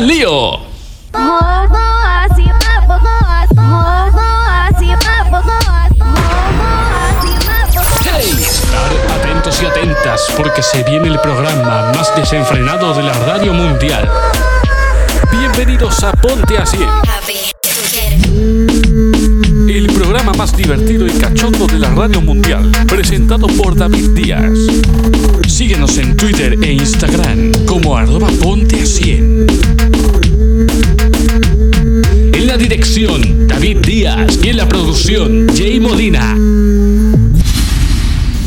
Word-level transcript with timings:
al 0.00 0.06
lío! 0.06 0.52
¡Hey! 8.02 8.36
Estar 8.40 8.92
atentos 9.18 9.62
y 9.62 9.66
atentas 9.66 10.26
porque 10.36 10.62
se 10.62 10.82
viene 10.84 11.08
el 11.08 11.18
programa 11.20 11.92
más 11.94 12.14
desenfrenado 12.16 12.94
de 12.94 13.02
la 13.02 13.12
radio 13.12 13.52
mundial. 13.52 14.10
Bienvenidos 15.30 16.02
a 16.02 16.12
Ponte 16.12 16.56
Así. 16.56 16.78
El 19.68 19.86
programa 19.92 20.32
más 20.32 20.56
divertido 20.56 21.06
y 21.06 21.10
cachondo 21.10 21.66
de 21.66 21.78
la 21.78 21.90
radio 21.90 22.20
mundial, 22.22 22.70
presentado 22.88 23.46
por 23.48 23.76
David 23.76 24.10
Díaz. 24.10 24.50
Síguenos 25.60 25.98
en 25.98 26.16
Twitter 26.16 26.56
e 26.62 26.72
Instagram 26.72 27.52
como 27.66 27.94
arroba 27.94 28.30
ponte 28.40 28.80
a 28.80 28.86
100. 28.86 29.46
En 32.32 32.46
la 32.46 32.56
dirección, 32.56 33.46
David 33.46 33.76
Díaz. 33.84 34.38
Y 34.42 34.48
en 34.48 34.56
la 34.56 34.66
producción, 34.66 35.48
Jay 35.54 35.78
Molina. 35.78 36.34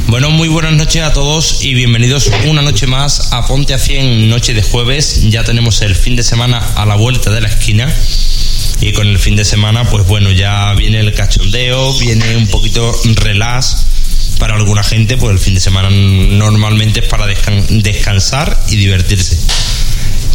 Bueno, 0.07 0.31
muy 0.31 0.47
buenas 0.47 0.73
noches 0.73 1.03
a 1.03 1.13
todos 1.13 1.63
y 1.63 1.75
bienvenidos 1.75 2.31
una 2.47 2.63
noche 2.63 2.87
más 2.87 3.31
a 3.31 3.45
Ponte 3.45 3.75
a 3.75 3.77
100, 3.77 4.27
noche 4.27 4.55
de 4.55 4.63
jueves. 4.63 5.29
Ya 5.29 5.43
tenemos 5.43 5.83
el 5.83 5.93
fin 5.93 6.15
de 6.15 6.23
semana 6.23 6.57
a 6.75 6.83
la 6.87 6.95
vuelta 6.95 7.29
de 7.29 7.41
la 7.41 7.47
esquina. 7.47 7.93
Y 8.81 8.91
con 8.91 9.05
el 9.05 9.19
fin 9.19 9.35
de 9.35 9.45
semana, 9.45 9.87
pues 9.87 10.07
bueno, 10.07 10.31
ya 10.31 10.73
viene 10.73 10.99
el 10.99 11.13
cachondeo, 11.13 11.93
viene 11.99 12.37
un 12.37 12.47
poquito 12.47 12.91
relax 13.17 13.85
para 14.43 14.55
alguna 14.55 14.83
gente, 14.83 15.15
pues 15.15 15.31
el 15.31 15.39
fin 15.39 15.53
de 15.53 15.61
semana 15.61 15.89
normalmente 15.89 16.99
es 16.99 17.05
para 17.07 17.25
descan- 17.25 17.65
descansar 17.81 18.61
y 18.67 18.75
divertirse. 18.75 19.39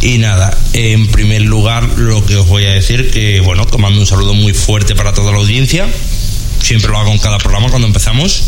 Y 0.01 0.17
nada, 0.17 0.57
en 0.73 1.05
primer 1.09 1.43
lugar 1.43 1.83
lo 1.95 2.25
que 2.25 2.35
os 2.37 2.47
voy 2.47 2.65
a 2.65 2.71
decir 2.71 3.11
que, 3.11 3.39
bueno, 3.41 3.67
que 3.67 3.77
mando 3.77 3.99
un 3.99 4.07
saludo 4.07 4.33
muy 4.33 4.55
fuerte 4.55 4.95
para 4.95 5.13
toda 5.13 5.31
la 5.31 5.37
audiencia. 5.37 5.87
Siempre 6.59 6.89
lo 6.89 6.97
hago 6.97 7.11
en 7.11 7.19
cada 7.19 7.37
programa 7.37 7.69
cuando 7.69 7.85
empezamos. 7.85 8.41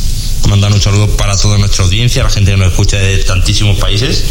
Mandar 0.49 0.71
un 0.73 0.81
saludo 0.81 1.15
para 1.15 1.37
toda 1.37 1.59
nuestra 1.59 1.83
audiencia, 1.85 2.23
la 2.23 2.31
gente 2.31 2.49
que 2.49 2.57
nos 2.57 2.69
escucha 2.71 2.97
de 2.97 3.17
tantísimos 3.23 3.77
países. 3.77 4.23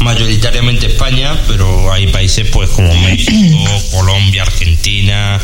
Mayoritariamente 0.00 0.86
España, 0.86 1.38
pero 1.48 1.92
hay 1.92 2.06
países 2.06 2.48
pues 2.50 2.70
como 2.70 2.94
México, 3.02 3.68
Colombia, 3.90 4.40
Argentina, 4.44 5.38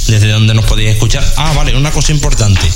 desde 0.08 0.28
donde 0.30 0.54
nos 0.54 0.66
podéis 0.66 0.92
escuchar. 0.92 1.24
Ah, 1.38 1.54
vale, 1.56 1.76
una 1.76 1.92
cosa 1.92 2.12
importante. 2.12 2.68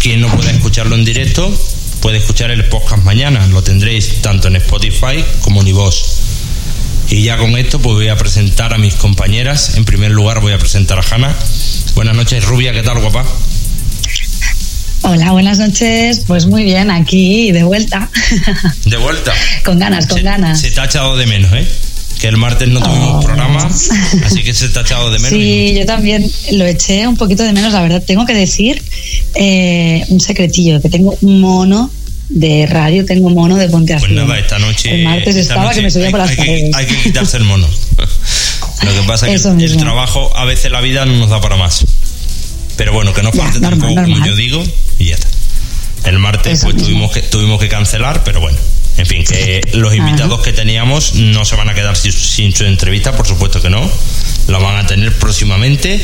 Quien 0.00 0.20
no 0.20 0.28
pueda 0.34 0.50
escucharlo 0.50 0.94
en 0.94 1.04
directo, 1.04 1.52
puede 2.00 2.18
escuchar 2.18 2.50
el 2.50 2.64
podcast 2.68 3.04
mañana. 3.04 3.46
Lo 3.48 3.62
tendréis 3.62 4.22
tanto 4.22 4.48
en 4.48 4.56
Spotify 4.56 5.24
como 5.42 5.60
en 5.60 5.68
iVoox. 5.68 5.94
Y 7.10 7.24
ya 7.24 7.36
con 7.38 7.56
esto, 7.58 7.80
pues 7.80 7.94
voy 7.94 8.08
a 8.08 8.16
presentar 8.16 8.72
a 8.72 8.78
mis 8.78 8.94
compañeras. 8.94 9.74
En 9.76 9.84
primer 9.84 10.12
lugar, 10.12 10.40
voy 10.40 10.52
a 10.52 10.58
presentar 10.58 10.98
a 10.98 11.02
Hanna. 11.02 11.36
Buenas 11.94 12.14
noches, 12.14 12.44
Rubia, 12.44 12.72
¿qué 12.72 12.82
tal, 12.82 13.00
guapa? 13.00 13.24
Hola, 15.02 15.32
buenas 15.32 15.58
noches. 15.58 16.24
Pues 16.26 16.46
muy 16.46 16.64
bien, 16.64 16.90
aquí 16.90 17.52
de 17.52 17.62
vuelta. 17.62 18.10
De 18.84 18.96
vuelta. 18.96 19.32
con 19.64 19.78
ganas, 19.78 20.06
con 20.06 20.18
se, 20.18 20.24
ganas. 20.24 20.60
Se 20.60 20.70
te 20.70 20.80
ha 20.80 20.84
echado 20.84 21.16
de 21.16 21.26
menos, 21.26 21.52
¿eh? 21.52 21.66
Que 22.20 22.28
el 22.28 22.36
martes 22.36 22.68
no 22.68 22.80
tuvimos 22.82 23.24
Oh. 23.24 23.26
programa, 23.26 23.66
así 24.24 24.42
que 24.42 24.52
se 24.52 24.68
te 24.68 24.78
ha 24.78 24.82
echado 24.82 25.10
de 25.10 25.18
menos. 25.18 25.30
Sí, 25.30 25.74
yo 25.74 25.86
también 25.86 26.30
lo 26.52 26.66
eché 26.66 27.06
un 27.08 27.16
poquito 27.16 27.42
de 27.42 27.52
menos, 27.54 27.72
la 27.72 27.80
verdad. 27.82 28.02
Tengo 28.06 28.26
que 28.26 28.34
decir 28.34 28.82
eh, 29.34 30.04
un 30.08 30.20
secretillo, 30.20 30.82
que 30.82 30.90
tengo 30.90 31.16
un 31.22 31.40
mono 31.40 31.90
de 32.28 32.66
radio, 32.66 33.04
tengo 33.06 33.30
mono 33.30 33.56
de 33.56 33.68
Ponte 33.68 33.94
a 33.94 33.98
Pues 33.98 34.12
100. 34.12 34.26
nada, 34.26 34.38
esta 34.38 34.58
noche. 34.58 34.94
El 34.94 35.04
martes 35.04 35.28
esta 35.28 35.40
estaba 35.40 35.64
noche 35.64 35.76
que 35.76 35.82
me 35.82 35.90
subía 35.90 36.06
hay, 36.06 36.10
por 36.10 36.20
las 36.20 36.30
hay 36.30 36.36
que, 36.36 36.42
paredes. 36.42 36.74
hay 36.76 36.86
que 36.86 36.96
quitarse 36.96 37.36
el 37.38 37.44
mono. 37.44 37.66
Lo 38.82 38.92
que 38.94 39.02
pasa 39.06 39.28
es 39.30 39.42
que 39.42 39.64
el, 39.64 39.76
trabajo, 39.76 40.30
a 40.36 40.44
veces 40.44 40.70
la 40.70 40.80
vida 40.80 41.04
no 41.06 41.14
nos 41.16 41.30
da 41.30 41.40
para 41.40 41.56
más. 41.56 41.84
Pero 42.76 42.92
bueno, 42.92 43.12
que 43.12 43.22
no 43.22 43.30
Ya, 43.32 43.42
falte 43.42 43.60
normal, 43.60 43.94
tampoco, 43.94 44.02
como 44.12 44.26
yo 44.26 44.34
digo, 44.34 44.62
y 44.98 45.06
ya 45.06 45.14
está. 45.14 45.28
El 46.04 46.18
martes 46.18 46.54
Eso 46.54 46.64
pues 46.64 46.76
mismo. 46.76 46.88
tuvimos 46.88 47.12
que, 47.12 47.22
tuvimos 47.22 47.60
que 47.60 47.68
cancelar, 47.68 48.24
pero 48.24 48.40
bueno. 48.40 48.58
En 48.96 49.06
fin, 49.06 49.24
que 49.24 49.60
los 49.74 49.94
invitados 49.94 50.40
que 50.42 50.52
teníamos 50.52 51.14
no 51.14 51.44
se 51.44 51.56
van 51.56 51.68
a 51.68 51.74
quedar 51.74 51.96
sin, 51.96 52.12
sin 52.12 52.54
su 52.54 52.64
entrevista, 52.64 53.12
por 53.16 53.26
supuesto 53.26 53.60
que 53.62 53.70
no. 53.70 53.88
La 54.48 54.58
van 54.58 54.76
a 54.76 54.86
tener 54.86 55.14
próximamente. 55.18 56.00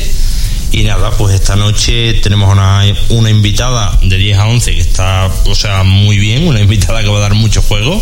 Y 0.71 0.83
nada, 0.83 1.11
pues 1.11 1.33
esta 1.35 1.55
noche 1.55 2.15
tenemos 2.15 2.51
una, 2.51 2.83
una 3.09 3.29
invitada 3.29 3.97
de 4.03 4.17
10 4.17 4.37
a 4.37 4.47
11 4.47 4.73
que 4.73 4.81
está, 4.81 5.31
o 5.45 5.55
sea, 5.55 5.83
muy 5.83 6.17
bien, 6.17 6.47
una 6.47 6.59
invitada 6.59 7.01
que 7.01 7.07
va 7.07 7.17
a 7.17 7.21
dar 7.21 7.35
mucho 7.35 7.61
juego. 7.61 8.01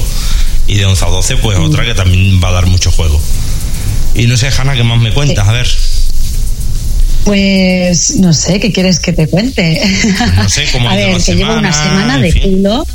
Y 0.68 0.75
de 0.75 0.86
11 0.86 1.06
a 1.06 1.08
12, 1.09 1.38
pues 1.38 1.59
otra 1.59 1.86
que 1.86 1.94
también 1.94 2.42
va 2.44 2.50
a 2.50 2.54
dar 2.54 2.66
mucho 2.66 2.92
juego. 2.92 3.22
Y 4.16 4.28
no 4.28 4.38
sé, 4.38 4.48
Hanna, 4.50 4.75
¿qué 4.75 4.84
más 4.84 5.00
me 5.00 5.12
cuentas? 5.14 5.48
A 5.48 5.52
ver, 5.52 5.68
Pues 7.25 8.18
no 8.18 8.34
sé, 8.34 8.59
¿qué 8.59 8.72
quieres 8.72 9.00
que 9.00 9.12
te 9.12 9.28
cuente? 9.28 9.81
no 10.36 10.47
sé 10.47 10.66
cómo 10.72 10.88
A 10.90 10.96
ver, 10.96 11.18
que 11.22 11.36
llevo 11.36 11.56
una 11.58 11.74
semana, 11.74 12.19
de 12.19 12.34
culo. 12.40 12.86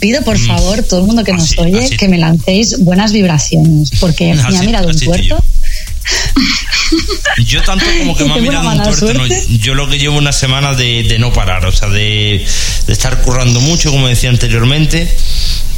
Pido 0.00 0.22
por 0.22 0.38
Mm. 0.38 0.46
favor, 0.46 0.82
todo 0.82 1.00
el 1.00 1.06
mundo 1.06 1.24
que 1.24 1.32
nos 1.32 1.44
Así- 1.44 1.60
oye, 1.60 1.84
así- 1.84 1.96
que 1.96 2.08
me 2.08 2.18
lancéis 2.18 2.78
buenas 2.80 3.12
vibraciones, 3.12 3.90
porque 4.00 4.34
me 4.34 4.42
ha 4.58 4.62
mirado 4.62 4.88
un 4.88 4.98
puerto. 5.00 5.42
Yo 7.46 7.62
tanto 7.62 7.84
como 7.98 8.14
que 8.16 8.24
me 8.28 8.34
ha 8.34 8.36
mirado 8.36 8.68
un 8.70 8.82
tuerto, 8.82 9.14
no, 9.14 9.24
yo 9.58 9.74
lo 9.74 9.88
que 9.88 9.98
llevo 9.98 10.18
una 10.18 10.32
semana 10.32 10.74
de, 10.74 11.04
de 11.04 11.18
no 11.18 11.32
parar, 11.32 11.64
o 11.66 11.72
sea, 11.72 11.88
de, 11.88 12.44
de 12.86 12.92
estar 12.92 13.20
currando 13.22 13.60
mucho, 13.62 13.90
como 13.90 14.06
decía 14.06 14.30
anteriormente. 14.30 15.08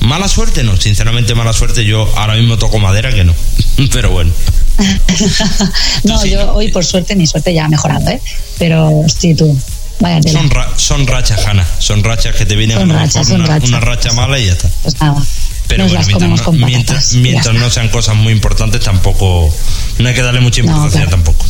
Mala 0.07 0.29
suerte, 0.29 0.63
no, 0.63 0.77
sinceramente 0.77 1.35
mala 1.35 1.53
suerte, 1.53 1.85
yo 1.85 2.09
ahora 2.17 2.35
mismo 2.35 2.57
toco 2.59 2.79
madera 2.79 3.13
que 3.13 3.25
no, 3.25 3.35
pero 3.93 4.11
bueno. 4.11 4.31
no, 6.05 6.19
sí, 6.21 6.31
yo 6.31 6.47
¿no? 6.47 6.53
hoy 6.53 6.71
por 6.71 6.85
suerte, 6.85 7.17
mi 7.17 7.27
suerte 7.27 7.53
ya 7.53 7.65
ha 7.65 7.69
mejorado, 7.69 8.09
¿eh? 8.11 8.21
Pero 8.59 9.03
sí, 9.09 9.35
tú, 9.35 9.59
vaya. 10.01 10.21
Son, 10.31 10.49
ra- 10.51 10.71
son 10.77 11.07
rachas, 11.07 11.45
Hanna, 11.47 11.67
son 11.79 12.05
rachas 12.05 12.37
que 12.37 12.47
te 12.47 12.55
vienen 12.57 12.79
Son 12.79 12.91
a 12.93 13.01
rachas, 13.01 13.29
una, 13.31 13.47
rachas. 13.47 13.69
una 13.69 13.81
racha 13.81 14.13
mala 14.13 14.39
y 14.39 14.47
ya 14.47 14.53
está. 14.53 14.69
Pues 14.83 15.01
nada, 15.01 15.21
Pero 15.67 15.85
nos 15.85 15.93
bueno, 15.93 16.07
mientras, 16.07 16.31
no, 16.31 16.37
patatas. 16.37 16.55
mientras, 16.71 17.13
mientras 17.15 17.55
no 17.55 17.71
sean 17.71 17.89
cosas 17.89 18.15
muy 18.17 18.33
importantes, 18.33 18.81
tampoco, 18.83 19.53
no 19.99 20.09
hay 20.09 20.15
que 20.15 20.23
darle 20.23 20.41
mucha 20.41 20.61
No, 20.63 20.69
importancia 20.69 21.01
claro. 21.01 21.11
tampoco. 21.17 21.45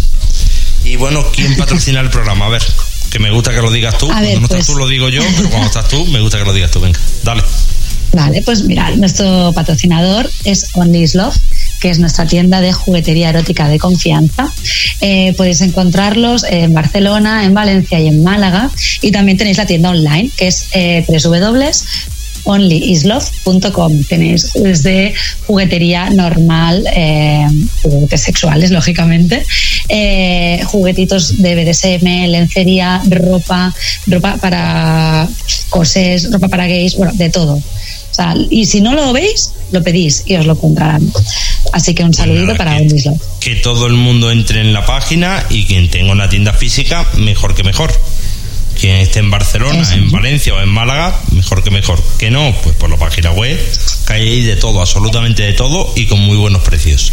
Y 0.84 0.96
bueno, 0.96 1.24
¿quién 1.34 1.56
patrocina 1.56 2.00
el 2.00 2.10
programa? 2.10 2.46
A 2.46 2.48
ver, 2.48 2.62
que 3.10 3.18
me 3.18 3.30
gusta 3.32 3.52
que 3.52 3.60
lo 3.60 3.70
digas 3.70 3.98
tú. 3.98 4.06
A 4.06 4.12
Cuando 4.14 4.28
ver, 4.30 4.40
no 4.40 4.48
pues- 4.48 4.60
estás 4.60 4.72
tú 4.72 4.78
lo 4.78 4.86
digo 4.88 5.08
yo, 5.08 5.20
pero 5.36 5.50
cuando 5.50 5.66
estás 5.66 5.88
tú 5.88 6.06
me 6.06 6.20
gusta 6.20 6.38
que 6.38 6.44
lo 6.44 6.52
digas 6.54 6.70
tú. 6.70 6.80
Venga, 6.80 6.98
dale. 7.24 7.42
Vale, 8.12 8.42
pues 8.42 8.64
mira, 8.64 8.90
nuestro 8.96 9.52
patrocinador 9.54 10.30
es 10.44 10.70
Only 10.74 11.02
is 11.02 11.14
Love, 11.14 11.36
que 11.80 11.90
es 11.90 11.98
nuestra 11.98 12.26
tienda 12.26 12.60
de 12.60 12.72
juguetería 12.72 13.30
erótica 13.30 13.68
de 13.68 13.78
confianza. 13.78 14.50
Eh, 15.00 15.34
podéis 15.36 15.60
encontrarlos 15.60 16.44
en 16.44 16.72
Barcelona, 16.72 17.44
en 17.44 17.52
Valencia 17.52 18.00
y 18.00 18.08
en 18.08 18.22
Málaga. 18.22 18.70
Y 19.02 19.10
también 19.10 19.36
tenéis 19.36 19.58
la 19.58 19.66
tienda 19.66 19.90
online, 19.90 20.30
que 20.36 20.48
es 20.48 20.68
eh. 20.72 21.04
Tenéis 24.08 24.52
desde 24.54 25.12
juguetería 25.46 26.10
normal, 26.10 26.84
eh, 26.94 27.46
juguetes 27.82 28.20
sexuales, 28.20 28.70
lógicamente, 28.70 29.44
eh, 29.88 30.60
juguetitos 30.66 31.42
de 31.42 31.54
BDSM, 31.56 32.28
lencería, 32.28 33.02
ropa, 33.10 33.74
ropa 34.06 34.36
para 34.36 35.28
cosés, 35.70 36.30
ropa 36.30 36.48
para 36.48 36.66
gays, 36.66 36.96
bueno, 36.96 37.12
de 37.14 37.30
todo. 37.30 37.60
O 38.16 38.22
sea, 38.22 38.34
y 38.48 38.64
si 38.64 38.80
no 38.80 38.94
lo 38.94 39.12
veis, 39.12 39.52
lo 39.72 39.82
pedís 39.82 40.22
y 40.24 40.36
os 40.36 40.46
lo 40.46 40.56
comprarán. 40.56 41.02
Así 41.74 41.94
que 41.94 42.02
un 42.02 42.14
saludito 42.14 42.46
nada, 42.46 42.56
para 42.56 42.76
Onlyslove. 42.76 43.20
que 43.40 43.56
todo 43.56 43.86
el 43.86 43.92
mundo 43.92 44.30
entre 44.30 44.62
en 44.62 44.72
la 44.72 44.86
página 44.86 45.44
y 45.50 45.66
quien 45.66 45.90
tenga 45.90 46.12
una 46.12 46.26
tienda 46.26 46.54
física, 46.54 47.06
mejor 47.18 47.54
que 47.54 47.62
mejor. 47.62 47.92
Quien 48.80 48.96
esté 48.96 49.18
en 49.18 49.30
Barcelona, 49.30 49.82
Eso. 49.82 49.92
en 49.92 50.10
Valencia 50.10 50.54
o 50.54 50.60
en 50.62 50.70
Málaga, 50.70 51.14
mejor 51.32 51.62
que 51.62 51.70
mejor. 51.70 52.02
Que 52.18 52.30
no, 52.30 52.54
pues 52.62 52.74
por 52.76 52.88
la 52.88 52.96
página 52.96 53.32
web, 53.32 53.58
que 54.06 54.12
hay 54.14 54.22
ahí 54.22 54.42
de 54.44 54.56
todo, 54.56 54.80
absolutamente 54.80 55.42
de 55.42 55.52
todo 55.52 55.92
y 55.94 56.06
con 56.06 56.18
muy 56.20 56.38
buenos 56.38 56.62
precios. 56.62 57.12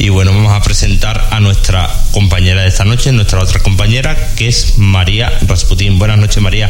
Y 0.00 0.08
bueno, 0.08 0.32
vamos 0.32 0.52
a 0.52 0.60
presentar 0.60 1.28
a 1.30 1.38
nuestra 1.38 1.88
compañera 2.10 2.62
de 2.62 2.68
esta 2.68 2.84
noche, 2.84 3.12
nuestra 3.12 3.40
otra 3.40 3.60
compañera, 3.60 4.16
que 4.34 4.48
es 4.48 4.76
María 4.76 5.30
Rasputín. 5.42 6.00
Buenas 6.00 6.18
noches, 6.18 6.42
María. 6.42 6.68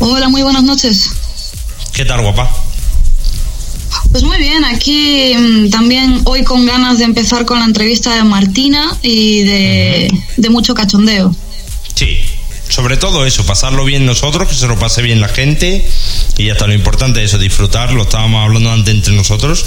Hola, 0.00 0.28
muy 0.28 0.42
buenas 0.42 0.64
noches. 0.64 1.08
¿Qué 1.92 2.04
tal, 2.04 2.22
guapa? 2.22 2.48
Pues 4.12 4.22
muy 4.22 4.38
bien, 4.38 4.64
aquí 4.64 5.34
mm, 5.36 5.70
también 5.70 6.20
hoy 6.24 6.42
con 6.44 6.64
ganas 6.66 6.98
de 6.98 7.04
empezar 7.04 7.44
con 7.44 7.58
la 7.58 7.64
entrevista 7.64 8.14
de 8.14 8.24
Martina 8.24 8.96
y 9.02 9.42
de, 9.42 10.10
de 10.36 10.50
mucho 10.50 10.74
cachondeo. 10.74 11.34
Sí, 11.94 12.18
sobre 12.68 12.96
todo 12.96 13.26
eso, 13.26 13.44
pasarlo 13.44 13.84
bien 13.84 14.06
nosotros, 14.06 14.48
que 14.48 14.54
se 14.54 14.66
lo 14.66 14.78
pase 14.78 15.02
bien 15.02 15.20
la 15.20 15.28
gente 15.28 15.86
y 16.38 16.46
ya 16.46 16.52
está, 16.52 16.66
lo 16.66 16.74
importante 16.74 17.22
es 17.22 17.30
eso, 17.30 17.38
disfrutar, 17.38 17.92
lo 17.92 18.02
estábamos 18.02 18.44
hablando 18.44 18.70
antes 18.72 18.94
entre 18.94 19.12
nosotros, 19.14 19.64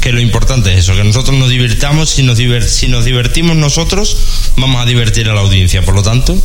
que 0.00 0.12
lo 0.12 0.20
importante 0.20 0.72
es 0.72 0.80
eso, 0.80 0.94
que 0.96 1.04
nosotros 1.04 1.36
nos 1.38 1.50
divirtamos, 1.50 2.10
si 2.10 2.22
nos, 2.22 2.38
diver- 2.38 2.66
si 2.66 2.88
nos 2.88 3.04
divertimos 3.04 3.56
nosotros, 3.56 4.16
vamos 4.56 4.82
a 4.82 4.86
divertir 4.86 5.28
a 5.28 5.34
la 5.34 5.40
audiencia, 5.40 5.82
por 5.82 5.94
lo 5.94 6.02
tanto, 6.02 6.36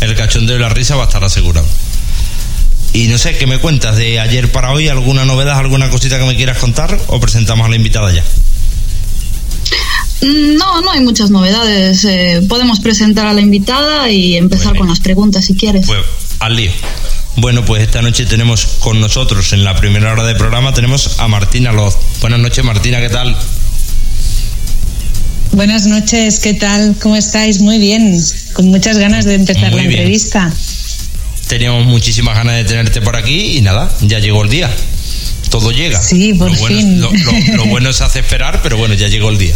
el 0.00 0.14
cachondeo 0.14 0.56
y 0.56 0.60
la 0.60 0.68
risa 0.68 0.96
va 0.96 1.02
a 1.04 1.06
estar 1.06 1.22
asegurado. 1.24 1.66
Y 2.94 3.08
no 3.08 3.18
sé, 3.18 3.36
¿qué 3.36 3.46
me 3.46 3.58
cuentas 3.58 3.96
de 3.96 4.20
ayer 4.20 4.50
para 4.52 4.70
hoy? 4.70 4.88
¿Alguna 4.88 5.24
novedad, 5.24 5.58
alguna 5.58 5.90
cosita 5.90 6.18
que 6.18 6.24
me 6.24 6.36
quieras 6.36 6.58
contar? 6.58 6.96
¿O 7.08 7.18
presentamos 7.18 7.66
a 7.66 7.68
la 7.68 7.74
invitada 7.76 8.12
ya? 8.12 8.22
Mm, 10.22 10.54
No, 10.56 10.80
no 10.80 10.92
hay 10.92 11.00
muchas 11.00 11.30
novedades. 11.30 12.04
eh, 12.04 12.40
podemos 12.48 12.78
presentar 12.80 13.26
a 13.26 13.32
la 13.34 13.40
invitada 13.40 14.08
y 14.10 14.36
empezar 14.36 14.76
con 14.78 14.88
las 14.88 15.00
preguntas 15.00 15.44
si 15.44 15.54
quieres. 15.54 15.86
Pues 15.86 16.00
al 16.38 16.54
lío. 16.54 16.70
Bueno, 17.36 17.64
pues 17.64 17.82
esta 17.82 18.00
noche 18.00 18.26
tenemos 18.26 18.64
con 18.78 19.00
nosotros 19.00 19.52
en 19.52 19.64
la 19.64 19.74
primera 19.74 20.12
hora 20.12 20.22
de 20.24 20.36
programa 20.36 20.72
tenemos 20.72 21.18
a 21.18 21.26
Martina 21.26 21.72
Loz. 21.72 21.96
Buenas 22.20 22.38
noches, 22.38 22.64
Martina, 22.64 23.00
¿qué 23.00 23.08
tal? 23.08 23.36
Buenas 25.50 25.86
noches, 25.86 26.38
¿qué 26.38 26.54
tal? 26.54 26.94
¿Cómo 27.02 27.16
estáis? 27.16 27.58
Muy 27.60 27.78
bien, 27.78 28.20
con 28.52 28.66
muchas 28.68 28.98
ganas 28.98 29.24
de 29.24 29.34
empezar 29.34 29.70
Muy 29.72 29.82
la 29.82 29.88
bien. 29.88 29.90
entrevista. 30.00 30.52
Teníamos 31.48 31.84
muchísimas 31.86 32.36
ganas 32.36 32.56
de 32.56 32.64
tenerte 32.64 33.00
por 33.00 33.16
aquí 33.16 33.58
y 33.58 33.60
nada, 33.60 33.94
ya 34.02 34.18
llegó 34.18 34.42
el 34.44 34.50
día. 34.50 34.70
Todo 35.50 35.70
llega. 35.70 36.02
Sí, 36.02 36.32
por 36.34 36.50
lo 36.50 36.58
bueno, 36.58 36.76
fin. 36.78 37.00
Lo, 37.00 37.12
lo- 37.12 37.56
lo 37.56 37.64
bueno 37.66 37.92
se 37.92 38.02
hace 38.04 38.20
esperar, 38.20 38.60
pero 38.62 38.76
bueno, 38.76 38.94
ya 38.94 39.08
llegó 39.08 39.28
el 39.30 39.38
día. 39.38 39.54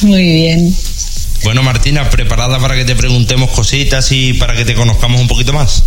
Muy 0.00 0.22
bien. 0.24 0.74
Bueno, 1.44 1.62
Martina, 1.62 2.08
¿preparada 2.10 2.58
para 2.58 2.74
que 2.76 2.84
te 2.84 2.94
preguntemos 2.96 3.50
cositas 3.50 4.10
y 4.12 4.32
para 4.34 4.54
que 4.56 4.64
te 4.64 4.74
conozcamos 4.74 5.20
un 5.20 5.28
poquito 5.28 5.52
más? 5.52 5.82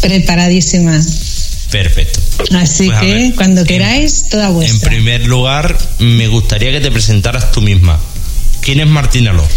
Preparadísima. 0.00 1.00
Perfecto. 1.70 2.20
Así 2.56 2.86
Pues 2.86 3.00
que 3.00 3.06
ver, 3.14 3.34
cuando 3.34 3.60
en- 3.62 3.66
queráis, 3.66 4.28
toda 4.28 4.48
En 4.48 4.54
vuestra. 4.54 4.88
primer 4.90 5.26
lugar, 5.26 5.76
me 5.98 6.28
gustaría 6.28 6.70
que 6.70 6.80
te 6.80 6.90
presentaras 6.90 7.50
tú 7.52 7.60
misma. 7.62 7.98
¿Quién 8.60 8.80
es 8.80 8.86
Martina 8.86 9.32
Loz? 9.32 9.48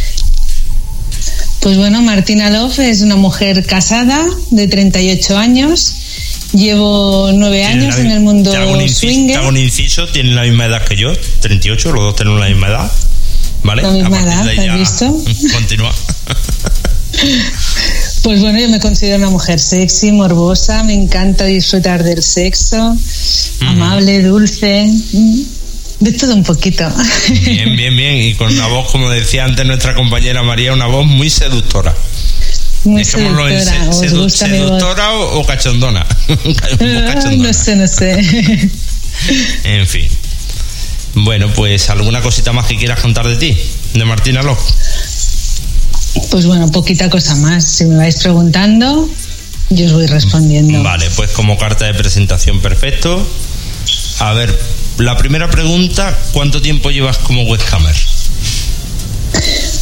Pues 1.65 1.77
bueno, 1.77 2.03
Martina 2.03 2.51
Love 2.51 2.77
es 2.77 3.01
una 3.01 3.15
mujer 3.15 3.65
casada 3.65 4.23
de 4.51 4.67
38 4.67 5.35
años. 5.35 5.95
Llevo 6.53 7.31
nueve 7.33 7.65
años 7.65 7.95
la 7.95 8.01
en 8.01 8.11
el 8.11 8.19
mundo 8.19 8.51
swinger. 8.87 9.33
te 9.33 9.35
hago 9.37 9.49
un 9.49 9.57
inciso, 9.57 10.07
tienen 10.09 10.35
la 10.35 10.43
misma 10.43 10.65
edad 10.65 10.85
que 10.85 10.95
yo, 10.95 11.11
38, 11.39 11.91
los 11.91 12.03
dos 12.03 12.15
tenemos 12.17 12.39
la 12.39 12.49
misma 12.49 12.67
edad. 12.67 12.91
¿Vale? 13.63 13.81
La 13.81 13.89
misma 13.89 14.21
edad, 14.21 14.47
¿has 14.47 14.77
visto? 14.77 15.23
Continúa. 15.53 15.91
Pues 18.23 18.41
bueno, 18.41 18.59
yo 18.59 18.69
me 18.69 18.79
considero 18.79 19.17
una 19.17 19.29
mujer 19.29 19.59
sexy, 19.59 20.11
morbosa, 20.11 20.83
me 20.83 20.93
encanta 20.93 21.45
disfrutar 21.45 22.03
del 22.03 22.23
sexo, 22.23 22.97
amable, 23.61 24.23
dulce, 24.23 24.91
mm, 25.13 25.41
de 25.99 26.11
todo 26.13 26.33
un 26.33 26.43
poquito. 26.43 26.89
Bien, 27.45 27.75
bien, 27.75 27.95
bien. 27.95 28.15
Y 28.17 28.33
con 28.35 28.51
una 28.51 28.67
voz, 28.67 28.91
como 28.91 29.09
decía 29.09 29.45
antes 29.45 29.65
nuestra 29.65 29.95
compañera 29.95 30.43
María, 30.43 30.73
una 30.73 30.87
voz 30.87 31.05
muy 31.05 31.29
seductora. 31.29 31.93
Muy 32.83 33.03
Dejémoslo 33.03 33.49
en 33.49 34.29
seductora. 34.29 35.13
o, 35.13 35.45
cachondona. 35.45 36.05
Ah, 36.27 37.13
cachondona. 37.13 37.47
No 37.47 37.53
sé, 37.53 37.75
no 37.75 37.87
sé. 37.87 38.69
En 39.63 39.87
fin. 39.87 40.07
Bueno, 41.15 41.47
pues 41.53 41.89
alguna 41.89 42.21
cosita 42.21 42.51
más 42.51 42.67
que 42.67 42.75
quieras 42.75 42.99
contar 42.99 43.27
de 43.27 43.37
ti, 43.37 43.57
de 43.93 44.05
Martina 44.05 44.43
López. 44.43 44.75
Pues 46.29 46.45
bueno, 46.45 46.69
poquita 46.71 47.09
cosa 47.09 47.35
más. 47.35 47.63
Si 47.63 47.85
me 47.85 47.95
vais 47.95 48.17
preguntando, 48.17 49.09
yo 49.69 49.85
os 49.85 49.93
voy 49.93 50.07
respondiendo. 50.07 50.83
Vale, 50.83 51.09
pues 51.15 51.31
como 51.31 51.57
carta 51.57 51.85
de 51.85 51.93
presentación 51.93 52.61
perfecto. 52.61 53.25
A 54.19 54.33
ver, 54.33 54.57
la 54.97 55.17
primera 55.17 55.49
pregunta, 55.49 56.17
¿cuánto 56.33 56.61
tiempo 56.61 56.89
llevas 56.89 57.17
como 57.19 57.43
webcamer? 57.43 57.95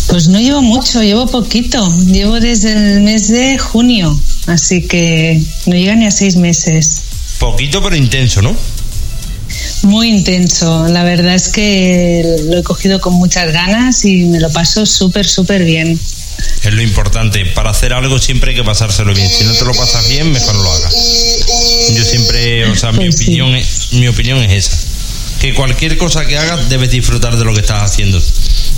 Pues 0.08 0.28
no 0.28 0.40
llevo 0.40 0.62
mucho, 0.62 1.02
llevo 1.02 1.28
poquito. 1.28 1.92
Llevo 2.06 2.40
desde 2.40 2.72
el 2.72 3.02
mes 3.02 3.30
de 3.30 3.58
junio, 3.58 4.20
así 4.48 4.88
que 4.88 5.42
no 5.66 5.76
llega 5.76 5.96
ni 5.96 6.06
a 6.06 6.12
seis 6.12 6.36
meses. 6.36 7.02
Poquito 7.40 7.82
pero 7.82 7.96
intenso, 7.96 8.42
¿no? 8.42 8.56
Muy 9.84 10.10
intenso. 10.10 10.88
La 10.88 11.04
verdad 11.04 11.36
es 11.36 11.50
que 11.50 12.40
lo 12.46 12.58
he 12.60 12.64
cogido 12.64 13.00
con 13.02 13.14
muchas 13.14 13.52
ganas 13.52 14.06
y 14.06 14.26
me 14.26 14.40
lo 14.40 14.52
paso 14.52 14.86
súper, 14.86 15.28
súper 15.28 15.64
bien. 15.64 16.00
Es 16.64 16.74
lo 16.74 16.82
importante. 16.82 17.46
Para 17.48 17.72
hacer 17.72 17.94
algo 17.94 18.18
siempre 18.20 18.52
hay 18.52 18.56
que 18.56 18.64
pasárselo 18.64 19.14
bien. 19.14 19.30
Si 19.30 19.44
no 19.44 19.54
te 19.54 19.66
lo 19.66 19.74
pasas 19.74 20.08
bien, 20.10 20.32
mejor 20.32 20.56
no 20.56 20.64
lo 20.64 20.72
hagas. 20.72 20.96
Yo 21.96 22.04
siempre, 22.04 22.66
o 22.70 22.76
sea, 22.76 22.92
mi 22.92 23.06
Pues 23.06 23.16
opinión, 23.16 23.54
es, 23.56 23.94
mi 23.94 24.08
opinión 24.08 24.38
es 24.40 24.68
esa. 24.68 24.78
Que 25.44 25.54
cualquier 25.54 25.98
cosa 25.98 26.26
que 26.26 26.38
hagas 26.38 26.70
debes 26.70 26.90
disfrutar 26.90 27.36
de 27.36 27.44
lo 27.44 27.54
que 27.54 27.60
estás 27.60 27.84
haciendo. 27.84 28.18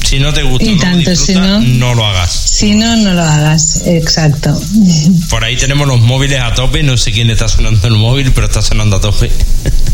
Si 0.04 0.18
no 0.18 0.34
te 0.34 0.42
gusta, 0.42 0.66
Y 0.66 0.70
no 0.70 0.76
lo 0.78 0.82
tanto, 0.82 1.16
si 1.16 1.28
disfrutas, 1.28 1.36
no- 1.48 1.60
no 1.62 1.94
lo 1.94 2.06
hagas. 2.08 2.32
Si 2.32 2.74
no, 2.74 2.96
no 2.98 3.14
lo 3.14 3.22
hagas. 3.22 3.84
Exacto. 3.86 4.60
Por 5.30 5.44
ahí 5.44 5.57
tenemos 5.57 5.88
los 5.88 6.02
móviles 6.02 6.42
a 6.42 6.56
tope. 6.56 6.81
No 6.81 6.98
sé 6.98 7.12
quién 7.12 7.30
está 7.30 7.48
sonando 7.48 7.88
el 7.88 7.94
móvil, 7.94 8.31
pero 8.31 8.48
está 8.48 8.64
sonando 8.64 8.95
a 8.95 9.02
tope. 9.02 9.30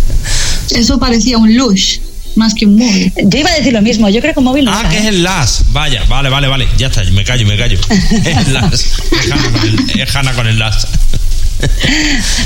Eso 0.71 0.97
parecía 0.97 1.37
un 1.37 1.53
lush, 1.57 1.97
más 2.35 2.53
que 2.53 2.65
un 2.65 2.77
móvil. 2.77 3.11
Yo 3.25 3.39
iba 3.39 3.49
a 3.49 3.55
decir 3.55 3.73
lo 3.73 3.81
mismo, 3.81 4.07
yo 4.07 4.21
creo 4.21 4.33
que 4.33 4.39
un 4.39 4.45
móvil 4.45 4.63
no 4.63 4.71
Ah, 4.73 4.87
que 4.89 4.97
es 4.99 5.03
¿eh? 5.03 5.09
el 5.09 5.23
LAS. 5.23 5.65
Vaya, 5.73 6.05
vale, 6.07 6.29
vale, 6.29 6.47
vale. 6.47 6.67
Ya 6.77 6.87
está, 6.87 7.03
me 7.11 7.25
callo, 7.25 7.45
me 7.45 7.57
callo. 7.57 7.77
Es 8.25 8.47
LAS. 8.47 8.85
Es 9.11 9.29
Hanna 9.29 9.51
con 9.51 9.67
el, 9.67 9.99
es 9.99 10.15
Hanna 10.15 10.33
con 10.33 10.47
el 10.47 10.57
LAS. 10.57 10.87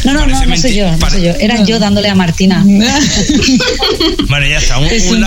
No, 0.03 0.13
no, 0.13 0.25
no, 0.27 0.45
no 0.45 0.57
soy 0.57 0.75
yo, 0.75 0.91
no 0.91 1.10
soy 1.10 1.24
yo. 1.24 1.31
Era 1.39 1.63
yo 1.63 1.79
dándole 1.79 2.10
a 2.10 2.15
Martina. 2.15 2.63
Vale, 4.29 4.50
ya 4.50 4.57
está. 4.57 4.77
Un, 4.77 4.86
Es 4.88 5.05
un 5.05 5.24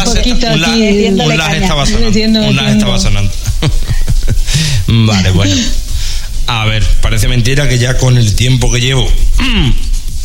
un 1.33 1.38
las, 1.38 1.54
estaba 1.62 1.87
sonando. 1.87 2.40
Un 2.49 2.57
las 2.57 2.73
estaba 2.76 2.99
sonando. 2.99 3.33
vale, 4.88 5.30
bueno. 5.30 5.54
A 6.47 6.64
ver, 6.64 6.83
parece 7.02 7.28
mentira 7.28 7.68
que 7.68 7.78
ya 7.78 7.97
con 7.99 8.16
el 8.16 8.35
tiempo 8.35 8.71
que 8.73 8.80
llevo 8.80 9.07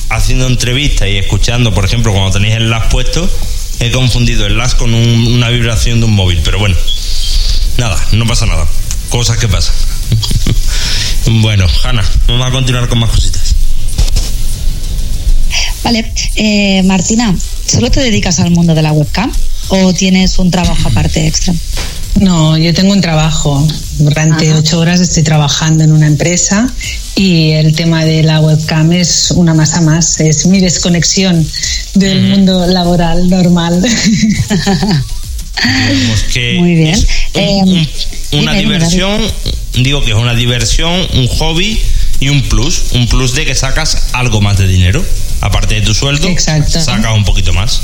haciendo 0.10 0.48
entrevistas 0.48 1.08
y 1.10 1.18
escuchando, 1.18 1.74
por 1.74 1.86
ejemplo, 1.86 2.12
cuando 2.14 2.32
tenéis 2.32 2.56
el 2.56 2.70
las 2.70 2.86
puesto, 2.88 3.30
he 3.80 3.92
confundido 3.92 4.46
el 4.46 4.58
las 4.58 4.76
con 4.76 4.94
un- 4.94 5.28
una 5.34 5.50
vibración 5.50 6.00
de 6.00 6.06
un 6.06 6.14
móvil. 6.14 6.40
Pero 6.44 6.60
bueno, 6.60 6.76
nada, 7.78 7.98
no 8.14 8.26
pasa 8.26 8.46
nada. 8.46 8.66
Cosas 9.10 9.38
que 9.38 9.48
pasan. 9.48 9.76
bueno, 11.42 11.68
Hanna, 11.84 12.04
vamos 12.28 12.48
a 12.48 12.52
continuar 12.52 12.88
con 12.88 13.00
más 13.00 13.10
cositas. 13.10 13.43
Vale, 15.84 16.12
eh, 16.36 16.82
Martina, 16.84 17.36
¿solo 17.66 17.92
te 17.92 18.00
dedicas 18.00 18.40
al 18.40 18.52
mundo 18.52 18.74
de 18.74 18.82
la 18.82 18.94
webcam 18.94 19.32
o 19.70 19.94
tienes 19.94 20.38
un 20.40 20.50
trabajo 20.50 20.88
aparte 20.90 21.28
extra? 21.28 21.54
No, 22.22 22.58
yo 22.58 22.74
tengo 22.74 22.94
un 22.94 23.02
trabajo. 23.02 23.68
Durante 23.98 24.50
Ajá. 24.50 24.60
ocho 24.60 24.80
horas 24.80 25.00
estoy 25.02 25.24
trabajando 25.24 25.84
en 25.84 25.92
una 25.92 26.08
empresa 26.08 26.72
y 27.16 27.52
el 27.52 27.76
tema 27.76 28.06
de 28.06 28.24
la 28.24 28.40
webcam 28.40 28.92
es 28.94 29.32
una 29.36 29.54
masa 29.54 29.82
más. 29.82 30.20
Es 30.20 30.46
mi 30.46 30.60
desconexión 30.62 31.46
del 31.96 32.22
mundo 32.30 32.66
laboral 32.68 33.30
normal. 33.30 33.84
Que 36.32 36.54
Muy 36.60 36.76
bien. 36.76 36.94
es 36.94 37.02
un- 37.34 37.42
Eh, 37.42 37.62
un- 37.64 38.40
una 38.42 38.54
dime, 38.54 38.64
dime, 38.64 38.74
diversión, 38.76 39.22
digo 39.80 40.04
que 40.04 40.12
es 40.12 40.18
una 40.18 40.34
diversión, 40.34 41.08
un 41.16 41.28
hobby 41.28 41.80
y 42.20 42.30
un 42.30 42.42
plus, 42.44 42.84
un 42.94 43.08
plus 43.08 43.34
de 43.36 43.46
que 43.46 43.54
sacas 43.56 44.08
algo 44.14 44.40
más 44.42 44.58
de 44.58 44.68
dinero. 44.68 45.04
Aparte 45.46 45.76
de 45.76 45.82
tu 45.82 45.94
sueldo, 45.94 46.28
Exacto. 46.30 46.80
sacas 46.80 47.14
un 47.16 47.26
poquito 47.26 47.52
más. 47.54 47.82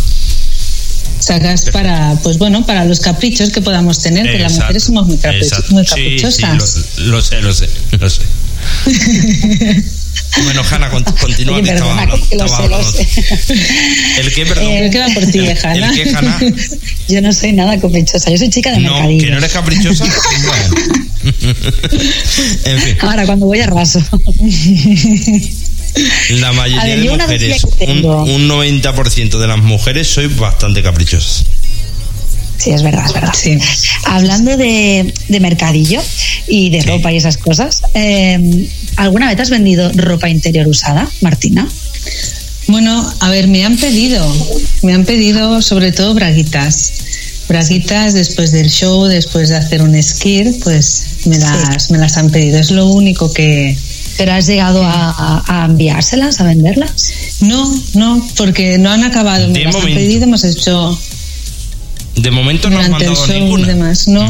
Sacas 1.19 1.63
para, 1.71 2.15
pues 2.23 2.37
bueno, 2.37 2.65
para 2.65 2.85
los 2.85 3.01
caprichos 3.01 3.49
que 3.51 3.61
podamos 3.61 3.99
tener, 4.01 4.25
que 4.25 4.39
las 4.39 4.53
Exacto, 4.53 4.63
mujeres 4.63 4.83
somos 4.85 5.07
muy, 5.07 5.17
capricho- 5.17 5.43
exacto. 5.43 5.73
muy 5.73 5.83
Sí, 5.83 5.89
caprichosas. 5.89 6.35
sí, 6.95 7.01
lo, 7.01 7.11
lo 7.17 7.21
sé, 7.21 7.41
lo 7.41 7.53
sé, 7.53 7.69
lo 7.99 8.09
sé. 8.09 8.21
bueno, 10.45 10.61
Hanna, 10.71 10.89
con- 10.89 11.03
continúa 11.03 11.55
Oye, 11.57 11.63
que 11.63 11.73
estabas 11.73 11.95
perdona, 11.97 12.13
hablando. 12.13 12.29
que 12.29 12.35
lo 12.37 12.47
sé, 12.47 12.69
lo 12.69 12.83
sé. 12.91 14.21
¿El 14.21 14.33
qué, 14.33 14.45
perdón? 14.45 14.65
Eh, 14.71 14.89
¿qué 14.91 14.99
va 14.99 15.07
por 15.13 15.25
ti, 15.25 15.39
Hanna? 15.39 15.89
¿El 15.89 15.93
qué, 16.03 16.15
Hanna? 16.15 16.39
Yo 17.09 17.21
no 17.21 17.33
soy 17.33 17.51
nada 17.53 17.77
caprichosa, 17.79 18.29
yo 18.31 18.37
soy 18.37 18.49
chica 18.49 18.71
de 18.71 18.79
No, 18.79 18.93
mercadillo. 18.93 19.25
que 19.25 19.31
no 19.31 19.37
eres 19.39 19.51
caprichosa. 19.51 20.05
Bueno. 21.21 21.33
en 22.63 22.79
fin, 22.81 22.97
Ahora, 23.01 23.25
cuando 23.25 23.45
voy 23.45 23.59
a 23.59 23.67
raso. 23.67 24.01
La 26.31 26.51
mayoría 26.53 26.95
ver, 26.95 26.99
de 26.99 27.17
mujeres, 27.17 27.63
un, 27.63 27.71
tengo. 27.77 28.23
un 28.23 28.47
90% 28.49 29.37
de 29.39 29.47
las 29.47 29.57
mujeres 29.59 30.07
sois 30.07 30.35
bastante 30.35 30.81
caprichosas. 30.83 31.45
Sí, 32.57 32.71
es 32.71 32.83
verdad, 32.83 33.05
es 33.05 33.13
verdad. 33.13 33.33
Sí. 33.33 33.57
Hablando 34.03 34.57
de, 34.57 35.13
de 35.29 35.39
mercadillo 35.39 36.01
y 36.47 36.69
de 36.69 36.81
Sí. 36.81 36.87
ropa 36.89 37.11
y 37.11 37.17
esas 37.17 37.37
cosas, 37.37 37.81
eh, 37.93 38.67
¿alguna 38.97 39.29
vez 39.29 39.39
has 39.39 39.49
vendido 39.49 39.89
ropa 39.95 40.29
interior 40.29 40.67
usada, 40.67 41.09
Martina? 41.21 41.67
Bueno, 42.67 43.13
a 43.21 43.29
ver, 43.29 43.47
me 43.47 43.63
han 43.65 43.77
pedido, 43.77 44.21
me 44.83 44.93
han 44.93 45.05
pedido 45.05 45.61
sobre 45.61 45.91
todo 45.91 46.13
braguitas. 46.13 46.91
Braguitas 47.47 48.13
después 48.13 48.51
del 48.51 48.69
show, 48.69 49.05
después 49.05 49.49
de 49.49 49.55
hacer 49.55 49.81
un 49.81 50.01
skir, 50.03 50.53
pues 50.63 51.03
me 51.25 51.37
las, 51.39 51.89
me 51.89 51.97
las 51.97 52.17
han 52.17 52.29
pedido. 52.29 52.59
Es 52.59 52.69
lo 52.71 52.85
único 52.87 53.33
que... 53.33 53.75
¿Pero 54.19 54.33
has 54.33 54.45
llegado 54.47 54.83
a, 54.83 55.11
a- 55.47 55.63
a 55.63 55.65
enviárselas, 55.65 56.41
a 56.41 56.43
venderlas? 56.43 56.91
No, 57.39 57.73
no, 57.93 58.27
porque 58.35 58.77
no 58.77 58.91
han 58.91 59.05
acabado. 59.05 59.47
Me 59.47 59.59
De 59.59 59.65
han 59.65 59.71
momento. 59.71 59.95
pedido, 59.95 60.23
hemos 60.25 60.43
hecho 60.43 60.99
De 62.17 62.29
momento 62.29 62.69
no 62.69 62.81
el 62.81 62.91
mandado 62.91 63.15
show 63.15 63.33
ninguna. 63.33 63.63
y 63.63 63.65
demás. 63.67 64.07
No, 64.09 64.29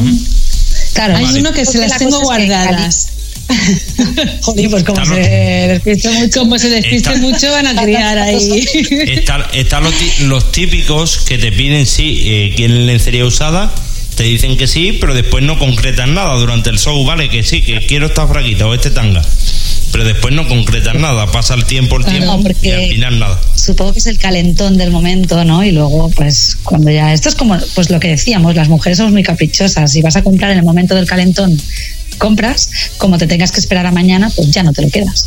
Claro, 0.92 1.16
hay 1.16 1.24
uno 1.40 1.52
que 1.52 1.66
se 1.66 1.78
las 1.78 1.90
la 1.90 1.98
tengo 1.98 2.20
guardadas. 2.20 3.08
Joder, 4.42 4.70
pues 4.70 4.84
como 4.84 5.02
Está 5.02 5.12
se 5.14 5.20
despiste 5.68 6.10
mucho. 6.10 6.38
Como 6.40 6.56
se 6.58 6.70
despiste 6.70 7.16
mucho, 7.16 7.50
van 7.50 7.66
a 7.66 7.82
criar 7.82 8.16
ahí. 8.16 8.64
Están 9.54 9.84
los 10.28 10.52
típicos 10.52 11.18
que 11.26 11.36
te 11.38 11.50
piden, 11.50 11.84
sí, 11.84 12.22
eh, 12.26 12.52
quieren 12.54 12.86
lencería 12.86 13.24
usada, 13.24 13.74
te 14.14 14.22
dicen 14.22 14.56
que 14.56 14.68
sí, 14.68 14.98
pero 15.00 15.14
después 15.14 15.42
no 15.42 15.58
concretan 15.58 16.14
nada 16.14 16.34
durante 16.36 16.70
el 16.70 16.78
show, 16.78 17.04
vale, 17.04 17.28
que 17.28 17.42
sí, 17.42 17.62
que 17.62 17.84
quiero 17.86 18.06
esta 18.06 18.28
fraquita 18.28 18.68
o 18.68 18.74
este 18.74 18.90
tanga. 18.90 19.22
Pero 19.92 20.04
después 20.04 20.34
no 20.34 20.46
concretan 20.46 21.00
nada, 21.00 21.26
pasa 21.32 21.54
el 21.54 21.64
tiempo, 21.64 21.96
el 21.96 22.04
Claro, 22.04 22.18
tiempo 22.38 22.50
y 22.62 22.70
al 22.70 22.88
final 22.90 23.18
nada. 23.18 23.40
Supongo 23.56 23.92
que 23.92 23.98
es 23.98 24.06
el 24.06 24.18
calentón 24.18 24.76
del 24.78 24.90
momento, 24.90 25.44
¿no? 25.44 25.64
Y 25.64 25.72
luego, 25.72 26.08
pues, 26.10 26.56
cuando 26.62 26.90
ya. 26.90 27.12
Esto 27.12 27.28
es 27.28 27.34
como, 27.34 27.58
pues 27.74 27.90
lo 27.90 27.98
que 27.98 28.08
decíamos, 28.08 28.54
las 28.54 28.68
mujeres 28.68 28.98
somos 28.98 29.12
muy 29.12 29.22
caprichosas. 29.22 29.90
Si 29.90 30.00
vas 30.02 30.16
a 30.16 30.22
comprar 30.22 30.52
en 30.52 30.58
el 30.58 30.64
momento 30.64 30.94
del 30.94 31.06
calentón, 31.06 31.60
compras, 32.18 32.70
como 32.98 33.18
te 33.18 33.26
tengas 33.26 33.50
que 33.50 33.60
esperar 33.60 33.86
a 33.86 33.90
mañana, 33.92 34.30
pues 34.34 34.50
ya 34.50 34.62
no 34.62 34.72
te 34.72 34.82
lo 34.82 34.90
quedas. 34.90 35.26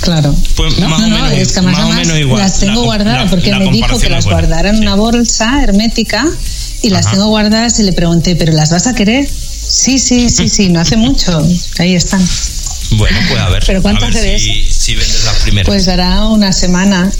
Claro. 0.00 0.34
Pues 0.56 0.78
No, 0.78 0.88
más, 0.88 1.00
no, 1.00 1.06
o 1.06 1.08
no, 1.10 1.14
menos, 1.24 1.32
es 1.32 1.48
que 1.52 1.58
además, 1.58 1.74
más 1.76 1.82
o 1.84 1.86
además 1.88 2.06
menos 2.06 2.20
igual. 2.20 2.40
las 2.42 2.58
tengo 2.60 2.80
La 2.80 2.86
guardadas 2.86 3.24
la- 3.24 3.30
porque 3.30 3.50
la 3.50 3.58
me 3.58 3.70
dijo 3.70 3.98
que 3.98 4.08
las 4.08 4.24
buena. 4.24 4.38
guardara 4.40 4.70
en 4.70 4.76
Sí. 4.76 4.82
una 4.82 4.94
bolsa 4.94 5.62
hermética 5.62 6.26
y 6.82 6.88
las 6.88 7.10
tengo 7.10 7.26
guardadas 7.26 7.78
y 7.80 7.82
le 7.82 7.92
pregunté, 7.92 8.34
¿pero 8.36 8.52
las 8.52 8.70
vas 8.70 8.86
a 8.86 8.94
querer? 8.94 9.28
Sí, 9.28 9.98
sí, 9.98 10.30
sí, 10.30 10.48
sí, 10.48 10.68
no 10.70 10.80
hace 10.80 10.96
mucho. 10.96 11.46
Ahí 11.78 11.94
están. 11.94 12.22
Bueno, 12.92 13.18
pues 13.28 13.40
a 13.40 13.48
ver. 13.50 13.62
¿Pero 13.66 13.82
cuánto 13.82 14.04
a 14.04 14.08
ver 14.08 14.18
hace 14.18 14.26
de 14.32 14.38
si, 14.38 14.64
si 14.64 14.94
vendes 14.96 15.24
las 15.24 15.36
primeras. 15.36 15.66
Pues 15.66 15.86
hará 15.88 16.24
una 16.26 16.52
semana. 16.52 17.10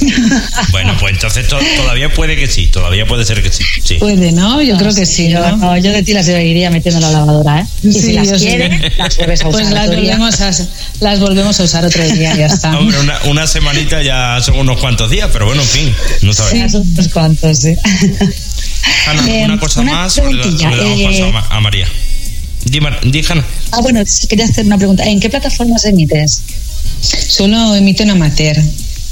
bueno, 0.72 0.94
pues 1.00 1.14
entonces 1.14 1.48
to- 1.48 1.58
todavía 1.76 2.12
puede 2.12 2.36
que 2.36 2.46
sí, 2.46 2.66
todavía 2.66 3.06
puede 3.06 3.24
ser 3.24 3.42
que 3.42 3.50
sí. 3.50 3.64
sí. 3.82 3.94
Puede, 3.94 4.32
¿no? 4.32 4.60
Yo 4.62 4.74
No, 4.74 4.78
creo 4.80 4.94
que 4.94 5.06
sí, 5.06 5.30
yo, 5.30 5.40
¿no? 5.40 5.56
no, 5.56 5.76
yo 5.78 5.90
de 5.92 6.02
ti 6.02 6.12
las 6.12 6.26
seguiría 6.26 6.70
metiendo 6.70 6.98
en 6.98 7.12
la 7.12 7.18
lavadora, 7.18 7.60
¿eh? 7.60 7.66
Y 7.82 7.92
Sí, 7.92 8.00
si 8.00 8.12
las 8.12 8.28
sí. 8.28 8.46
quieres, 8.46 8.96
las 8.98 9.16
vuelves 9.16 9.40
a 9.42 9.48
usar. 9.48 9.60
Pues 9.62 9.70
las 9.72 9.86
otro 9.88 10.00
día. 10.00 10.16
volvemos, 10.18 10.40
a, 10.40 10.50
las 11.00 11.20
volvemos 11.20 11.60
a 11.60 11.62
usar 11.64 11.84
otro 11.86 12.04
día, 12.12 12.34
ya 12.36 12.46
está. 12.46 12.78
Hombre, 12.78 12.98
una, 13.00 13.18
una 13.24 13.46
semanita 13.46 14.02
ya 14.02 14.38
son 14.42 14.58
unos 14.58 14.78
cuantos 14.78 15.10
días, 15.10 15.30
pero 15.32 15.46
bueno, 15.46 15.62
en 15.62 15.68
fin, 15.68 15.94
no 16.22 16.32
sabemos. 16.34 16.72
Son 16.72 16.82
unos 16.82 17.08
cuantos, 17.08 17.58
sí. 17.58 17.74
Eh, 19.28 19.44
una 19.44 19.58
cosa 19.58 19.80
una 19.80 19.92
más, 19.92 20.18
o 20.18 20.30
le, 20.30 20.44
le 20.44 20.58
damos 20.58 21.00
eh, 21.00 21.04
paso 21.08 21.24
a, 21.26 21.32
Ma- 21.32 21.46
a 21.50 21.60
María. 21.60 21.86
Hanna. 23.28 23.44
Ah, 23.72 23.80
bueno, 23.82 24.02
sí, 24.06 24.26
quería 24.26 24.44
hacer 24.44 24.66
una 24.66 24.78
pregunta. 24.78 25.04
¿En 25.04 25.20
qué 25.20 25.30
plataformas 25.30 25.84
emites? 25.84 26.42
Solo 27.00 27.74
emito 27.74 28.02
en 28.02 28.10
amateur. 28.10 28.56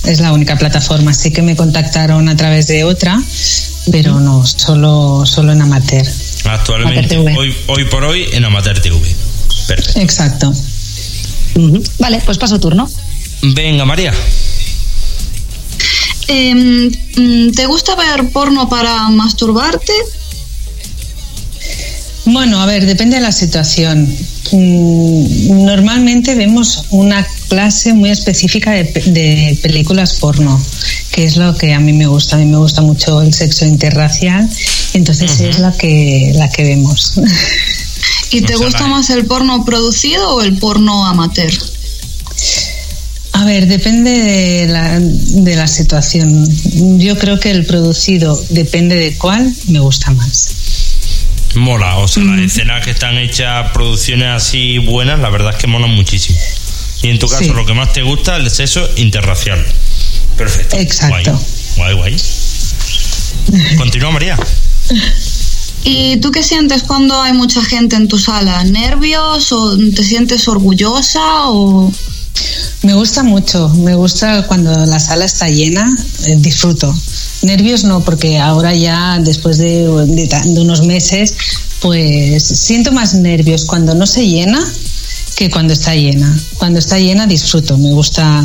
Es 0.04 0.20
la 0.20 0.32
única 0.32 0.56
plataforma. 0.56 1.14
Sí 1.14 1.30
que 1.30 1.42
me 1.42 1.56
contactaron 1.56 2.28
a 2.28 2.36
través 2.36 2.66
de 2.66 2.84
otra, 2.84 3.20
pero 3.90 4.20
no, 4.20 4.44
solo, 4.46 5.24
solo 5.24 5.52
en 5.52 5.62
amateur. 5.62 6.06
Actualmente, 6.44 7.14
Amateur 7.16 7.24
TV. 7.24 7.38
hoy, 7.38 7.54
hoy 7.68 7.84
por 7.86 8.04
hoy, 8.04 8.26
en 8.32 8.44
Amateur 8.44 8.80
TV. 8.80 9.00
Perfecto. 9.66 10.00
Exacto. 10.00 10.52
Vale, 11.98 12.20
pues 12.24 12.36
paso 12.38 12.58
turno. 12.60 12.88
Venga, 13.42 13.84
María. 13.84 14.12
Mm, 16.28 17.50
¿Te 17.52 17.66
gusta 17.66 17.94
ver 17.94 18.28
porno 18.30 18.68
para 18.68 19.08
masturbarte? 19.08 19.92
Bueno, 22.26 22.60
a 22.60 22.66
ver, 22.66 22.86
depende 22.86 23.16
de 23.16 23.22
la 23.22 23.32
situación. 23.32 24.08
Mm, 24.52 25.64
Normalmente 25.64 26.34
vemos 26.34 26.84
una 26.90 27.26
clase 27.48 27.92
muy 27.92 28.10
específica 28.10 28.70
de, 28.72 28.84
pe- 28.86 29.02
de 29.10 29.58
películas 29.62 30.14
porno, 30.14 30.60
que 31.12 31.24
es 31.24 31.36
lo 31.36 31.54
que 31.56 31.74
a 31.74 31.80
mí 31.80 31.92
me 31.92 32.06
gusta. 32.06 32.36
A 32.36 32.38
mí 32.38 32.46
me 32.46 32.56
gusta 32.56 32.80
mucho 32.80 33.20
el 33.20 33.34
sexo 33.34 33.66
interracial, 33.66 34.48
entonces 34.94 35.38
es 35.40 35.58
la 35.58 35.72
que 35.72 36.32
la 36.34 36.48
que 36.50 36.62
vemos. 36.64 37.12
¿Y 38.30 38.40
te 38.40 38.54
gusta 38.56 38.86
más 38.88 39.10
el 39.10 39.26
porno 39.26 39.64
producido 39.64 40.36
o 40.36 40.42
el 40.42 40.56
porno 40.58 41.06
amateur? 41.06 41.52
A 43.32 43.44
ver, 43.44 43.66
depende 43.66 44.10
de 44.10 44.66
la, 44.66 44.98
de 45.00 45.56
la 45.56 45.66
situación. 45.66 46.48
Yo 46.98 47.18
creo 47.18 47.38
que 47.38 47.50
el 47.50 47.66
producido, 47.66 48.40
depende 48.50 48.94
de 48.94 49.16
cuál, 49.18 49.52
me 49.68 49.80
gusta 49.80 50.10
más. 50.12 50.48
Mola, 51.54 51.98
o 51.98 52.08
sea, 52.08 52.24
las 52.24 52.40
escenas 52.40 52.84
que 52.84 52.90
están 52.90 53.16
hechas, 53.16 53.70
producciones 53.72 54.28
así 54.28 54.78
buenas, 54.78 55.20
la 55.20 55.30
verdad 55.30 55.52
es 55.52 55.56
que 55.56 55.66
molan 55.66 55.90
muchísimo. 55.90 56.38
Y 57.02 57.08
en 57.10 57.18
tu 57.18 57.28
caso, 57.28 57.44
Sí. 57.44 57.50
lo 57.50 57.64
que 57.66 57.74
más 57.74 57.92
te 57.92 58.02
gusta, 58.02 58.36
el 58.36 58.50
sexo 58.50 58.88
interracial. 58.96 59.64
Perfecto. 60.36 60.76
Exacto. 60.76 61.40
Guay, 61.76 61.94
guay. 61.94 62.16
guay. 62.16 63.76
Continúa, 63.76 64.10
María. 64.10 64.36
¿Y 65.84 66.16
tú 66.16 66.30
qué 66.32 66.42
sientes 66.42 66.82
cuando 66.82 67.20
hay 67.20 67.34
mucha 67.34 67.62
gente 67.62 67.94
en 67.96 68.08
tu 68.08 68.18
sala? 68.18 68.64
¿Nervios 68.64 69.52
o 69.52 69.76
te 69.94 70.02
sientes 70.02 70.48
orgullosa 70.48 71.20
o 71.50 71.92
Me 72.82 72.94
gusta 72.94 73.22
mucho, 73.22 73.68
me 73.68 73.94
gusta 73.94 74.42
cuando 74.46 74.70
la 74.86 74.98
sala 74.98 75.24
está 75.24 75.48
llena, 75.48 75.84
eh, 76.26 76.34
disfruto. 76.38 76.92
Nervios 77.44 77.84
no, 77.84 78.02
porque 78.04 78.38
ahora 78.38 78.74
ya 78.74 79.18
después 79.20 79.58
de, 79.58 79.86
de 80.06 80.26
de 80.26 80.60
unos 80.60 80.84
meses, 80.86 81.34
pues 81.80 82.42
siento 82.42 82.92
más 82.92 83.14
nervios 83.14 83.64
cuando 83.64 83.94
no 83.94 84.06
se 84.06 84.26
llena 84.26 84.60
que 85.36 85.50
cuando 85.50 85.72
está 85.72 85.94
llena. 85.94 86.34
Cuando 86.58 86.78
está 86.78 86.98
llena 86.98 87.26
disfruto, 87.26 87.76
me 87.76 87.90
gusta 87.92 88.42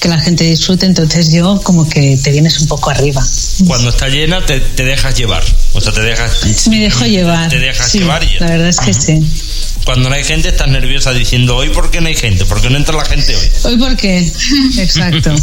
que 0.00 0.08
la 0.08 0.20
gente 0.20 0.44
disfrute, 0.44 0.86
entonces 0.86 1.32
yo 1.32 1.60
como 1.62 1.88
que 1.88 2.18
te 2.22 2.30
vienes 2.30 2.58
un 2.60 2.68
poco 2.68 2.90
arriba. 2.90 3.24
Cuando 3.66 3.90
está 3.90 4.08
llena, 4.08 4.44
te, 4.44 4.60
te 4.60 4.84
dejas 4.84 5.14
llevar. 5.16 5.42
O 5.72 5.80
sea, 5.80 5.92
te 5.92 6.02
dejas. 6.02 6.68
Me 6.68 6.80
dejo 6.80 7.04
llevar. 7.06 7.48
Te 7.48 7.58
dejas 7.58 7.90
sí, 7.90 8.00
llevar 8.00 8.22
y 8.24 8.38
La 8.38 8.48
verdad 8.48 8.68
es 8.68 8.80
que 8.80 8.92
sí. 8.92 9.20
Cuando 9.84 10.08
no 10.08 10.14
hay 10.14 10.24
gente, 10.24 10.48
estás 10.48 10.68
nerviosa 10.68 11.12
diciendo, 11.12 11.56
¿hoy 11.56 11.70
por 11.70 11.90
qué 11.90 12.00
no 12.00 12.08
hay 12.08 12.16
gente? 12.16 12.44
¿Por 12.44 12.60
qué 12.60 12.70
no 12.70 12.76
entra 12.76 12.96
la 12.96 13.04
gente 13.04 13.34
hoy? 13.36 13.50
¿Hoy 13.64 13.78
por 13.78 13.96
qué? 13.96 14.18
Exacto. 14.78 15.34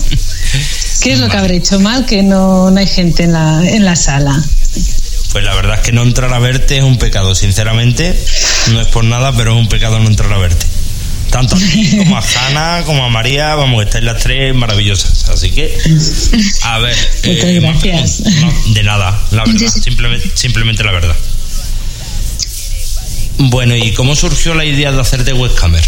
¿Qué 1.01 1.13
es 1.13 1.19
lo 1.19 1.29
que 1.29 1.37
habré 1.37 1.57
hecho 1.57 1.79
mal 1.79 2.05
que 2.05 2.23
no, 2.23 2.69
no 2.69 2.79
hay 2.79 2.87
gente 2.87 3.23
en 3.23 3.33
la, 3.33 3.61
en 3.65 3.85
la 3.85 3.95
sala? 3.95 4.43
Pues 5.31 5.43
la 5.43 5.55
verdad 5.55 5.79
es 5.79 5.81
que 5.81 5.91
no 5.91 6.03
entrar 6.03 6.31
a 6.33 6.39
verte 6.39 6.77
es 6.77 6.83
un 6.83 6.97
pecado, 6.97 7.33
sinceramente. 7.33 8.15
No 8.71 8.81
es 8.81 8.87
por 8.87 9.03
nada, 9.03 9.35
pero 9.35 9.53
es 9.53 9.59
un 9.59 9.67
pecado 9.67 9.97
no 9.99 10.07
entrar 10.07 10.31
a 10.31 10.37
verte. 10.37 10.65
Tanto 11.33 11.55
a 11.55 11.57
ti 11.57 11.97
como 11.97 12.15
a 12.15 12.21
Hanna, 12.21 12.83
como 12.85 13.03
a 13.03 13.09
María, 13.09 13.55
vamos, 13.55 13.83
estáis 13.83 14.05
las 14.05 14.21
tres 14.21 14.53
maravillosas. 14.53 15.29
Así 15.29 15.49
que, 15.49 15.75
a 16.61 16.77
ver. 16.77 16.95
Muchas 17.25 17.43
eh, 17.43 17.59
gracias. 17.59 18.19
No, 18.19 18.73
de 18.75 18.83
nada, 18.83 19.19
la 19.31 19.43
verdad. 19.43 19.67
Simplemente, 19.67 20.29
simplemente 20.35 20.83
la 20.83 20.91
verdad. 20.91 21.15
Bueno, 23.39 23.75
¿y 23.75 23.93
cómo 23.93 24.15
surgió 24.15 24.53
la 24.53 24.63
idea 24.63 24.91
de 24.91 25.01
hacerte 25.01 25.33
webcamer? 25.33 25.83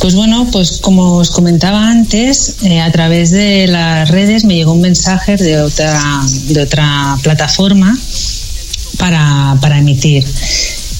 Pues 0.00 0.16
bueno, 0.16 0.48
pues 0.50 0.78
como 0.80 1.14
os 1.14 1.30
comentaba 1.30 1.88
antes, 1.88 2.56
eh, 2.64 2.80
a 2.80 2.90
través 2.90 3.30
de 3.30 3.68
las 3.68 4.08
redes 4.08 4.42
me 4.42 4.56
llegó 4.56 4.72
un 4.72 4.80
mensaje 4.80 5.36
de 5.36 5.60
otra, 5.60 6.20
de 6.48 6.62
otra 6.62 7.16
plataforma 7.22 7.96
para, 8.98 9.56
para 9.60 9.78
emitir. 9.78 10.24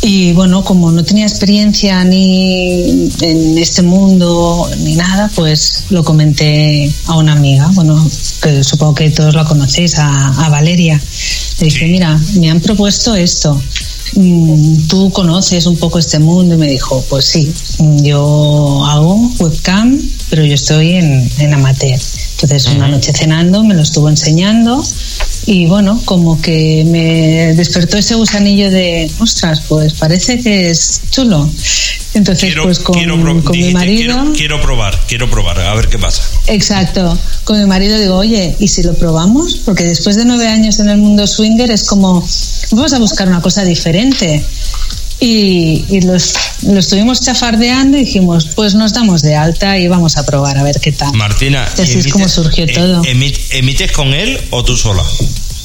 Y 0.03 0.33
bueno, 0.33 0.63
como 0.63 0.93
no 0.93 1.03
tenía 1.03 1.27
experiencia 1.27 2.05
ni 2.05 3.09
en 3.21 3.59
este 3.59 3.83
mundo 3.83 4.69
ni 4.81 4.95
nada, 4.95 5.31
pues 5.35 5.85
lo 5.91 6.05
comenté 6.05 6.93
a 7.07 7.17
una 7.17 7.33
amiga, 7.33 7.69
bueno, 7.75 8.09
que 8.43 8.63
supongo 8.63 8.95
que 8.95 9.11
todos 9.11 9.35
la 9.35 9.45
conocéis, 9.45 9.99
a, 9.99 10.49
Valeria. 10.51 11.01
Le 11.59 11.67
dije, 11.67 11.87
mira, 11.87 12.21
me 12.39 12.51
han 12.51 12.61
propuesto 12.61 13.15
esto. 13.15 13.61
Mm, 14.15 14.87
¿Tú 14.87 15.11
conoces 15.11 15.67
un 15.67 15.77
poco 15.77 15.99
este 15.99 16.19
mundo? 16.19 16.55
Y 16.55 16.59
me 16.59 16.69
dijo, 16.69 17.05
pues 17.09 17.25
sí, 17.25 17.53
yo 18.03 18.85
hago 18.87 19.31
webcam, 19.41 19.99
pero 20.31 20.45
yo 20.45 20.55
estoy 20.55 20.93
en, 20.93 21.29
en 21.39 21.55
amateur. 21.55 21.99
Entonces, 22.33 22.67
una 22.67 22.89
noche 22.89 23.13
cenando 23.13 23.65
me 23.65 23.75
lo 23.75 23.83
estuvo 23.83 24.09
enseñando 24.09 24.85
y 25.47 25.67
bueno, 25.67 26.03
como 26.05 26.43
que 26.43 26.85
me 26.87 27.55
despertó 27.55 27.97
ese 27.97 28.17
gusanillo 28.17 28.69
de, 28.69 29.09
ostras, 29.21 29.63
pues 29.69 29.95
parece 29.95 30.43
que 30.43 30.71
es 30.71 31.01
chulo. 31.11 31.49
Entonces, 32.15 32.55
pues 32.61 32.81
con, 32.81 32.97
mi 33.53 33.73
marido... 33.73 34.33
Quiero, 34.35 34.61
probar, 34.61 34.99
quiero 35.07 35.31
probar, 35.31 35.61
a 35.61 35.75
ver 35.75 35.89
qué 35.89 35.99
pasa. 35.99 36.23
Exacto. 36.49 37.17
Con 37.45 37.61
mi 37.61 37.67
marido 37.67 37.99
digo, 37.99 38.17
oye, 38.17 38.57
¿y 38.59 38.67
si 38.67 38.83
lo 38.83 38.95
probamos? 38.95 39.57
Porque 39.65 39.85
después 39.85 40.17
de 40.17 40.25
nueve 40.25 40.49
años 40.49 40.81
en 40.81 40.89
el 40.89 40.97
mundo 40.97 41.27
swinger 41.27 41.71
es 41.71 41.85
como, 41.85 42.27
vamos 42.73 42.93
a 42.93 42.99
buscar 42.99 43.29
una 43.29 43.41
cosa 43.41 43.65
diferente. 43.65 44.45
Y, 45.19 45.85
y 45.89 46.03
los, 46.03 46.35
lo 46.63 46.79
estuvimos 46.79 47.21
chafardeando 47.21 47.97
y 47.97 48.05
dijimos, 48.05 48.49
pues 48.55 48.75
nos 48.75 48.93
damos 48.93 49.23
de 49.23 49.35
alta 49.35 49.79
y 49.79 49.89
vamos 49.89 50.17
a 50.19 50.27
probar 50.27 50.59
a 50.59 50.63
ver 50.63 50.79
qué 50.81 50.93
tal. 50.93 51.13
Martina, 51.15 51.65
así 51.65 51.99
es 51.99 52.09
como 52.09 52.29
surgió 52.29 52.65
eh, 52.65 52.73
todo. 52.73 53.03
¿Emites 53.05 53.93
con 53.93 54.13
él 54.13 54.39
o 54.51 54.63
tú 54.65 54.77
sola? 54.77 55.03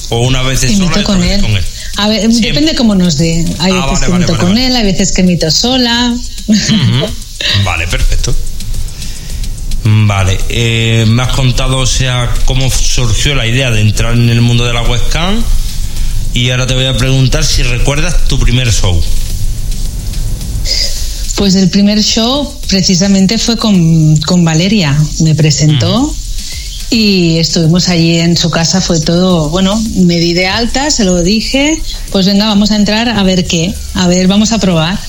¿O 0.10 0.22
una 0.22 0.42
vez 0.42 0.62
sola 0.62 1.04
con 1.04 1.24
él. 1.24 1.42
con 1.42 1.52
él? 1.52 1.64
A 1.98 2.08
ver, 2.08 2.30
depende 2.30 2.76
cómo 2.76 2.96
nos 2.96 3.18
dé. 3.18 3.46
Hay 3.60 3.74
ah, 3.74 3.86
veces 3.86 4.06
que 4.06 4.12
emito 4.16 4.38
con 4.38 4.58
él, 4.58 4.76
hay 4.76 4.84
veces 4.84 5.12
que 5.12 5.22
emito 5.22 5.52
sola. 5.52 6.16
Vale, 7.64 7.88
perfecto. 7.88 8.36
Vale, 9.84 10.40
eh, 10.50 11.06
me 11.08 11.24
has 11.24 11.34
contado, 11.34 11.80
o 11.80 11.86
sea, 11.88 12.32
cómo 12.46 12.70
surgió 12.70 13.34
la 13.36 13.48
idea 13.48 13.72
de 13.72 13.82
entrar 13.82 14.14
en 14.14 14.30
el 14.30 14.42
mundo 14.42 14.64
de 14.64 14.74
la 14.74 14.84
webcam 14.84 15.44
y 16.34 16.50
ahora 16.52 16.68
te 16.68 16.76
voy 16.76 16.86
a 16.86 16.96
preguntar 16.96 17.44
si 17.44 17.64
recuerdas 17.64 18.28
tu 18.28 18.40
primer 18.40 18.72
show. 18.72 19.02
Pues 21.36 21.56
el 21.56 21.70
primer 21.70 22.02
show 22.04 22.54
precisamente 22.68 23.38
fue 23.38 23.58
con, 23.58 24.46
Valeria, 24.46 24.98
me 25.22 25.36
presentó. 25.36 26.14
Y 26.90 27.38
estuvimos 27.38 27.88
allí 27.88 28.18
en 28.18 28.36
su 28.36 28.50
casa, 28.50 28.82
fue 28.82 29.00
todo, 29.00 29.50
bueno, 29.50 29.82
me 29.96 30.20
di 30.20 30.34
de 30.34 30.48
alta, 30.48 30.92
se 30.92 31.06
lo 31.06 31.22
dije, 31.22 31.82
pues 32.12 32.26
venga, 32.26 32.48
vamos 32.48 32.72
a 32.72 32.76
entrar 32.76 33.08
a 33.08 33.24
ver 33.24 33.48
qué, 33.48 33.74
a 33.94 34.08
ver, 34.08 34.28
vamos 34.28 34.52
a 34.52 34.60
probar. 34.60 35.00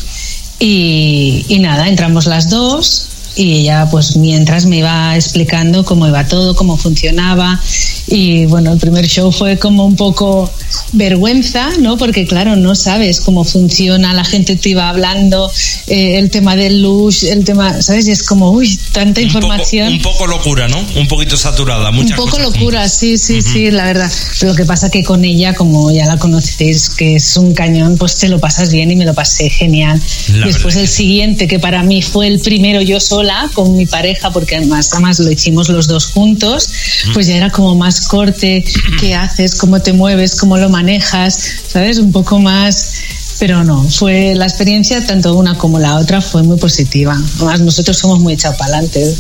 Y, 0.61 1.45
y 1.49 1.59
nada, 1.59 1.89
entramos 1.89 2.27
las 2.27 2.49
dos, 2.49 3.09
y 3.35 3.61
ella 3.61 3.89
pues 3.91 4.17
mientras 4.17 4.67
me 4.67 4.79
iba 4.79 5.17
explicando 5.17 5.85
cómo 5.85 6.07
iba 6.07 6.27
todo, 6.27 6.55
cómo 6.55 6.77
funcionaba 6.77 7.61
y 8.09 8.47
bueno, 8.47 8.73
el 8.73 8.79
primer 8.79 9.07
show 9.07 9.31
fue 9.31 9.59
como 9.59 9.87
un 9.87 9.97
poco 9.97 10.51
vergüenza, 10.93 11.71
¿no? 11.79 11.97
Porque 11.97 12.27
claro, 12.27 12.57
no 12.57 12.75
sabes 12.75 13.21
cómo 13.21 13.45
funciona, 13.45 14.13
la 14.13 14.25
gente 14.25 14.57
te 14.57 14.71
iba 14.71 14.89
hablando, 14.89 15.51
eh, 15.87 16.19
el 16.19 16.31
tema 16.31 16.57
del 16.57 16.83
luz, 16.83 17.23
el 17.23 17.45
tema, 17.45 17.81
¿sabes? 17.83 18.09
Y 18.09 18.11
es 18.11 18.23
como, 18.23 18.51
uy, 18.51 18.79
tanta 18.93 19.21
información. 19.21 19.93
un 19.93 20.03
poco 20.03 20.27
locura, 20.27 20.69
¿no? 20.69 20.79
Un 20.97 21.09
poquito 21.09 21.37
saturada, 21.37 21.91
muchas 21.91 22.19
Un 22.19 22.25
poco 22.25 22.39
locura, 22.39 22.89
sí, 22.89 23.19
sí, 23.19 23.41
sí, 23.41 23.71
la 23.71 23.85
verdad. 23.85 24.11
Pero 24.39 24.53
lo 24.53 24.57
que 24.57 24.65
pasa 24.65 24.91
que 24.91 25.05
con 25.05 25.25
ella, 25.25 25.55
como 25.55 25.91
ya 25.91 26.07
la 26.07 26.19
conocéis, 26.19 26.91
que 26.91 27.17
es 27.17 27.37
un 27.37 27.55
cañón, 27.55 27.97
pues 27.97 28.17
te 28.17 28.29
lo 28.29 28.39
pasas 28.41 28.73
bien 28.73 28.91
y 28.91 28.97
me 28.97 29.05
lo 29.05 29.15
pasé 29.15 29.49
genial. 29.49 30.01
Después 30.45 30.77
el 30.77 30.89
siguiente, 30.89 31.47
que 31.47 31.59
para 31.59 31.83
mí 31.83 32.03
fue 32.03 32.27
el 32.27 32.41
primero 32.41 32.83
yo 32.83 33.01
sola, 33.01 33.51
con 33.55 33.77
mi 33.77 33.87
pareja, 33.87 34.31
porque 34.31 34.57
además, 34.57 34.91
además 34.93 35.19
lo 35.19 35.31
hicimos 35.31 35.69
los 35.69 35.87
dos 35.87 36.07
juntos, 36.07 36.69
pues 37.15 37.27
ya 37.27 37.37
era 37.37 37.51
como 37.51 37.75
más 37.75 37.92
corte, 38.01 38.65
qué 38.99 39.15
haces, 39.15 39.55
cómo 39.55 39.81
te 39.81 39.93
mueves, 39.93 40.37
cómo 40.37 40.57
lo 40.57 40.69
manejas, 40.69 41.39
¿sabes? 41.69 41.99
Un 41.99 42.13
poco 42.13 42.39
más 42.39 42.95
pero 43.39 43.65
no, 43.65 43.83
fue 43.91 44.35
la 44.37 44.45
experiencia, 44.45 45.05
tanto 45.05 45.35
una 45.35 45.59
como 45.59 45.81
la 45.81 45.97
otra, 45.97 46.21
fue 46.21 46.45
muy 46.45 46.59
positiva. 46.59 47.21
Además, 47.39 47.61
nosotros 47.61 47.99
somos 47.99 48.21
muy 48.21 48.37
chapalantes. 48.37 49.17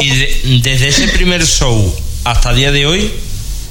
Y 0.00 0.60
desde 0.60 0.86
ese 0.86 1.08
primer 1.08 1.44
show 1.44 1.92
hasta 2.22 2.50
el 2.50 2.56
día 2.56 2.70
de 2.70 2.86
hoy, 2.86 3.10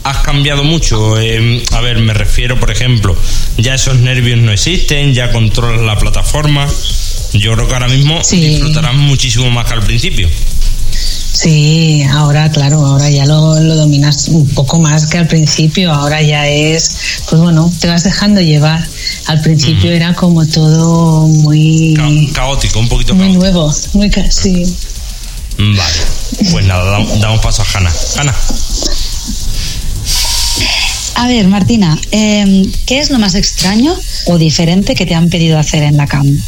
has 0.04 0.18
cambiado 0.18 0.64
mucho. 0.64 1.20
Em, 1.20 1.62
a 1.72 1.82
ver, 1.82 2.00
me 2.00 2.14
refiero, 2.14 2.60
por 2.60 2.72
ejemplo, 2.72 3.16
ya 3.58 3.76
esos 3.76 3.98
nervios 4.00 4.40
no 4.40 4.52
existen, 4.52 5.14
ya 5.14 5.32
controlas 5.32 5.82
la 5.82 5.98
plataforma. 5.98 6.68
Yo 7.34 7.54
creo 7.54 7.68
que 7.68 7.74
ahora 7.74 7.88
mismo 7.88 8.20
disfrutarás 8.30 8.96
muchísimo 8.96 9.50
más 9.52 9.68
que 9.68 9.74
al 9.74 9.84
principio. 9.84 10.28
Sí, 11.34 12.04
ahora, 12.12 12.52
claro, 12.52 12.86
ahora 12.86 13.10
ya 13.10 13.26
lo, 13.26 13.56
dominas 13.56 14.28
un 14.28 14.48
poco 14.50 14.80
más 14.80 15.08
que 15.08 15.18
al 15.18 15.28
principio. 15.28 15.92
Ahora 15.92 16.22
ya 16.22 16.48
es, 16.48 16.98
pues 17.30 17.42
bueno, 17.42 17.72
te 17.80 17.88
vas 17.88 18.04
dejando 18.04 18.42
llevar. 18.42 18.86
Al 19.28 19.42
principio 19.42 19.92
era 19.92 20.14
como 20.14 20.46
todo 20.46 21.28
muy. 21.28 21.96
caótico, 22.34 22.80
un 22.80 22.90
poquito 22.90 23.16
Muy 23.16 23.34
nuevo, 23.34 23.74
muy 23.94 24.10
casi. 24.10 24.64
Vale, 25.58 26.52
pues 26.52 26.66
nada, 26.66 27.06
damos, 27.20 27.40
paso 27.40 27.62
a 27.62 27.78
Hanna. 27.78 27.92
Hanna. 28.18 28.36
A 31.16 31.28
ver, 31.28 31.48
Martina, 31.48 32.00
em, 32.10 32.72
¿qué 32.86 33.00
es 33.00 33.12
lo 33.12 33.20
más 33.20 33.36
extraño 33.36 33.96
o 34.26 34.38
diferente 34.38 34.96
que 34.96 35.06
te 35.06 35.14
han 35.14 35.30
pedido 35.30 35.60
hacer 35.60 35.84
en 35.84 35.98
la 35.98 36.08
CAM? 36.08 36.42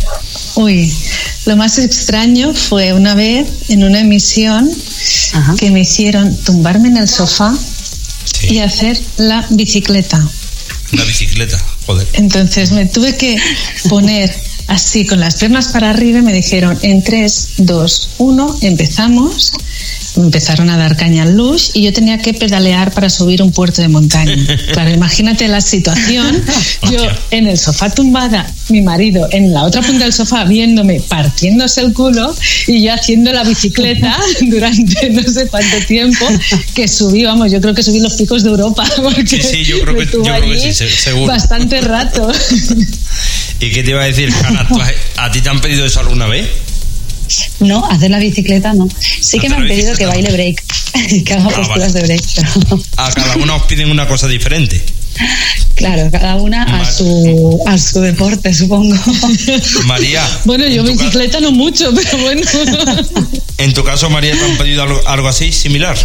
Uy, 0.55 0.93
lo 1.45 1.57
más 1.57 1.77
extraño 1.79 2.53
fue 2.53 2.93
una 2.93 3.15
vez 3.15 3.47
en 3.69 3.83
una 3.83 3.99
emisión 4.01 4.69
que 5.57 5.71
me 5.71 5.81
hicieron 5.81 6.35
tumbarme 6.43 6.89
en 6.89 6.97
el 6.97 7.07
sofá 7.07 7.57
y 8.49 8.59
hacer 8.59 8.99
la 9.17 9.45
bicicleta. 9.49 10.27
La 10.91 11.03
bicicleta, 11.05 11.59
joder. 11.85 12.07
Entonces 12.13 12.71
me 12.71 12.85
tuve 12.85 13.17
que 13.17 13.37
poner 13.89 14.33
así 14.67 15.05
con 15.05 15.19
las 15.19 15.35
piernas 15.35 15.69
para 15.69 15.89
arriba 15.89 16.19
y 16.19 16.21
me 16.21 16.33
dijeron 16.33 16.77
en 16.83 17.03
3, 17.03 17.47
2, 17.57 18.09
1, 18.19 18.57
empezamos 18.61 19.51
empezaron 20.15 20.69
a 20.69 20.77
dar 20.77 20.95
caña 20.95 21.23
al 21.23 21.35
luz 21.35 21.71
y 21.73 21.83
yo 21.83 21.93
tenía 21.93 22.17
que 22.19 22.33
pedalear 22.33 22.91
para 22.91 23.09
subir 23.09 23.41
un 23.41 23.51
puerto 23.51 23.81
de 23.81 23.87
montaña. 23.87 24.35
Claro, 24.73 24.91
imagínate 24.91 25.47
la 25.47 25.61
situación. 25.61 26.43
Yo 26.91 26.99
en 27.31 27.47
el 27.47 27.57
sofá 27.57 27.89
tumbada, 27.89 28.51
mi 28.69 28.81
marido 28.81 29.27
en 29.31 29.53
la 29.53 29.63
otra 29.63 29.81
punta 29.81 30.05
del 30.05 30.13
sofá 30.13 30.45
viéndome 30.45 30.99
partiéndose 31.01 31.81
el 31.81 31.93
culo 31.93 32.35
y 32.67 32.83
yo 32.83 32.93
haciendo 32.93 33.31
la 33.31 33.43
bicicleta 33.43 34.17
durante 34.41 35.09
no 35.09 35.21
sé 35.23 35.47
cuánto 35.47 35.77
tiempo 35.85 36.25
que 36.73 36.87
subí, 36.87 37.23
vamos, 37.23 37.51
yo 37.51 37.61
creo 37.61 37.73
que 37.73 37.83
subí 37.83 37.99
los 37.99 38.13
picos 38.13 38.43
de 38.43 38.49
Europa. 38.49 38.85
sí, 39.25 39.41
sí, 39.41 39.63
yo 39.63 39.79
creo 39.81 39.95
que, 39.95 40.05
yo 40.05 40.23
creo 40.23 40.41
que 40.41 40.73
sí, 40.73 40.87
seguro. 40.89 41.27
Bastante 41.31 41.81
rato. 41.81 42.31
¿Y 43.59 43.71
qué 43.71 43.83
te 43.83 43.91
iba 43.91 44.01
a 44.01 44.05
decir, 44.05 44.29
Hanna? 44.43 44.67
¿A 45.17 45.31
ti 45.31 45.41
te 45.41 45.49
han 45.49 45.61
pedido 45.61 45.85
eso 45.85 45.99
alguna 45.99 46.27
vez? 46.27 46.47
No, 47.59 47.85
hacer 47.85 48.11
la 48.11 48.19
bicicleta 48.19 48.73
no. 48.73 48.87
Sí 49.19 49.39
que 49.39 49.49
me 49.49 49.55
han 49.55 49.67
pedido 49.67 49.95
que 49.95 50.05
baile 50.05 50.31
break, 50.31 50.63
que 51.25 51.33
haga 51.33 51.47
ah, 51.51 51.55
posturas 51.55 51.93
de 51.93 52.01
break. 52.01 52.23
A 52.97 53.11
cada 53.11 53.37
una 53.37 53.55
os 53.55 53.63
piden 53.63 53.89
una 53.89 54.07
cosa 54.07 54.27
diferente. 54.27 54.83
Claro, 55.75 56.09
cada 56.11 56.35
una 56.35 56.63
a 56.63 56.85
su, 56.91 57.59
a 57.65 57.77
su 57.77 57.99
deporte, 57.99 58.53
supongo. 58.53 58.95
María. 59.85 60.23
Bueno, 60.45 60.67
yo 60.67 60.83
bicicleta 60.83 61.39
no 61.39 61.51
mucho, 61.51 61.93
pero 61.95 62.17
bueno. 62.19 62.41
En 63.57 63.73
tu 63.73 63.83
caso, 63.83 64.09
María, 64.09 64.33
¿te 64.33 64.45
han 64.45 64.57
pedido 64.57 64.83
algo, 65.07 65.27
así, 65.27 65.51
similar? 65.51 65.97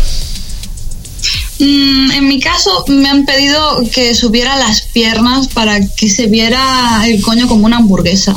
Mm, 1.58 2.12
en 2.12 2.28
mi 2.28 2.40
caso, 2.40 2.84
me 2.88 3.08
han 3.08 3.26
pedido 3.26 3.82
que 3.92 4.14
subiera 4.14 4.56
las 4.56 4.82
piernas 4.82 5.48
para 5.48 5.80
que 5.86 6.08
se 6.08 6.26
viera 6.26 7.02
el 7.06 7.20
coño 7.20 7.48
como 7.48 7.66
una 7.66 7.78
hamburguesa. 7.78 8.34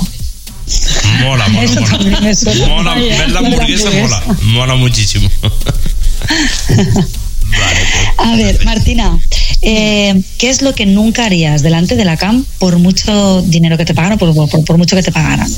Mola, 1.19 1.47
mola, 1.49 1.81
mola. 1.81 2.21
Mola, 2.67 2.95
ver 2.95 3.29
la 3.29 3.39
hamburguesa 3.39 3.89
mola. 3.91 4.23
Mola 4.43 4.75
muchísimo. 4.75 5.29
Vale, 7.51 7.81
pues, 7.91 8.29
a 8.29 8.35
ver, 8.37 8.65
Martina, 8.65 9.19
eh, 9.61 10.21
¿qué 10.37 10.49
es 10.49 10.61
lo 10.61 10.73
que 10.73 10.85
nunca 10.85 11.25
harías 11.25 11.61
delante 11.61 11.95
de 11.95 12.05
la 12.05 12.15
CAM 12.17 12.45
por 12.59 12.77
mucho 12.77 13.41
dinero 13.41 13.77
que 13.77 13.85
te 13.85 13.93
pagaran 13.93 14.17
o 14.21 14.47
por, 14.47 14.65
por, 14.65 14.77
mucho 14.77 14.95
que 14.95 15.03
te 15.03 15.11
pagaran? 15.11 15.51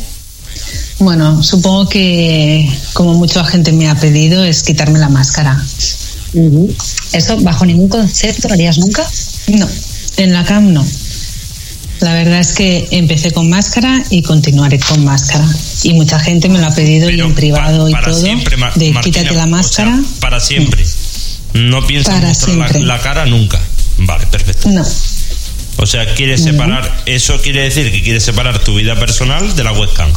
Bueno, 1.00 1.44
supongo 1.44 1.88
que 1.90 2.68
como 2.94 3.14
mucha 3.14 3.44
gente 3.46 3.72
me 3.72 3.90
ha 3.90 3.96
pedido 3.96 4.44
es 4.44 4.64
quitarme 4.64 5.00
la 5.00 5.10
máscara. 5.10 5.62
¿Eso 7.12 7.38
bajo 7.42 7.66
ningún 7.66 7.90
concepto 7.90 8.48
lo 8.48 8.56
harías 8.56 8.78
nunca? 8.80 9.08
No, 9.48 9.68
en 10.18 10.34
la 10.34 10.44
CAM 10.44 10.74
no. 10.74 10.86
La 12.04 12.14
verdad 12.16 12.42
es 12.42 12.52
que 12.52 12.86
empecé 12.92 13.32
con 13.32 13.50
máscara 13.50 14.04
y 14.10 14.24
continuaré 14.24 14.78
con 14.78 15.06
máscara. 15.06 15.48
Y 15.84 15.94
mucha 15.94 16.20
gente 16.20 16.50
me 16.50 16.60
lo 16.60 16.68
ha 16.68 16.76
pedido 16.76 17.10
y 17.10 17.18
en 17.18 17.34
privado 17.34 17.88
y 17.88 17.94
todo. 17.94 18.22
de 18.76 18.94
quítate 19.02 19.34
la 19.34 19.48
máscara. 19.48 19.98
para 20.20 20.42
siempre. 20.42 20.86
No 21.54 21.88
piensas 21.88 22.22
mostrar 22.22 22.82
la, 22.82 23.00
cara 23.00 23.26
nunca. 23.26 23.58
Vale, 24.00 24.26
perfecto. 24.28 24.70
No. 24.70 24.84
O 25.78 25.86
sea, 25.86 26.14
quieres 26.14 26.44
separar, 26.44 27.04
eso 27.06 27.40
quiere 27.42 27.62
decir 27.64 27.90
que 27.90 28.04
quieres 28.04 28.24
separar 28.24 28.60
tu 28.60 28.76
vida 28.76 29.00
personal 29.00 29.56
de 29.56 29.64
la 29.64 29.72
webcam. 29.72 30.12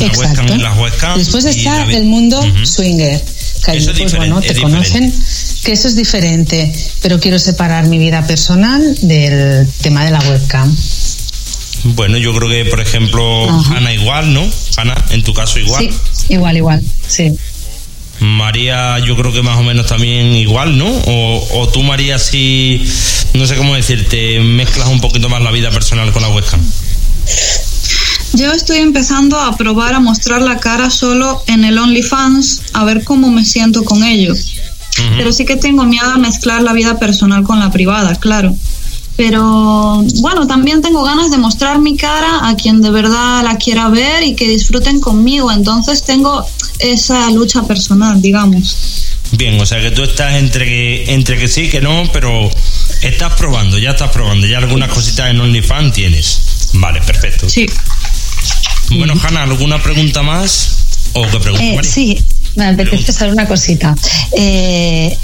La 0.00 0.06
Exacto. 0.06 0.40
webcam 0.40 0.58
y 0.58 0.62
las 0.62 0.78
webcam. 0.78 1.16
Después 1.16 1.44
está 1.44 1.86
la 1.86 1.92
el 1.92 2.06
mundo 2.06 2.44
swinger. 2.64 3.22
Que 3.64 3.76
es 3.76 3.84
pues, 3.84 3.86
diferente, 3.86 4.16
bueno, 4.16 4.40
te 4.40 4.50
es 4.50 4.58
conocen 4.58 5.14
que 5.64 5.72
eso 5.72 5.88
es 5.88 5.96
diferente, 5.96 6.72
pero 7.02 7.20
quiero 7.20 7.38
separar 7.38 7.86
mi 7.86 7.98
vida 7.98 8.26
personal 8.26 8.82
del 9.02 9.68
tema 9.82 10.04
de 10.04 10.10
la 10.10 10.20
webcam. 10.20 10.74
Bueno, 11.84 12.16
yo 12.16 12.34
creo 12.34 12.48
que, 12.48 12.64
por 12.66 12.80
ejemplo, 12.80 13.48
Ajá. 13.48 13.76
Ana 13.76 13.92
igual, 13.92 14.32
¿no? 14.32 14.48
Ana, 14.76 14.94
en 15.10 15.22
tu 15.22 15.32
caso 15.34 15.58
igual. 15.58 15.88
Sí, 15.88 16.34
igual, 16.34 16.56
igual. 16.56 16.82
Sí. 17.06 17.32
María, 18.20 18.98
yo 19.00 19.16
creo 19.16 19.32
que 19.32 19.42
más 19.42 19.58
o 19.58 19.62
menos 19.62 19.86
también 19.86 20.34
igual, 20.34 20.78
¿no? 20.78 20.86
O, 20.88 21.60
o 21.60 21.68
tú, 21.68 21.82
María, 21.82 22.18
si, 22.18 22.84
no 23.34 23.46
sé 23.46 23.56
cómo 23.56 23.74
decirte, 23.74 24.38
mezclas 24.40 24.88
un 24.88 25.00
poquito 25.00 25.28
más 25.28 25.42
la 25.42 25.50
vida 25.50 25.70
personal 25.70 26.12
con 26.12 26.22
la 26.22 26.28
webcam. 26.28 26.60
Yo 28.34 28.50
estoy 28.52 28.78
empezando 28.78 29.38
a 29.38 29.56
probar 29.56 29.94
a 29.94 30.00
mostrar 30.00 30.40
la 30.40 30.58
cara 30.58 30.88
solo 30.90 31.42
en 31.46 31.64
el 31.64 31.78
OnlyFans, 31.78 32.62
a 32.72 32.84
ver 32.84 33.04
cómo 33.04 33.30
me 33.30 33.44
siento 33.44 33.84
con 33.84 34.02
ello. 34.04 34.34
Pero 35.16 35.32
sí 35.32 35.44
que 35.44 35.56
tengo 35.56 35.84
miedo 35.84 36.10
a 36.10 36.18
mezclar 36.18 36.62
la 36.62 36.72
vida 36.72 36.98
personal 36.98 37.42
con 37.44 37.58
la 37.58 37.70
privada, 37.70 38.14
claro. 38.16 38.54
Pero 39.16 40.02
bueno, 40.20 40.46
también 40.46 40.80
tengo 40.80 41.02
ganas 41.02 41.30
de 41.30 41.38
mostrar 41.38 41.78
mi 41.78 41.96
cara 41.96 42.48
a 42.48 42.56
quien 42.56 42.80
de 42.80 42.90
verdad 42.90 43.42
la 43.42 43.56
quiera 43.56 43.88
ver 43.88 44.22
y 44.22 44.34
que 44.34 44.48
disfruten 44.48 45.00
conmigo. 45.00 45.52
Entonces 45.52 46.02
tengo 46.04 46.44
esa 46.78 47.30
lucha 47.30 47.62
personal, 47.62 48.20
digamos. 48.22 48.76
Bien, 49.32 49.60
o 49.60 49.66
sea 49.66 49.80
que 49.80 49.90
tú 49.90 50.02
estás 50.02 50.34
entre 50.34 50.66
que, 50.66 51.14
entre 51.14 51.38
que 51.38 51.48
sí, 51.48 51.68
que 51.68 51.80
no, 51.80 52.04
pero 52.12 52.50
estás 53.02 53.34
probando, 53.34 53.78
ya 53.78 53.90
estás 53.90 54.10
probando, 54.10 54.46
ya 54.46 54.58
algunas 54.58 54.90
cositas 54.90 55.30
en 55.30 55.40
OnlyFans 55.40 55.92
tienes. 55.94 56.40
Vale, 56.74 57.00
perfecto. 57.00 57.48
Sí. 57.48 57.66
Bueno, 58.90 59.14
Hanna, 59.22 59.42
¿alguna 59.42 59.82
pregunta 59.82 60.22
más? 60.22 60.78
¿O 61.14 61.26
qué 61.28 61.38
pregunta, 61.38 61.64
Eh, 61.64 61.78
sí, 61.82 62.22
me 62.56 62.66
apetece 62.66 63.12
saber 63.12 63.32
una 63.32 63.46
cosita. 63.46 63.94
Eh, 64.36 65.16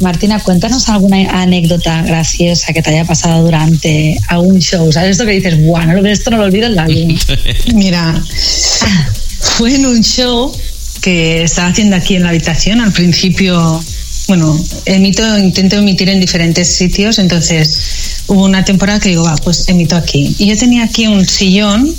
Martina, 0.00 0.38
cuéntanos 0.40 0.88
alguna 0.90 1.42
anécdota 1.42 2.02
graciosa 2.02 2.72
que 2.72 2.82
te 2.82 2.90
haya 2.90 3.04
pasado 3.04 3.42
durante 3.42 4.18
algún 4.28 4.58
show. 4.58 4.92
¿Sabes 4.92 5.12
esto 5.12 5.24
que 5.24 5.32
dices, 5.32 5.62
bueno, 5.64 6.06
esto 6.06 6.30
no 6.30 6.36
lo 6.36 6.44
olvido 6.44 6.66
en 6.66 6.74
la 6.74 6.86
vida? 6.86 7.14
Mira, 7.74 8.22
fue 9.56 9.74
en 9.74 9.86
un 9.86 10.02
show 10.02 10.52
que 11.00 11.44
estaba 11.44 11.68
haciendo 11.68 11.96
aquí 11.96 12.16
en 12.16 12.24
la 12.24 12.28
habitación. 12.28 12.80
Al 12.80 12.92
principio, 12.92 13.82
bueno, 14.28 14.62
emito, 14.84 15.38
intento 15.38 15.76
emitir 15.76 16.10
en 16.10 16.20
diferentes 16.20 16.68
sitios, 16.68 17.18
entonces 17.18 18.05
hubo 18.28 18.44
una 18.44 18.64
temporada 18.64 18.98
que 19.00 19.10
digo, 19.10 19.24
va, 19.24 19.36
pues 19.36 19.68
emito 19.68 19.96
aquí. 19.96 20.34
Y 20.38 20.46
yo 20.46 20.56
tenía 20.56 20.84
aquí 20.84 21.06
un 21.06 21.24
sillón, 21.26 21.94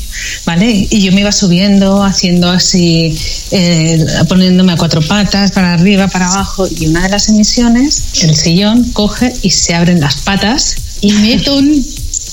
¿vale? 0.46 0.88
Y 0.90 1.02
yo 1.02 1.12
me 1.12 1.22
iba 1.22 1.32
subiendo, 1.32 2.04
haciendo 2.04 2.50
así, 2.50 3.18
eh, 3.52 4.06
poniéndome 4.28 4.74
a 4.74 4.78
cuatro 4.78 5.02
patas, 5.02 5.52
para 5.52 5.74
arriba, 5.74 6.08
para 6.08 6.28
abajo. 6.28 6.68
Y 6.68 6.88
una 6.88 7.04
de 7.04 7.10
las 7.10 7.30
emisiones, 7.30 8.04
el 8.24 8.36
sillón 8.36 8.84
coge 8.92 9.34
y 9.42 9.52
se 9.52 9.74
abren 9.74 10.00
las 10.00 10.18
patas 10.18 10.76
y 11.02 11.14
meto 11.14 11.56
un 11.58 11.86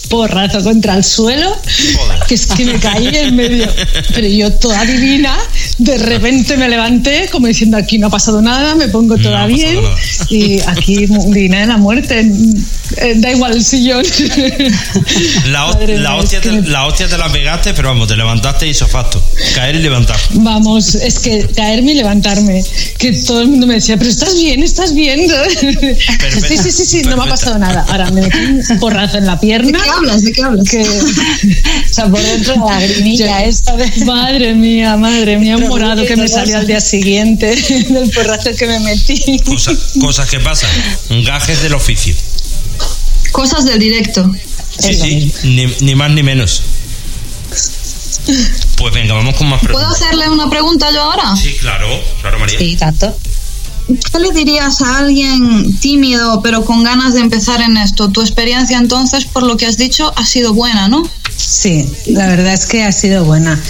porrazo 0.09 0.63
contra 0.63 0.97
el 0.97 1.05
suelo, 1.05 1.51
Joder. 1.97 2.21
que 2.29 2.35
es 2.35 2.47
que 2.47 2.65
me 2.65 2.79
caí 2.79 3.09
en 3.09 3.37
medio. 3.37 3.69
Pero 4.15 4.29
yo 4.29 4.53
toda 4.53 4.85
divina, 4.85 5.37
de 5.79 5.99
repente 5.99 6.57
me 6.57 6.69
levanté 6.69 7.29
como 7.31 7.47
diciendo 7.47 7.77
aquí 7.77 7.99
no 7.99 8.09
ha 8.09 8.11
pasado 8.11 8.41
nada, 8.43 8.75
me 8.75 8.89
pongo 8.89 9.17
No 9.17 9.23
toda 9.23 9.47
pasado 9.47 9.47
bien 9.47 9.81
y 10.31 10.61
aquí 10.61 11.07
divina 11.07 11.61
de 11.61 11.67
la 11.67 11.77
muerte. 11.77 12.31
Eh, 12.99 13.15
Da 13.17 13.31
igual 13.31 13.53
el 13.53 13.65
sillón. 13.65 14.05
La, 15.47 15.67
Madre 15.67 15.99
la 15.99 16.11
mía, 16.13 16.19
hostia 16.21 16.39
es 16.39 16.43
que 16.45 16.51
te, 16.51 16.63
la 16.69 16.87
hostia 16.87 17.09
te 17.09 17.19
la 17.19 17.31
pegaste, 17.31 17.75
pero 17.75 17.89
vamos, 17.89 18.09
te 18.09 18.17
levantaste 18.17 18.67
y 18.67 18.71
hizo 18.71 18.87
facto. 18.87 19.23
Caer 19.55 19.77
y 19.77 19.79
levantar. 19.81 20.19
Vamos, 20.31 20.95
es 20.95 21.19
que 21.19 21.47
caerme 21.55 21.93
y 21.93 21.95
levantarme. 21.97 22.63
Que 22.99 23.13
todo 23.13 23.41
el 23.43 23.49
mundo 23.49 23.67
me 23.67 23.75
decía, 23.75 23.97
pero 23.97 24.11
estás 24.11 24.35
bien, 24.35 24.63
estás 24.63 24.95
bien. 24.95 25.21
Sí, 26.49 26.57
sí, 26.59 26.71
sí, 26.73 26.85
sí, 26.85 27.03
no 27.03 27.17
me 27.17 27.25
ha 27.25 27.27
pasado 27.27 27.59
nada. 27.59 27.85
Ahora 27.89 28.11
me 28.11 28.23
metí 28.23 28.39
un 28.39 28.79
porrazo 28.79 29.19
en 29.19 29.27
la 29.27 29.35
¿De 29.37 29.41
pierna. 29.41 29.79
qué 29.83 29.91
hablas? 29.91 30.23
¿De 30.23 30.33
qué 30.33 30.43
hablas? 30.43 30.69
Que, 30.69 30.83
O 31.91 31.95
sea, 31.95 32.07
por 32.09 32.21
dentro 32.21 32.55
la 32.67 32.81
lagrimilla 32.81 33.45
esta 33.45 33.77
de... 33.77 33.91
Madre 34.05 34.55
mía, 34.55 34.97
madre 34.97 35.39
mía, 35.39 35.55
un 35.57 35.63
Pero 35.63 35.73
morado 35.73 36.05
que 36.05 36.17
me 36.17 36.29
salió 36.29 36.59
al 36.59 36.67
día 36.67 36.81
siguiente 36.81 37.55
del 37.57 38.11
porrazo 38.11 38.51
que 38.59 38.67
me 38.67 38.81
metí. 38.81 39.39
Cosa- 39.45 39.73
cosas 40.01 40.29
que 40.29 40.41
pasan. 40.41 40.71
Gajes 41.25 41.63
del 41.63 41.75
oficio. 41.75 42.15
Cosas 43.35 43.65
del 43.65 43.81
directo. 43.81 44.31
Sí, 44.79 44.91
Eso 44.91 45.05
sí, 45.05 45.33
ni, 45.43 45.67
ni 45.81 45.95
más 45.97 46.11
ni 46.13 46.23
menos. 46.23 46.63
Pues 48.79 48.95
venga, 48.95 49.15
vamos 49.15 49.35
con 49.37 49.49
más 49.49 49.61
¿Puedo 49.61 49.75
preguntas. 49.75 50.03
hacerle 50.03 50.29
una 50.31 50.49
pregunta 50.49 50.91
yo 50.93 51.03
ahora? 51.03 51.35
Sí, 51.37 51.53
claro, 51.61 51.89
claro, 52.21 52.39
María. 52.39 52.59
Sí, 52.59 52.77
tanto. 52.77 53.15
¿Qué 54.13 54.19
le 54.19 54.31
dirías 54.33 54.81
a 54.81 54.99
alguien 54.99 55.79
tímido 55.79 56.41
pero 56.43 56.65
con 56.65 56.83
ganas 56.85 57.13
de 57.15 57.21
empezar 57.21 57.61
en 57.61 57.77
esto? 57.77 58.09
Tu 58.11 58.21
experiencia 58.23 58.79
entonces, 58.79 59.25
por 59.27 59.43
lo 59.43 59.57
que 59.57 59.67
has 59.67 59.77
dicho, 59.77 60.13
ha 60.17 60.25
sido 60.25 60.55
buena, 60.55 60.89
¿no? 60.89 61.03
Sí, 61.37 61.85
la 62.07 62.29
verdad 62.29 62.55
es 62.55 62.65
que 62.67 62.83
ha 62.85 62.93
sido 62.93 63.25
buena. 63.25 63.61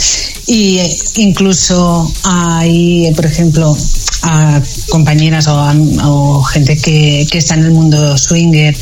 Y 0.46 0.78
eh, 0.78 0.96
incluso 1.16 2.12
hay, 2.22 3.10
por 3.16 3.26
ejemplo, 3.26 3.76
a 4.22 4.60
compañeras 4.90 5.48
o, 5.48 5.58
a- 5.58 5.74
o 6.06 6.42
gente 6.44 6.76
que, 6.76 7.26
que 7.30 7.38
está 7.38 7.54
en 7.54 7.64
el 7.64 7.70
mundo 7.72 8.16
swinger 8.18 8.76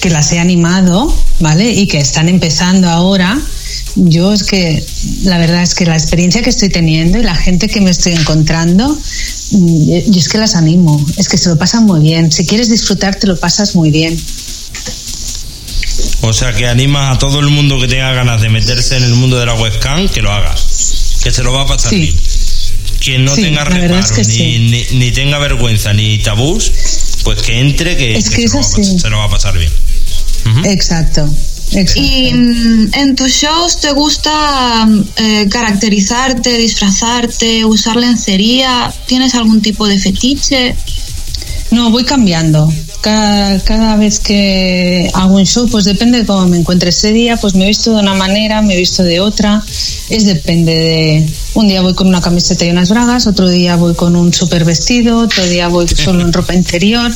que 0.00 0.10
las 0.10 0.30
he 0.32 0.38
animado, 0.38 1.12
¿vale? 1.40 1.70
Y 1.72 1.86
que 1.86 1.98
están 1.98 2.28
empezando 2.28 2.88
ahora. 2.88 3.38
Yo 3.96 4.32
es 4.32 4.42
que 4.42 4.84
la 5.24 5.38
verdad 5.38 5.62
es 5.62 5.74
que 5.74 5.86
la 5.86 5.96
experiencia 5.96 6.42
que 6.42 6.50
estoy 6.50 6.68
teniendo 6.68 7.18
y 7.18 7.22
la 7.22 7.34
gente 7.34 7.68
que 7.68 7.80
me 7.80 7.90
estoy 7.90 8.12
encontrando, 8.12 8.88
mm, 9.52 9.90
yo 10.10 10.18
es 10.20 10.28
que 10.28 10.38
las 10.38 10.54
animo, 10.54 11.04
es 11.16 11.28
que 11.28 11.38
se 11.38 11.48
lo 11.48 11.56
pasan 11.56 11.84
muy 11.86 12.00
bien. 12.00 12.30
Si 12.30 12.44
quieres 12.46 12.68
disfrutar, 12.68 13.16
te 13.16 13.26
lo 13.26 13.38
pasas 13.40 13.74
muy 13.74 13.90
bien. 13.90 14.18
O 16.22 16.32
sea 16.32 16.52
que 16.52 16.66
animas 16.66 17.16
a 17.16 17.18
todo 17.18 17.40
el 17.40 17.48
mundo 17.48 17.80
que 17.80 17.88
tenga 17.88 18.12
ganas 18.12 18.40
de 18.42 18.48
meterse 18.50 18.96
en 18.96 19.04
el 19.04 19.14
mundo 19.14 19.38
de 19.38 19.46
la 19.46 19.54
webcam 19.54 20.08
que 20.08 20.20
lo 20.22 20.30
haga. 20.32 20.54
Que 21.22 21.30
se 21.30 21.42
lo 21.42 21.52
va 21.52 21.62
a 21.62 21.66
pasar 21.66 21.90
Sí. 21.90 22.00
bien. 22.00 22.16
Quien 23.00 23.24
no 23.24 23.34
Sí, 23.34 23.42
tenga 23.42 23.62
es 23.62 23.68
reparo, 23.68 24.14
que 24.14 24.22
ni, 24.24 24.58
ni, 24.70 24.84
ni 24.98 25.12
tenga 25.12 25.38
vergüenza, 25.38 25.92
ni 25.92 26.18
tabús, 26.18 26.72
pues 27.26 27.42
que 27.42 27.58
entre, 27.60 27.96
que, 27.96 28.14
Es 28.16 28.30
que 28.30 28.36
se, 28.36 28.44
es 28.44 28.52
lo 28.52 28.60
va 28.60 28.64
a, 28.64 28.68
así. 28.68 28.80
pas- 28.82 29.00
se 29.00 29.10
lo 29.10 29.18
va 29.18 29.24
a 29.24 29.30
pasar 29.30 29.58
bien. 29.58 29.72
Ujú. 30.48 30.64
Exacto. 30.68 31.28
exacto. 31.72 32.00
Y 32.00 32.32
mm, 32.32 32.90
en 32.94 33.16
tus 33.16 33.32
shows 33.32 33.80
te 33.80 33.90
gusta 33.90 34.88
eh, 35.16 35.48
caracterizarte, 35.50 36.56
disfrazarte, 36.56 37.64
usar 37.64 37.96
lencería. 37.96 38.94
¿Tienes 39.06 39.34
algún 39.34 39.60
tipo 39.60 39.88
de 39.88 39.98
fetiche? 39.98 40.76
No, 41.72 41.90
voy 41.90 42.04
cambiando. 42.04 42.72
Cada, 43.00 43.62
cada 43.62 43.96
vez 43.96 44.18
que 44.18 45.08
hago 45.14 45.36
un 45.36 45.46
show, 45.46 45.68
pues 45.68 45.84
depende 45.84 46.18
de 46.18 46.26
cómo 46.26 46.46
me 46.46 46.56
encuentre 46.56 46.90
ese 46.90 47.12
día, 47.12 47.36
pues 47.36 47.54
me 47.54 47.64
he 47.64 47.68
visto 47.68 47.94
de 47.94 48.00
una 48.00 48.14
manera, 48.14 48.62
me 48.62 48.74
he 48.74 48.76
visto 48.76 49.02
de 49.04 49.20
otra. 49.20 49.62
Es 50.08 50.26
depende 50.26 50.72
de. 50.72 51.32
Un 51.54 51.68
día 51.68 51.82
voy 51.82 51.94
con 51.94 52.08
una 52.08 52.20
camiseta 52.20 52.64
y 52.64 52.70
unas 52.70 52.90
bragas, 52.90 53.26
otro 53.26 53.48
día 53.48 53.76
voy 53.76 53.94
con 53.94 54.16
un 54.16 54.32
super 54.34 54.64
vestido, 54.64 55.18
otro 55.18 55.46
día 55.46 55.68
voy 55.68 55.86
solo 55.94 56.22
en 56.22 56.32
ropa 56.32 56.54
interior. 56.54 57.12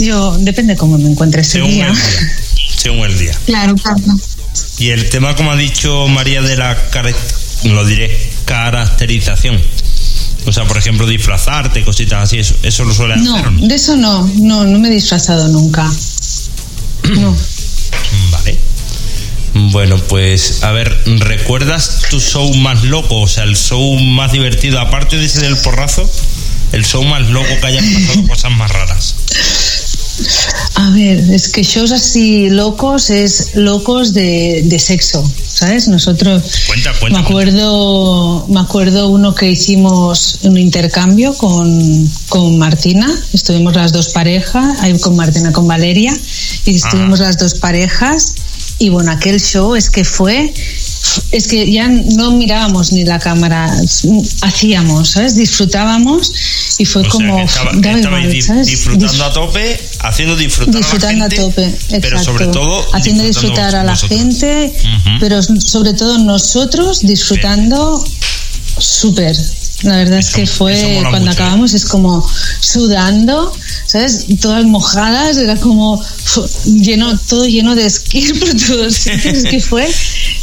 Yo, 0.00 0.36
depende 0.38 0.74
de 0.74 0.78
cómo 0.78 0.98
me 0.98 1.10
encuentre 1.10 1.42
ese 1.42 1.52
Según 1.52 1.70
día. 1.70 1.88
el 1.88 1.94
día. 1.94 2.32
Según 2.76 3.04
el 3.06 3.18
día. 3.18 3.38
Claro, 3.46 3.74
claro. 3.74 4.00
Y 4.78 4.90
el 4.90 5.08
tema, 5.08 5.34
como 5.34 5.52
ha 5.52 5.56
dicho 5.56 6.06
María, 6.08 6.42
de 6.42 6.56
la 6.56 6.76
lo 7.64 7.84
diré, 7.84 8.16
caracterización. 8.44 9.60
O 10.46 10.52
sea, 10.52 10.64
por 10.64 10.76
ejemplo, 10.78 11.06
disfrazarte, 11.06 11.84
cositas 11.84 12.22
así, 12.22 12.38
eso, 12.38 12.54
eso 12.62 12.84
lo 12.84 12.94
suele 12.94 13.16
No, 13.16 13.34
hacer. 13.34 13.48
¿o 13.48 13.50
no? 13.50 13.66
de 13.66 13.74
eso 13.74 13.96
no, 13.96 14.30
no, 14.36 14.64
no 14.64 14.78
me 14.78 14.88
he 14.88 14.92
disfrazado 14.92 15.48
nunca. 15.48 15.90
No. 17.18 17.36
Vale. 18.30 18.58
Bueno, 19.72 19.96
pues 20.08 20.62
a 20.62 20.70
ver, 20.72 21.02
¿recuerdas 21.18 22.02
tu 22.10 22.20
show 22.20 22.52
más 22.56 22.84
loco? 22.84 23.22
O 23.22 23.26
sea, 23.28 23.44
el 23.44 23.56
show 23.56 23.98
más 24.00 24.32
divertido, 24.32 24.80
aparte 24.80 25.16
de 25.16 25.24
ese 25.26 25.40
del 25.40 25.56
porrazo, 25.58 26.08
el 26.72 26.84
show 26.84 27.02
más 27.04 27.26
loco 27.28 27.48
que 27.60 27.66
hayas 27.66 27.84
pasado 27.84 28.28
cosas 28.28 28.52
más 28.52 28.70
raras. 28.70 29.14
A 30.74 30.90
ver, 30.90 31.18
es 31.32 31.48
que 31.48 31.62
shows 31.62 31.92
así 31.92 32.48
locos 32.50 33.10
es 33.10 33.54
locos 33.54 34.12
de, 34.12 34.62
de 34.64 34.78
sexo, 34.78 35.28
¿sabes? 35.46 35.88
Nosotros 35.88 36.42
Cuenta, 36.66 36.92
cuenta, 36.98 37.18
me 37.18 37.24
acuerdo, 37.24 38.46
me 38.48 38.60
acuerdo 38.60 39.08
uno 39.08 39.34
que 39.34 39.50
hicimos 39.50 40.40
un 40.42 40.58
intercambio 40.58 41.34
con, 41.34 42.10
con 42.28 42.58
Martina, 42.58 43.08
estuvimos 43.32 43.74
las 43.74 43.92
dos 43.92 44.10
parejas, 44.10 44.80
ahí 44.80 44.98
con 44.98 45.16
Martina 45.16 45.52
con 45.52 45.66
Valeria, 45.66 46.16
y 46.64 46.76
estuvimos 46.76 47.20
las 47.20 47.38
dos 47.38 47.54
parejas, 47.54 48.34
y 48.78 48.90
bueno, 48.90 49.10
aquel 49.10 49.40
show 49.40 49.74
es 49.74 49.88
que 49.88 50.04
fue 50.04 50.52
es 51.32 51.46
que 51.46 51.70
ya 51.70 51.88
no 51.88 52.32
mirábamos 52.32 52.92
ni 52.92 53.04
la 53.04 53.18
cámara, 53.18 53.70
hacíamos, 54.42 55.10
¿sabes? 55.10 55.36
Disfrutábamos 55.36 56.32
y 56.78 56.84
fue 56.84 57.02
O 57.02 57.08
como 57.08 57.38
disfrutando 58.64 59.24
a 59.24 59.30
tope, 59.30 59.80
haciendo 60.00 60.36
disfrutar 60.36 60.74
disfrutando 60.74 61.24
a 61.24 61.28
la 61.28 61.36
gente, 61.36 61.36
tope, 61.36 62.00
pero 62.00 62.22
sobre 62.22 62.46
todo 62.46 62.86
haciendo 62.94 63.24
disfrutar 63.24 63.74
a 63.74 63.84
la 63.84 63.92
vosotros. 63.92 64.18
gente, 64.18 64.72
pero 65.20 65.42
sobre 65.42 65.94
todo 65.94 66.18
nosotros 66.18 67.00
disfrutando 67.00 68.04
súper. 68.78 69.36
La 69.82 69.96
verdad 69.96 70.18
es 70.18 70.30
que 70.30 70.46
fue 70.46 71.00
cuando 71.02 71.18
mucho, 71.18 71.30
¿eh? 71.30 71.32
acabamos 71.32 71.74
es 71.74 71.84
como 71.84 72.26
sudando, 72.60 73.52
¿sabes? 73.86 74.26
Todas 74.40 74.64
mojadas, 74.64 75.36
era 75.36 75.56
como 75.56 76.02
lleno, 76.64 77.18
todo 77.28 77.46
lleno 77.46 77.74
de 77.74 77.84
esquí 77.84 78.32
por 78.32 78.54
todos 78.54 78.94
sitios, 78.94 79.26
es 79.26 79.44
que 79.44 79.60
fue 79.60 79.86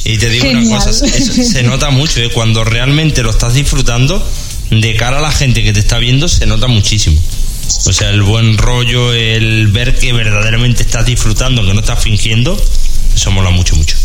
Y 0.05 0.17
te 0.17 0.29
digo 0.29 0.45
Genial. 0.45 0.67
una 0.67 0.85
cosa, 0.85 1.05
eso 1.05 1.33
se 1.43 1.63
nota 1.63 1.89
mucho, 1.89 2.19
¿eh? 2.21 2.29
cuando 2.31 2.63
realmente 2.63 3.23
lo 3.23 3.31
estás 3.31 3.55
disfrutando, 3.55 4.23
de 4.69 4.95
cara 4.95 5.17
a 5.17 5.21
la 5.21 5.31
gente 5.31 5.63
que 5.63 5.73
te 5.73 5.79
está 5.79 5.97
viendo, 5.97 6.27
se 6.27 6.45
nota 6.45 6.67
muchísimo. 6.67 7.19
O 7.85 7.93
sea, 7.93 8.11
el 8.11 8.21
buen 8.21 8.57
rollo, 8.57 9.13
el 9.13 9.67
ver 9.67 9.97
que 9.97 10.13
verdaderamente 10.13 10.83
estás 10.83 11.05
disfrutando, 11.05 11.65
que 11.65 11.73
no 11.73 11.79
estás 11.79 12.03
fingiendo, 12.03 12.55
eso 13.15 13.31
mola 13.31 13.49
mucho, 13.49 13.75
mucho. 13.75 13.97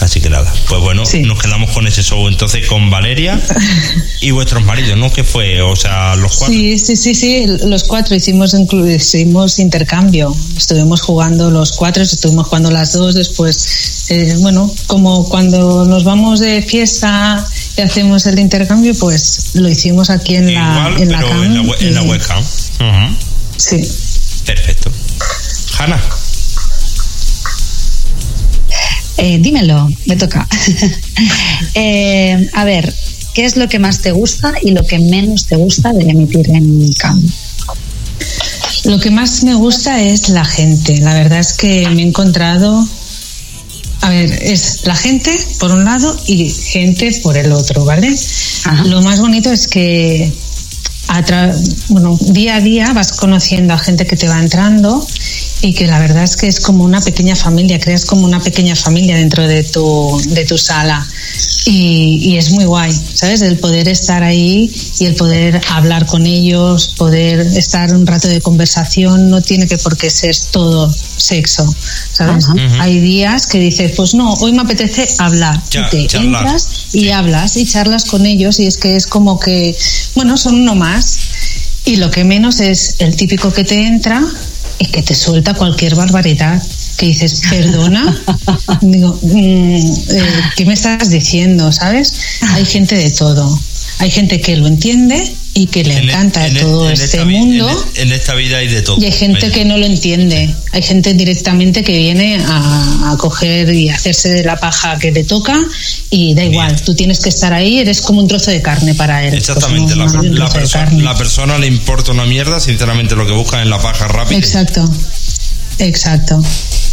Así 0.00 0.20
que 0.20 0.30
nada, 0.30 0.52
pues 0.68 0.80
bueno, 0.80 1.04
Sí. 1.04 1.22
nos 1.22 1.40
quedamos 1.40 1.70
con 1.72 1.86
ese 1.86 2.02
show 2.04 2.28
entonces 2.28 2.66
con 2.68 2.88
Valeria 2.88 3.40
y 4.20 4.30
vuestros 4.30 4.64
maridos, 4.64 4.96
¿no? 4.96 5.12
Que 5.12 5.24
fue, 5.24 5.60
o 5.60 5.74
sea, 5.74 6.14
los 6.14 6.36
cuatro. 6.36 6.54
Sí, 6.54 6.78
sí, 6.78 6.96
sí, 6.96 7.14
sí, 7.14 7.44
los 7.64 7.82
cuatro 7.84 8.14
hicimos, 8.14 8.54
inclu- 8.54 8.94
hicimos 8.94 9.58
intercambio. 9.58 10.34
Estuvimos 10.56 11.00
jugando 11.00 11.50
los 11.50 11.72
cuatro, 11.72 12.02
estuvimos 12.04 12.46
jugando 12.46 12.70
las 12.70 12.92
dos. 12.92 13.14
Después, 13.14 14.06
eh, 14.10 14.36
bueno, 14.40 14.72
como 14.86 15.28
cuando 15.28 15.84
nos 15.84 16.04
vamos 16.04 16.38
de 16.40 16.62
fiesta 16.62 17.44
y 17.76 17.80
hacemos 17.80 18.24
el 18.26 18.38
intercambio, 18.38 18.94
pues 18.94 19.50
lo 19.54 19.68
hicimos 19.68 20.10
aquí 20.10 20.36
en 20.36 20.54
la, 20.54 20.94
en 20.98 21.10
la 21.10 21.20
cam 21.20 21.42
en 21.42 21.94
la, 21.94 22.02
webcam. 22.02 22.44
Sí. 23.56 23.80
Perfecto. 24.46 24.90
Hanna, 25.78 26.00
Eh, 29.18 29.38
dímelo, 29.40 29.88
me 30.06 30.16
toca. 30.16 30.48
Eh, 31.74 32.48
a 32.54 32.64
ver, 32.64 32.92
¿qué 33.34 33.44
es 33.44 33.56
lo 33.56 33.68
que 33.68 33.78
más 33.78 34.00
te 34.00 34.12
gusta 34.12 34.52
y 34.62 34.70
lo 34.70 34.84
que 34.84 34.98
menos 34.98 35.46
te 35.46 35.56
gusta 35.56 35.92
de 35.92 36.04
emitir 36.04 36.48
en 36.50 36.92
CAM? 36.92 37.22
Lo 38.84 38.98
que 38.98 39.10
más 39.10 39.42
me 39.42 39.54
gusta 39.54 40.00
es 40.00 40.28
la 40.28 40.44
gente. 40.44 40.98
La 40.98 41.14
verdad 41.14 41.40
es 41.40 41.52
que 41.52 41.88
me 41.90 42.02
he 42.02 42.06
encontrado. 42.06 42.86
A 44.00 44.08
ver, 44.10 44.30
es 44.42 44.86
la 44.86 44.94
gente 44.94 45.36
por 45.58 45.72
un 45.72 45.84
lado 45.84 46.16
y 46.26 46.50
gente 46.50 47.12
por 47.22 47.36
el 47.36 47.52
otro, 47.52 47.84
¿vale? 47.84 48.14
Ajá. 48.64 48.84
Lo 48.84 49.02
más 49.02 49.20
bonito 49.20 49.52
es 49.52 49.66
que 49.66 50.32
a 51.08 51.52
bueno, 51.88 52.18
día 52.30 52.56
a 52.56 52.60
día 52.60 52.92
vas 52.92 53.12
conociendo 53.12 53.74
a 53.74 53.78
gente 53.78 54.06
que 54.06 54.16
te 54.16 54.28
va 54.28 54.38
entrando 54.38 55.04
y 55.60 55.72
que 55.74 55.86
la 55.86 55.98
verdad 55.98 56.22
es 56.24 56.36
que 56.36 56.46
es 56.46 56.60
como 56.60 56.84
una 56.84 57.00
pequeña 57.00 57.34
familia, 57.34 57.80
creas 57.80 58.04
como 58.04 58.24
una 58.24 58.40
pequeña 58.40 58.76
familia 58.76 59.16
dentro 59.16 59.46
de 59.46 59.64
tu, 59.64 60.20
de 60.28 60.44
tu 60.44 60.56
sala 60.56 61.06
y, 61.64 62.20
y 62.22 62.36
es 62.38 62.50
muy 62.50 62.64
guay, 62.64 62.92
¿sabes? 63.14 63.42
El 63.42 63.58
poder 63.58 63.88
estar 63.88 64.22
ahí 64.22 64.70
y 65.00 65.06
el 65.06 65.14
poder 65.16 65.60
hablar 65.70 66.06
con 66.06 66.26
ellos, 66.26 66.94
poder 66.96 67.40
estar 67.40 67.92
un 67.92 68.06
rato 68.06 68.28
de 68.28 68.40
conversación, 68.40 69.30
no 69.30 69.42
tiene 69.42 69.66
que 69.66 69.78
por 69.78 69.96
qué 69.96 70.10
ser 70.10 70.36
todo 70.52 70.92
sexo, 71.16 71.74
¿sabes? 72.12 72.46
Hay 72.80 73.00
días 73.00 73.46
que 73.46 73.58
dices, 73.58 73.92
pues 73.96 74.14
no, 74.14 74.34
hoy 74.34 74.52
me 74.52 74.62
apetece 74.62 75.08
hablar 75.18 75.60
Ya, 75.70 75.88
y 75.88 75.90
te 75.90 76.06
charlar. 76.06 76.42
entras 76.42 76.68
y 76.92 77.08
hablas 77.10 77.56
y 77.56 77.66
charlas 77.66 78.04
con 78.04 78.24
ellos 78.26 78.60
y 78.60 78.66
es 78.66 78.76
que 78.76 78.96
es 78.96 79.06
como 79.06 79.38
que, 79.40 79.76
bueno, 80.14 80.36
son 80.36 80.54
uno 80.60 80.74
más 80.76 81.18
y 81.84 81.96
lo 81.96 82.10
que 82.10 82.22
menos 82.24 82.60
es 82.60 82.96
el 82.98 83.16
típico 83.16 83.52
que 83.52 83.64
te 83.64 83.86
entra 83.86 84.22
y 84.78 84.86
que 84.86 85.02
te 85.02 85.14
suelta 85.14 85.54
cualquier 85.54 85.94
barbaridad 85.94 86.62
que 86.96 87.06
dices, 87.06 87.42
perdona, 87.48 88.22
digo, 88.80 89.18
mm, 89.22 89.76
eh, 90.10 90.42
¿qué 90.56 90.64
me 90.66 90.74
estás 90.74 91.10
diciendo? 91.10 91.70
¿Sabes? 91.72 92.12
Hay 92.42 92.64
gente 92.64 92.96
de 92.96 93.10
todo. 93.10 93.58
Hay 93.98 94.10
gente 94.10 94.40
que 94.40 94.56
lo 94.56 94.66
entiende 94.66 95.36
y 95.54 95.66
que 95.66 95.82
le 95.82 95.96
en 95.96 96.08
e- 96.08 96.12
encanta 96.12 96.46
en 96.46 96.56
e- 96.56 96.60
todo 96.60 96.88
en 96.88 97.00
este 97.00 97.24
mundo. 97.24 97.68
En, 97.68 97.98
e- 97.98 98.02
en 98.02 98.12
esta 98.12 98.34
vida 98.34 98.58
hay 98.58 98.68
de 98.68 98.82
todo. 98.82 98.96
Y 99.00 99.06
hay 99.06 99.12
gente 99.12 99.50
que 99.50 99.64
no 99.64 99.76
lo 99.76 99.86
entiende. 99.86 100.54
Hay 100.72 100.82
gente 100.82 101.14
directamente 101.14 101.82
que 101.82 101.96
viene 101.96 102.36
a, 102.46 103.10
a 103.12 103.16
coger 103.16 103.72
y 103.74 103.88
hacerse 103.88 104.28
de 104.28 104.44
la 104.44 104.56
paja 104.56 104.98
que 104.98 105.10
le 105.10 105.24
toca 105.24 105.58
y 106.10 106.34
da 106.34 106.44
igual. 106.44 106.80
Tú 106.82 106.94
tienes 106.94 107.18
que 107.20 107.28
estar 107.30 107.52
ahí, 107.52 107.78
eres 107.80 108.00
como 108.00 108.20
un 108.20 108.28
trozo 108.28 108.50
de 108.50 108.62
carne 108.62 108.94
para 108.94 109.24
él. 109.24 109.30
Pues 109.30 109.40
Exactamente, 109.48 109.96
no, 109.96 110.06
la, 110.06 110.12
la 110.12 110.20
trozo 110.20 110.54
de 110.58 110.60
perso- 110.60 110.72
carne. 110.78 111.02
la 111.02 111.16
persona 111.16 111.58
le 111.58 111.66
importa 111.66 112.12
una 112.12 112.24
mierda, 112.26 112.60
sinceramente 112.60 113.16
lo 113.16 113.26
que 113.26 113.32
busca 113.32 113.60
es 113.60 113.68
la 113.68 113.78
paja 113.80 114.06
rápida. 114.06 114.38
Exacto. 114.38 114.88
Exacto. 115.78 116.42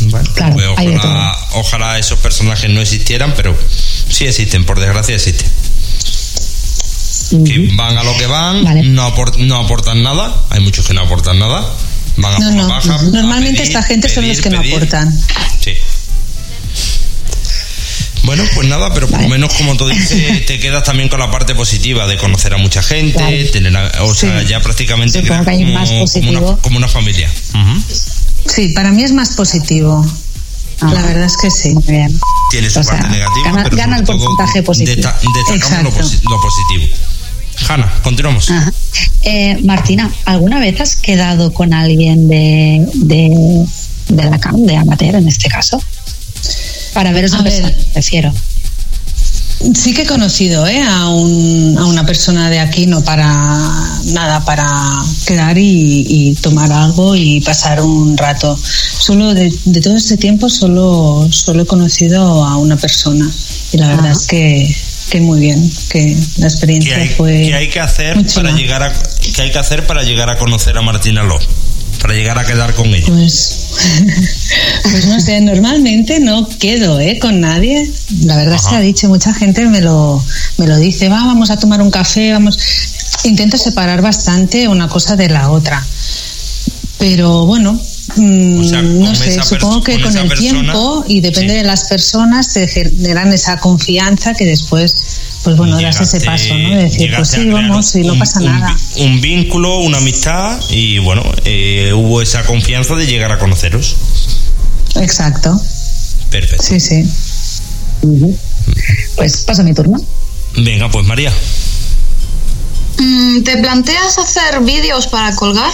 Bueno, 0.02 0.30
Claro, 0.36 0.54
pues 0.56 0.66
de 0.66 0.72
ojalá, 0.98 1.36
ojalá 1.54 1.98
esos 2.00 2.20
personajes 2.20 2.70
no 2.70 2.82
existieran, 2.82 3.34
pero 3.36 3.58
sí 4.10 4.26
existen, 4.26 4.66
por 4.66 4.80
desgracia 4.80 5.16
existen. 5.16 5.48
Que 7.30 7.70
van 7.76 7.98
a 7.98 8.04
lo 8.04 8.16
que 8.18 8.28
van, 8.28 8.64
Vale. 8.64 8.84
no, 8.84 9.08
apor- 9.16 9.38
no 9.38 9.58
aportan 9.58 10.04
nada, 10.04 10.34
hay 10.50 10.60
muchos 10.62 10.86
que 10.86 10.94
no 10.94 11.02
aportan 11.02 11.40
nada, 11.40 11.66
van 12.18 12.34
a 12.36 12.40
No, 12.40 12.52
Normalmente 13.12 13.60
pedir, 13.60 13.62
esta 13.62 13.84
gente 13.84 14.10
son 14.10 14.28
los 14.28 14.38
pedir, 14.40 14.44
que 14.44 14.50
no 14.70 14.76
aportan. 14.76 15.20
Sí. 15.64 15.74
Bueno, 18.24 18.44
pues 18.56 18.68
nada, 18.68 18.92
pero 18.94 19.08
por 19.08 19.22
lo 19.22 19.28
menos 19.30 19.54
como 19.54 19.76
tú 19.78 19.88
dices, 19.88 20.46
te 20.48 20.60
quedas 20.60 20.84
también 20.84 21.10
con 21.10 21.20
la 21.20 21.30
parte 21.30 21.54
positiva 21.54 22.08
de 22.08 22.18
conocer 22.18 22.54
a 22.54 22.58
mucha 22.58 22.82
gente, 22.82 23.14
Claro. 23.18 23.52
tener, 23.52 23.78
a- 23.78 24.04
o 24.04 24.16
sea, 24.16 24.42
Sí. 24.42 24.48
ya 24.48 24.62
prácticamente 24.62 25.20
hay 25.20 25.26
como, 25.26 25.74
más 25.74 25.90
como 25.90 26.00
una, 26.00 26.40
positivo. 26.40 26.60
como 26.62 26.78
una 26.78 26.88
familia. 26.88 27.30
Sí, 28.48 28.70
para 28.70 28.92
mí 28.92 29.04
es 29.04 29.12
más 29.12 29.32
positivo. 29.36 30.06
Ah. 30.82 30.92
La 30.94 31.02
verdad 31.04 31.26
es 31.26 31.38
que 31.38 31.50
sí. 31.50 31.70
Muy 31.70 31.84
bien. 31.88 32.20
Tiene 32.52 32.70
su 32.70 32.80
O 32.80 32.84
sea, 32.84 32.94
parte 32.98 33.10
negativa, 33.10 33.46
gana- 33.52 33.64
pero 33.64 33.78
gana 33.78 33.98
sobre 33.98 34.00
el 34.02 34.06
todo 34.06 34.18
porcentaje 34.36 34.64
positivo. 34.64 34.96
desta- 34.96 35.20
destacamos 35.50 35.84
lo, 35.84 35.90
Exacto. 35.90 36.18
posi- 36.18 36.30
lo 36.30 36.42
positivo. 36.42 36.98
Hanna, 37.68 37.92
continuamos. 38.04 38.48
Eh, 39.24 39.58
Martina, 39.64 40.12
¿alguna 40.26 40.60
vez 40.60 40.80
has 40.82 40.96
quedado 40.96 41.52
con 41.54 41.74
alguien 41.74 42.28
de, 42.28 42.86
de, 42.94 43.66
de 44.10 44.24
la 44.30 44.40
CAM, 44.40 44.66
de 44.66 44.76
amateur 44.78 45.16
en 45.16 45.28
este 45.28 45.50
caso? 45.50 45.82
Para 46.94 47.12
veros 47.12 47.34
A 47.34 47.42
ver. 47.42 47.52
persona, 47.62 47.74
prefiero. 47.94 48.34
Sí 49.74 49.94
que 49.94 50.02
he 50.02 50.06
conocido 50.06 50.68
¿eh? 50.68 50.84
a, 50.84 51.08
un- 51.10 51.76
a 51.80 51.86
una 51.86 52.06
persona 52.06 52.50
de 52.50 52.60
aquí, 52.60 52.86
no 52.88 53.04
para 53.04 53.26
nada, 54.06 54.44
para 54.46 54.68
quedar 55.26 55.58
y, 55.58 56.06
y 56.08 56.36
tomar 56.36 56.72
algo 56.72 57.16
y 57.16 57.40
pasar 57.42 57.82
un 57.82 58.18
rato. 58.18 58.60
Solo 59.00 59.34
de, 59.34 59.52
de 59.66 59.82
todo 59.82 59.96
este 59.96 60.18
tiempo 60.18 60.50
solo, 60.50 61.28
solo 61.32 61.64
he 61.64 61.66
conocido 61.66 62.44
a 62.46 62.58
una 62.58 62.76
persona 62.76 63.28
y 63.72 63.78
la 63.78 63.88
verdad 63.88 64.08
Ajá. 64.12 64.20
es 64.20 64.28
que, 64.28 64.76
que 65.10 65.22
muy 65.22 65.40
bien, 65.40 65.72
que 65.90 66.16
la 66.38 66.48
¿Qué 66.48 66.54
experiencia 66.54 66.98
hay, 66.98 67.10
fue... 67.10 67.44
qué 67.44 67.56
hay 67.56 67.70
que 67.70 67.80
hacer 67.80 68.26
para 68.34 68.52
llegar 68.52 68.84
a 68.84 68.92
qué 69.34 69.42
hay 69.42 69.52
que 69.52 69.60
hacer 69.60 69.86
para 69.86 70.04
llegar 70.04 70.30
a 70.30 70.38
conocer 70.38 70.78
a 70.78 70.82
Martina 70.82 71.24
Ló? 71.24 71.40
Para 72.02 72.14
llegar 72.14 72.38
a 72.38 72.46
quedar 72.46 72.74
con 72.74 72.94
ella. 72.94 73.06
Pues, 73.08 73.68
pues 74.84 75.06
no 75.08 75.20
sé, 75.20 75.42
normalmente 75.42 76.20
no 76.20 76.48
quedo 76.60 77.00
¿eh? 77.00 77.20
con 77.20 77.40
nadie. 77.40 77.90
La 78.24 78.36
verdad 78.36 78.56
Ajá. 78.56 78.70
se 78.70 78.76
ha 78.76 78.80
dicho, 78.80 79.08
mucha 79.08 79.34
gente 79.34 79.66
me 79.66 79.82
lo, 79.82 80.24
me 80.58 80.68
lo 80.68 80.78
dice, 80.78 81.10
va, 81.10 81.26
vamos 81.26 81.50
a 81.50 81.58
tomar 81.58 81.82
un 81.82 81.92
café, 81.92 82.32
vamos. 82.34 82.58
Intento 83.24 83.58
separar 83.58 84.02
bastante 84.02 84.68
una 84.68 84.88
cosa 84.88 85.16
de 85.16 85.30
la 85.30 85.50
otra. 85.50 85.84
Pero 87.00 87.46
bueno, 87.46 87.80
O 88.08 88.64
sea, 88.64 88.82
con 88.82 89.00
no 89.00 89.16
sé, 89.16 89.42
supongo 89.44 89.82
que 89.84 90.00
con 90.00 90.16
el 90.16 90.28
persona, 90.28 90.62
tiempo 90.62 91.04
y 91.08 91.22
depende 91.22 91.54
sí. 91.54 91.58
de 91.60 91.64
las 91.64 91.86
personas 91.86 92.46
se 92.52 92.68
generan 92.68 93.34
esa 93.34 93.58
confianza 93.58 94.34
que 94.36 94.46
después, 94.46 94.96
pues 95.44 95.58
bueno, 95.58 95.80
das 95.82 96.02
ese 96.02 96.22
paso, 96.22 96.54
¿no? 96.56 96.70
De 96.70 96.84
decir, 96.84 97.12
pues 97.16 97.30
sí, 97.30 97.50
vamos, 97.50 97.96
y 97.96 98.02
no 98.02 98.14
un- 98.14 98.20
pasa 98.20 98.40
un 98.40 98.46
nada. 98.46 98.78
Un, 98.98 99.22
vínculo, 99.22 99.80
una 99.80 99.98
amistad 99.98 100.60
y 100.70 101.00
bueno, 101.00 101.24
eh, 101.46 101.94
hubo 101.96 102.22
esa 102.22 102.44
confianza 102.46 102.96
de 102.96 103.08
llegar 103.08 103.32
a 103.32 103.40
conoceros. 103.40 103.96
Exacto, 104.96 105.60
Perfecto. 106.30 106.64
sí, 106.64 106.80
sí. 106.80 107.04
Pues 109.16 109.38
pasa 109.46 109.64
mi 109.64 109.74
turno. 109.74 110.00
Venga, 110.58 110.90
pues 110.92 111.06
María. 111.08 111.34
Mm, 113.00 113.42
¿Te 113.44 113.58
planteas 113.58 114.18
hacer 114.20 114.62
vídeos 114.62 115.08
para 115.08 115.36
colgar? 115.36 115.72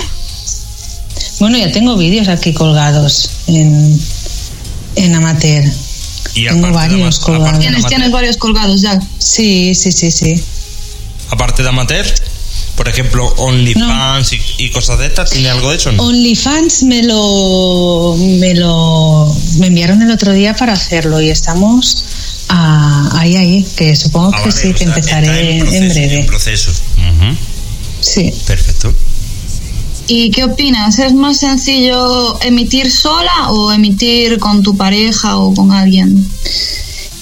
Bueno, 1.42 1.58
ya 1.58 1.72
tengo 1.72 1.98
vídeos 1.98 2.28
aquí 2.28 2.54
colgados 2.54 3.32
en, 3.48 4.00
en 4.96 5.16
amateur. 5.16 5.66
Y 6.36 6.46
Tengo 6.46 6.68
de 6.68 6.74
varios 6.74 7.18
ama- 7.18 7.26
colgados. 7.26 7.54
de 7.54 7.60
Tienes, 7.66 7.86
tienes 7.88 8.12
varios 8.12 8.38
colgados 8.38 8.82
ya. 8.82 9.02
Sí, 9.18 9.74
sí, 9.74 9.92
sí, 9.92 10.12
sí. 10.12 10.36
Aparte 11.32 11.64
de 11.64 11.70
amateur, 11.70 12.06
por 12.76 12.88
ejemplo, 12.88 13.26
OnlyFans 13.38 14.34
y, 14.34 14.40
y 14.60 14.70
cosas 14.70 15.00
de 15.00 15.08
estas, 15.08 15.32
¿tiene 15.32 15.50
algo 15.50 15.72
de 15.72 15.78
eso? 15.78 15.92
no? 15.92 16.04
OnlyFans 16.04 16.84
me 16.84 17.02
lo, 17.04 18.16
me 18.20 18.54
lo 18.54 19.36
me 19.58 19.68
enviaron 19.68 20.00
el 20.04 20.12
otro 20.12 20.34
día 20.34 20.54
para 20.56 20.74
hacerlo 20.74 21.20
y 21.22 21.30
estamos 21.32 22.06
ahí, 22.50 23.36
ahí, 23.36 23.66
que 23.76 23.96
supongo 23.96 24.32
Ah, 24.36 24.44
que 24.44 24.50
vale, 24.50 24.62
sí, 24.62 24.74
que 24.74 24.78
sea, 24.86 24.88
empezaré 24.96 25.26
está 25.26 25.42
en, 25.42 25.60
proceso, 25.60 25.94
breve. 25.96 26.20
En 26.20 26.26
proceso. 26.28 26.72
Ujú. 26.98 27.36
Sí. 28.02 28.32
Perfecto. 28.46 28.94
¿Y 30.08 30.32
qué 30.32 30.44
opinas? 30.44 31.00
¿Es 31.00 31.14
más 31.14 31.38
sencillo 31.38 32.40
emitir 32.42 32.92
sola 32.92 33.52
o 33.52 33.72
emitir 33.72 34.40
con 34.40 34.62
tu 34.64 34.76
pareja 34.76 35.38
o 35.38 35.54
con 35.54 35.72
alguien? 35.72 36.28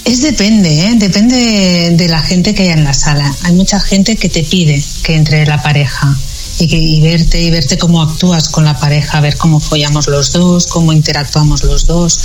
Es 0.06 0.22
depende, 0.22 0.88
¿eh? 0.88 0.96
depende 0.96 1.92
de, 1.96 2.08
la 2.08 2.20
gente 2.20 2.56
que 2.56 2.64
haya 2.64 2.74
en 2.74 2.84
la 2.84 2.94
sala. 2.94 3.32
Hay 3.44 3.54
mucha 3.54 3.80
gente 3.80 4.16
que 4.16 4.28
te 4.28 4.44
pide 4.44 4.84
que 5.04 5.16
entre 5.16 5.46
la 5.46 5.62
pareja 5.62 6.18
y, 6.58 6.68
que, 6.68 6.78
y 6.78 7.00
verte 7.02 7.42
y 7.44 7.52
verte 7.52 7.78
cómo 7.78 8.02
actúas 8.02 8.50
con 8.50 8.66
la 8.66 8.80
pareja, 8.80 9.22
ver 9.22 9.38
cómo 9.38 9.60
follamos 9.60 10.08
los 10.08 10.32
dos, 10.32 10.66
cómo 10.66 10.94
interactuamos 10.94 11.64
los 11.64 11.86
dos. 11.86 12.20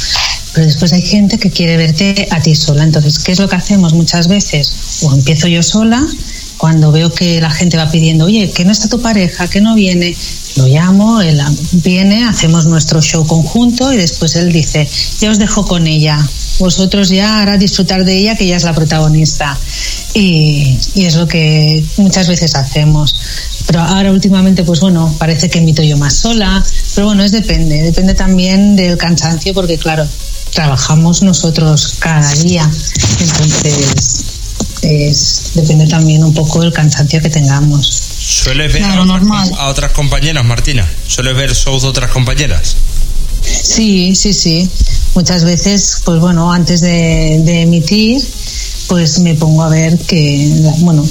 Pero 0.54 0.66
después 0.66 0.94
hay 0.94 1.02
gente 1.02 1.38
que 1.38 1.50
quiere 1.50 1.76
verte 1.76 2.26
a 2.30 2.40
ti 2.40 2.54
sola. 2.54 2.84
Entonces, 2.84 3.18
¿qué 3.18 3.32
es 3.32 3.38
lo 3.38 3.48
que 3.48 3.56
hacemos 3.56 3.92
muchas 3.92 4.28
veces? 4.28 5.02
O 5.02 5.12
empiezo 5.12 5.48
yo 5.48 5.62
sola, 5.62 6.06
cuando 6.64 6.90
veo 6.92 7.12
que 7.12 7.42
la 7.42 7.50
gente 7.50 7.76
va 7.76 7.90
pidiendo, 7.90 8.24
oye, 8.24 8.50
que 8.50 8.64
no 8.64 8.72
está 8.72 8.88
tu 8.88 8.98
pareja, 8.98 9.48
que 9.48 9.60
no 9.60 9.74
viene, 9.74 10.16
lo 10.56 10.66
llamo, 10.66 11.20
él 11.20 11.38
viene, 11.72 12.24
hacemos 12.24 12.64
nuestro 12.64 13.02
show 13.02 13.26
conjunto 13.26 13.92
y 13.92 13.98
después 13.98 14.34
él 14.34 14.50
dice, 14.50 14.88
ya 15.20 15.30
os 15.30 15.38
dejo 15.38 15.66
con 15.66 15.86
ella, 15.86 16.18
vosotros 16.58 17.10
ya 17.10 17.42
hará 17.42 17.58
disfrutar 17.58 18.06
de 18.06 18.16
ella, 18.16 18.34
que 18.34 18.44
ella 18.44 18.56
es 18.56 18.64
la 18.64 18.72
protagonista. 18.72 19.58
Y, 20.14 20.78
y, 20.94 21.04
es 21.04 21.16
lo 21.16 21.28
que 21.28 21.84
muchas 21.98 22.28
veces 22.28 22.54
hacemos. 22.54 23.14
Pero 23.66 23.80
ahora 23.80 24.10
últimamente, 24.10 24.64
pues 24.64 24.80
bueno, 24.80 25.14
parece 25.18 25.50
que 25.50 25.58
invito 25.58 25.82
yo 25.82 25.98
más 25.98 26.14
sola, 26.14 26.64
pero 26.94 27.08
bueno, 27.08 27.24
es 27.24 27.32
depende, 27.32 27.82
depende 27.82 28.14
también 28.14 28.74
del 28.74 28.96
cansancio, 28.96 29.52
porque 29.52 29.76
claro, 29.76 30.08
trabajamos 30.50 31.20
nosotros 31.20 31.96
cada 31.98 32.32
día, 32.36 32.70
entonces 33.20 34.33
es, 34.84 35.50
depende 35.54 35.86
también 35.86 36.22
un 36.24 36.32
poco 36.34 36.60
del 36.60 36.72
cansancio 36.72 37.20
que 37.20 37.30
tengamos. 37.30 37.86
¿Sueles 37.86 38.72
ver 38.72 38.82
Claro, 38.82 39.02
a, 39.02 39.04
otras, 39.04 39.20
normal. 39.22 39.52
a 39.58 39.68
otras 39.68 39.92
compañeras, 39.92 40.44
Martina? 40.44 40.88
¿Sueles 41.06 41.36
ver 41.36 41.52
shows 41.54 41.82
de 41.82 41.88
otras 41.88 42.10
compañeras? 42.10 42.76
Sí, 43.42 44.14
sí, 44.14 44.32
sí. 44.32 44.68
Muchas 45.14 45.44
veces, 45.44 45.98
pues 46.04 46.18
bueno, 46.20 46.52
antes 46.52 46.80
de, 46.80 47.40
de 47.44 47.62
emitir, 47.62 48.22
pues 48.88 49.18
me 49.20 49.34
pongo 49.34 49.62
a 49.62 49.68
ver 49.68 49.98
que, 49.98 50.50
bueno, 50.78 51.06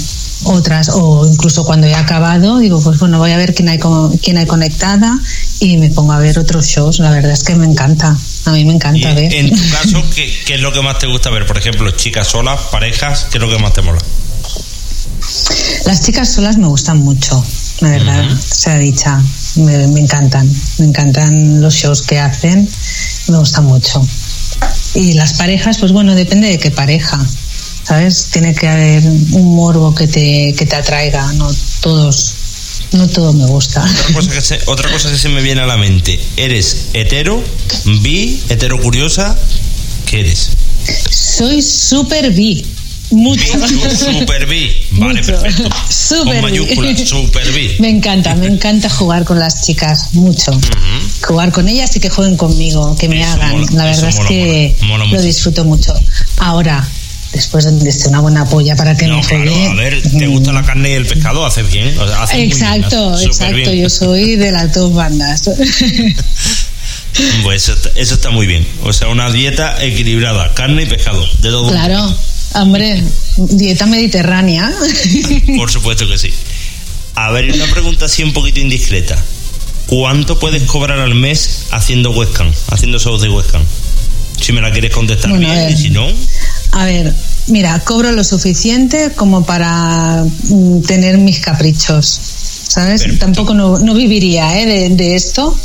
otras, 0.45 0.89
o 0.93 1.27
incluso 1.27 1.65
cuando 1.65 1.87
he 1.87 1.95
acabado, 1.95 2.59
digo, 2.59 2.81
pues 2.81 2.99
bueno, 2.99 3.17
voy 3.19 3.31
a 3.31 3.37
ver 3.37 3.53
quién 3.53 3.69
hay, 3.69 3.79
quién 4.21 4.37
hay 4.37 4.45
conectada 4.45 5.17
y 5.59 5.77
me 5.77 5.89
pongo 5.89 6.13
a 6.13 6.19
ver 6.19 6.39
otros 6.39 6.65
shows. 6.67 6.99
La 6.99 7.11
verdad 7.11 7.31
es 7.31 7.43
que 7.43 7.55
me 7.55 7.65
encanta. 7.65 8.17
A 8.45 8.51
mí 8.51 8.65
me 8.65 8.73
Y 8.73 8.75
encanta 8.75 9.13
ver. 9.13 9.33
en 9.33 9.49
tu 9.49 9.69
caso, 9.71 10.03
¿qué, 10.15 10.31
qué 10.45 10.55
es 10.55 10.61
lo 10.61 10.71
que 10.73 10.81
más 10.81 10.99
te 10.99 11.07
gusta 11.07 11.29
ver? 11.29 11.45
Por 11.45 11.57
ejemplo, 11.57 11.89
chicas 11.91 12.27
solas, 12.27 12.59
parejas, 12.71 13.27
¿qué 13.31 13.37
es 13.37 13.41
lo 13.41 13.49
que 13.49 13.57
más 13.59 13.73
te 13.73 13.81
mola? 13.81 13.99
Las 15.85 16.01
chicas 16.01 16.29
solas 16.29 16.57
me 16.57 16.67
gustan 16.67 16.97
mucho, 16.99 17.43
la 17.81 17.89
verdad, 17.91 18.25
sea 18.39 18.77
dicha. 18.77 19.21
Me, 19.55 19.87
me 19.87 19.99
encantan, 19.99 20.49
me 20.79 20.85
encantan 20.85 21.61
los 21.61 21.73
shows 21.75 22.01
que 22.01 22.19
hacen, 22.19 22.69
me 23.27 23.37
gustan 23.37 23.65
mucho. 23.65 24.05
Y 24.95 25.13
las 25.13 25.33
parejas, 25.33 25.77
pues 25.77 25.91
bueno, 25.91 26.15
depende 26.15 26.47
de 26.49 26.57
qué 26.59 26.71
pareja, 26.71 27.19
¿sabes? 27.83 28.27
Tiene 28.31 28.53
que 28.53 28.67
haber 28.67 29.03
un 29.05 29.55
morbo 29.55 29.93
que 29.95 30.07
te, 30.07 30.53
que 30.57 30.65
te 30.65 30.75
atraiga, 30.75 31.31
no 31.33 31.49
todos, 31.81 32.33
no 32.93 33.07
todo 33.07 33.33
me 33.33 33.45
gusta. 33.45 33.83
Otra 33.83 34.13
cosa, 34.13 34.31
que 34.31 34.41
se, 34.41 34.59
otra 34.65 34.91
cosa 34.91 35.11
que 35.11 35.17
se 35.17 35.29
me 35.29 35.41
viene 35.41 35.61
a 35.61 35.65
la 35.67 35.77
mente. 35.77 36.19
¿Eres 36.37 36.87
hetero, 36.93 37.43
bi, 38.01 38.41
hetero 38.49 38.79
curiosa? 38.79 39.37
¿Qué 40.05 40.21
eres? 40.21 40.49
Soy 41.09 41.61
súper 41.61 42.31
bi, 42.31 42.65
mucho. 43.11 43.43
Super 43.95 44.45
bi. 44.47 44.71
Vale, 44.91 45.21
Mucho. 45.21 45.39
perfecto. 45.41 45.69
Súper 45.89 46.41
Con 46.75 46.97
super 47.07 47.51
bi. 47.51 47.75
Me 47.79 47.89
encanta, 47.89 48.35
me 48.35 48.47
encanta 48.47 48.89
jugar 48.89 49.23
con 49.23 49.39
las 49.39 49.63
chicas, 49.65 50.13
mucho. 50.13 50.51
Jugar 51.25 51.51
con 51.51 51.67
ellas 51.67 51.95
y 51.95 51.99
que 51.99 52.09
jueguen 52.09 52.37
conmigo, 52.37 52.95
que 52.97 53.07
me 53.09 53.21
Eso 53.21 53.31
hagan. 53.33 53.51
mola, 53.51 53.67
La 53.73 53.85
verdad 53.85 54.09
es 54.09 54.15
mola, 54.15 54.27
que 54.29 54.75
mola, 54.81 55.05
lo 55.05 55.21
disfruto 55.21 55.63
mucho. 55.65 55.93
Ahora, 56.37 56.87
después 57.33 57.65
de 57.65 58.09
una 58.09 58.19
buena 58.21 58.45
polla 58.45 58.75
para 58.75 58.95
que 58.95 59.07
No, 59.07 59.17
me 59.17 59.23
claro, 59.27 59.55
a 59.71 59.73
ver, 59.75 60.01
te 60.01 60.27
gusta 60.27 60.53
la 60.53 60.63
carne 60.63 60.91
y 60.91 60.93
el 60.93 61.05
pescado, 61.05 61.45
haces 61.45 61.71
bien. 61.71 61.97
o 61.97 62.07
sea, 62.07 62.23
haces 62.23 62.37
muy 62.37 62.45
bien, 62.45 62.57
Exacto, 62.57 63.09
haces 63.11 63.25
exacto. 63.27 63.55
bien. 63.55 63.71
Yo 63.73 63.89
soy 63.89 64.35
de 64.35 64.51
las 64.51 64.73
dos 64.73 64.93
bandas. 64.93 65.49
Pues 67.43 67.63
eso 67.63 67.73
está, 67.73 67.89
eso 67.95 68.15
está 68.15 68.31
muy 68.31 68.47
bien. 68.47 68.65
O 68.81 68.91
sea, 68.91 69.07
una 69.09 69.29
dieta 69.29 69.83
equilibrada, 69.83 70.51
carne 70.55 70.83
y 70.83 70.85
pescado, 70.87 71.23
de 71.39 71.49
todo. 71.49 71.69
claro, 71.69 72.11
hombre, 72.55 73.03
dieta 73.37 73.85
mediterránea. 73.85 74.71
Por 75.57 75.69
supuesto 75.69 76.07
que 76.07 76.17
sí. 76.17 76.33
A 77.15 77.29
ver, 77.31 77.51
una 77.53 77.67
pregunta 77.67 78.05
así 78.05 78.23
un 78.23 78.33
poquito 78.33 78.59
indiscreta. 78.59 79.15
¿Cuánto 79.85 80.39
puedes 80.39 80.63
cobrar 80.63 80.99
al 80.99 81.13
mes 81.13 81.67
haciendo 81.69 82.09
webcam, 82.11 82.51
haciendo 82.71 82.97
shows 82.97 83.21
de 83.21 83.29
webcam? 83.29 83.61
Si 84.41 84.51
me 84.51 84.61
la 84.61 84.71
quieres 84.71 84.91
contestar 84.91 85.29
Bueno, 85.29 85.47
bien, 85.47 85.69
y 85.69 85.77
si 85.77 85.89
no, 85.91 86.07
A 86.75 86.85
ver, 86.85 87.13
mira, 87.47 87.79
cobro 87.85 88.11
lo 88.11 88.23
suficiente 88.23 89.11
como 89.15 89.45
para 89.45 90.23
mm, 90.49 90.81
tener 90.81 91.17
mis 91.19 91.39
caprichos, 91.39 92.05
¿sabes? 92.67 93.01
Perfecto. 93.03 93.25
Tampoco 93.25 93.53
no, 93.53 93.77
no 93.79 93.93
viviría 93.93 94.59
¿eh? 94.59 94.65
de, 94.65 94.89
de 94.95 95.15
esto. 95.15 95.55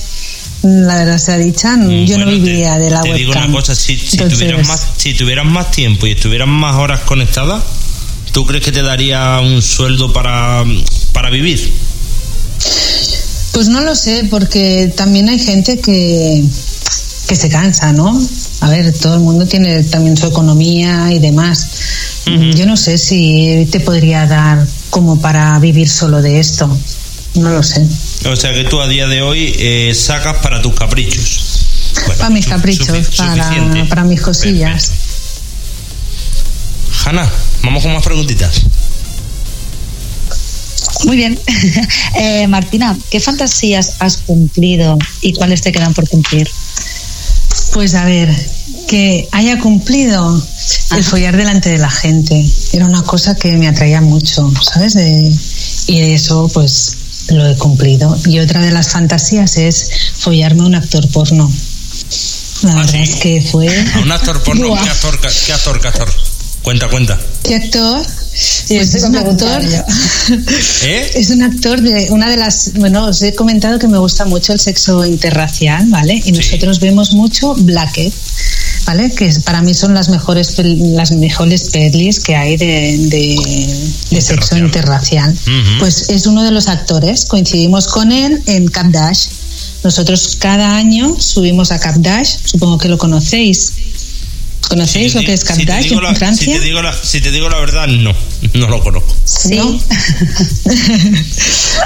La 0.63 0.97
verdad 0.97 1.19
sea 1.19 1.39
dicha, 1.39 1.77
yo 1.77 1.79
no 1.79 1.87
Mm, 1.89 2.07
Bueno, 2.07 2.25
te- 2.27 2.31
viviría 2.33 2.79
de 2.79 2.91
la 2.91 3.01
te 3.01 3.11
webcam. 3.11 3.17
digo 3.19 3.33
una 3.33 3.53
cosa, 3.53 3.75
si, 3.75 3.97
si 3.97 4.17
Entonces, 4.17 4.39
tuvieras 4.39 4.67
más, 4.69 4.87
si 4.97 5.15
tuvieras 5.15 5.47
más 5.47 5.71
tiempo 5.71 6.07
y 6.07 6.11
estuvieras 6.13 6.49
más 6.49 6.75
horas 6.77 7.01
conectada, 7.01 7.63
¿tú 8.33 8.45
crees 8.45 8.65
que 8.65 8.73
te 8.73 8.83
daría 8.83 9.39
un 9.41 9.63
sueldo 9.63 10.13
para, 10.13 10.65
para 11.13 11.31
vivir? 11.31 11.73
Pues 13.53 13.69
no 13.69 13.81
lo 13.81 13.95
sé, 13.97 14.25
porque 14.31 14.93
también 14.97 15.29
hay 15.29 15.39
gente 15.39 15.81
que, 15.81 16.45
que 17.29 17.37
se 17.37 17.49
cansa, 17.49 17.93
¿no? 17.93 18.21
A 18.61 18.69
ver, 18.71 18.93
todo 18.93 19.15
el 19.15 19.21
mundo 19.21 19.47
tiene 19.47 19.83
también 19.85 20.17
su 20.17 20.27
economía 20.27 21.13
y 21.13 21.19
demás. 21.19 21.69
Yo 22.55 22.67
no 22.67 22.77
sé 22.77 22.99
si 22.99 23.67
te 23.71 23.81
podría 23.81 24.27
dar 24.27 24.67
como 24.91 25.21
para 25.21 25.59
vivir 25.59 25.89
solo 25.89 26.21
de 26.21 26.41
esto. 26.41 26.69
No 27.35 27.51
lo 27.51 27.63
sé. 27.63 27.87
O 28.27 28.37
sea 28.37 28.53
que 28.53 28.65
tú 28.65 28.81
a 28.81 28.89
día 28.89 29.07
de 29.07 29.23
hoy 29.23 29.55
eh, 29.59 29.93
sacas 29.95 30.39
para 30.39 30.61
tus 30.61 30.75
caprichos. 30.75 31.65
Bueno, 31.95 32.19
para 32.19 32.31
mis 32.31 32.47
caprichos, 32.47 33.09
para, 33.17 33.87
para 33.89 34.05
mis 34.05 34.21
cosillas. 34.21 34.91
Perfecto. 34.91 35.09
Hanna, 37.05 37.31
vamos 37.63 37.83
con 37.83 37.93
más 37.93 38.03
preguntitas. 38.03 38.63
Muy 41.05 41.17
bien. 41.17 41.39
Eh, 42.21 42.49
Martina, 42.49 42.99
¿qué 43.11 43.21
fantasías 43.21 43.95
has 44.01 44.17
cumplido 44.17 44.99
y 45.21 45.35
cuáles 45.35 45.61
te 45.63 45.71
quedan 45.71 45.95
por 45.95 46.09
cumplir? 46.09 46.49
Pues 47.73 47.95
a 47.95 48.05
ver, 48.05 48.35
que 48.89 49.29
haya 49.33 49.59
cumplido 49.61 50.43
el 50.97 51.05
follar 51.05 51.37
delante 51.37 51.71
de 51.71 51.79
la 51.79 51.91
gente. 51.91 52.45
Era 52.73 52.87
una 52.87 53.03
cosa 53.03 53.35
que 53.35 53.53
me 53.57 53.69
atraía 53.69 54.01
mucho, 54.01 54.51
¿sabes? 54.63 54.95
De- 54.95 55.33
y 55.87 56.01
eso, 56.13 56.51
pues, 56.53 56.97
lo 57.29 57.47
he 57.49 57.57
cumplido. 57.57 58.19
Y 58.27 58.39
otra 58.41 58.63
de 58.63 58.71
las 58.73 58.89
fantasías 58.89 59.57
es 59.59 59.91
follarme 60.19 60.63
a 60.63 60.67
un 60.67 60.75
actor 60.75 61.07
porno. 61.11 61.51
La 62.63 62.73
Ah, 62.73 62.77
verdad 62.77 62.93
¿sí? 62.93 62.99
es 63.03 63.15
que 63.17 63.41
fue. 63.43 63.69
A 63.95 63.99
un 64.01 64.11
actor 64.13 64.43
porno. 64.43 64.75
¿qué 64.83 64.89
actor, 64.89 65.21
qué 65.21 65.53
actor, 65.53 65.81
qué 65.81 65.89
actor? 65.89 66.09
Cuenta, 66.63 66.89
cuenta. 66.89 67.19
¿Qué 67.45 67.55
actor? 67.55 68.05
Sí, 68.41 68.77
Pues 68.77 68.95
es 68.95 69.03
un 69.05 69.17
actor. 69.17 69.63
¿Eh? 70.85 71.11
Es 71.15 71.31
un 71.31 71.43
actor 71.43 71.81
de 71.81 72.07
una 72.11 72.31
de 72.31 72.37
las. 72.37 72.73
Bueno, 72.75 73.07
os 73.07 73.21
he 73.23 73.35
comentado 73.35 73.79
que 73.79 73.89
me 73.89 73.99
gusta 73.99 74.25
mucho 74.27 74.53
el 74.53 74.61
sexo 74.61 75.05
interracial, 75.05 75.87
¿vale? 75.89 76.21
Y 76.25 76.33
nosotros 76.33 76.79
vemos 76.79 77.13
mucho 77.15 77.55
Blacked, 77.55 78.13
¿vale? 78.87 79.11
Que 79.11 79.29
para 79.45 79.61
mí 79.63 79.75
son 79.75 79.95
las 79.95 80.09
mejores 80.09 80.57
pel- 80.57 80.93
las 80.95 81.11
mejores 81.13 81.71
pelis 81.71 82.21
que 82.21 82.37
hay 82.37 82.57
de, 82.57 82.97
de- 83.09 83.91
de 84.11 84.21
sexo 84.21 84.57
Interracial. 84.57 85.35
Pues 85.81 86.09
es 86.11 86.27
uno 86.27 86.45
de 86.45 86.51
los 86.53 86.69
actores. 86.69 87.25
Coincidimos 87.25 87.89
con 87.89 88.13
él 88.13 88.41
en 88.47 88.69
Cap 88.69 88.87
Dash. 88.93 89.27
Nosotros 89.83 90.37
cada 90.39 90.77
año 90.77 91.17
subimos 91.19 91.73
a 91.73 91.79
Cap 91.81 91.97
Dash. 91.97 92.37
Supongo 92.45 92.79
que 92.79 92.89
lo 92.89 92.99
conocéis. 92.99 93.73
¿Conocéis 94.69 95.13
Si 95.13 95.19
lo 95.19 95.25
que 95.25 95.33
es 95.33 95.45
Cap 95.45 95.57
si 95.57 95.63
en 95.63 96.03
la- 96.03 96.15
Francia? 96.15 96.53
Si 96.53 96.59
te, 96.59 96.65
digo 96.65 96.83
la, 96.83 96.93
si 96.93 97.21
te 97.21 97.31
digo 97.31 97.49
la 97.49 97.59
verdad, 97.59 97.87
no, 97.87 98.13
no 98.55 98.69
lo 98.69 98.83
conozco. 98.83 99.15
Sí. 99.25 99.57
¿No? 99.57 99.79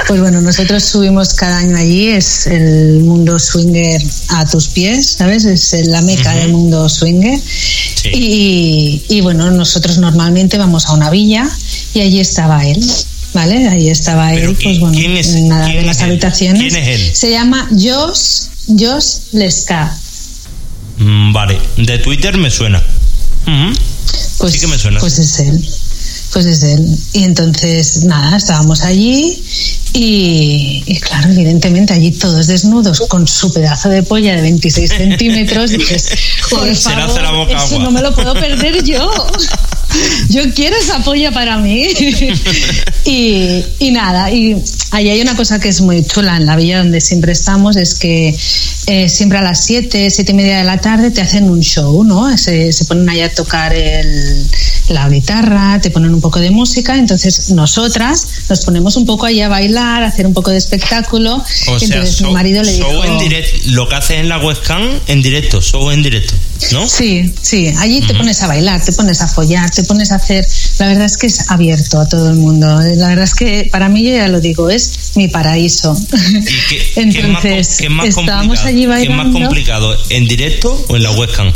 pues 0.09 0.21
bueno, 0.21 0.41
nosotros 0.41 0.83
subimos 0.85 1.35
cada 1.35 1.59
año 1.59 1.77
allí, 1.77 2.09
es 2.09 2.47
el 2.47 3.01
mundo 3.01 3.39
swinger 3.39 4.03
a 4.31 4.45
tus 4.47 4.69
pies, 4.69 5.11
¿sabes? 5.19 5.45
Es 5.45 5.73
la 5.87 6.03
meca 6.03 6.35
del 6.35 6.51
mundo 6.53 6.89
swinger. 6.89 7.39
Sí. 7.41 8.11
Y, 8.13 9.03
y 9.09 9.21
bueno, 9.21 9.51
nosotros 9.51 9.99
normalmente 9.99 10.59
vamos 10.59 10.87
a 10.87 10.93
una 10.95 11.11
villa 11.11 11.49
y 11.95 12.01
allí 12.01 12.21
estaba 12.21 12.67
él. 12.67 12.85
¿Vale? 13.35 13.67
Ahí 13.67 13.89
estaba 13.89 14.35
él, 14.35 14.55
¿quién- 14.59 14.63
pues 14.63 14.79
bueno, 14.81 14.99
es- 14.99 15.29
quién 15.29 15.49
de 15.49 15.83
las 15.87 15.99
él? 16.01 16.05
habitaciones. 16.05 16.61
¿Quién 16.75 16.77
es 16.85 17.01
él? 17.01 17.11
Se 17.17 17.31
llama 17.31 17.67
Jos, 17.81 18.49
Jos 18.79 19.23
Lesca. 19.33 19.99
Mm, 20.99 21.33
Vale, 21.33 21.59
de 21.77 21.99
Twitter 21.99 22.37
me 22.37 22.51
suena. 22.51 22.83
Pues, 24.39 24.53
Sí 24.55 24.61
que 24.61 24.67
me 24.67 24.79
suena. 24.79 25.01
Pues 25.01 25.19
es 25.19 25.39
él. 25.41 25.69
Pues 26.33 26.47
es 26.47 26.63
él. 26.63 26.87
Y 27.13 27.25
entonces, 27.25 28.05
nada, 28.05 28.37
estábamos 28.37 28.83
allí 28.83 29.43
y, 29.93 30.83
y 30.87 31.01
claro, 31.01 31.31
evidentemente 31.31 31.93
allí 31.93 32.13
todos 32.13 32.47
desnudos 32.47 33.03
con 33.09 33.29
su 33.29 33.53
pedazo 33.53 33.89
de 33.91 34.03
polla 34.03 34.35
de 34.35 34.43
26 34.43 34.91
centímetros. 34.97 35.71
Dices, 35.71 36.09
por 36.51 36.75
favor, 36.75 37.51
eso 37.51 37.79
no 37.79 37.91
me 37.91 38.01
lo 38.01 38.15
puedo 38.15 38.35
perder 38.35 38.83
yo. 38.85 39.11
Yo 40.31 40.43
quiero 40.55 40.77
esa 40.77 40.99
polla 41.05 41.31
para 41.33 41.59
mí. 41.59 41.87
y, 43.05 43.65
y 43.79 43.91
nada, 43.91 44.31
y 44.31 44.57
ahí 44.93 45.09
hay 45.11 45.21
una 45.21 45.37
cosa 45.37 45.59
que 45.61 45.69
es 45.69 45.81
muy 45.81 46.05
chula 46.05 46.37
en 46.37 46.47
la 46.47 46.57
villa 46.57 46.79
donde 46.79 47.01
siempre 47.01 47.33
estamos, 47.33 47.77
es 47.77 47.95
que 47.95 48.37
eh, 48.87 49.09
siempre 49.09 49.39
a 49.39 49.43
las 49.43 49.65
7, 49.65 50.11
7 50.11 50.33
y 50.33 50.35
media 50.35 50.59
de 50.59 50.65
la 50.65 50.79
tarde 50.79 51.11
te 51.11 51.21
hacen 51.21 51.45
un 51.51 51.61
show, 51.61 52.05
¿no? 52.05 52.37
Se, 52.39 52.73
se 52.73 52.85
ponen 52.85 53.09
allá 53.09 53.27
a 53.27 53.31
tocar 53.31 53.73
el- 53.75 54.47
la 54.89 55.09
guitarra, 55.09 55.81
te 55.81 55.91
ponen 55.91 56.13
un 56.13 56.21
poco 56.21 56.41
de 56.41 56.51
música, 56.51 56.97
entonces 56.99 57.51
nosotras 57.51 58.27
nos 58.49 58.61
ponemos 58.65 58.97
un 58.97 59.07
poco 59.07 59.27
allá 59.27 59.47
a 59.47 59.49
bailar, 59.49 60.03
a 60.03 60.09
hacer 60.09 60.27
un 60.27 60.35
poco 60.35 60.51
de 60.51 60.59
espectáculo. 60.59 61.37
O 61.37 61.79
sea, 61.79 61.89
entonces 61.89 62.17
show, 62.19 62.29
mi 62.29 62.35
marido 62.35 62.63
le 62.63 62.77
show 62.77 62.91
dijo... 62.91 63.05
en 63.05 63.19
directo, 63.19 63.57
lo 63.71 63.89
que 63.89 63.95
haces 63.95 64.19
en 64.19 64.29
la 64.29 64.39
webcam 64.39 64.83
en 65.07 65.23
directo, 65.23 65.61
show 65.63 65.91
en 65.91 66.03
directo, 66.03 66.35
¿no? 66.71 66.89
Sí, 66.89 67.33
sí, 67.43 67.73
allí 67.79 68.01
te 68.01 68.15
pones 68.15 68.41
a 68.43 68.47
bailar, 68.47 68.85
te 68.85 68.93
pones 68.93 69.21
a 69.21 69.29
follar, 69.29 69.71
te 69.71 69.83
pones 69.85 70.13
a 70.13 70.17
hacer. 70.17 70.47
La 70.79 70.87
verdad 70.89 71.07
es 71.07 71.17
que 71.17 71.27
es 71.27 71.51
abierto 71.51 72.01
a 72.01 72.09
todo 72.09 72.31
el 72.31 72.37
mundo. 72.37 72.67
La 72.97 73.09
verdad 73.09 73.25
es 73.25 73.35
que 73.35 73.69
para 73.73 73.89
mí, 73.89 74.03
yo 74.05 74.11
ya 74.15 74.29
lo 74.29 74.41
digo, 74.41 74.71
es 74.71 75.13
mi 75.17 75.29
paraíso. 75.29 75.97
¿Y 76.33 76.45
qué, 76.69 76.93
qué 76.95 77.21
es 77.21 77.29
más, 77.29 77.45
Entonces, 77.45 77.77
qué 77.79 77.85
es 77.87 77.91
más 77.91 78.15
complicado? 78.15 78.53
allí 78.67 78.77
¿Qué 78.77 78.83
es 78.83 78.89
bailando. 78.89 79.25
más 79.25 79.33
complicado, 79.33 79.97
en 80.11 80.29
directo 80.29 80.85
o 80.89 80.97
en 80.97 81.03
la 81.03 81.11
webcam? 81.13 81.53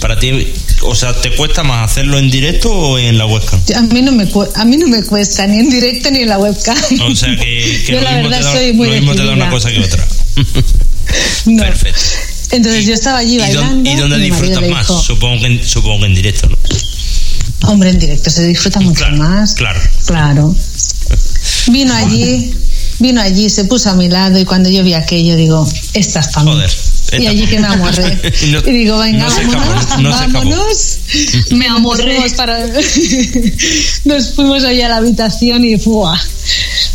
Para 0.00 0.18
ti, 0.18 0.52
o 0.82 0.94
sea, 0.94 1.14
¿te 1.18 1.34
cuesta 1.34 1.62
más 1.62 1.90
hacerlo 1.90 2.18
en 2.18 2.30
directo 2.30 2.70
o 2.70 2.98
en 2.98 3.16
la 3.16 3.24
webcam? 3.26 3.58
A 3.76 3.80
mí, 3.80 4.02
no 4.02 4.12
me, 4.12 4.28
cu- 4.28 4.46
a 4.54 4.64
mí 4.66 4.76
no 4.76 4.86
me 4.88 5.02
cuesta 5.02 5.46
ni 5.46 5.58
en 5.58 5.70
directo 5.70 6.10
ni 6.10 6.20
en 6.20 6.28
la 6.28 6.38
webcam. 6.38 6.76
O 7.10 7.16
sea, 7.16 7.30
que, 7.34 7.82
que 7.86 7.92
yo 7.92 8.00
la 8.02 8.16
verdad 8.16 8.42
da, 8.42 8.52
soy 8.52 8.72
muy 8.74 8.88
lo 8.88 8.94
mismo 8.94 9.14
te 9.14 9.24
da 9.24 9.32
una 9.32 9.48
cosa 9.50 9.70
que 9.70 9.80
otra. 9.80 10.06
No. 11.46 11.62
Perfecto. 11.62 12.00
Entonces 12.52 12.86
yo 12.86 12.94
estaba 12.94 13.18
allí 13.18 13.34
¿Y 13.34 13.38
bailando. 13.38 13.68
dónde, 13.74 13.90
y 13.90 13.96
dónde 13.96 14.16
mi 14.18 14.30
marido 14.30 14.36
disfrutas 14.38 14.62
le 14.62 14.70
más? 14.74 14.86
dijo, 14.88 15.02
Supongo 15.02 15.40
que, 15.40 15.46
en, 15.46 15.64
supongo 15.68 16.00
que 16.00 16.06
en 16.06 16.14
directo, 16.14 16.48
¿no? 16.48 16.56
Hombre, 17.68 17.90
en 17.90 17.98
directo 17.98 18.30
se 18.30 18.46
disfruta 18.46 18.80
mucho 18.80 19.00
Claro, 19.00 19.16
más. 19.16 19.54
claro. 19.54 19.80
Claro. 20.06 20.54
Vino 21.68 21.92
allí, 21.94 22.52
vino 23.00 23.20
allí, 23.20 23.50
se 23.50 23.64
puso 23.64 23.90
a 23.90 23.94
mi 23.94 24.08
lado 24.08 24.38
y 24.38 24.44
cuando 24.44 24.68
yo 24.70 24.84
vi 24.84 24.94
aquello 24.94 25.34
digo, 25.36 25.68
esta 25.94 26.20
es 26.20 26.28
para. 26.28 26.46
Joder, 26.52 26.70
Y 27.18 27.26
allí 27.26 27.46
que 27.50 27.58
me 27.58 27.66
amorré. 27.66 28.32
Y 28.42 28.50
no- 28.52 28.60
y 28.60 28.70
digo, 28.72 28.98
venga, 28.98 29.24
no 29.24 29.30
se 29.30 29.42
escapó, 29.42 29.58
vámonos, 29.68 29.98
no 30.02 30.10
vámonos. 30.10 30.98
Me 31.50 31.66
Nos 31.68 31.76
amorré. 31.76 32.14
fuimos, 32.14 32.32
para... 32.34 32.66
Nos 34.04 34.32
fuimos 34.34 34.62
allá 34.64 34.86
a 34.86 34.88
la 34.90 34.96
habitación 34.98 35.64
y 35.64 35.78
¡fua! 35.78 36.20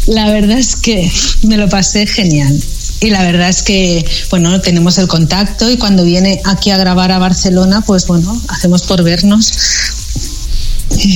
la 0.08 0.32
verdad 0.32 0.58
es 0.58 0.76
que 0.78 1.12
me 1.43 1.58
lo 1.58 1.68
pasé 1.70 2.08
genial. 2.08 2.58
Y 3.02 3.10
la 3.10 3.24
verdad 3.24 3.49
es 3.49 3.64
que, 3.64 4.06
bueno, 4.30 4.62
tenemos 4.62 4.97
el 4.99 5.08
contacto 5.08 5.70
y 5.70 5.78
cuando 5.78 6.04
viene 6.06 6.39
aquí 6.45 6.70
a 6.70 6.78
grabar 6.78 7.12
a 7.12 7.18
Barcelona, 7.18 7.82
pues 7.82 8.06
bueno, 8.06 8.39
hacemos 8.47 8.84
por 8.84 9.04
vernos. 9.04 9.52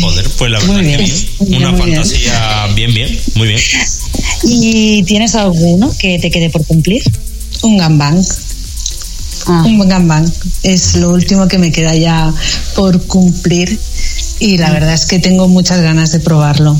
Joder, 0.01 0.29
pues 0.37 0.51
la 0.51 0.59
verdad 0.59 0.73
Muy 0.73 0.81
que 0.83 0.87
bien, 0.97 1.03
bien. 1.03 1.27
muy 1.39 1.57
Una 1.57 1.71
bien, 1.71 1.85
bien. 1.85 1.95
fantasía 2.03 2.67
bien, 2.75 2.93
bien, 2.93 3.19
muy 3.35 3.47
bien. 3.49 3.59
¿Y 4.43 5.03
tienes 5.03 5.35
alguno 5.35 5.93
que 5.99 6.17
te 6.17 6.31
quede 6.31 6.49
por 6.49 6.65
cumplir? 6.65 7.03
Un 7.61 7.77
gambang. 7.77 8.19
Ah. 9.47 9.63
Un 9.65 9.87
gambang. 9.87 10.25
Es 10.63 10.95
lo 10.95 11.11
último 11.11 11.47
que 11.47 11.59
me 11.59 11.71
queda 11.71 11.95
ya 11.95 12.33
por 12.75 13.05
cumplir. 13.05 13.79
Y 14.39 14.57
la 14.57 14.71
verdad 14.71 14.93
es 14.93 15.05
que 15.05 15.19
tengo 15.19 15.47
muchas 15.47 15.81
ganas 15.81 16.11
de 16.11 16.19
probarlo. 16.19 16.79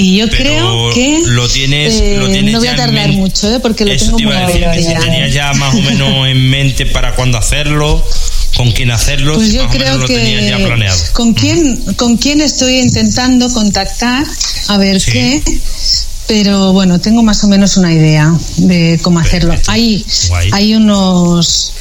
Y 0.00 0.16
yo 0.18 0.26
Pero 0.30 0.38
creo 0.44 0.90
que 0.94 1.20
lo 1.26 1.48
tienes, 1.48 1.94
eh, 2.00 2.16
lo 2.18 2.28
tienes 2.28 2.52
no 2.52 2.58
voy 2.60 2.68
a 2.68 2.76
tardar 2.76 3.10
mucho, 3.12 3.52
¿eh? 3.52 3.58
porque 3.60 3.84
lo 3.84 3.92
Eso 3.92 4.04
tengo 4.06 4.18
te 4.18 4.24
muy 4.24 4.32
iba 4.34 4.44
a 4.44 4.46
decir, 4.46 4.64
que 4.72 4.78
si 4.78 4.84
planeado. 4.90 5.04
tenías 5.04 5.34
ya 5.34 5.52
más 5.54 5.74
o 5.74 5.80
menos 5.82 6.28
en 6.28 6.50
mente 6.50 6.86
para 6.86 7.14
cuándo 7.16 7.36
hacerlo, 7.38 8.04
con 8.56 8.70
quién 8.72 8.90
hacerlo, 8.90 9.34
Pues 9.34 9.48
si 9.48 9.56
yo 9.56 9.64
más 9.64 9.74
o 9.74 9.78
menos 9.78 9.88
creo 9.88 10.00
lo 10.00 10.06
tenías 10.06 10.48
ya 10.48 10.64
planeado. 10.64 10.98
con 11.12 11.34
quién 11.34 11.76
con 11.96 12.16
quién 12.16 12.40
estoy 12.40 12.78
intentando 12.78 13.52
contactar 13.52 14.24
a 14.68 14.78
ver 14.78 15.00
Sí. 15.00 15.10
qué 15.12 15.42
pero 16.26 16.72
bueno 16.74 17.00
tengo 17.00 17.22
más 17.22 17.42
o 17.44 17.48
menos 17.48 17.76
una 17.78 17.92
idea 17.92 18.32
de 18.58 18.98
cómo 19.02 19.18
hacerlo 19.18 19.54
hay 19.66 20.04
hay 20.52 20.74
unos 20.74 21.72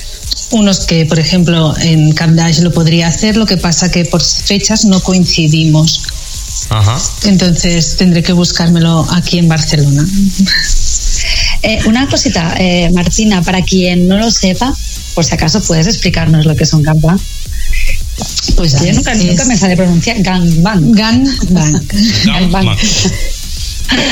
unos 0.52 0.86
que 0.86 1.06
por 1.06 1.20
ejemplo 1.20 1.76
en 1.82 2.14
Camdash 2.14 2.60
lo 2.60 2.72
podría 2.72 3.08
hacer 3.10 3.36
lo 3.36 3.46
que 3.46 3.58
pasa 3.58 3.92
que 3.92 4.06
por 4.06 4.22
fechas 4.24 4.86
no 4.86 5.02
coincidimos 5.04 6.02
Ajá. 6.70 7.00
entonces 7.24 7.96
tendré 7.98 8.22
que 8.24 8.34
buscármelo 8.34 9.06
aquí 9.12 9.38
en 9.40 9.48
Barcelona 9.48 10.06
Eh, 11.64 11.80
una 11.86 12.08
cosita, 12.08 12.54
eh, 12.60 12.90
Martina, 12.94 13.42
para 13.42 13.64
quien 13.64 14.08
no 14.08 14.18
lo 14.18 14.30
sepa, 14.30 14.72
por 15.16 15.26
si 15.26 15.34
acaso 15.34 15.60
puedes 15.62 15.88
explicarnos 15.88 16.46
lo 16.46 16.56
que 16.56 16.64
es 16.64 16.74
un 16.74 16.84
gangbang. 16.84 17.20
pues 18.56 18.74
Yo 18.80 18.94
nunca, 18.94 19.14
es 19.14 19.24
nunca 19.24 19.46
me 19.46 19.58
sale 19.58 19.76
pronunciar 19.76 20.22
gangbang. 20.22 20.92
gangbang 20.92 21.88
Gangbang. 22.26 22.78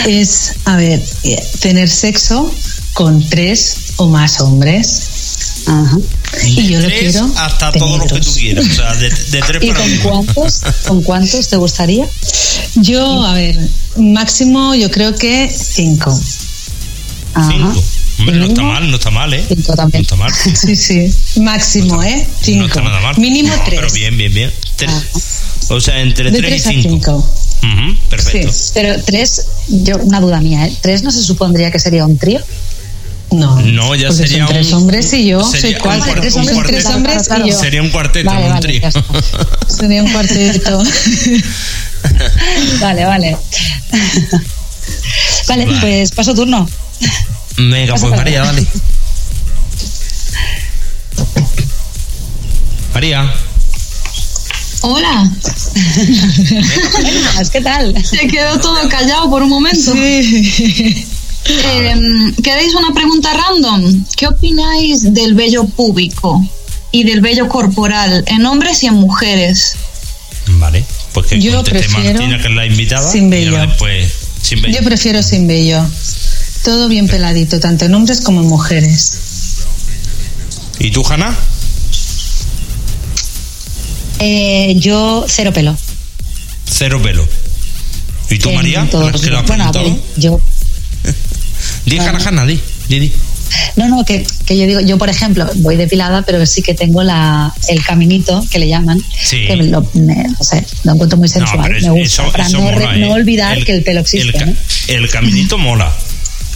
es, 0.07 0.53
a 0.65 0.75
ver, 0.77 1.01
eh, 1.23 1.43
tener 1.59 1.87
sexo 1.89 2.51
con 2.93 3.23
tres 3.29 3.77
o 3.97 4.07
más 4.07 4.39
hombres. 4.41 5.01
Ajá. 5.67 5.97
Y 6.43 6.67
yo 6.67 6.79
lo 6.79 6.87
quiero 6.89 7.31
hasta 7.37 7.71
todo 7.71 7.97
lo 7.97 8.05
que 8.05 8.19
tú 8.19 8.31
quieras. 8.33 8.65
O 8.65 8.73
sea, 8.73 8.93
de, 8.95 9.09
de 9.09 9.41
tres 9.41 9.63
¿Y 9.63 9.67
para 9.67 9.79
con 9.79 9.89
arriba. 9.89 10.03
cuántos, 10.03 10.61
con 10.87 11.03
cuántos 11.03 11.47
te 11.47 11.57
gustaría? 11.57 12.07
Yo, 12.75 13.25
a 13.25 13.33
ver, 13.33 13.57
máximo 13.97 14.75
yo 14.75 14.89
creo 14.91 15.15
que 15.15 15.49
cinco. 15.49 16.17
Ajá. 17.33 17.51
Cinco. 17.51 17.83
Hombre, 18.17 18.35
no 18.37 18.45
está 18.45 18.61
mal, 18.63 18.89
no 18.89 18.95
está 18.97 19.11
mal, 19.11 19.33
¿eh? 19.33 19.43
Cinco 19.47 19.71
No 19.71 19.75
también. 19.75 20.01
está 20.03 20.15
mal. 20.15 20.31
Sí, 20.55 20.75
sí. 20.75 21.13
Máximo, 21.41 22.01
¿eh? 22.03 22.25
Cinco. 22.41 22.59
No 22.59 22.65
está 22.67 22.81
nada 22.81 23.01
mal. 23.01 23.17
Mínimo 23.17 23.49
No, 23.49 23.61
tres. 23.65 23.79
Pero 23.81 23.93
bien, 23.93 24.17
bien, 24.17 24.33
bien. 24.33 24.51
Tres. 24.77 24.91
O 25.69 25.81
sea, 25.81 25.99
entre 26.01 26.31
De 26.31 26.37
tres 26.37 26.63
tres 26.63 26.67
a 26.67 26.73
y 26.73 26.81
cinco. 26.83 26.95
cinco. 26.95 27.33
Ujú, 27.63 27.97
perfecto. 28.09 28.51
Sí. 28.53 28.71
Pero 28.73 29.01
tres, 29.03 29.47
yo, 29.67 29.97
una 29.97 30.19
duda 30.21 30.39
mía, 30.39 30.65
¿eh? 30.67 30.73
¿Tres 30.81 31.01
no 31.03 31.11
se 31.11 31.21
supondría 31.23 31.71
que 31.71 31.79
sería 31.79 32.05
un 32.05 32.17
trío? 32.17 32.39
No. 33.31 33.59
No, 33.61 33.95
ya 33.95 34.07
porque 34.09 34.27
sería 34.27 34.45
tres 34.45 34.67
un- 34.67 34.73
hombres 34.75 35.11
y 35.13 35.27
yo. 35.27 35.43
sería 35.43 35.79
soy 35.79 35.89
un 35.91 36.01
tres 36.15 36.33
un 36.35 36.39
hombres, 36.41 36.55
cuarteto. 36.55 36.65
tres 36.67 36.85
hombres 36.95 37.27
Claro, 37.27 37.45
y 37.47 37.49
yo. 37.51 37.59
Sería 37.59 37.81
un 37.81 37.89
cuarteto, 37.89 38.29
Vale, 38.29 38.41
no 38.41 38.45
un 38.47 38.53
vale, 38.53 38.67
trío. 38.67 38.81
ya 38.81 38.87
está. 38.87 39.03
Sería 39.67 40.03
un 40.03 40.11
cuarteto. 40.11 40.83
Vale, 42.81 43.03
vale. 43.05 43.37
Vale, 45.47 45.65
Vale. 45.65 45.79
pues 45.81 46.11
paso 46.11 46.33
turno. 46.35 46.69
Venga, 47.57 47.95
pues 47.95 48.11
María, 48.15 48.41
dale. 48.43 48.65
María, 52.93 53.33
Hola. 54.81 55.29
¿qué 57.51 57.61
tal? 57.61 57.95
Se 58.05 58.27
quedó 58.27 58.59
todo 58.59 58.87
callado 58.87 59.29
por 59.29 59.41
un 59.41 59.49
momento. 59.49 59.93
Sí. 59.93 61.07
Eh, 61.47 62.33
¿Queréis 62.43 62.73
una 62.73 62.93
pregunta 62.93 63.29
random? 63.33 64.03
¿Qué 64.17 64.27
opináis 64.27 65.13
del 65.13 65.35
vello 65.35 65.65
púbico 65.65 66.43
y 66.91 67.03
del 67.03 67.21
vello 67.21 67.47
corporal 67.47 68.23
en 68.27 68.45
hombres 68.45 68.83
y 68.83 68.87
en 68.87 68.95
mujeres? 68.95 69.75
vale. 70.59 70.83
Pues 71.13 71.27
que 71.27 71.39
Yo 71.39 71.63
prefiero 71.63 72.19
Martina, 72.19 72.41
que 72.41 72.47
es 72.49 72.53
la 72.55 72.65
invitada. 72.65 73.09
sin 73.11 73.29
vello. 73.29 73.57
después 73.57 74.11
sin 74.41 74.61
vello. 74.61 74.77
Yo 74.79 74.83
prefiero 74.83 75.23
sin 75.23 75.47
vello. 75.47 75.85
Todo 76.63 76.87
bien 76.89 77.07
peladito, 77.07 77.59
tanto 77.59 77.85
en 77.85 77.93
hombres 77.93 78.21
como 78.21 78.41
en 78.41 78.47
mujeres. 78.47 79.17
¿Y 80.79 80.91
tú, 80.91 81.03
Hanna? 81.07 81.33
Eh, 84.19 84.75
yo 84.77 85.25
cero 85.27 85.51
pelo. 85.53 85.77
Cero 86.65 86.99
pelo. 87.01 87.25
¿Y 88.29 88.39
tú, 88.39 88.49
En 88.49 88.55
María? 88.55 88.87
todos 88.89 89.11
¿La 89.13 89.19
que 89.19 89.29
lo 89.29 89.37
has 89.37 89.41
los- 89.43 89.47
bueno, 89.47 89.63
a 89.65 89.71
ver, 89.71 89.81
preguntado? 89.83 90.05
yo 90.17 90.39
Di, 91.85 91.97
Hanna, 91.99 92.45
di. 92.45 92.59
di, 92.87 92.99
di. 92.99 93.11
No, 93.75 93.87
no, 93.87 94.03
que, 94.03 94.25
que 94.45 94.57
yo 94.57 94.65
digo, 94.65 94.79
yo 94.81 94.97
por 94.97 95.07
ejemplo 95.09 95.47
voy 95.57 95.75
depilada, 95.75 96.23
pero 96.23 96.43
sí 96.47 96.61
que 96.63 96.73
tengo 96.73 97.03
la, 97.03 97.53
el 97.69 97.83
caminito 97.83 98.43
que 98.51 98.57
le 98.59 98.67
llaman, 98.67 98.99
Sí. 99.23 99.45
que 99.47 99.55
lo, 99.57 99.87
me, 99.93 100.15
no 100.15 100.37
sé, 100.43 100.65
lo 100.83 100.93
encuentro 100.93 101.17
muy 101.19 101.29
sensual, 101.29 101.75
es- 101.75 101.83
me 101.83 101.91
gusta, 101.91 102.23
eso- 102.23 102.31
para 102.31 102.47
eso 102.47 102.57
no, 102.59 102.71
re- 102.71 102.79
mola, 102.85 102.97
no 102.97 103.05
¿eh? 103.07 103.11
olvidar 103.11 103.63
que 103.63 103.71
el 103.73 103.83
pelo 103.83 103.99
existe. 104.01 104.27
El, 104.27 104.33
ca- 104.33 104.45
¿no? 104.45 104.53
el 104.87 105.09
caminito 105.09 105.57
mola. 105.57 105.91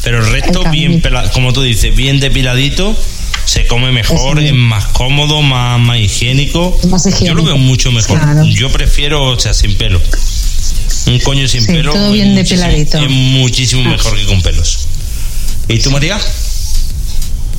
Pero 0.03 0.25
el 0.25 0.32
resto, 0.32 0.63
El 0.65 0.71
bien 0.71 0.86
caminito. 0.99 1.09
pela- 1.09 1.32
como 1.32 1.53
tú 1.53 1.61
dices, 1.61 1.95
bien 1.95 2.19
depiladito, 2.19 2.97
se 3.45 3.67
come 3.67 3.91
mejor, 3.91 4.39
es 4.39 4.53
más 4.53 4.86
cómodo, 4.86 5.41
más, 5.43 5.80
más 5.80 5.99
higiénico. 5.99 6.77
Más 6.89 7.03
Yo 7.05 7.09
lo 7.11 7.15
higiénico. 7.17 7.43
veo 7.43 7.57
mucho 7.57 7.91
mejor. 7.91 8.19
Claro. 8.19 8.45
Yo 8.45 8.71
prefiero, 8.71 9.23
o 9.25 9.39
sea, 9.39 9.53
sin 9.53 9.75
pelo. 9.75 10.01
Un 11.07 11.19
coño 11.19 11.47
sin 11.47 11.61
Sí, 11.61 11.67
pelo. 11.67 11.93
todo 11.93 12.11
bien 12.11 12.34
depiladito. 12.36 12.97
Es 12.99 13.09
muchísimo 13.09 13.84
mejor 13.84 14.15
que 14.17 14.25
con 14.25 14.41
pelos. 14.41 14.88
¿Y 15.70 15.78
tú, 15.80 15.91
María? 15.91 16.20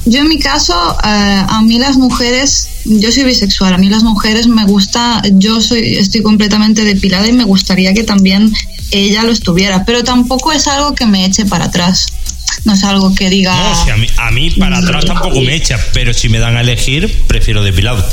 Yo 0.05 0.21
en 0.21 0.29
mi 0.29 0.39
caso, 0.39 0.75
eh, 1.05 1.45
a 1.49 1.63
mí 1.63 1.79
las 1.79 1.97
mujeres, 1.97 2.69
yo 2.85 3.13
soy 3.13 3.25
bisexual, 3.25 3.75
a 3.75 3.79
mí 3.79 3.89
las 3.89 4.03
mujeres 4.03 4.49
me 4.49 4.65
gusta, 4.65 5.23
yo 5.33 5.61
soy, 5.61 5.97
estoy 5.97 6.23
completamente 6.23 6.85
depilada 6.85 7.29
y 7.29 7.33
me 7.33 7.45
gustaría 7.45 7.95
que 7.95 8.03
también 8.03 8.53
ella 8.91 9.23
lo 9.23 9.31
estuviera, 9.31 9.85
pero 9.85 10.03
tampoco 10.03 10.53
es 10.53 10.67
algo 10.67 10.95
que 10.95 11.07
me 11.07 11.25
eche 11.25 11.47
para 11.47 11.67
atrás. 11.67 12.07
No 12.65 12.73
es 12.75 12.83
algo 12.83 13.15
que 13.15 13.31
diga. 13.31 13.55
No, 13.55 13.93
a, 13.93 13.97
mí, 13.97 14.07
a 14.17 14.31
mí 14.33 14.51
para 14.51 14.79
atrás 14.79 15.05
tampoco 15.05 15.41
me 15.41 15.55
echa, 15.55 15.79
pero 15.95 16.13
si 16.13 16.29
me 16.29 16.41
dan 16.41 16.57
a 16.57 16.63
elegir, 16.63 17.25
prefiero 17.27 17.63
depilado. 17.63 18.05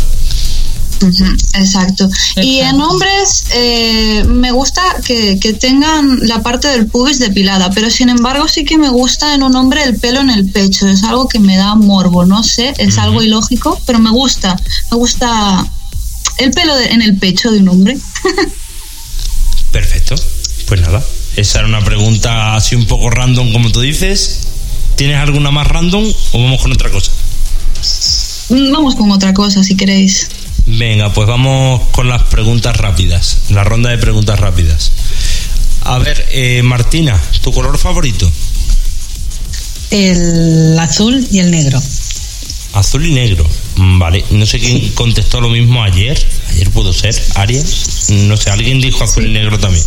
Exacto. 1.53 2.09
Y 2.37 2.59
en 2.59 2.79
hombres 2.81 3.45
eh, 3.53 4.23
me 4.27 4.51
gusta 4.51 4.81
que, 5.05 5.39
que 5.39 5.53
tengan 5.53 6.19
la 6.27 6.41
parte 6.41 6.67
del 6.67 6.87
pubis 6.87 7.19
depilada, 7.19 7.69
pero 7.71 7.89
sin 7.89 8.09
embargo 8.09 8.47
sí 8.47 8.63
que 8.65 8.77
me 8.77 8.89
gusta 8.89 9.33
en 9.35 9.43
un 9.43 9.55
hombre 9.55 9.83
el 9.83 9.97
pelo 9.97 10.21
en 10.21 10.29
el 10.29 10.49
pecho. 10.49 10.87
Es 10.87 11.03
algo 11.03 11.27
que 11.27 11.39
me 11.39 11.55
da 11.57 11.75
morbo, 11.75 12.25
no 12.25 12.43
sé, 12.43 12.73
es 12.77 12.97
algo 12.97 13.21
ilógico, 13.23 13.79
pero 13.85 13.99
me 13.99 14.09
gusta. 14.11 14.55
Me 14.91 14.97
gusta 14.97 15.65
el 16.37 16.51
pelo 16.51 16.75
de- 16.75 16.87
en 16.87 17.01
el 17.01 17.17
pecho 17.17 17.51
de 17.51 17.59
un 17.59 17.69
hombre. 17.69 17.97
Perfecto. 19.71 20.15
Pues 20.67 20.81
nada, 20.81 21.03
esa 21.35 21.59
era 21.59 21.67
una 21.67 21.83
pregunta 21.83 22.55
así 22.55 22.75
un 22.75 22.85
poco 22.85 23.09
random, 23.09 23.51
como 23.53 23.71
tú 23.71 23.81
dices. 23.81 24.39
¿Tienes 24.95 25.17
alguna 25.17 25.51
más 25.51 25.67
random 25.67 26.11
o 26.31 26.41
vamos 26.43 26.61
con 26.61 26.71
otra 26.71 26.89
cosa? 26.89 27.11
Vamos 28.49 28.95
con 28.95 29.11
otra 29.11 29.33
cosa 29.33 29.63
si 29.63 29.75
queréis. 29.75 30.27
Venga, 30.69 31.13
pues 31.13 31.27
vamos 31.27 31.81
con 31.91 32.09
las 32.09 32.23
preguntas 32.23 32.75
rápidas, 32.75 33.37
la 33.49 33.63
ronda 33.63 33.89
de 33.89 33.97
preguntas 33.97 34.37
rápidas. 34.37 34.91
A 35.83 35.97
ver, 35.97 36.27
eh, 36.31 36.61
Martina, 36.61 37.21
¿tu 37.41 37.53
color 37.53 37.77
favorito? 37.77 38.29
El 39.91 40.77
azul 40.77 41.25
y 41.31 41.39
el 41.39 41.51
negro. 41.51 41.81
Azul 42.73 43.05
y 43.05 43.11
negro. 43.13 43.47
Vale, 43.77 44.25
no 44.31 44.45
sé 44.45 44.59
quién 44.59 44.89
contestó 44.89 45.39
lo 45.39 45.49
mismo 45.49 45.81
ayer. 45.81 46.21
Ayer 46.49 46.69
pudo 46.71 46.91
ser, 46.91 47.15
Aria. 47.35 47.63
No 48.09 48.35
sé, 48.35 48.49
alguien 48.49 48.81
dijo 48.81 49.05
azul 49.05 49.25
y 49.25 49.31
negro 49.31 49.57
también. 49.57 49.85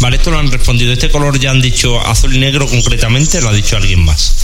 Vale, 0.00 0.16
esto 0.16 0.30
lo 0.30 0.38
han 0.38 0.50
respondido. 0.50 0.94
Este 0.94 1.10
color 1.10 1.38
ya 1.38 1.50
han 1.50 1.60
dicho 1.60 2.00
azul 2.00 2.34
y 2.34 2.38
negro 2.38 2.66
concretamente, 2.66 3.42
lo 3.42 3.50
ha 3.50 3.52
dicho 3.52 3.76
alguien 3.76 4.02
más. 4.02 4.34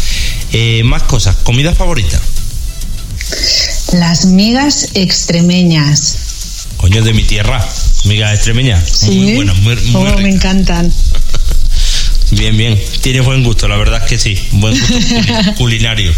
Eh, 0.52 0.82
más 0.84 1.04
cosas. 1.04 1.36
¿Comida 1.36 1.74
favorita? 1.74 2.20
Las 3.94 4.26
migas 4.26 4.88
extremeñas. 4.94 6.16
Coño, 6.76 7.02
de 7.02 7.12
mi 7.12 7.24
tierra. 7.24 7.64
Miga 8.04 8.32
extremeña. 8.34 8.82
Muy 9.06 9.34
buena, 9.34 9.54
muy, 9.54 9.76
muy 9.76 9.94
Oh, 10.10 10.18
me 10.18 10.28
encantan. 10.30 10.92
Bien, 12.32 12.56
bien. 12.56 12.80
Tienes 13.02 13.24
buen 13.26 13.44
gusto, 13.44 13.68
la 13.68 13.76
verdad 13.76 14.02
es 14.02 14.08
que 14.08 14.18
sí. 14.18 14.38
Buen 14.52 14.72
gusto 14.78 14.94
culi- 14.98 15.54
culinario. 15.56 16.12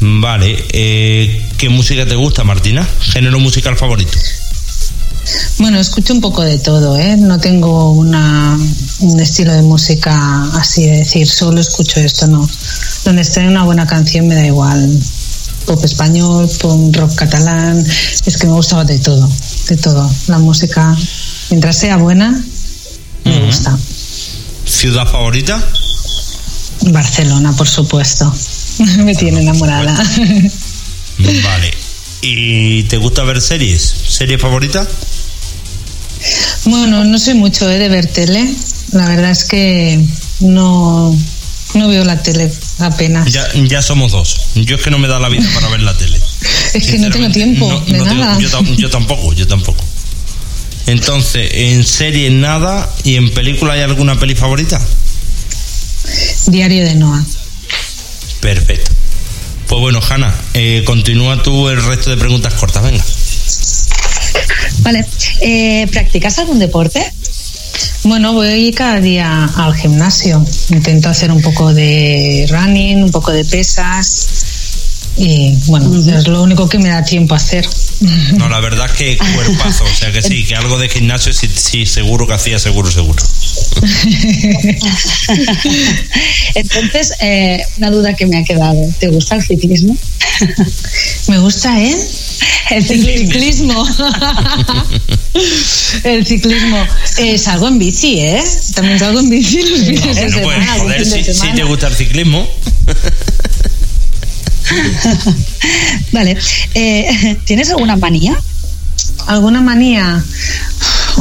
Vale. 0.00 0.64
eh, 0.72 1.42
¿Qué 1.58 1.68
música 1.68 2.06
te 2.06 2.14
gusta, 2.14 2.44
Martina? 2.44 2.88
¿Género 3.12 3.38
musical 3.40 3.76
favorito? 3.76 4.16
Bueno, 5.58 5.78
escucho 5.78 6.12
un 6.12 6.20
poco 6.20 6.42
de 6.42 6.58
todo, 6.58 6.98
¿eh? 6.98 7.16
No 7.16 7.38
tengo 7.38 7.90
una, 7.92 8.58
un 9.00 9.20
estilo 9.20 9.52
de 9.52 9.62
música 9.62 10.44
así 10.54 10.86
de 10.86 10.98
decir, 10.98 11.28
solo 11.28 11.60
escucho 11.60 12.00
esto, 12.00 12.26
no. 12.26 12.48
Donde 13.04 13.22
esté 13.22 13.46
una 13.46 13.64
buena 13.64 13.86
canción 13.86 14.26
me 14.26 14.34
da 14.34 14.44
igual. 14.44 14.98
Pop 15.66 15.84
español, 15.84 16.50
pop 16.60 16.94
rock 16.96 17.14
catalán, 17.14 17.84
es 18.26 18.36
que 18.36 18.46
me 18.48 18.52
gusta 18.52 18.82
de 18.84 18.98
todo, 18.98 19.30
de 19.68 19.76
todo. 19.76 20.10
La 20.26 20.38
música, 20.38 20.96
mientras 21.50 21.76
sea 21.76 21.96
buena, 21.96 22.42
me 23.24 23.46
gusta. 23.46 23.78
¿Ciudad 24.66 25.06
favorita? 25.06 25.62
Barcelona, 26.90 27.52
por 27.52 27.68
supuesto. 27.68 28.32
me 28.98 29.14
tiene 29.14 29.42
enamorada. 29.42 29.94
Vale. 31.18 31.81
¿Y 32.22 32.84
te 32.84 32.96
gusta 32.98 33.24
ver 33.24 33.40
series? 33.42 33.82
¿Serie 33.82 34.38
favorita? 34.38 34.86
Bueno, 36.66 37.04
no 37.04 37.18
soy 37.18 37.34
mucho 37.34 37.68
¿eh? 37.68 37.78
de 37.78 37.88
ver 37.88 38.06
tele. 38.06 38.48
La 38.92 39.08
verdad 39.08 39.30
es 39.32 39.44
que 39.44 40.00
no, 40.40 41.18
no 41.74 41.88
veo 41.88 42.04
la 42.04 42.22
tele 42.22 42.50
apenas. 42.78 43.30
Ya, 43.32 43.44
ya 43.66 43.82
somos 43.82 44.12
dos. 44.12 44.40
Yo 44.54 44.76
es 44.76 44.82
que 44.82 44.90
no 44.90 44.98
me 44.98 45.08
da 45.08 45.18
la 45.18 45.28
vida 45.28 45.48
para 45.54 45.68
ver 45.68 45.80
la 45.82 45.96
tele. 45.96 46.18
Es 46.74 46.86
que 46.86 46.98
no 46.98 47.10
tengo 47.10 47.30
tiempo 47.30 47.68
no- 47.70 47.80
de 47.80 47.98
no 47.98 48.04
tengo- 48.04 48.14
nada. 48.24 48.38
yo, 48.38 48.48
yo 48.76 48.88
tampoco, 48.88 49.32
yo 49.34 49.46
tampoco. 49.46 49.84
Entonces, 50.86 51.50
en 51.52 51.84
serie 51.84 52.30
nada 52.30 52.88
y 53.04 53.16
en 53.16 53.30
película 53.34 53.74
hay 53.74 53.82
alguna 53.82 54.18
peli 54.18 54.34
favorita? 54.34 54.80
Diario 56.46 56.84
de 56.84 56.94
Noah. 56.94 57.24
Perfecto. 58.40 58.90
Pues 59.72 59.80
bueno, 59.80 60.00
Hanna, 60.06 60.34
eh, 60.52 60.82
continúa 60.84 61.42
tú 61.42 61.66
el 61.70 61.82
resto 61.82 62.10
de 62.10 62.18
preguntas 62.18 62.52
cortas, 62.52 62.82
venga. 62.82 63.02
Vale. 64.80 65.06
Eh, 65.40 65.88
¿Practicas 65.90 66.38
algún 66.40 66.58
deporte? 66.58 67.02
Bueno, 68.04 68.34
voy 68.34 68.70
cada 68.72 69.00
día 69.00 69.46
al 69.46 69.74
gimnasio. 69.74 70.44
Intento 70.68 71.08
hacer 71.08 71.32
un 71.32 71.40
poco 71.40 71.72
de 71.72 72.46
running, 72.50 73.04
un 73.04 73.10
poco 73.10 73.32
de 73.32 73.46
pesas. 73.46 75.14
Y 75.16 75.56
bueno, 75.68 75.90
es 75.96 76.28
lo 76.28 76.42
único 76.42 76.68
que 76.68 76.78
me 76.78 76.90
da 76.90 77.02
tiempo 77.02 77.32
a 77.32 77.38
hacer. 77.38 77.66
No, 78.36 78.48
la 78.48 78.60
verdad 78.60 78.86
es 78.86 78.92
que 78.92 79.16
cuerpazo, 79.16 79.84
o 79.84 79.94
sea 79.94 80.10
que 80.10 80.22
sí, 80.22 80.44
que 80.44 80.56
algo 80.56 80.78
de 80.78 80.88
gimnasio 80.88 81.32
sí, 81.32 81.48
sí 81.54 81.86
seguro 81.86 82.26
que 82.26 82.34
hacía, 82.34 82.58
seguro, 82.58 82.90
seguro. 82.90 83.22
Entonces, 86.54 87.12
eh, 87.20 87.62
una 87.78 87.90
duda 87.90 88.14
que 88.14 88.26
me 88.26 88.38
ha 88.38 88.44
quedado. 88.44 88.88
¿Te 88.98 89.08
gusta 89.08 89.36
el 89.36 89.42
ciclismo? 89.42 89.96
Me 91.28 91.38
gusta, 91.38 91.80
¿eh? 91.80 91.96
El 92.70 92.76
El 92.90 93.18
ciclismo. 93.18 93.86
El 96.04 96.26
ciclismo. 96.26 96.86
Eh, 97.18 97.38
salgo 97.38 97.68
en 97.68 97.78
bici, 97.78 98.18
¿eh? 98.20 98.42
También 98.74 98.98
salgo 98.98 99.20
en 99.20 99.30
bici 99.30 99.62
los 99.62 99.80
fines 99.80 100.16
de 100.16 100.42
Bueno, 100.42 100.42
pues 100.42 100.56
semana. 100.56 100.78
joder, 100.78 101.06
si, 101.06 101.52
te 101.54 101.64
gusta 101.64 101.88
el 101.88 101.94
ciclismo, 101.94 102.48
Vale. 106.12 106.36
Eh, 106.74 107.36
¿Tienes 107.44 107.70
alguna 107.70 107.96
manía? 107.96 108.38
¿Alguna 109.26 109.60
manía? 109.60 110.22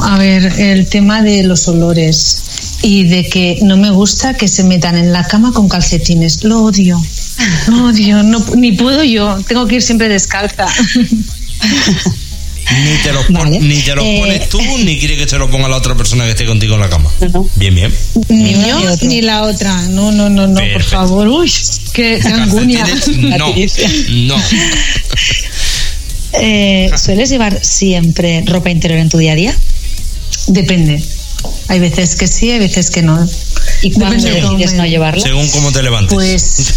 A 0.04 0.18
ver, 0.18 0.46
el 0.60 0.88
tema 0.88 1.22
de 1.22 1.44
los 1.44 1.68
olores 1.68 2.44
y 2.82 3.04
de 3.04 3.28
que 3.28 3.60
no 3.64 3.78
me 3.78 3.92
gusta 3.92 4.34
que 4.34 4.48
se 4.48 4.64
metan 4.64 4.98
en 4.98 5.14
la 5.14 5.24
cama 5.24 5.52
con 5.54 5.70
calcetines. 5.70 6.44
Lo 6.44 6.64
odio. 6.64 7.02
Lo 7.68 7.86
odio. 7.86 8.24
No, 8.24 8.44
ni 8.56 8.72
puedo 8.72 9.04
yo. 9.04 9.40
Tengo 9.48 9.68
que 9.68 9.76
ir 9.76 9.82
siempre 9.82 10.10
descalza. 10.10 10.68
ni 12.84 12.98
te 13.04 13.12
los, 13.14 13.26
pon- 13.26 13.34
Vale. 13.36 13.60
ni 13.60 13.78
te 13.82 13.96
los 13.96 14.06
Eh, 14.06 14.18
pones 14.20 14.50
tú, 14.50 14.60
ni 14.80 14.98
quieres 15.00 15.18
que 15.18 15.28
se 15.28 15.38
lo 15.38 15.50
ponga 15.50 15.68
la 15.68 15.78
otra 15.78 15.96
persona 15.96 16.24
que 16.26 16.32
esté 16.32 16.46
contigo 16.46 16.76
en 16.76 16.80
la 16.82 16.90
cama. 16.90 17.10
No, 17.22 17.28
no. 17.30 17.50
Bien, 17.56 17.76
bien. 17.76 17.94
Ni 18.30 18.56
uno 18.56 18.82
yo 18.96 19.08
ni 19.08 19.22
la 19.22 19.44
otra. 19.44 19.82
No, 19.90 20.12
no, 20.12 20.30
no, 20.30 20.48
no, 20.48 20.62
por 20.74 20.84
favor. 20.84 21.28
Uy, 21.28 21.52
qué, 21.94 22.20
qué 22.24 22.30
no, 23.28 24.36
no. 24.36 24.42
Eh, 26.34 26.90
¿Sueles 26.98 27.30
llevar 27.30 27.60
siempre 27.64 28.42
ropa 28.46 28.70
interior 28.70 29.00
en 29.02 29.10
tu 29.10 29.18
día 29.18 29.34
a 29.34 29.36
día? 29.36 29.56
Depende. 30.48 31.04
Hay 31.68 31.80
veces 31.80 32.16
que 32.16 32.28
sí, 32.28 32.50
hay 32.52 32.60
veces 32.60 32.90
que 32.90 33.02
no. 33.02 33.28
¿Y 33.82 33.92
cuándo 33.92 34.24
decides 34.26 34.72
me- 34.72 34.78
no 34.78 34.86
llevarla? 34.86 35.22
Según 35.22 35.48
cómo 35.50 35.72
te 35.72 35.84
levantes. 35.84 36.14
Pues 36.14 36.74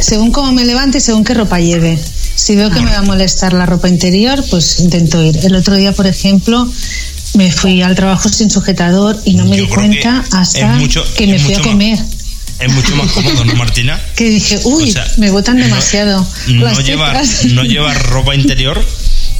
según 0.00 0.30
cómo 0.30 0.52
me 0.52 0.64
levante, 0.64 1.00
según 1.00 1.22
qué 1.24 1.34
ropa 1.34 1.60
lleve. 1.60 1.98
Si 2.34 2.56
veo 2.56 2.70
que 2.70 2.80
me 2.80 2.90
va 2.90 2.98
a 2.98 3.02
molestar 3.02 3.52
la 3.52 3.64
ropa 3.66 3.88
interior, 3.88 4.44
pues 4.50 4.80
intento 4.80 5.22
ir. 5.22 5.38
El 5.44 5.54
otro 5.54 5.76
día, 5.76 5.92
por 5.92 6.06
ejemplo, 6.06 6.70
me 7.34 7.50
fui 7.52 7.80
al 7.82 7.94
trabajo 7.94 8.28
sin 8.28 8.50
sujetador 8.50 9.20
y 9.24 9.34
no 9.34 9.44
me 9.44 9.56
Yo 9.56 9.62
di 9.64 9.68
que 9.68 9.74
cuenta 9.74 10.24
hasta 10.32 10.66
mucho- 10.74 11.04
que 11.16 11.26
me 11.26 11.38
fui 11.38 11.54
a 11.54 11.58
más- 11.58 11.66
comer. 11.66 11.98
Es 12.60 12.72
mucho 12.72 12.94
más 12.96 13.10
cómodo, 13.12 13.44
¿no, 13.44 13.54
Martina? 13.56 14.00
Que 14.16 14.28
dije, 14.30 14.60
uy, 14.64 14.90
O 14.90 14.92
sea, 14.92 15.06
me 15.18 15.30
botan 15.30 15.56
demasiado. 15.58 16.26
No, 16.48 16.80
llevar, 16.80 17.20
no 17.52 17.64
llevar 17.64 18.00
ropa 18.10 18.34
interior, 18.34 18.84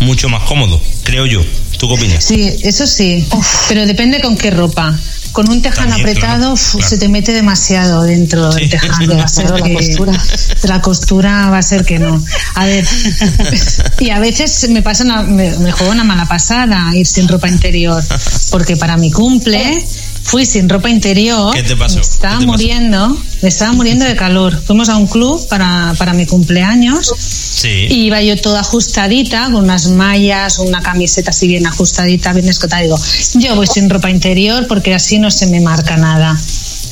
mucho 0.00 0.28
más 0.28 0.42
cómodo, 0.48 0.80
creo 1.04 1.26
yo. 1.26 1.40
¿Tú 1.78 1.88
qué 1.88 1.94
opinas? 1.94 2.24
Sí, 2.24 2.50
eso 2.62 2.86
sí. 2.86 3.24
Pero 3.68 3.86
depende 3.86 4.20
con 4.20 4.36
qué 4.36 4.50
ropa. 4.50 4.98
Con 5.34 5.50
un 5.50 5.60
tejano 5.60 5.90
También, 5.90 6.08
apretado 6.08 6.36
claro, 6.38 6.52
uf, 6.54 6.70
claro. 6.76 6.88
se 6.88 6.96
te 6.98 7.08
mete 7.08 7.32
demasiado 7.32 8.02
dentro 8.04 8.50
Sí. 8.52 8.60
del 8.60 8.70
tejano. 8.70 9.16
Va 9.18 9.24
a 9.24 9.28
ser 9.28 9.46
Claro, 9.46 9.58
la 9.58 9.66
que- 9.68 9.74
costura. 9.74 10.22
La 10.62 10.80
costura 10.80 11.50
va 11.50 11.58
a 11.58 11.62
ser 11.62 11.84
que 11.84 11.98
no. 11.98 12.24
A 12.54 12.64
ver, 12.64 12.86
y 14.00 14.10
a 14.10 14.18
veces 14.20 14.68
me 14.70 14.80
pasa 14.82 15.04
una, 15.04 15.22
me, 15.22 15.50
me 15.58 15.72
juega 15.72 15.92
una 15.92 16.04
mala 16.04 16.26
pasada 16.26 16.94
ir 16.94 17.06
sin 17.06 17.26
ropa 17.28 17.48
interior, 17.48 18.02
porque 18.50 18.76
para 18.76 18.96
mi 18.96 19.10
cumple 19.10 19.84
fui 20.24 20.44
sin 20.46 20.68
ropa 20.68 20.90
interior. 20.90 21.54
¿Qué 21.54 21.62
te 21.62 21.76
pasó? 21.76 21.96
Me 21.96 22.00
estaba 22.00 22.34
¿Qué 22.38 22.40
te 22.40 22.46
pasó? 22.46 22.58
muriendo, 22.62 23.22
me 23.42 23.48
estaba 23.48 23.72
muriendo 23.72 24.04
de 24.04 24.16
calor. 24.16 24.60
Fuimos 24.66 24.88
a 24.88 24.96
un 24.96 25.06
club 25.06 25.46
para, 25.48 25.94
para 25.98 26.12
mi 26.14 26.26
cumpleaños 26.26 27.12
Sí. 27.18 27.86
y 27.88 28.06
iba 28.06 28.20
yo 28.22 28.36
toda 28.40 28.60
ajustadita, 28.60 29.44
con 29.44 29.64
unas 29.64 29.88
mallas, 29.88 30.58
una 30.58 30.80
camiseta 30.82 31.30
así 31.30 31.46
bien 31.46 31.66
ajustadita, 31.66 32.32
bien 32.32 32.48
escotada. 32.48 32.82
Digo, 32.82 32.98
yo 33.34 33.54
voy 33.54 33.66
sin 33.66 33.88
ropa 33.88 34.10
interior 34.10 34.66
porque 34.66 34.94
así 34.94 35.18
no 35.18 35.30
se 35.30 35.46
me 35.46 35.60
marca 35.60 35.96
nada. 35.96 36.36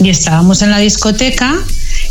Y 0.02 0.08
estábamos 0.10 0.62
en 0.62 0.70
la 0.70 0.78
discoteca 0.78 1.54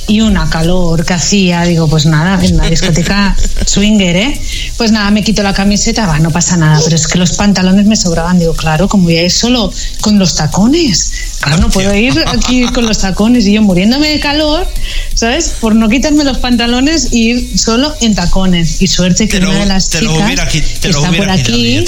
y 0.07 0.21
una 0.21 0.49
calor 0.49 1.05
que 1.05 1.13
hacía, 1.13 1.63
digo, 1.63 1.87
pues 1.87 2.05
nada, 2.05 2.43
en 2.43 2.57
la 2.57 2.69
discoteca 2.69 3.35
swinger, 3.65 4.15
¿eh? 4.15 4.41
Pues 4.77 4.91
nada, 4.91 5.09
me 5.11 5.23
quito 5.23 5.43
la 5.43 5.53
camiseta, 5.53 6.05
va, 6.05 6.19
no 6.19 6.31
pasa 6.31 6.57
nada, 6.57 6.79
pero 6.83 6.95
es 6.95 7.07
que 7.07 7.17
los 7.17 7.33
pantalones 7.33 7.85
me 7.85 7.95
sobraban, 7.95 8.39
digo, 8.39 8.53
claro, 8.53 8.87
como 8.87 9.05
voy 9.05 9.17
a 9.17 9.23
ir 9.23 9.31
solo 9.31 9.71
con 10.01 10.19
los 10.19 10.35
tacones, 10.35 11.11
claro, 11.39 11.61
no 11.61 11.69
puedo 11.69 11.93
ir 11.95 12.13
aquí 12.27 12.65
con 12.67 12.85
los 12.85 12.99
tacones 12.99 13.45
y 13.45 13.53
yo 13.53 13.61
muriéndome 13.61 14.09
de 14.09 14.19
calor, 14.19 14.67
¿sabes? 15.13 15.55
Por 15.59 15.75
no 15.75 15.87
quitarme 15.87 16.23
los 16.23 16.39
pantalones 16.39 17.09
y 17.11 17.31
ir 17.31 17.59
solo 17.59 17.93
en 18.01 18.15
tacones. 18.15 18.81
Y 18.81 18.87
suerte 18.87 19.27
que 19.27 19.37
una 19.37 19.59
de 19.59 19.65
las 19.65 19.89
chicas 19.89 20.49
que 20.49 20.89
está 20.89 21.11
por 21.11 21.29
aquí, 21.29 21.85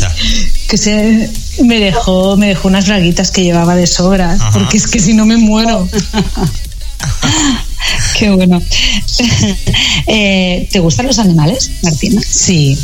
que 0.67 0.77
se 0.77 1.29
me 1.63 1.79
dejó, 1.79 2.37
me 2.37 2.47
dejó 2.47 2.67
unas 2.67 2.87
braguitas 2.87 3.31
que 3.31 3.43
llevaba 3.43 3.75
de 3.75 3.87
sobra, 3.87 4.37
porque 4.53 4.77
es 4.77 4.87
que 4.87 4.99
si 4.99 5.13
no 5.13 5.25
me 5.25 5.37
muero. 5.37 5.87
Qué 8.17 8.29
bueno. 8.29 8.61
Eh, 10.05 10.67
¿Te 10.69 10.79
gustan 10.79 11.07
los 11.07 11.17
animales, 11.17 11.71
Martina? 11.81 12.21
Sí, 12.27 12.77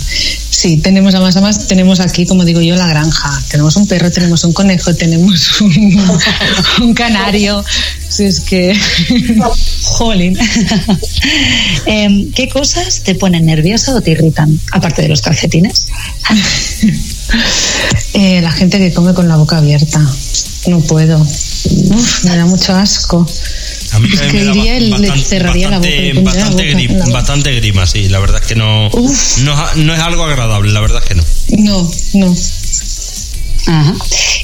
sí, 0.49 0.77
tenemos 0.77 1.13
además, 1.13 1.35
además, 1.35 1.67
tenemos 1.67 1.99
aquí, 1.99 2.25
como 2.25 2.45
digo 2.45 2.61
yo, 2.61 2.75
la 2.75 2.87
granja. 2.87 3.29
Tenemos 3.49 3.75
un 3.75 3.87
perro, 3.87 4.09
tenemos 4.09 4.43
un 4.45 4.53
conejo, 4.53 4.95
tenemos 4.95 5.59
un, 6.81 6.93
canario. 6.93 7.63
Si 8.07 8.23
es 8.23 8.39
que. 8.39 8.79
Jolín. 9.83 10.37
Em, 11.85 12.31
¿Qué 12.31 12.47
cosas 12.47 13.01
te 13.03 13.15
ponen 13.15 13.45
nerviosa 13.45 13.93
o 13.93 14.01
te 14.01 14.11
irritan, 14.11 14.57
aparte 14.71 15.01
de 15.01 15.09
los 15.09 15.21
calcetines? 15.21 15.87
Eh, 18.13 18.41
la 18.41 18.51
gente 18.51 18.77
que 18.77 18.93
come 18.93 19.13
con 19.13 19.27
la 19.27 19.35
boca 19.35 19.57
abierta. 19.57 19.99
No 20.67 20.79
puedo. 20.81 21.25
me 22.23 22.35
da 22.35 22.45
mucho 22.45 22.75
asco. 22.75 23.27
A 23.91 23.99
mí 23.99 24.09
es 24.13 24.19
que 24.21 24.43
iría 24.43 24.89
bastante, 24.89 25.23
cerraría 25.23 25.69
bastante, 25.69 26.13
la 26.13 26.21
boca. 26.21 26.31
Bastante, 26.31 27.11
bastante 27.11 27.55
grima, 27.55 27.87
sí. 27.87 28.09
La 28.09 28.19
verdad 28.19 28.41
es 28.41 28.47
que 28.47 28.55
no, 28.55 28.89
no, 28.89 29.75
no, 29.75 29.93
es 29.93 29.99
algo 29.99 30.23
agradable, 30.23 30.71
la 30.71 30.81
verdad 30.81 31.01
es 31.03 31.09
que 31.09 31.15
no. 31.15 31.23
No, 31.57 31.91
no. 32.13 32.35
Ajá. 33.67 33.95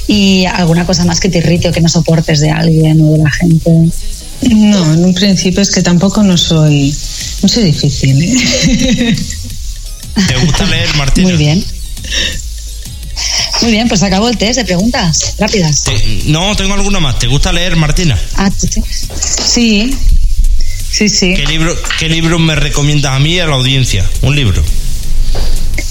¿Y 0.08 0.44
alguna 0.46 0.86
cosa 0.86 1.04
más 1.04 1.20
que 1.20 1.28
te 1.28 1.38
irrite 1.38 1.68
o 1.68 1.72
que 1.72 1.80
no 1.80 1.88
soportes 1.88 2.40
de 2.40 2.50
alguien 2.50 3.00
o 3.00 3.12
de 3.12 3.18
la 3.18 3.30
gente? 3.30 3.70
No, 4.42 4.94
en 4.94 5.04
un 5.04 5.14
principio 5.14 5.62
es 5.62 5.70
que 5.70 5.82
tampoco 5.82 6.22
no 6.22 6.36
soy, 6.36 6.94
no 7.42 7.48
soy 7.48 7.64
difícil. 7.64 8.22
¿eh? 8.22 9.16
¿Te 10.26 10.36
gusta 10.44 10.66
leer, 10.66 10.94
Martina? 10.96 11.28
Muy 11.28 11.36
bien. 11.36 11.64
Muy 13.62 13.70
bien, 13.70 13.88
pues 13.88 14.02
acabó 14.02 14.28
el 14.28 14.36
test 14.36 14.58
de 14.58 14.64
preguntas 14.64 15.34
rápidas. 15.38 15.84
no, 16.26 16.54
tengo 16.56 16.74
alguna 16.74 17.00
más. 17.00 17.18
¿Te 17.18 17.26
gusta 17.26 17.52
leer, 17.52 17.76
Martina? 17.76 18.18
Ah, 18.36 18.50
sí. 18.50 19.92
Sí, 20.90 21.08
sí. 21.08 21.34
¿Qué 21.34 21.44
libro, 21.46 21.76
¿Qué 21.98 22.08
libro 22.08 22.38
me 22.38 22.54
recomiendas 22.54 23.12
a 23.12 23.18
mí 23.18 23.34
y 23.34 23.40
a 23.40 23.46
la 23.46 23.54
audiencia? 23.54 24.04
Un 24.22 24.34
libro. 24.34 24.62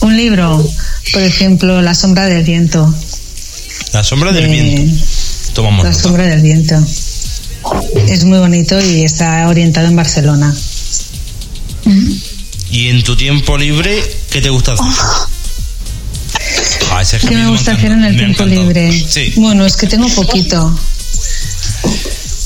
Un 0.02 0.18
libro, 0.18 0.68
por 1.14 1.22
ejemplo, 1.22 1.82
La 1.82 1.94
sombra 1.94 2.26
del 2.26 2.44
viento. 2.44 2.94
La 3.94 4.04
sombra 4.04 4.32
del 4.32 4.48
viento. 4.48 5.04
Tomamos 5.54 5.86
La 5.86 5.94
sombra 5.94 6.26
del 6.26 6.42
viento. 6.42 6.76
Es 8.08 8.24
muy 8.26 8.40
bonito 8.40 8.80
y 8.80 9.04
está 9.04 9.48
orientado 9.48 9.88
en 9.88 9.96
Barcelona. 9.96 10.56
¿Y 12.72 12.90
en 12.90 13.04
tu 13.04 13.16
tiempo 13.16 13.58
libre 13.58 14.02
qué 14.32 14.42
te 14.42 14.50
gusta 14.50 14.74
hacer? 14.74 14.86
Ah, 16.92 17.04
¿Qué 17.28 17.36
me 17.36 17.48
gusta 17.50 17.74
hacer 17.74 17.92
en 17.92 18.04
el 18.04 18.18
tiempo 18.18 18.46
libre? 18.46 19.06
Bueno, 19.36 19.66
es 19.66 19.76
que 19.76 19.88
tengo 19.88 20.08
poquito. 20.10 20.78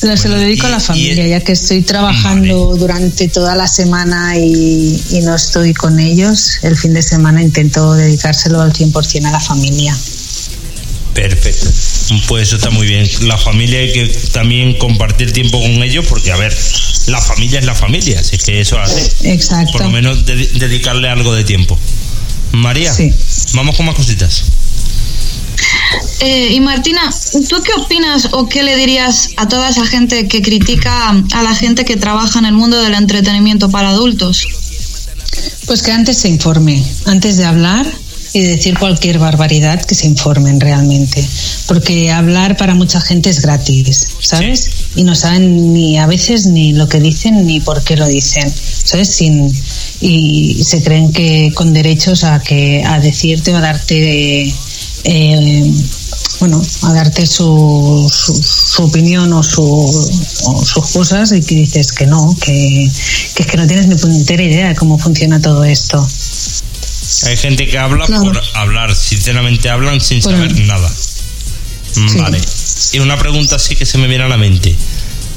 Pero 0.01 0.15
se 0.15 0.29
lo 0.29 0.37
dedico 0.37 0.67
a 0.67 0.69
la 0.69 0.79
familia, 0.79 1.27
ya 1.27 1.41
que 1.41 1.51
estoy 1.51 1.81
trabajando 1.81 2.75
durante 2.77 3.27
toda 3.27 3.55
la 3.55 3.67
semana 3.67 4.37
y, 4.37 5.01
no 5.23 5.35
estoy 5.35 5.73
con 5.73 5.99
ellos. 5.99 6.59
El 6.63 6.77
fin 6.77 6.93
de 6.93 7.01
semana 7.01 7.41
intento 7.41 7.93
dedicárselo 7.93 8.61
al 8.61 8.71
100% 8.71 9.25
a 9.25 9.31
la 9.31 9.39
familia. 9.39 9.95
Perfecto. 11.13 11.69
Pues 12.27 12.47
eso 12.47 12.55
está 12.55 12.69
muy 12.69 12.87
bien. 12.87 13.09
La 13.23 13.37
familia 13.37 13.79
hay 13.79 13.91
que 13.91 14.07
también 14.31 14.77
compartir 14.77 15.33
tiempo 15.33 15.59
con 15.59 15.83
ellos 15.83 16.05
porque, 16.07 16.31
a 16.31 16.37
ver, 16.37 16.55
la 17.07 17.21
familia 17.21 17.59
es 17.59 17.65
la 17.65 17.75
familia, 17.75 18.21
así 18.21 18.37
que 18.37 18.61
eso 18.61 18.79
hace. 18.79 19.11
Exacto. 19.23 19.73
Por 19.73 19.81
lo 19.81 19.89
menos 19.89 20.25
dedicarle 20.25 21.09
algo 21.09 21.35
de 21.35 21.43
tiempo. 21.43 21.77
María, 22.51 22.93
vamos 23.53 23.75
con 23.75 23.85
más 23.85 23.95
cositas. 23.95 24.43
Eh, 26.21 26.53
y 26.53 26.59
Martina, 26.59 27.09
¿tú 27.47 27.61
qué 27.63 27.71
opinas 27.81 28.29
o 28.31 28.47
qué 28.47 28.63
le 28.63 28.75
dirías 28.75 29.29
a 29.37 29.47
toda 29.47 29.69
esa 29.69 29.85
gente 29.85 30.27
que 30.27 30.41
critica 30.41 31.09
a 31.09 31.43
la 31.43 31.55
gente 31.55 31.85
que 31.85 31.95
trabaja 31.95 32.39
en 32.39 32.45
el 32.45 32.53
mundo 32.53 32.81
del 32.81 32.93
entretenimiento 32.93 33.69
para 33.69 33.89
adultos? 33.89 34.45
Pues 35.65 35.81
que 35.81 35.91
antes 35.91 36.17
se 36.17 36.29
informe, 36.29 36.83
antes 37.05 37.37
de 37.37 37.45
hablar 37.45 37.85
y 38.33 38.41
decir 38.41 38.77
cualquier 38.77 39.17
barbaridad, 39.17 39.83
que 39.83 39.95
se 39.95 40.07
informen 40.07 40.59
realmente. 40.59 41.27
Porque 41.67 42.11
hablar 42.11 42.57
para 42.57 42.75
mucha 42.75 43.01
gente 43.01 43.29
es 43.29 43.41
gratis, 43.41 44.07
¿sabes? 44.19 44.69
Y 44.95 45.03
no 45.03 45.15
saben 45.15 45.73
ni 45.73 45.97
a 45.97 46.05
veces 46.05 46.45
ni 46.45 46.73
lo 46.73 46.87
que 46.87 46.99
dicen 46.99 47.45
ni 47.45 47.59
por 47.59 47.83
qué 47.83 47.95
lo 47.95 48.07
dicen, 48.07 48.51
¿sabes? 48.83 49.09
Sin, 49.09 49.51
y 50.01 50.63
se 50.63 50.81
creen 50.81 51.11
que 51.11 51.51
con 51.53 51.73
derechos 51.73 52.23
a 52.23 52.39
que 52.39 52.83
a 52.85 52.99
decirte 52.99 53.51
o 53.51 53.57
a 53.57 53.61
darte 53.61 54.53
eh, 55.03 55.73
bueno 56.39 56.61
a 56.83 56.93
darte 56.93 57.25
su, 57.25 58.09
su, 58.09 58.83
opinión 58.83 59.33
o, 59.33 59.43
su, 59.43 60.11
sus 60.63 60.91
cosas 60.91 61.33
y 61.33 61.41
que 61.41 61.55
dices 61.55 61.91
que 61.91 62.05
no 62.05 62.35
que, 62.39 62.89
que, 63.35 63.43
es 63.43 63.47
que 63.47 63.57
no 63.57 63.67
tienes 63.67 63.87
ni 63.87 63.95
puñetera 63.95 64.43
idea 64.43 64.69
de 64.69 64.75
cómo 64.75 64.97
funciona 64.97 65.41
todo 65.41 65.63
esto. 65.65 66.07
Hay 67.23 67.35
gente 67.35 67.67
que 67.67 67.77
habla 67.77 68.05
por 68.05 68.41
hablar 68.53 68.95
sinceramente 68.95 69.69
hablan 69.69 69.99
sin 69.99 70.21
saber 70.21 70.57
nada. 70.65 70.89
Vale. 72.17 72.39
Y 72.93 72.99
una 72.99 73.17
pregunta 73.17 73.59
sí 73.59 73.75
que 73.75 73.85
se 73.85 73.97
me 73.97 74.07
viene 74.07 74.23
a 74.23 74.29
la 74.29 74.37
mente 74.37 74.75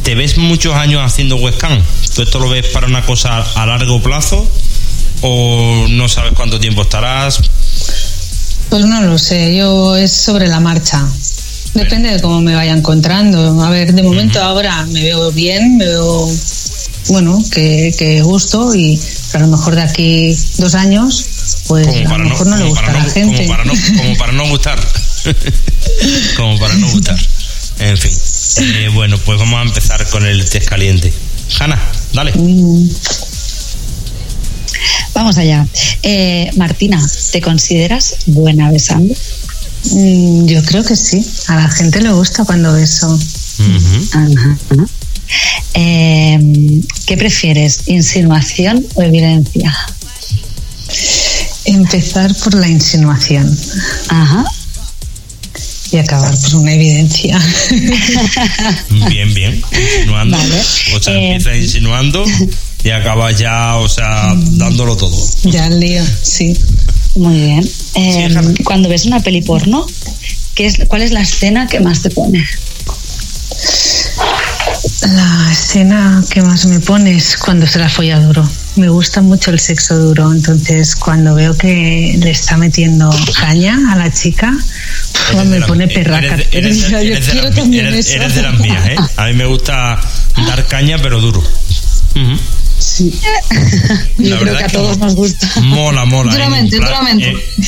¿Te 0.03 0.17
ves 0.17 0.37
muchos 0.37 0.75
años 0.75 1.01
haciendo 1.05 1.37
webcam? 1.37 1.81
¿Tú 2.15 2.23
esto 2.23 2.41
lo 2.41 2.49
ves 2.49 2.67
para 2.69 2.87
una 2.87 3.05
cosa 3.07 3.41
a 3.41 3.67
largo 3.67 4.03
plazo 4.03 4.51
o 5.21 5.87
no 5.89 6.09
sabes 6.09 6.33
cuánto 6.35 6.59
tiempo 6.59 6.83
estarás? 6.83 7.41
Pues 8.69 8.85
no 8.85 9.01
lo 9.03 9.17
sé, 9.19 9.55
yo 9.57 9.97
es 9.97 10.13
sobre 10.13 10.49
la 10.49 10.59
marcha. 10.59 11.07
Depende 11.75 12.11
de 12.11 12.21
cómo 12.21 12.41
me 12.41 12.55
vaya 12.55 12.73
encontrando. 12.73 13.63
A 13.63 13.71
ver, 13.71 13.95
de 13.95 14.03
momento 14.03 14.43
ahora 14.43 14.85
me 14.87 15.03
veo 15.03 15.31
bien, 15.31 15.77
me 15.77 15.87
veo, 15.87 16.29
bueno, 17.09 17.39
que, 17.53 17.95
que 17.97 18.23
gusto 18.23 18.75
y 18.75 19.01
a 19.35 19.39
lo 19.39 19.47
mejor 19.47 19.77
de 19.77 19.83
aquí 19.83 20.37
dos 20.59 20.75
años, 20.75 21.25
pues 21.69 21.87
a 21.87 22.19
lo 22.19 22.25
mejor 22.29 22.47
no, 22.49 22.57
le 22.57 22.65
gusta 22.65 22.91
a 22.91 22.93
la 22.93 23.05
gente. 23.05 23.47
Como 23.47 23.49
para 23.49 23.65
no, 23.65 23.73
como 23.97 24.17
para 24.17 24.33
no 24.33 24.49
gustar. 24.49 24.81
como 26.37 26.59
para 26.59 26.75
no 26.75 26.91
gustar. 26.91 27.19
En 27.79 27.97
fin. 27.97 28.13
Eh, 28.59 28.91
bueno, 28.93 29.19
pues 29.19 29.39
vamos 29.39 29.59
a 29.61 29.63
empezar 29.63 30.09
con 30.11 30.27
el 30.27 30.49
test 30.49 30.69
caliente. 30.69 31.13
Hanna, 31.59 31.81
dale. 32.13 32.33
Mm. 32.33 32.89
Vamos 35.15 35.37
allá. 35.37 35.67
Eh, 36.03 36.51
Martina, 36.57 37.01
¿te 37.31 37.41
consideras 37.41 38.17
buena 38.27 38.71
besando? 38.71 39.15
Mm, 39.93 40.47
yo 40.47 40.63
creo 40.65 40.85
que 40.85 40.97
sí. 40.97 41.25
A 41.49 41.57
la 41.57 41.69
gente 41.69 42.01
le 42.01 42.13
gusta 42.13 42.45
cuando 42.45 42.73
beso. 42.73 43.19
Em, 45.75 46.83
¿Qué 47.07 47.17
prefieres, 47.17 47.81
insinuación 47.87 48.85
o 48.95 49.03
evidencia? 49.03 49.75
Empezar 51.65 52.35
por 52.37 52.55
la 52.55 52.69
insinuación. 52.69 53.59
Ajá 54.09 54.45
y 55.93 55.99
acabar 55.99 56.35
por 56.41 56.57
una 56.57 56.73
evidencia. 56.73 57.39
Bien, 59.09 59.33
bien. 59.35 59.63
Insinuando. 59.73 60.39
O 60.97 61.03
sea, 61.03 61.15
eh, 61.15 61.33
empieza 61.35 61.55
insinuando 61.55 62.25
y 62.83 62.91
acaba 62.91 63.31
ya, 63.31 63.77
o 63.77 63.89
sea, 63.89 64.35
dándolo 64.35 64.97
todo. 64.97 65.17
Ya 65.45 65.67
el 65.67 65.81
lío, 65.81 66.03
sí. 66.23 66.57
Muy 67.15 67.39
bien. 67.39 67.69
Eh, 67.95 68.35
cuando 68.65 68.89
ves 68.89 69.05
una 69.05 69.21
peli 69.21 69.43
porno, 69.43 69.87
¿qué 70.55 70.67
es, 70.67 70.79
¿cuál 70.89 71.03
es 71.03 71.13
la 71.13 71.21
escena 71.21 71.67
que 71.67 71.81
más 71.81 72.01
te 72.01 72.11
pone? 72.11 72.43
La 75.03 75.49
escena 75.53 76.25
que 76.31 76.43
más 76.43 76.65
me 76.67 76.81
pone 76.81 77.17
es 77.17 77.37
cuando 77.37 77.67
se 77.67 77.79
la 77.79 77.89
folla 77.89 78.19
duro. 78.21 78.49
Me 78.77 78.89
gusta 78.89 79.21
mucho 79.21 79.51
el 79.51 79.61
sexo 79.61 79.99
duro, 79.99 80.33
entonces 80.33 80.97
cuando 80.97 81.35
veo 81.35 81.57
que 81.57 82.17
le 82.19 82.31
está 82.31 82.57
metiendo 82.57 83.11
caña 83.39 83.79
a 83.93 83.97
la 83.97 84.13
chica, 84.13 84.57
me 85.47 85.61
pone 85.63 85.89
perraca. 85.89 86.39
Eres, 86.51 86.91
de 86.91 88.43
las 88.43 88.59
mías, 88.59 88.89
¿eh? 88.89 88.97
A 89.17 89.27
mí 89.27 89.35
me 89.35 89.47
gusta 89.47 90.01
dar 90.37 90.67
caña, 90.67 90.99
pero 90.99 91.21
duro. 91.21 91.43
Sí. 92.79 93.13
Yo 94.19 94.39
creo 94.39 94.57
que 94.57 94.65
a 94.65 94.69
todos 94.69 94.99
nos 94.99 95.15
gusta. 95.15 95.49
Mola, 95.61 96.05
mola. 96.05 96.33
Duramente, 96.33 96.77
en 96.77 96.83
plan, 96.83 97.23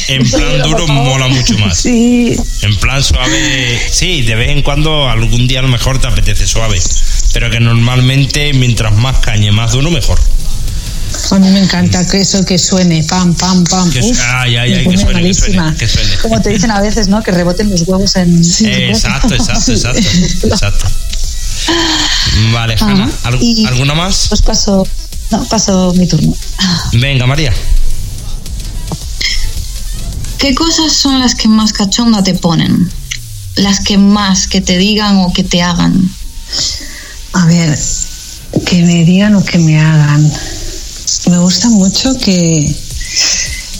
En, 0.08 0.30
plan 0.30 0.62
duro 0.62 0.86
mola 0.88 1.28
mucho 1.28 1.56
más. 1.58 1.78
Sí. 1.78 2.36
En 2.62 2.76
plan 2.76 3.02
suave, 3.02 3.80
sí, 3.90 4.22
de 4.22 4.34
vez 4.34 4.50
en 4.50 4.62
cuando, 4.62 5.08
algún 5.08 5.46
día 5.46 5.60
a 5.60 5.62
lo 5.62 5.68
mejor 5.68 6.00
te 6.00 6.08
apetece 6.08 6.46
suave. 6.46 6.80
pero 7.32 7.50
que 7.50 7.60
normalmente 7.60 8.52
mientras 8.52 8.92
más 8.94 9.18
cañe, 9.18 9.52
más 9.52 9.72
duro, 9.72 9.90
mejor. 9.90 10.18
A 11.30 11.38
mí 11.38 11.48
me 11.50 11.60
encanta 11.60 12.06
que 12.06 12.20
eso 12.20 12.44
que 12.44 12.58
suene, 12.58 13.02
pam, 13.04 13.34
pam, 13.34 13.64
pam. 13.64 13.90
Que, 13.90 14.00
Uf, 14.00 14.20
ay, 14.28 14.56
ay, 14.56 14.70
me 14.70 14.76
ay, 14.76 14.82
que 14.82 14.84
pone 14.84 14.98
suene, 14.98 15.22
que 15.22 15.34
suene, 15.34 15.76
que 15.76 15.88
suene. 15.88 16.16
Como 16.22 16.40
te 16.40 16.50
dicen 16.50 16.70
a 16.70 16.80
veces, 16.80 17.08
¿no? 17.08 17.22
Que 17.22 17.30
reboten 17.32 17.70
los 17.70 17.82
huevos 17.82 18.16
en. 18.16 18.44
Sí. 18.44 18.66
Exacto, 18.66 19.34
exacto, 19.34 19.72
exacto, 19.72 20.00
exacto. 20.48 20.86
Vale. 22.52 22.76
Hanna, 22.80 23.10
¿al- 23.24 23.42
Y- 23.42 23.64
¿alguna 23.66 23.94
más? 23.94 24.26
Pues 24.28 24.42
paso. 24.42 24.86
No, 25.30 25.44
paso 25.44 25.92
mi 25.94 26.06
turno. 26.06 26.34
Venga, 26.92 27.26
María. 27.26 27.52
¿Qué 30.38 30.54
cosas 30.54 30.92
son 30.92 31.20
las 31.20 31.34
que 31.34 31.48
más 31.48 31.72
cachonda 31.72 32.22
te 32.22 32.34
ponen? 32.34 32.90
Las 33.56 33.80
que 33.80 33.96
más 33.98 34.46
que 34.46 34.60
te 34.60 34.76
digan 34.76 35.16
o 35.18 35.32
que 35.32 35.42
te 35.44 35.62
hagan. 35.62 36.10
A 37.32 37.46
ver, 37.46 37.78
que 38.66 38.82
me 38.82 39.04
digan 39.04 39.34
o 39.36 39.44
que 39.44 39.58
me 39.58 39.80
hagan. 39.80 40.30
Me 41.30 41.38
gusta 41.38 41.68
mucho 41.70 42.16
que, 42.18 42.74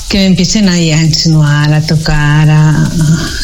que 0.08 0.18
me 0.18 0.26
empiecen 0.26 0.68
ahí 0.68 0.90
a 0.92 1.02
insinuar, 1.02 1.72
a 1.74 1.82
tocar, 1.82 2.48
a, 2.48 2.70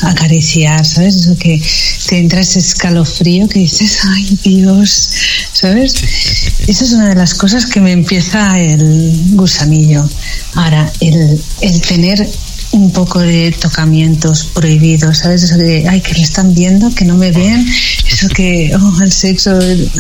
a 0.03 0.11
acariciar, 0.11 0.85
¿sabes? 0.87 1.17
Eso 1.17 1.37
que 1.37 1.61
te 2.09 2.19
entra 2.19 2.41
ese 2.41 2.59
escalofrío 2.61 3.49
que 3.49 3.61
dices, 3.61 3.99
ay 4.05 4.39
Dios, 4.43 5.11
¿sabes? 5.53 5.95
Esa 6.67 6.85
es 6.85 6.93
una 6.93 7.09
de 7.11 7.15
las 7.17 7.35
cosas 7.35 7.67
que 7.67 7.81
me 7.81 7.93
empieza 7.93 8.59
el 8.59 9.13
gusanillo. 9.33 10.09
Ahora, 10.55 10.91
el, 11.01 11.41
el 11.61 11.81
tener 11.83 12.29
un 12.73 12.93
poco 12.93 13.19
de 13.19 13.51
tocamientos 13.61 14.45
prohibidos, 14.55 15.19
¿sabes? 15.19 15.43
Eso 15.43 15.57
de, 15.57 15.89
ay, 15.89 16.01
que 16.01 16.15
le 16.15 16.23
están 16.23 16.55
viendo, 16.55 16.95
que 16.95 17.05
no 17.05 17.17
me 17.17 17.33
ven, 17.33 17.67
eso 18.09 18.29
que, 18.29 18.71
oh, 18.81 19.03
el 19.03 19.11
sexo, 19.11 19.59
el- 19.59 19.91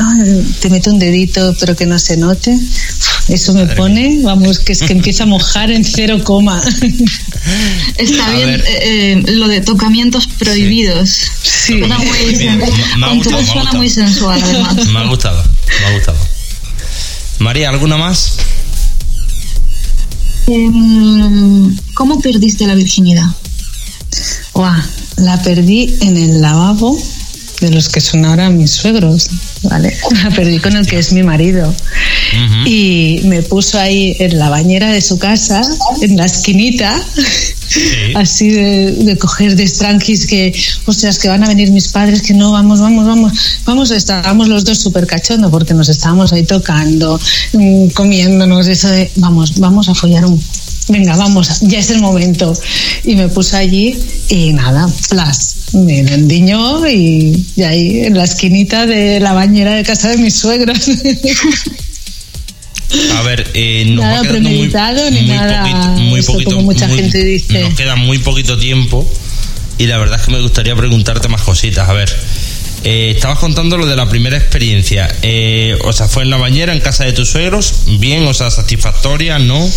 te 0.61 0.71
meto 0.71 0.91
un 0.93 1.01
dedito 1.01 1.55
pero 1.59 1.75
que 1.75 1.87
no 1.87 1.99
se 1.99 2.17
note, 2.17 2.57
eso 3.33 3.53
me 3.55 3.62
Madre 3.62 3.76
pone, 3.76 4.18
vamos, 4.22 4.59
que 4.59 4.72
es 4.72 4.81
que 4.83 4.93
empieza 4.93 5.22
a 5.24 5.26
mojar 5.26 5.70
en 5.70 5.85
cero 5.85 6.22
coma. 6.24 6.62
Está 7.97 8.26
A 8.26 8.31
bien 8.35 8.51
eh, 8.51 8.62
eh, 8.66 9.22
lo 9.33 9.49
de 9.49 9.61
tocamientos 9.61 10.26
prohibidos. 10.26 11.11
Sí. 11.43 11.78
Suena 11.78 11.99
muy, 11.99 12.35
bien, 12.37 12.59
me- 12.59 12.66
me 12.99 13.07
ha 13.07 13.14
gustado, 13.14 13.22
todo 13.22 13.33
me 13.43 13.49
ha 13.49 13.53
suena 13.53 13.72
muy 13.72 13.89
sensual, 13.91 14.41
además. 14.43 14.87
Me 14.93 14.99
ha 14.99 15.05
gustado, 15.05 15.43
me 15.81 15.87
ha 15.87 15.93
gustado. 15.95 16.18
María, 17.39 17.68
¿alguna 17.70 17.97
más? 17.97 18.37
Em, 20.47 21.76
¿Cómo 21.95 22.20
perdiste 22.20 22.66
la 22.66 22.74
virginidad? 22.74 23.26
Guau, 24.53 24.74
la 25.18 25.41
perdí 25.43 25.95
en 26.01 26.16
el 26.16 26.41
lavabo 26.41 27.01
de 27.61 27.70
los 27.70 27.89
que 27.89 28.01
son 28.01 28.24
ahora 28.24 28.49
mis 28.51 28.70
suegros, 28.72 29.28
¿vale? 29.62 29.95
La 30.24 30.31
perdí 30.31 30.59
con 30.61 30.74
el 30.76 30.87
que 30.87 30.99
es 30.99 31.12
mi 31.12 31.22
marido. 31.22 31.72
Y 32.66 33.20
me 33.24 33.43
puso 33.43 33.78
ahí 33.78 34.16
en 34.18 34.39
la 34.39 34.51
bañera 34.51 34.93
de 34.93 35.01
su 35.01 35.18
casa, 35.18 35.62
en 36.01 36.16
la 36.16 36.26
esquinita, 36.26 37.01
así 38.14 38.51
de, 38.51 38.93
de 38.93 39.16
coger 39.16 39.57
de 39.57 39.66
tranquis 39.66 40.26
que, 40.26 40.53
ostras, 40.87 41.18
que 41.18 41.28
van 41.28 41.45
a 41.45 41.49
venir 41.49 41.70
mis 41.70 41.89
padres, 41.89 42.22
que 42.22 42.35
no, 42.35 42.53
vamos, 42.53 42.81
vamos, 42.81 43.07
vamos. 43.07 43.33
Vamos, 43.64 43.91
estábamos 43.91 44.49
los 44.49 44.64
dos 44.64 44.78
súper 44.78 45.07
cachondos 45.07 45.51
porque 45.51 45.74
nos 45.74 45.89
estábamos 45.89 46.33
ahí 46.33 46.45
tocando, 46.45 47.18
mm, 47.53 47.89
comiéndonos, 47.89 48.66
eso 48.66 48.89
de, 48.89 49.11
vamos, 49.16 49.59
vamos 49.59 49.89
a 49.89 49.95
follar 49.95 50.24
un... 50.24 50.41
Venga, 50.89 51.16
vamos, 51.16 51.61
ya 51.61 51.78
es 51.78 51.91
el 51.91 52.01
momento. 52.01 52.53
Y 53.05 53.14
me 53.14 53.28
puse 53.28 53.57
allí 53.57 53.97
y 54.28 54.53
nada, 54.53 54.89
plas, 55.09 55.55
me 55.72 56.01
endiñó 56.01 56.87
y, 56.89 57.47
y 57.55 57.62
ahí 57.62 58.01
en 58.07 58.16
la 58.16 58.24
esquinita 58.24 58.87
de 58.87 59.20
la 59.20 59.33
bañera 59.33 59.74
de 59.74 59.85
casa 59.85 60.09
de 60.09 60.16
mis 60.16 60.35
suegros. 60.35 60.91
A 63.16 63.22
ver, 63.22 63.51
eh, 63.55 63.84
nos 63.88 64.05
Nada 64.05 64.16
va 64.16 64.22
quedando 64.22 64.49
muy, 64.49 64.68
premeditado 64.68 65.11
ni 65.11 65.20
muy 65.22 65.36
nada, 65.36 65.62
poquito, 65.62 65.88
muy 66.03 66.22
poquito, 66.22 66.51
como 66.53 66.62
mucha 66.62 66.88
muy- 66.88 66.99
gente 66.99 67.24
dice. 67.24 67.61
Nos 67.61 67.74
queda 67.74 67.97
muy 67.97 68.18
poquito 68.18 68.59
tiempo 68.59 69.09
y 69.78 69.86
la 69.86 69.99
verdad 69.99 70.18
es 70.20 70.26
que 70.26 70.32
me 70.32 70.41
gustaría 70.41 70.74
preguntarte 70.74 71.28
más 71.28 71.43
cositas. 71.43 71.88
A 71.88 71.93
ver, 71.93 72.12
eh, 72.84 73.12
estabas 73.14 73.38
contando 73.38 73.76
lo 73.78 73.86
de 73.86 73.95
la 73.97 74.09
primera 74.09 74.36
experiencia. 74.36 75.09
Eh, 75.22 75.76
o 75.84 75.93
sea, 75.93 76.09
fue 76.09 76.22
en 76.24 76.30
la 76.30 76.36
bañera, 76.36 76.72
en 76.72 76.80
casa 76.80 77.05
de 77.05 77.12
tus 77.12 77.28
suegros, 77.30 77.72
bien, 77.99 78.26
o 78.26 78.34
sea, 78.34 78.51
satisfactoria, 78.51 79.38
¿no? 79.38 79.68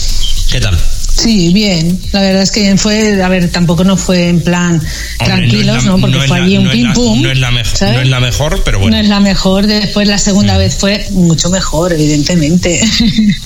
¿Qué 0.51 0.59
tal? 0.59 0.77
Sí, 1.15 1.53
bien. 1.53 1.99
La 2.11 2.21
verdad 2.21 2.41
es 2.41 2.51
que 2.51 2.75
fue, 2.77 3.21
a 3.21 3.29
ver, 3.29 3.49
tampoco 3.51 3.83
no 3.83 3.95
fue 3.97 4.29
en 4.29 4.41
plan 4.41 4.73
Hombre, 4.75 4.85
tranquilos, 5.25 5.77
es 5.77 5.83
la- 5.85 5.91
¿no? 5.91 5.99
Porque 6.01 6.17
fue 6.27 6.39
la- 6.39 6.45
allí 6.45 6.57
un 6.57 6.63
no 6.65 6.71
pim 6.71 6.83
la- 6.87 6.93
pum. 6.93 7.21
No 7.21 7.31
es, 7.31 7.39
la 7.39 7.51
mejor, 7.51 7.77
¿sabes? 7.77 7.95
no 7.95 8.01
es 8.01 8.09
la 8.09 8.19
mejor, 8.19 8.61
pero 8.65 8.79
bueno. 8.79 8.95
No 8.97 9.01
es 9.03 9.07
la 9.09 9.19
mejor. 9.19 9.67
Después 9.67 10.07
la 10.07 10.17
segunda 10.17 10.57
vez 10.57 10.75
fue 10.75 11.05
mucho 11.11 11.49
mejor, 11.49 11.93
evidentemente. 11.93 12.81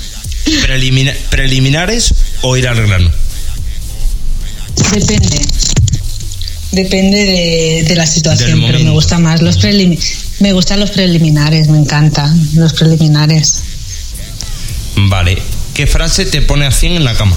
Prelimina- 0.65 1.13
¿Preliminares 1.30 2.13
o 2.41 2.55
ir 2.55 2.68
al 2.70 2.88
grano? 2.88 3.11
Depende. 4.93 5.41
Depende 6.72 7.18
de, 7.18 7.86
de 7.88 7.95
la 7.95 8.05
situación, 8.05 8.61
pero 8.65 8.80
me 8.80 8.91
gusta 8.91 9.18
más 9.20 9.41
los 9.41 9.57
prelimi- 9.59 9.99
me 10.39 10.53
gustan 10.53 10.80
los 10.80 10.91
preliminares, 10.91 11.68
me 11.70 11.78
encantan 11.80 12.49
los 12.55 12.74
preliminares. 12.74 13.61
Vale. 14.95 15.38
¿Qué 15.74 15.86
frase 15.88 16.26
te 16.26 16.41
pone 16.41 16.65
a 16.65 16.72
100 16.72 16.93
en 16.93 17.03
la 17.03 17.13
cama? 17.13 17.36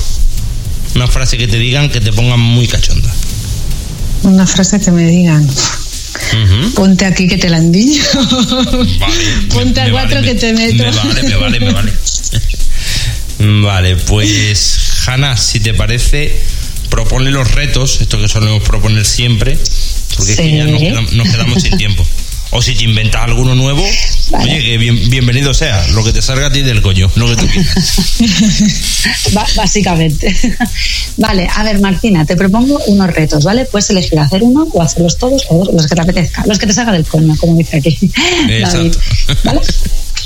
Una 0.94 1.06
frase 1.06 1.38
que 1.38 1.46
te 1.48 1.58
digan 1.58 1.88
que 1.90 2.00
te 2.00 2.12
pongan 2.12 2.40
muy 2.40 2.66
cachonda. 2.66 3.12
Una 4.22 4.46
frase 4.46 4.80
que 4.80 4.90
me 4.90 5.06
digan, 5.06 5.44
Ujú. 5.44 6.74
ponte 6.74 7.04
aquí 7.06 7.26
que 7.26 7.38
te 7.38 7.48
la 7.48 7.58
endiño. 7.58 8.02
Vale. 8.98 9.14
Ponte 9.54 9.80
a 9.80 9.90
cuatro 9.90 10.16
vale, 10.16 10.26
que 10.26 10.34
te 10.34 10.52
meto. 10.52 10.74
Me 10.84 10.90
vale, 10.90 11.22
me 11.22 11.36
vale, 11.36 11.60
me 11.60 11.72
vale. 11.72 11.92
Vale, 13.62 13.96
pues 13.96 14.76
Hanna, 15.06 15.34
si 15.38 15.60
te 15.60 15.72
parece, 15.72 16.38
propone 16.90 17.30
los 17.30 17.50
retos, 17.52 18.02
esto 18.02 18.20
que 18.20 18.28
solemos 18.28 18.62
proponer 18.62 19.06
siempre, 19.06 19.58
porque 20.16 20.32
es 20.32 20.36
que 20.38 20.50
Sí. 20.50 20.56
ya 20.58 20.64
nos, 20.66 20.80
quedam- 20.82 21.10
nos 21.12 21.28
quedamos 21.30 21.62
sin 21.62 21.78
tiempo. 21.78 22.04
O 22.52 22.60
si 22.60 22.74
te 22.74 22.82
inventas 22.84 23.22
alguno 23.22 23.54
nuevo, 23.54 23.84
Vale. 24.30 24.44
oye, 24.52 24.62
que 24.64 24.78
bien- 24.78 25.08
bienvenido 25.08 25.54
sea, 25.54 25.86
lo 25.88 26.02
que 26.02 26.12
te 26.12 26.20
salga 26.20 26.46
a 26.48 26.52
ti 26.52 26.62
del 26.62 26.82
coño, 26.82 27.08
lo 27.14 27.28
que 27.28 27.36
tú 27.36 27.46
quieras. 27.46 28.02
Básicamente. 29.56 30.34
vale, 31.16 31.48
a 31.54 31.62
ver, 31.62 31.78
Martina, 31.80 32.24
te 32.26 32.36
propongo 32.36 32.80
unos 32.86 33.08
retos, 33.14 33.44
¿vale? 33.44 33.66
Puedes 33.66 33.88
elegir 33.90 34.18
hacer 34.18 34.42
uno 34.42 34.66
o 34.72 34.82
hacerlos 34.82 35.16
todos 35.16 35.44
o 35.48 35.64
los 35.72 35.86
que 35.86 35.94
te 35.94 36.00
apetezca, 36.02 36.44
los 36.46 36.58
que 36.58 36.66
te 36.66 36.72
salga 36.72 36.92
del 36.92 37.04
coño, 37.06 37.36
como 37.36 37.56
dice 37.56 37.76
aquí. 37.76 37.96
David. 38.62 38.94
¿Vale? 39.44 39.60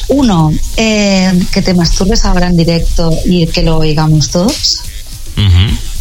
Uno, 0.08 0.52
eh, 0.76 1.32
que 1.52 1.62
te 1.62 1.74
masturbes 1.74 2.24
ahora 2.24 2.46
en 2.46 2.56
directo 2.56 3.10
y 3.26 3.46
que 3.46 3.62
lo 3.62 3.78
oigamos 3.78 4.30
todos. 4.30 4.80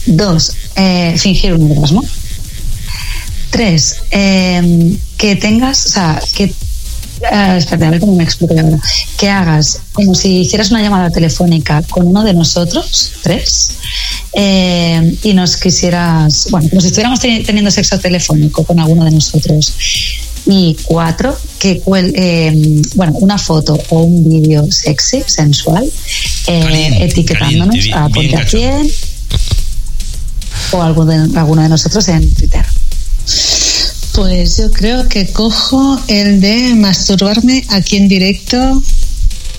Dos, 0.06 0.52
eh, 0.76 1.16
fingir 1.18 1.54
un 1.54 1.72
orgasmo. 1.72 2.04
Tres, 3.54 3.98
eh, 4.12 4.98
que 5.16 5.36
tengas, 5.36 5.86
o 5.86 5.90
sea, 5.90 6.22
que. 6.36 6.46
eh, 6.46 7.56
espérate, 7.58 7.86
a 7.86 7.90
ver 7.92 8.00
cómo 8.00 8.16
me 8.16 8.24
explico 8.24 8.56
ahora. 8.60 8.80
Que 9.18 9.30
hagas 9.30 9.78
como 9.94 10.16
si 10.16 10.40
hicieras 10.40 10.72
una 10.72 10.82
llamada 10.82 11.12
telefónica 11.12 11.84
con 11.84 12.08
uno 12.08 12.24
de 12.24 12.34
nosotros, 12.34 13.12
tres, 13.22 13.70
eh, 14.34 15.18
y 15.22 15.34
nos 15.34 15.56
quisieras, 15.58 16.48
bueno, 16.50 16.68
como 16.70 16.82
si 16.82 16.88
estuviéramos 16.88 17.22
teni- 17.22 17.46
teniendo 17.46 17.70
sexo 17.70 18.00
telefónico 18.00 18.64
con 18.64 18.80
alguno 18.80 19.06
de 19.06 19.12
nosotros. 19.12 19.72
Y 20.48 20.76
cuatro, 20.84 21.38
que 21.60 21.80
cuel- 21.82 22.12
eh, 22.16 22.82
bueno, 22.96 23.14
una 23.22 23.38
foto 23.38 23.80
o 23.90 24.02
un 24.02 24.28
vídeo 24.28 24.70
sexy, 24.72 25.24
sensual, 25.28 25.86
eh, 26.48 26.60
Caliente, 26.60 27.04
etiquetándonos 27.06 27.68
caliente, 27.68 27.86
bien- 27.86 27.98
a 27.98 28.10
Ponte 28.10 28.36
a 28.36 28.40
cachondo. 28.40 28.84
100 28.84 28.92
o 30.72 30.82
alguno 30.82 31.06
de, 31.30 31.40
alguno 31.40 31.62
de 31.62 31.70
nosotros 31.70 32.08
en 32.10 32.34
Twitter. 32.34 32.66
Pues 34.14 34.58
yo 34.58 34.72
creo 34.72 35.10
que 35.10 35.32
cojo 35.32 36.00
el 36.08 36.40
de 36.40 36.76
masturbarme 36.76 37.66
aquí 37.70 37.98
en 37.98 38.08
directo 38.08 38.82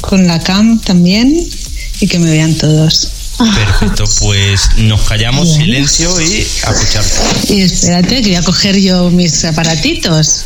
con 0.00 0.26
la 0.26 0.38
cam 0.38 0.80
también 0.80 1.34
y 2.00 2.06
que 2.06 2.18
me 2.18 2.30
vean 2.30 2.54
todos. 2.54 3.08
Perfecto, 3.36 4.04
pues 4.20 4.76
nos 4.76 5.02
callamos, 5.02 5.54
silencio 5.54 6.20
y 6.20 6.46
a 6.64 6.70
escuchar. 6.70 7.04
Y 7.48 7.62
espérate 7.62 8.22
que 8.22 8.28
voy 8.28 8.36
a 8.36 8.42
coger 8.42 8.78
yo 8.78 9.10
mis 9.10 9.44
aparatitos. 9.44 10.44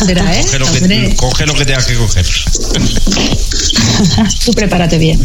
Espera, 0.00 0.38
¿eh? 0.38 0.42
Coge 0.42 0.58
lo, 0.58 0.72
que, 0.72 1.14
coge 1.16 1.46
lo 1.46 1.54
que 1.54 1.64
tengas 1.64 1.86
que 1.86 1.96
coger. 1.96 2.26
Tú 4.44 4.52
prepárate 4.52 4.98
bien. 4.98 5.24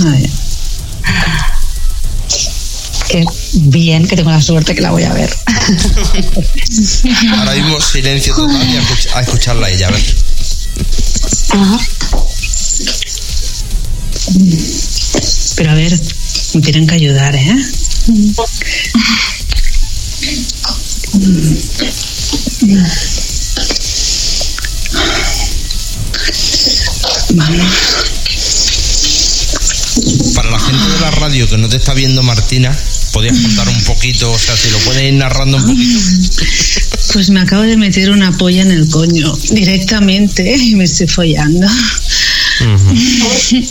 A 0.00 0.10
ver 0.10 0.30
que 3.12 3.26
bien, 3.54 4.08
que 4.08 4.16
tengo 4.16 4.30
la 4.30 4.40
suerte 4.40 4.74
que 4.74 4.80
la 4.80 4.90
voy 4.90 5.02
a 5.02 5.12
ver. 5.12 5.30
Ahora 7.36 7.54
mismo 7.54 7.78
silencio 7.78 8.34
total 8.34 8.56
a, 8.56 8.80
escuch 8.80 9.06
a 9.14 9.20
escucharla 9.20 9.68
ella, 9.68 9.88
a 9.88 9.90
ver. 9.90 10.02
Pero 15.56 15.70
a 15.70 15.74
ver, 15.74 16.00
me 16.54 16.60
tienen 16.62 16.86
que 16.86 16.94
ayudar, 16.94 17.36
¿eh? 17.36 17.54
Vamos. 27.34 27.70
Para 30.34 30.50
la 30.50 30.58
gente 30.58 30.88
de 30.88 31.00
la 31.00 31.10
radio 31.10 31.46
que 31.48 31.58
no 31.58 31.68
te 31.68 31.76
está 31.76 31.92
viendo 31.92 32.22
Martina, 32.22 32.74
¿podrías 33.12 33.38
contar 33.38 33.68
un 33.68 33.84
poquito? 33.84 34.32
O 34.32 34.38
sea, 34.38 34.56
si 34.56 34.70
lo 34.70 34.78
puedes 34.78 35.02
ir 35.02 35.14
narrando 35.14 35.58
un 35.58 35.64
poquito. 35.64 36.00
Pues 37.12 37.30
me 37.30 37.40
acabo 37.40 37.62
de 37.62 37.76
meter 37.76 38.10
una 38.10 38.32
polla 38.32 38.62
en 38.62 38.70
el 38.72 38.88
coño 38.88 39.32
directamente 39.50 40.56
y 40.56 40.74
me 40.74 40.84
estoy 40.84 41.06
follando. 41.06 41.68
joder, 42.58 43.66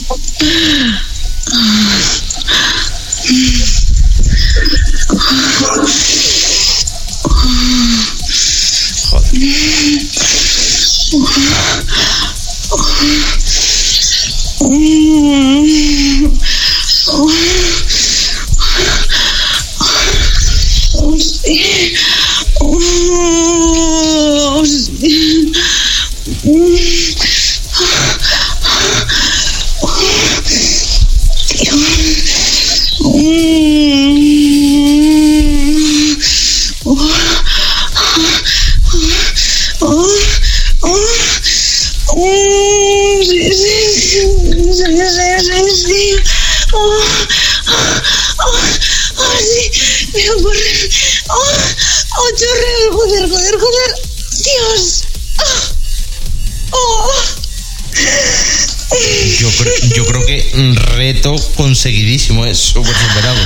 conseguidísimo, 61.56 62.46
es 62.46 62.58
súper 62.58 62.94
superado. 62.96 63.40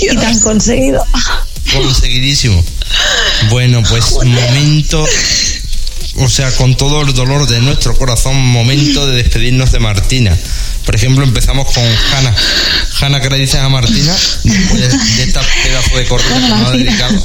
Y 0.00 0.08
has 0.08 0.40
conseguido. 0.40 1.04
Conseguidísimo. 1.72 2.64
Bueno, 3.50 3.82
pues 3.88 4.12
momento, 4.24 5.06
o 6.16 6.28
sea, 6.28 6.50
con 6.56 6.76
todo 6.76 7.02
el 7.02 7.12
dolor 7.12 7.46
de 7.46 7.60
nuestro 7.60 7.96
corazón, 7.96 8.36
momento 8.36 9.06
de 9.06 9.16
despedirnos 9.16 9.72
de 9.72 9.78
Martina. 9.78 10.36
Por 10.84 10.96
ejemplo, 10.96 11.24
empezamos 11.24 11.72
con 11.72 11.84
Hanna. 11.84 12.34
Hanna, 13.00 13.20
¿qué 13.20 13.30
le 13.30 13.38
dices 13.38 13.60
a 13.60 13.68
Martina 13.68 14.14
después 14.44 14.80
de 15.16 15.22
esta 15.22 15.42
pedazo 15.62 15.96
de 15.96 16.04
correo 16.06 16.34
que 16.34 16.40
nos 16.40 16.68
ha 16.68 16.70
dedicado? 16.72 17.24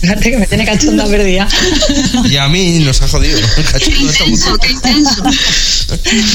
Fíjate 0.00 0.30
que 0.30 0.36
me 0.36 0.46
tiene 0.46 0.64
cachonda 0.66 1.06
perdida. 1.06 1.48
Y 2.28 2.36
a 2.36 2.48
mí 2.48 2.80
nos 2.80 3.00
ha 3.02 3.08
jodido. 3.08 3.40
Qué 3.78 3.90
intenso, 3.90 4.58
qué 4.58 4.70
intenso. 4.70 5.22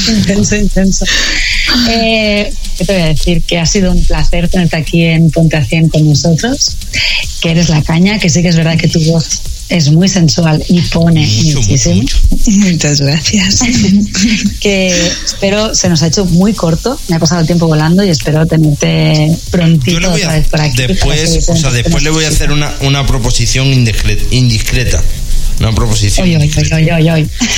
Intenso, 0.09 0.55
intenso. 0.55 1.05
Eh, 1.89 2.51
¿Qué 2.77 2.85
te 2.85 2.93
voy 2.93 3.01
a 3.01 3.05
decir? 3.07 3.41
Que 3.43 3.59
ha 3.59 3.65
sido 3.65 3.91
un 3.91 4.03
placer 4.03 4.47
tenerte 4.49 4.75
aquí 4.77 5.03
en 5.03 5.29
Ponte 5.31 5.57
a 5.57 5.63
100 5.65 5.89
con 5.89 6.07
nosotros, 6.09 6.75
que 7.41 7.51
eres 7.51 7.69
la 7.69 7.81
caña, 7.81 8.19
que 8.19 8.29
sí 8.29 8.41
que 8.41 8.49
es 8.49 8.55
verdad 8.55 8.77
que 8.77 8.87
tu 8.87 8.99
voz 9.05 9.41
es 9.69 9.89
muy 9.89 10.09
sensual 10.09 10.61
y 10.67 10.81
pone 10.81 11.25
Mucho, 11.25 11.61
muchísimo. 11.61 11.95
mucho. 11.95 12.17
Muchas 12.47 12.99
gracias. 13.01 13.59
que 14.59 14.93
espero, 15.25 15.73
se 15.73 15.87
nos 15.87 16.01
ha 16.03 16.07
hecho 16.07 16.25
muy 16.25 16.53
corto, 16.53 16.99
me 17.07 17.15
ha 17.15 17.19
pasado 17.19 17.39
el 17.41 17.47
tiempo 17.47 17.67
volando 17.67 18.03
y 18.03 18.09
espero 18.09 18.45
tenerte 18.45 19.31
prontito 19.49 19.91
Yo 19.91 19.99
le 20.01 20.07
voy 20.09 20.21
otra 20.21 20.33
vez 20.35 20.47
por 20.49 20.59
aquí. 20.61 20.75
para 20.75 20.87
después, 20.87 21.49
o 21.49 21.55
sea, 21.55 21.71
después 21.71 22.03
le 22.03 22.09
voy 22.09 22.25
a 22.25 22.27
hacer 22.27 22.51
una, 22.51 22.73
una 22.81 23.05
proposición 23.05 23.67
indiscre- 23.67 24.19
indiscreta. 24.31 25.01
Una 25.61 25.75
proposición. 25.75 26.25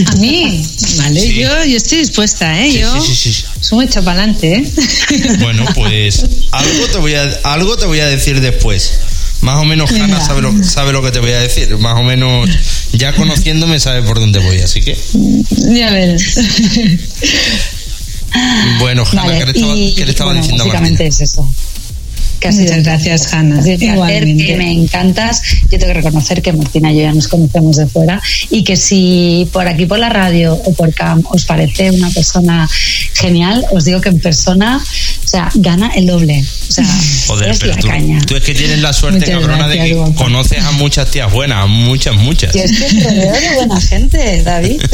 A 0.06 0.16
mí, 0.18 0.66
vale, 0.97 1.20
Sí. 1.22 1.36
yo, 1.36 1.64
yo 1.66 1.78
estoy 1.78 1.99
dispuesta, 1.99 2.62
¿eh? 2.62 2.70
Sí, 2.72 2.80
yo 2.80 3.01
sí, 3.01 3.16
sí, 3.16 3.34
sí. 3.34 3.43
soy 3.62 3.86
hecho 3.86 4.04
para 4.04 4.24
adelante, 4.24 4.56
¿eh? 4.56 4.64
Bueno, 5.39 5.66
pues 5.74 6.26
algo 6.51 6.88
te 6.91 6.97
voy 6.97 7.14
a, 7.16 7.24
algo 7.43 7.78
te 7.78 7.86
voy 7.86 8.01
a 8.01 8.08
decir 8.08 8.41
después. 8.41 8.99
Más 9.39 9.58
o 9.60 9.64
menos 9.66 9.89
Hanna 9.91 10.20
sabe 10.26 10.41
lo, 10.41 10.64
sabe 10.64 10.91
lo 10.91 11.01
que 11.01 11.12
te 11.12 11.20
voy 11.20 11.32
a 11.32 11.39
decir. 11.39 11.78
Más 11.78 11.97
o 11.97 12.04
menos, 12.04 12.49
ya 12.91 13.14
conociéndome, 13.14 13.80
sabe 13.80 14.01
por 14.04 14.20
dónde 14.20 14.39
voy. 14.39 14.60
Así 14.60 14.82
que, 14.82 14.97
ya 15.74 15.91
ves. 15.91 16.39
bueno, 18.80 19.04
Hanna, 19.10 19.24
Vale, 19.24 19.39
¿qué 19.39 19.45
le 19.45 19.51
estaba, 19.51 19.76
y, 19.76 19.95
qué 19.95 20.06
le 20.06 20.12
estaba 20.12 20.32
bueno, 20.32 20.41
diciendo 20.41 20.64
a 20.64 20.68
básicamente 20.68 21.04
Martina? 21.04 21.24
es 21.26 21.32
eso. 21.32 21.49
Muchas 22.52 22.84
gracias. 22.84 23.34
Hanna. 23.34 23.58
Un 23.60 23.64
placer, 23.64 24.24
que 24.38 24.56
me 24.58 24.72
encantas. 24.72 25.41
Yo 25.72 25.80
tengo 25.80 25.88
que 25.88 25.94
reconocer 25.94 26.41
que 26.41 26.54
Martina 26.54 26.91
y 26.91 26.98
yo 26.98 27.02
ya 27.04 27.14
nos 27.14 27.28
conocemos 27.28 27.78
de 27.78 27.88
fuera 27.88 28.22
y 28.50 28.64
que 28.64 28.76
si 28.76 29.48
por 29.52 29.68
aquí 29.68 29.86
por 29.86 30.00
la 30.00 30.10
radio 30.10 30.54
o 30.54 30.74
por 30.74 30.94
CAM 30.94 31.24
os 31.30 31.46
parece 31.46 31.91
una 31.91 32.10
persona 32.10 32.70
genial, 33.14 33.66
os 33.72 33.86
digo 33.86 34.02
que 34.02 34.10
en 34.10 34.20
persona, 34.20 34.78
o 34.78 35.28
sea, 35.28 35.50
gana 35.56 35.91
el 35.96 36.08
doble. 36.08 36.44
O 36.70 36.72
sea, 36.72 36.86
Joder, 37.28 37.52
es 37.52 37.60
pero 37.60 37.74
la 37.76 37.82
tú, 37.82 37.88
caña. 37.88 38.22
tú 38.26 38.36
es 38.36 38.44
que 38.44 38.54
tienes 38.54 38.80
la 38.80 38.94
suerte, 38.94 39.20
Muchas 39.20 39.39
cabrona, 39.39 39.68
de 39.68 39.78
que 39.78 39.94
guapa. 39.94 40.16
conoces 40.16 40.64
a 40.64 40.72
muchas 40.74 41.10
tías 41.12 41.32
buenas, 41.32 41.64
a 41.64 41.68
muchas, 41.68 42.16
muchas. 42.16 42.54
Yo 42.54 42.62
es 42.62 42.72
que 42.72 43.00
rodeo 43.02 43.34
de 43.34 43.56
buena 43.56 43.80
gente, 43.82 44.44
David. 44.44 44.82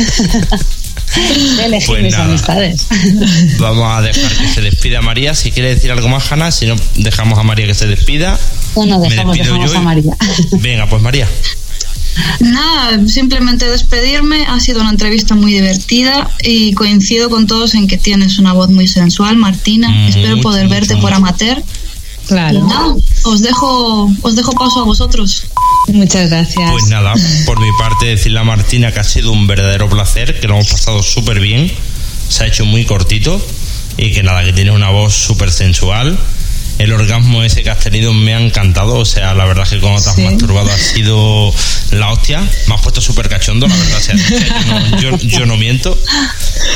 Elegir 1.63 1.87
Pues 1.87 2.03
mis 2.03 2.11
nada. 2.13 2.25
amistades. 2.25 2.87
Vamos 3.59 3.91
a 3.97 4.01
dejar 4.01 4.31
que 4.37 4.47
se 4.47 4.61
despida 4.61 5.01
María. 5.01 5.33
Si 5.33 5.51
quiere 5.51 5.69
decir 5.75 5.91
algo 5.91 6.07
más, 6.07 6.31
Hanna, 6.31 6.51
si 6.51 6.65
no, 6.65 6.75
dejamos 6.95 7.37
a 7.39 7.43
María 7.43 7.65
que 7.67 7.73
se 7.73 7.87
despida. 7.87 8.39
Bueno, 8.75 8.99
Me 8.99 9.09
dejamos, 9.09 9.37
dejamos 9.37 9.71
yo 9.71 9.77
a 9.77 9.81
María. 9.81 10.15
Venga, 10.59 10.87
pues 10.87 11.01
María. 11.01 11.27
Nada, 12.39 13.07
simplemente 13.07 13.69
despedirme. 13.69 14.45
Ha 14.47 14.59
sido 14.59 14.81
una 14.81 14.89
entrevista 14.91 15.35
muy 15.35 15.53
divertida 15.53 16.29
y 16.43 16.73
coincido 16.73 17.29
con 17.29 17.47
todos 17.47 17.75
en 17.75 17.87
que 17.87 17.97
tienes 17.97 18.39
una 18.39 18.53
voz 18.53 18.69
muy 18.69 18.87
sensual, 18.87 19.37
Martina. 19.37 19.89
Mucho, 19.89 20.17
Espero 20.19 20.41
poder 20.41 20.65
mucho, 20.65 20.75
verte 20.75 20.93
mucho. 20.95 21.05
por 21.05 21.13
amateur. 21.13 21.63
Claro. 22.27 22.63
nada, 22.67 22.95
os 23.23 23.41
dejo, 23.41 24.11
os 24.21 24.35
dejo 24.35 24.51
paso 24.51 24.81
a 24.81 24.83
vosotros. 24.83 25.45
Muchas 25.93 26.29
gracias. 26.29 26.71
Pues 26.71 26.87
nada, 26.87 27.13
por 27.45 27.59
mi 27.59 27.67
parte 27.79 28.05
decirle 28.07 28.39
a 28.39 28.43
Martina 28.43 28.91
que 28.91 28.99
ha 28.99 29.03
sido 29.03 29.31
un 29.31 29.47
verdadero 29.47 29.89
placer, 29.89 30.39
que 30.39 30.47
lo 30.47 30.55
hemos 30.55 30.67
pasado 30.69 31.01
súper 31.03 31.39
bien, 31.39 31.71
se 32.29 32.43
ha 32.43 32.47
hecho 32.47 32.65
muy 32.65 32.85
cortito 32.85 33.43
y 33.97 34.11
que 34.11 34.23
nada, 34.23 34.43
que 34.43 34.53
tienes 34.53 34.73
una 34.73 34.89
voz 34.89 35.13
súper 35.15 35.51
sensual. 35.51 36.17
El 36.77 36.93
orgasmo 36.93 37.43
ese 37.43 37.61
que 37.61 37.69
has 37.71 37.79
tenido 37.79 38.13
me 38.13 38.33
ha 38.33 38.39
encantado, 38.39 38.99
o 38.99 39.03
sea, 39.05 39.33
la 39.33 39.43
verdad 39.45 39.65
es 39.65 39.71
que 39.71 39.79
cuando 39.81 40.01
te 40.01 40.09
has 40.11 40.15
Sí. 40.15 40.21
masturbado 40.21 40.71
ha 40.71 40.77
sido 40.77 41.53
la 41.91 42.09
hostia, 42.11 42.39
me 42.67 42.75
has 42.75 42.81
puesto 42.81 43.01
súper 43.01 43.27
cachondo, 43.27 43.67
la 43.67 43.75
verdad, 43.75 43.97
o 43.97 44.01
sea, 44.01 44.15
yo, 44.15 44.65
no, 44.65 45.01
yo- 45.01 45.17
yo 45.17 45.45
no 45.45 45.57
miento. 45.57 46.01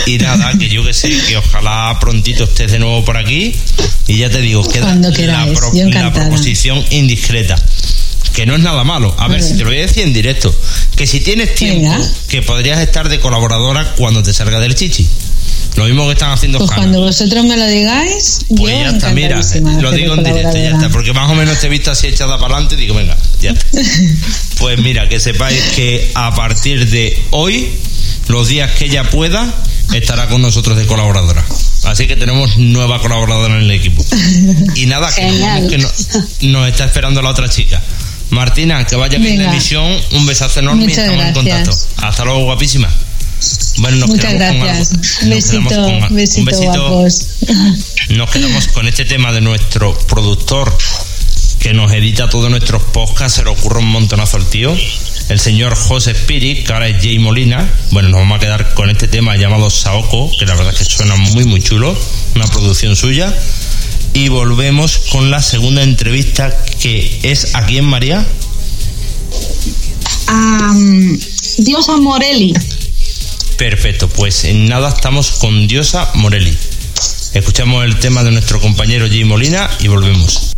Y 0.05 0.17
nada, 0.17 0.51
que 0.59 0.67
yo 0.67 0.83
que 0.83 0.93
sé, 0.93 1.09
que 1.25 1.37
ojalá 1.37 1.97
prontito 2.01 2.43
estés 2.43 2.71
de 2.73 2.79
nuevo 2.79 3.05
por 3.05 3.15
aquí 3.15 3.55
y 4.07 4.17
ya 4.17 4.29
te 4.29 4.41
digo, 4.41 4.67
queda 4.67 4.87
Cuando 4.87 5.09
la, 5.09 5.15
queráis, 5.15 5.59
yo 5.61 5.71
la 5.73 5.81
encantada. 5.83 6.11
proposición 6.11 6.83
indiscreta 6.89 7.55
que 8.33 8.45
no 8.45 8.55
es 8.55 8.61
nada 8.61 8.83
malo. 8.83 9.13
A 9.19 9.27
ver, 9.27 9.41
si 9.43 9.53
te 9.57 9.59
lo 9.63 9.65
voy 9.69 9.77
a 9.79 9.81
decir 9.81 10.03
en 10.03 10.13
directo, 10.13 10.53
que 10.95 11.05
si 11.07 11.19
tienes 11.19 11.55
tiempo, 11.55 11.89
Venga. 11.89 12.09
que 12.27 12.41
podrías 12.41 12.79
estar 12.79 13.09
de 13.09 13.19
colaboradora 13.19 13.93
cuando 13.95 14.23
te 14.23 14.33
salga 14.33 14.59
del 14.59 14.75
chichi. 14.75 15.07
Lo 15.75 15.85
mismo 15.85 16.05
que 16.05 16.13
están 16.13 16.31
haciendo 16.31 16.59
Pues 16.59 16.69
Hanna. 16.69 16.81
cuando 16.81 17.01
vosotros 17.01 17.45
me 17.45 17.57
lo 17.57 17.65
digáis, 17.67 18.41
Pues 18.47 18.59
yo 18.59 18.67
ya 18.67 18.89
está, 18.89 19.09
mira, 19.11 19.39
lo 19.81 19.91
digo 19.91 20.13
en 20.13 20.23
directo, 20.23 20.55
ya 20.57 20.69
está, 20.71 20.89
porque 20.89 21.13
más 21.13 21.29
o 21.31 21.33
menos 21.35 21.59
te 21.59 21.65
he 21.65 21.69
visto 21.69 21.89
así 21.89 22.07
echada 22.07 22.37
para 22.37 22.53
adelante 22.55 22.75
y 22.75 22.77
digo, 22.79 22.93
venga, 22.93 23.17
ya 23.41 23.51
está. 23.51 23.67
Pues 24.59 24.79
mira, 24.79 25.09
que 25.09 25.19
sepáis 25.19 25.59
que 25.75 26.11
a 26.13 26.33
partir 26.35 26.87
de 26.89 27.21
hoy, 27.31 27.69
los 28.27 28.47
días 28.47 28.71
que 28.71 28.85
ella 28.85 29.03
pueda, 29.09 29.51
estará 29.93 30.27
con 30.27 30.41
nosotros 30.41 30.77
de 30.77 30.85
colaboradora. 30.85 31.43
Así 31.85 32.07
que 32.07 32.15
tenemos 32.15 32.55
nueva 32.57 33.01
colaboradora 33.01 33.55
en 33.55 33.63
el 33.63 33.71
equipo. 33.71 34.05
Y 34.75 34.85
nada, 34.85 35.13
que, 35.13 35.23
nos 35.31 35.69
que 35.69 35.77
no- 35.79 35.89
nos 36.59 36.69
está 36.69 36.85
esperando 36.85 37.21
la 37.21 37.29
otra 37.31 37.49
chica. 37.49 37.81
Martina, 38.33 38.85
que 38.85 38.95
vaya 38.95 39.17
bien 39.17 39.41
la 39.41 39.49
emisión, 39.51 39.91
un 40.11 40.25
besazo 40.25 40.59
enorme 40.59 40.85
y 40.85 40.87
estamos 40.91 41.11
en 41.11 41.17
gracias. 41.33 41.33
contacto. 41.35 41.77
Hasta 42.07 42.25
luego, 42.25 42.43
guapísima. 42.45 42.89
Bueno, 43.77 43.97
nos 43.97 44.09
Muchas 44.09 44.33
quedamos 44.33 44.57
con 44.57 44.65
gracias. 44.67 44.91
algo- 44.91 45.01
nos 45.01 45.45
quedamos 45.45 45.69
Besito, 45.69 45.83
con- 45.83 45.93
un 46.11 46.15
besito, 46.15 46.45
besito. 46.45 46.89
guapos. 46.89 47.27
Nos 48.09 48.29
quedamos 48.31 48.67
con 48.69 48.87
este 48.87 49.05
tema 49.05 49.31
de 49.31 49.41
nuestro 49.41 49.97
productor 50.07 50.75
que 51.59 51.73
nos 51.73 51.91
edita 51.93 52.29
todos 52.29 52.49
nuestros 52.49 52.83
podcasts, 52.83 53.35
se 53.37 53.43
le 53.43 53.49
ocurre 53.49 53.79
un 53.79 53.87
montonazo 53.87 54.37
al 54.37 54.45
tío, 54.45 54.75
el 55.29 55.39
señor 55.39 55.75
José 55.75 56.11
Spirit, 56.11 56.65
que 56.65 56.73
ahora 56.73 56.87
es 56.89 56.97
Jay 57.01 57.19
Molina. 57.19 57.69
Bueno, 57.91 58.09
nos 58.09 58.19
vamos 58.21 58.37
a 58.37 58.39
quedar 58.39 58.73
con 58.73 58.89
este 58.89 59.07
tema 59.07 59.35
llamado 59.37 59.69
Saoko, 59.69 60.29
que 60.37 60.45
la 60.45 60.55
verdad 60.55 60.73
es 60.73 60.79
que 60.79 60.85
suena 60.85 61.15
muy, 61.15 61.45
muy 61.45 61.61
chulo, 61.61 61.97
una 62.35 62.45
producción 62.47 62.95
suya. 62.95 63.33
Y 64.13 64.29
volvemos 64.29 64.97
con 65.11 65.31
la 65.31 65.41
segunda 65.41 65.81
entrevista 65.81 66.55
que 66.79 67.19
es 67.23 67.55
aquí 67.55 67.77
en 67.77 67.85
María. 67.85 68.25
Am, 70.27 71.19
Diosa 71.57 71.97
Morelli. 71.97 72.53
Perfecto, 73.57 74.07
pues 74.09 74.45
en 74.45 74.67
nada 74.67 74.89
estamos 74.89 75.31
con 75.31 75.67
Diosa 75.67 76.09
Morelli. 76.15 76.55
Escuchamos 77.33 77.83
el 77.85 77.97
tema 77.99 78.23
de 78.23 78.31
nuestro 78.31 78.59
compañero 78.59 79.07
Jim 79.07 79.27
Molina 79.27 79.69
y 79.79 79.87
volvemos. 79.87 80.52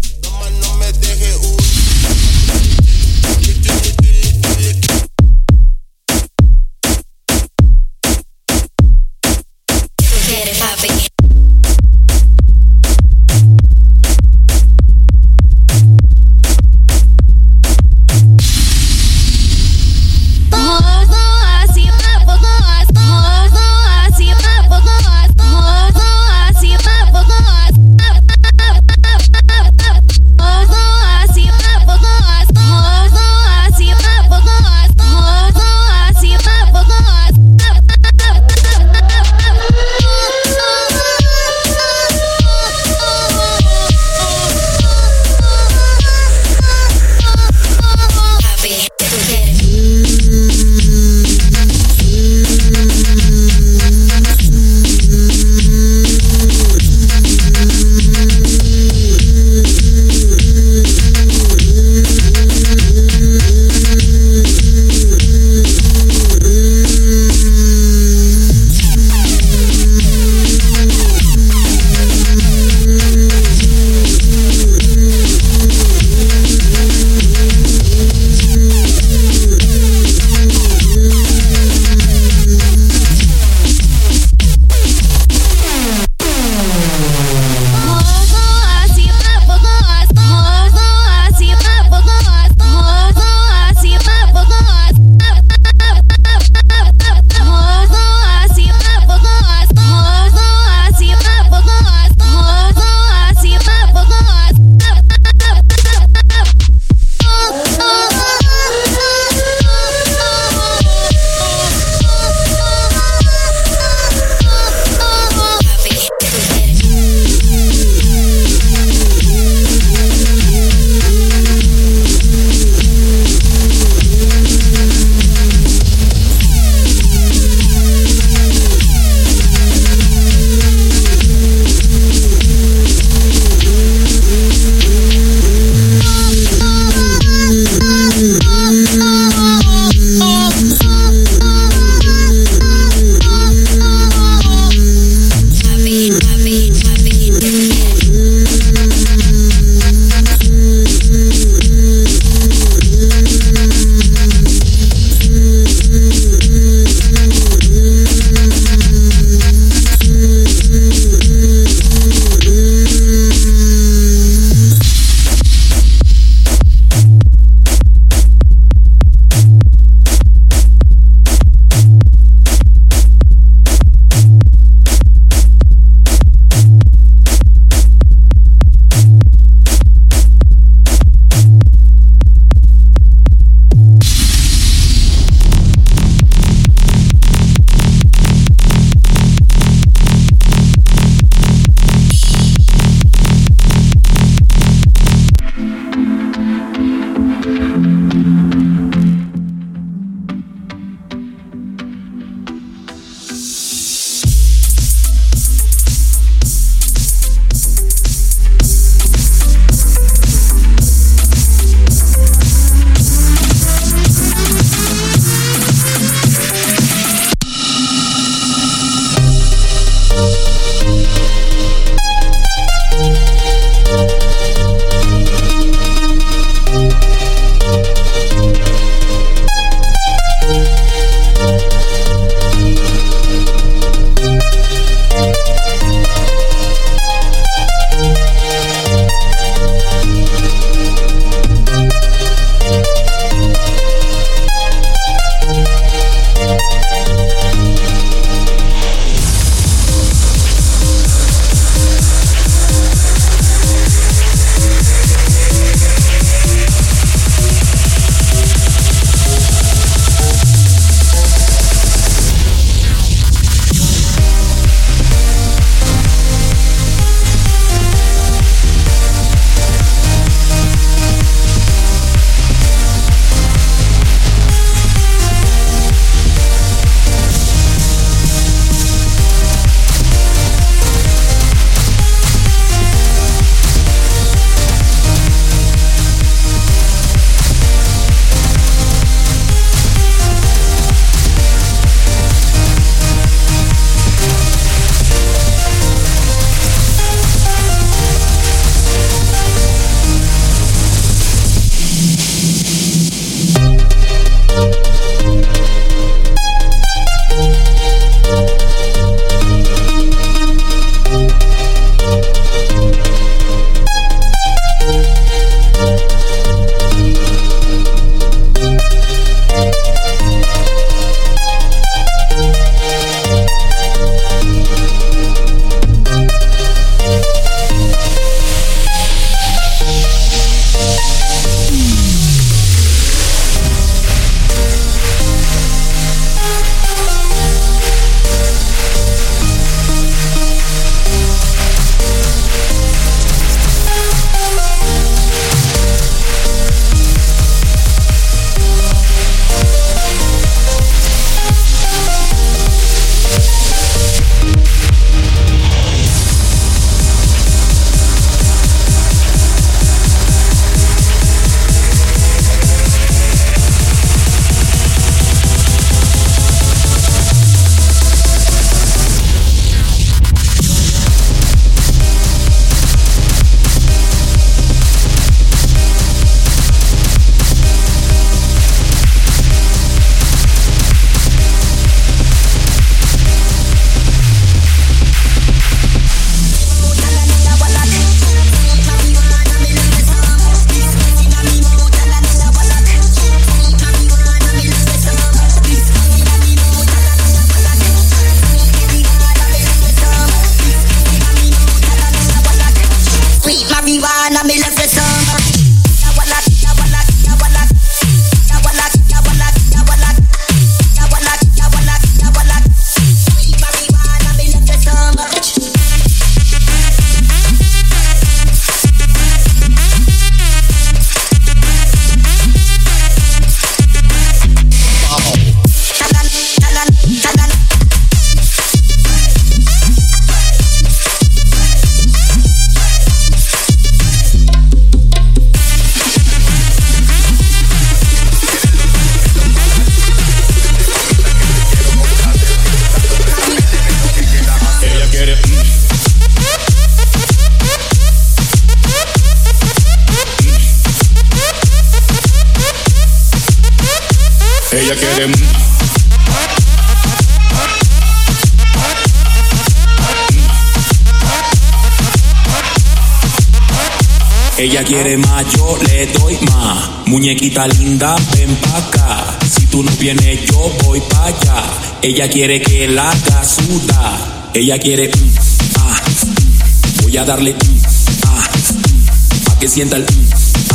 Linda, 467.63 468.15
ven 468.35 468.53
pa'. 468.57 469.37
Si 469.49 469.65
tú 469.67 469.81
no 469.81 469.89
vienes, 469.97 470.45
yo 470.51 470.69
voy 470.83 470.99
pa' 470.99 471.27
allá. 471.27 471.63
Ella 472.01 472.27
quiere 472.27 472.61
que 472.61 472.87
la 472.89 473.09
haga 473.09 473.43
suda. 473.45 474.49
Ella 474.53 474.77
quiere. 474.77 475.07
mm, 475.07 475.31
ah, 475.79 476.01
mm. 476.25 477.03
voy 477.03 477.17
a 477.17 477.23
darle. 477.23 477.53
mm, 477.53 478.25
ah, 478.25 478.49
mm, 478.57 479.43
pa' 479.45 479.59
que 479.59 479.67
sienta 479.69 479.95
el. 479.95 480.05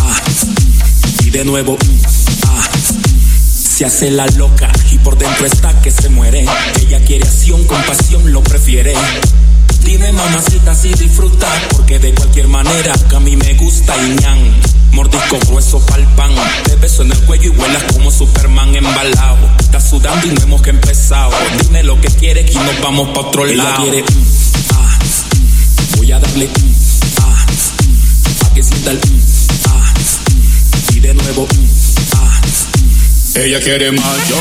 ah, 0.00 0.20
y 1.22 1.30
de 1.30 1.44
nuevo. 1.44 1.76
ah, 2.46 2.68
se 3.46 3.84
hace 3.84 4.10
la 4.10 4.26
loca 4.28 4.72
y 4.90 4.98
por 4.98 5.18
dentro 5.18 5.46
está 5.46 5.78
que 5.82 5.90
se 5.90 6.08
muere. 6.08 6.46
Ella 6.80 7.04
quiere 7.04 7.28
acción, 7.28 7.62
compasión, 7.64 8.32
lo 8.32 8.42
prefiere. 8.42 8.94
Dime 9.84 10.12
mamacita 10.12 10.74
si 10.74 10.88
disfruta, 10.94 11.46
porque 11.72 11.98
de 11.98 12.14
cualquier 12.14 12.48
manera 12.48 12.94
que 13.08 13.16
a 13.16 13.20
mí 13.20 13.36
me 13.36 13.52
gusta 13.54 13.94
y 13.98 14.16
ñan. 14.22 14.69
Mordisco 15.00 15.38
grueso 15.46 15.78
pa'l 15.86 16.06
pan, 16.14 16.30
te 16.64 16.76
beso 16.76 17.00
en 17.00 17.10
el 17.10 17.18
cuello 17.22 17.44
y 17.44 17.56
vuelas 17.56 17.82
como 17.84 18.10
Superman 18.10 18.74
embalado. 18.74 19.48
Estás 19.58 19.88
sudando 19.88 20.26
y 20.26 20.30
no 20.32 20.42
hemos 20.42 20.60
que 20.60 20.68
empezado. 20.68 21.32
Dime 21.62 21.82
lo 21.82 21.98
que 21.98 22.08
quieres 22.08 22.54
y 22.54 22.58
nos 22.58 22.78
vamos 22.82 23.08
pa' 23.08 23.20
otro 23.20 23.46
lado. 23.46 23.82
Ella 23.82 23.92
quiere, 23.92 24.02
mm, 24.02 24.24
ah, 24.74 24.98
mm. 25.00 25.96
voy 25.96 26.12
a 26.12 26.18
darle, 26.18 26.48
mm, 26.48 26.74
ah, 27.22 27.46
mm. 27.48 28.40
pa' 28.40 28.52
que 28.52 28.62
sienta 28.62 28.90
el, 28.90 28.98
mm, 28.98 29.22
ah, 29.70 29.94
mm. 29.94 30.96
y 30.96 31.00
de 31.00 31.14
nuevo, 31.14 31.46
mm, 31.46 31.68
ah, 32.16 32.40
mm. 32.44 33.38
ella 33.38 33.60
quiere 33.60 33.92
más, 33.92 34.28
yo 34.28 34.36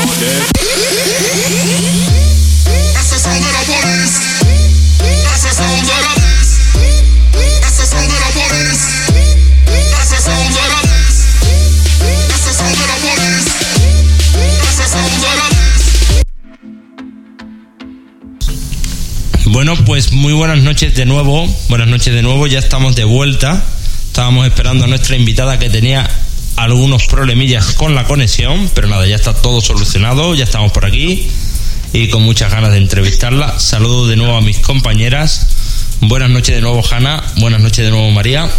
Bueno, 19.70 19.84
pues 19.84 20.10
muy 20.10 20.32
buenas 20.32 20.58
noches 20.58 20.96
de 20.96 21.06
nuevo. 21.06 21.46
Buenas 21.68 21.86
noches 21.86 22.12
de 22.12 22.22
nuevo, 22.22 22.48
ya 22.48 22.58
estamos 22.58 22.96
de 22.96 23.04
vuelta. 23.04 23.62
Estábamos 24.08 24.44
esperando 24.44 24.84
a 24.84 24.88
nuestra 24.88 25.14
invitada 25.14 25.60
que 25.60 25.70
tenía 25.70 26.10
algunos 26.56 27.06
problemillas 27.06 27.66
con 27.74 27.94
la 27.94 28.02
conexión, 28.02 28.68
pero 28.74 28.88
nada, 28.88 29.06
ya 29.06 29.14
está 29.14 29.32
todo 29.32 29.60
solucionado, 29.60 30.34
ya 30.34 30.42
estamos 30.42 30.72
por 30.72 30.86
aquí 30.86 31.28
y 31.92 32.08
con 32.08 32.24
muchas 32.24 32.50
ganas 32.50 32.72
de 32.72 32.78
entrevistarla. 32.78 33.60
Saludo 33.60 34.08
de 34.08 34.16
nuevo 34.16 34.36
a 34.36 34.40
mis 34.40 34.58
compañeras. 34.58 35.46
Buenas 36.00 36.30
noches 36.30 36.56
de 36.56 36.62
nuevo, 36.62 36.82
Hanna. 36.90 37.22
Buenas 37.36 37.60
noches 37.60 37.84
de 37.84 37.92
nuevo, 37.92 38.10
María. 38.10 38.50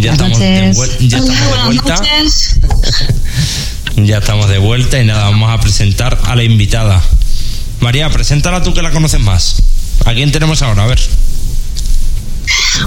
Ya 0.00 0.14
Buenas 0.14 0.38
estamos, 0.38 0.38
de, 0.38 1.08
ya 1.08 1.18
estamos 1.18 1.40
de 1.40 1.46
Buenas 1.48 1.66
vuelta. 1.66 1.96
noches. 1.96 2.60
Ya 3.96 4.18
estamos 4.18 4.48
de 4.48 4.58
vuelta 4.58 5.00
y 5.00 5.04
nada, 5.04 5.24
vamos 5.24 5.50
a 5.50 5.58
presentar 5.58 6.20
a 6.22 6.36
la 6.36 6.44
invitada. 6.44 7.02
María, 7.80 8.10
preséntala 8.10 8.62
tú 8.62 8.74
que 8.74 8.82
la 8.82 8.90
conoces 8.90 9.20
más. 9.20 9.56
¿A 10.04 10.14
quién 10.14 10.32
tenemos 10.32 10.62
ahora? 10.62 10.84
A 10.84 10.86
ver. 10.86 11.00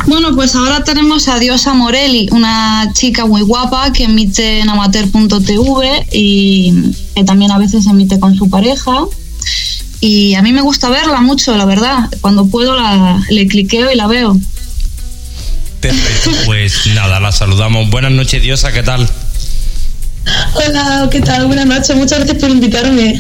Bueno, 0.07 0.35
pues 0.35 0.55
ahora 0.55 0.83
tenemos 0.83 1.27
a 1.27 1.39
Diosa 1.39 1.73
Morelli, 1.73 2.27
una 2.31 2.91
chica 2.93 3.25
muy 3.25 3.41
guapa 3.41 3.91
que 3.93 4.05
emite 4.05 4.59
en 4.59 4.69
amateur.tv 4.69 6.07
y 6.11 6.93
que 7.15 7.23
también 7.23 7.51
a 7.51 7.57
veces 7.57 7.85
emite 7.85 8.19
con 8.19 8.35
su 8.35 8.49
pareja. 8.49 9.05
Y 9.99 10.33
a 10.33 10.41
mí 10.41 10.51
me 10.51 10.61
gusta 10.61 10.89
verla 10.89 11.21
mucho, 11.21 11.55
la 11.55 11.65
verdad. 11.65 12.09
Cuando 12.21 12.47
puedo 12.47 12.75
la, 12.75 13.23
le 13.29 13.47
cliqueo 13.47 13.91
y 13.91 13.95
la 13.95 14.07
veo. 14.07 14.37
Perfecto, 15.79 16.31
pues 16.45 16.87
nada, 16.87 17.19
la 17.19 17.31
saludamos. 17.31 17.89
Buenas 17.89 18.11
noches, 18.11 18.41
Diosa, 18.41 18.71
¿qué 18.71 18.83
tal? 18.83 19.07
Hola, 20.53 21.07
¿qué 21.11 21.21
tal? 21.21 21.47
Buenas 21.47 21.65
noches, 21.65 21.95
muchas 21.95 22.19
gracias 22.19 22.37
por 22.39 22.49
invitarme. 22.49 23.19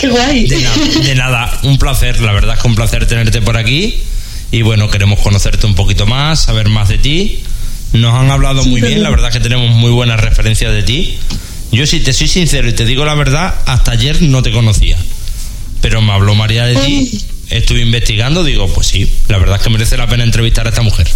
Qué 0.00 0.08
guay. 0.08 0.46
De 0.46 0.60
nada, 0.60 0.76
de 1.02 1.14
nada, 1.14 1.60
un 1.64 1.78
placer, 1.78 2.20
la 2.20 2.32
verdad 2.32 2.56
es 2.56 2.62
que 2.62 2.68
un 2.68 2.74
placer 2.74 3.06
tenerte 3.06 3.42
por 3.42 3.56
aquí. 3.56 4.00
Y 4.50 4.62
bueno, 4.62 4.90
queremos 4.90 5.20
conocerte 5.20 5.66
un 5.66 5.74
poquito 5.74 6.06
más, 6.06 6.40
saber 6.40 6.68
más 6.68 6.88
de 6.88 6.98
ti. 6.98 7.40
Nos 7.92 8.14
han 8.14 8.30
hablado 8.30 8.64
muy 8.64 8.80
bien, 8.80 9.02
la 9.02 9.10
verdad 9.10 9.28
es 9.28 9.34
que 9.34 9.40
tenemos 9.40 9.70
muy 9.70 9.90
buenas 9.90 10.18
referencias 10.18 10.72
de 10.72 10.82
ti. 10.82 11.18
Yo, 11.70 11.86
si 11.86 12.00
te 12.00 12.12
soy 12.12 12.28
sincero 12.28 12.68
y 12.68 12.72
te 12.72 12.84
digo 12.84 13.04
la 13.04 13.14
verdad, 13.14 13.54
hasta 13.66 13.92
ayer 13.92 14.22
no 14.22 14.42
te 14.42 14.50
conocía. 14.50 14.96
Pero 15.80 16.00
me 16.00 16.12
habló 16.12 16.34
María 16.34 16.64
de 16.66 16.76
ti, 16.76 17.20
estuve 17.50 17.80
investigando, 17.80 18.42
digo, 18.42 18.72
pues 18.72 18.86
sí, 18.86 19.10
la 19.28 19.38
verdad 19.38 19.56
es 19.56 19.62
que 19.62 19.70
merece 19.70 19.96
la 19.96 20.06
pena 20.06 20.24
entrevistar 20.24 20.66
a 20.66 20.70
esta 20.70 20.82
mujer. 20.82 21.08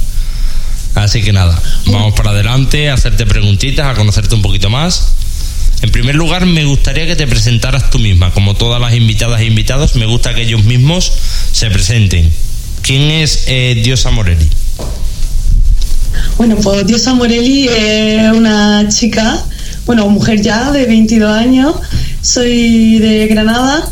Así 0.94 1.23
que 1.23 1.32
nada, 1.32 1.61
vamos 1.86 2.15
para 2.15 2.31
adelante, 2.31 2.89
a 2.89 2.94
hacerte 2.94 3.27
preguntitas, 3.27 3.86
a 3.86 3.94
conocerte 3.94 4.35
un 4.35 4.43
poquito 4.43 4.70
más. 4.70 5.15
En 5.85 5.90
primer 5.90 6.15
lugar, 6.15 6.47
me 6.47 6.65
gustaría 6.65 7.06
que 7.06 7.15
te 7.15 7.27
presentaras 7.27 7.90
tú 7.90 7.98
misma. 7.98 8.31
Como 8.31 8.55
todas 8.55 8.81
las 8.81 8.94
invitadas 8.94 9.43
e 9.43 9.44
invitados, 9.44 9.97
me 9.97 10.06
gusta 10.06 10.35
que 10.35 10.40
ellos 10.40 10.65
mismos 10.65 11.12
se 11.52 11.70
presenten. 11.70 12.32
¿Quién 12.81 13.11
es 13.11 13.44
eh, 13.48 13.78
Diosa 13.85 14.11
Morelli? 14.11 14.48
Bueno, 16.39 16.56
pues 16.56 16.86
Diosa 16.86 17.12
Morelli 17.12 17.69
es 17.69 18.32
una 18.32 18.89
chica, 18.89 19.44
bueno, 19.85 20.09
mujer 20.09 20.40
ya 20.40 20.73
de 20.73 20.86
22 20.86 21.31
años. 21.31 21.74
Soy 22.23 22.98
de 23.01 23.27
Granada 23.27 23.86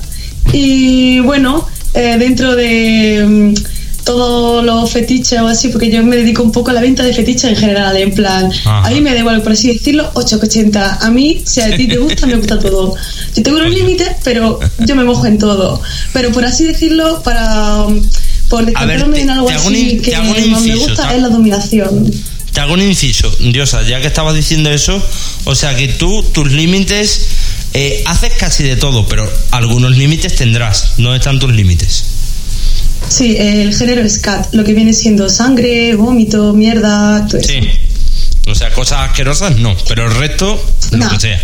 y 0.50 1.20
bueno, 1.20 1.68
eh, 1.92 2.16
dentro 2.18 2.56
de 2.56 3.52
mm, 3.54 3.54
todos 4.04 4.64
los 4.64 4.90
fetiches 4.90 5.40
o 5.40 5.46
así, 5.46 5.68
porque 5.68 5.90
yo 5.90 6.02
me 6.02 6.16
dedico 6.16 6.42
un 6.42 6.52
poco 6.52 6.70
a 6.70 6.74
la 6.74 6.80
venta 6.80 7.02
de 7.04 7.12
fetiches 7.14 7.44
en 7.44 7.56
general, 7.56 7.96
en 7.96 8.12
plan, 8.14 8.50
Ajá. 8.64 8.86
a 8.86 8.90
mí 8.90 9.00
me 9.00 9.12
da 9.12 9.20
igual, 9.20 9.42
por 9.42 9.52
así 9.52 9.68
decirlo, 9.72 10.10
880. 10.14 10.98
A 11.00 11.10
mí, 11.10 11.42
si 11.44 11.60
a 11.60 11.76
ti 11.76 11.86
te 11.86 11.96
gusta, 11.98 12.26
me 12.26 12.34
gusta 12.34 12.58
todo. 12.58 12.94
Yo 13.36 13.42
tengo 13.42 13.58
unos 13.58 13.70
límites, 13.70 14.08
pero 14.24 14.58
yo 14.80 14.96
me 14.96 15.04
mojo 15.04 15.26
en 15.26 15.38
todo. 15.38 15.80
Pero 16.12 16.30
por 16.32 16.44
así 16.44 16.64
decirlo, 16.64 17.22
para 17.22 17.84
um, 17.84 18.02
por 18.48 18.64
te- 18.66 18.72
en 18.72 19.30
algo 19.30 19.48
así 19.48 19.98
que 20.02 20.16
más 20.16 20.62
me 20.62 20.74
gusta 20.76 21.14
es 21.14 21.22
la 21.22 21.28
dominación. 21.28 22.10
Te 22.52 22.60
hago 22.60 22.74
un 22.74 22.82
inciso, 22.82 23.34
Diosa, 23.40 23.80
ya 23.82 24.00
que 24.02 24.08
estabas 24.08 24.34
diciendo 24.34 24.70
eso, 24.70 25.02
o 25.44 25.54
sea 25.54 25.74
que 25.74 25.88
tú, 25.88 26.22
tus 26.22 26.52
límites, 26.52 27.28
eh, 27.72 28.02
haces 28.06 28.32
casi 28.38 28.62
de 28.62 28.76
todo, 28.76 29.06
pero 29.06 29.26
algunos 29.52 29.96
límites 29.96 30.36
tendrás. 30.36 30.92
¿Dónde 30.98 31.16
están 31.16 31.38
tus 31.38 31.50
límites? 31.50 32.04
Sí, 33.08 33.36
el 33.38 33.74
género 33.74 34.02
es 34.02 34.18
cat, 34.18 34.52
lo 34.52 34.64
que 34.64 34.72
viene 34.74 34.92
siendo 34.92 35.28
sangre, 35.28 35.94
vómito, 35.94 36.52
mierda, 36.54 37.26
todo 37.26 37.38
eso. 37.38 37.48
Sí. 37.48 37.60
O 38.48 38.54
sea, 38.54 38.72
cosas 38.72 39.10
asquerosas 39.10 39.56
no, 39.58 39.76
pero 39.88 40.06
el 40.06 40.14
resto, 40.16 40.60
lo 40.92 41.08
que 41.08 41.20
sea. 41.20 41.40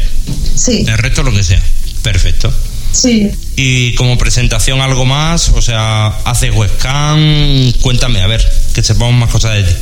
Sí, 0.56 0.84
El 0.86 0.98
resto, 0.98 1.22
lo 1.22 1.32
que 1.32 1.42
sea. 1.44 1.62
Perfecto. 2.02 2.52
sí. 2.92 3.30
Y 3.56 3.94
como 3.94 4.16
presentación 4.18 4.80
algo 4.80 5.04
más, 5.04 5.48
o 5.50 5.60
sea, 5.62 6.06
haces 6.24 6.54
webcam, 6.54 7.72
cuéntame, 7.80 8.20
a 8.22 8.26
ver, 8.26 8.44
que 8.72 8.82
sepamos 8.82 9.14
más 9.14 9.30
cosas 9.30 9.54
de 9.56 9.62
ti. 9.64 9.72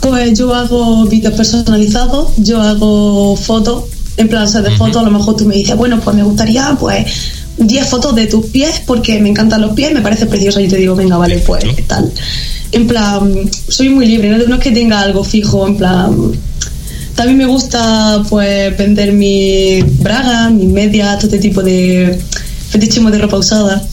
Pues 0.00 0.38
yo 0.38 0.54
hago 0.54 1.06
vídeos 1.06 1.34
personalizados, 1.34 2.32
yo 2.36 2.60
hago 2.62 3.36
fotos, 3.36 3.84
en 4.16 4.28
plan, 4.28 4.44
o 4.44 4.48
sea, 4.48 4.60
de 4.60 4.70
fotos, 4.76 4.96
a 4.96 5.04
lo 5.04 5.10
mejor 5.10 5.36
tú 5.36 5.44
me 5.44 5.54
dices, 5.56 5.76
bueno, 5.76 6.00
pues 6.00 6.14
me 6.16 6.22
gustaría, 6.22 6.76
pues, 6.78 7.06
10 7.58 7.88
fotos 7.88 8.14
de 8.14 8.26
tus 8.26 8.46
pies, 8.46 8.80
porque 8.86 9.20
me 9.20 9.28
encantan 9.28 9.60
los 9.60 9.72
pies, 9.72 9.92
me 9.92 10.00
parece 10.00 10.26
precioso, 10.26 10.60
y 10.60 10.68
te 10.68 10.76
digo, 10.76 10.94
venga, 10.94 11.16
vale, 11.16 11.38
pues, 11.38 11.64
tal. 11.86 12.12
En 12.72 12.86
plan, 12.86 13.50
soy 13.68 13.88
muy 13.88 14.06
libre, 14.06 14.30
no, 14.30 14.38
no 14.38 14.56
es 14.56 14.60
que 14.60 14.70
tenga 14.70 15.00
algo 15.00 15.24
fijo, 15.24 15.66
en 15.66 15.76
plan... 15.76 16.32
También 17.14 17.36
me 17.36 17.46
gusta, 17.46 18.22
pues, 18.28 18.78
vender 18.78 19.12
mis 19.12 19.84
bragas, 19.98 20.52
mis 20.52 20.68
medias, 20.68 21.16
todo 21.16 21.26
este 21.26 21.40
tipo 21.40 21.64
de 21.64 22.16
fetichismo 22.70 23.10
de 23.10 23.18
ropa 23.18 23.38
usada. 23.38 23.84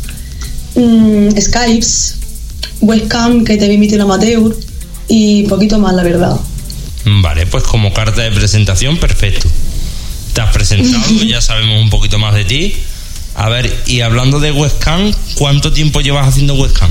Mm, 0.75 1.29
Skypes, 1.39 2.17
webcam 2.81 3.43
que 3.43 3.57
te 3.57 3.73
emite 3.73 3.95
un 3.95 4.01
amateur 4.01 4.55
y 5.07 5.43
poquito 5.43 5.79
más, 5.79 5.95
la 5.95 6.03
verdad. 6.03 6.39
Vale, 7.05 7.45
pues 7.47 7.63
como 7.63 7.93
carta 7.93 8.21
de 8.21 8.31
presentación, 8.31 8.97
perfecto. 8.97 9.47
Te 10.33 10.41
has 10.41 10.51
presentado, 10.53 11.23
ya 11.27 11.41
sabemos 11.41 11.81
un 11.81 11.89
poquito 11.89 12.19
más 12.19 12.35
de 12.35 12.45
ti. 12.45 12.75
A 13.35 13.49
ver, 13.49 13.83
y 13.87 14.01
hablando 14.01 14.39
de 14.39 14.51
webcam, 14.51 15.11
¿cuánto 15.35 15.73
tiempo 15.73 15.99
llevas 16.01 16.27
haciendo 16.27 16.53
webcam? 16.55 16.89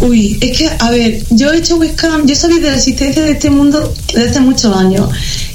Uy, 0.00 0.38
es 0.40 0.56
que, 0.58 0.68
a 0.78 0.90
ver, 0.90 1.24
yo 1.30 1.52
he 1.52 1.58
hecho 1.58 1.76
webcam, 1.76 2.26
yo 2.26 2.34
sabía 2.34 2.58
de 2.58 2.70
la 2.70 2.76
existencia 2.76 3.22
de 3.22 3.32
este 3.32 3.50
mundo 3.50 3.92
desde 4.14 4.30
hace 4.30 4.40
muchos 4.40 4.76
años. 4.76 5.08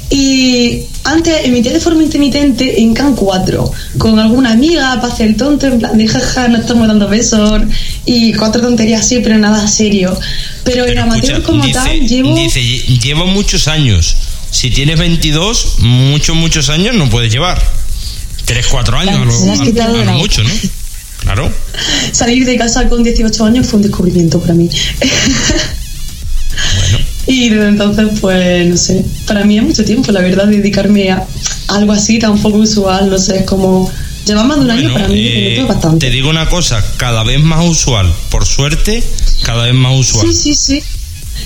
Y 0.09 0.81
antes 1.05 1.45
emitía 1.45 1.72
de 1.72 1.80
forma 1.80 2.03
intermitente 2.03 2.81
en 2.81 2.93
CAN 2.93 3.15
4, 3.15 3.72
con 3.97 4.19
alguna 4.19 4.51
amiga 4.51 4.99
para 4.99 5.13
hacer 5.13 5.27
el 5.27 5.35
tonto, 5.38 5.68
en 5.68 5.80
plan 5.80 5.97
de 5.97 6.05
jaja, 6.07 6.49
no 6.49 6.57
estamos 6.57 6.85
dando 6.88 7.07
besos, 7.07 7.61
y 8.05 8.34
cuatro 8.34 8.61
tonterías 8.61 9.01
así, 9.01 9.19
pero 9.19 9.38
nada 9.38 9.65
serio. 9.69 10.19
Pero, 10.65 10.85
en 10.85 10.97
amateur 10.99 11.41
como 11.43 11.63
dice, 11.65 11.80
tal, 11.80 12.07
llevo. 12.07 12.35
dice, 12.35 12.59
"Lle- 12.61 12.99
llevo 12.99 13.26
muchos 13.27 13.68
años. 13.69 14.18
si 14.49 14.69
tienes 14.69 14.99
22, 14.99 15.76
muchos, 15.80 16.35
muchos 16.35 16.68
años 16.68 16.93
no 16.95 17.09
puedes 17.09 17.31
llevar. 17.31 17.61
3, 18.51 18.67
4 18.67 18.97
años, 18.97 19.15
a 19.15 19.87
lo, 19.87 20.03
lo 20.03 20.11
mucho, 20.13 20.43
¿no? 20.43 20.49
Claro. 21.19 21.49
Salir 22.11 22.45
de 22.45 22.57
casa 22.57 22.89
con 22.89 23.01
18 23.01 23.45
años 23.45 23.65
fue 23.65 23.77
un 23.77 23.83
descubrimiento 23.83 24.41
para 24.41 24.53
mí. 24.55 24.69
Bueno, 26.77 26.97
Y 27.27 27.49
desde 27.49 27.69
entonces, 27.69 28.19
pues, 28.19 28.67
no 28.67 28.75
sé, 28.75 29.05
para 29.25 29.45
mí 29.45 29.57
es 29.57 29.63
mucho 29.63 29.85
tiempo, 29.85 30.11
la 30.11 30.19
verdad, 30.19 30.47
dedicarme 30.47 31.11
a 31.11 31.25
algo 31.69 31.93
así 31.93 32.19
tan 32.19 32.41
poco 32.41 32.57
usual, 32.57 33.09
no 33.09 33.17
sé, 33.17 33.39
es 33.39 33.45
como... 33.45 33.89
Llevar 34.25 34.45
más 34.45 34.57
de 34.57 34.65
un 34.65 34.71
año 34.71 34.93
para 34.93 35.07
mí 35.07 35.19
eh, 35.19 35.61
es 35.61 35.67
bastante. 35.67 36.05
te 36.05 36.11
digo 36.11 36.29
una 36.29 36.47
cosa, 36.47 36.83
cada 36.97 37.23
vez 37.23 37.41
más 37.41 37.65
usual, 37.65 38.13
por 38.29 38.45
suerte, 38.45 39.01
cada 39.43 39.63
vez 39.63 39.73
más 39.73 39.97
usual. 39.97 40.27
Sí, 40.27 40.53
sí, 40.53 40.53
sí. 40.53 40.83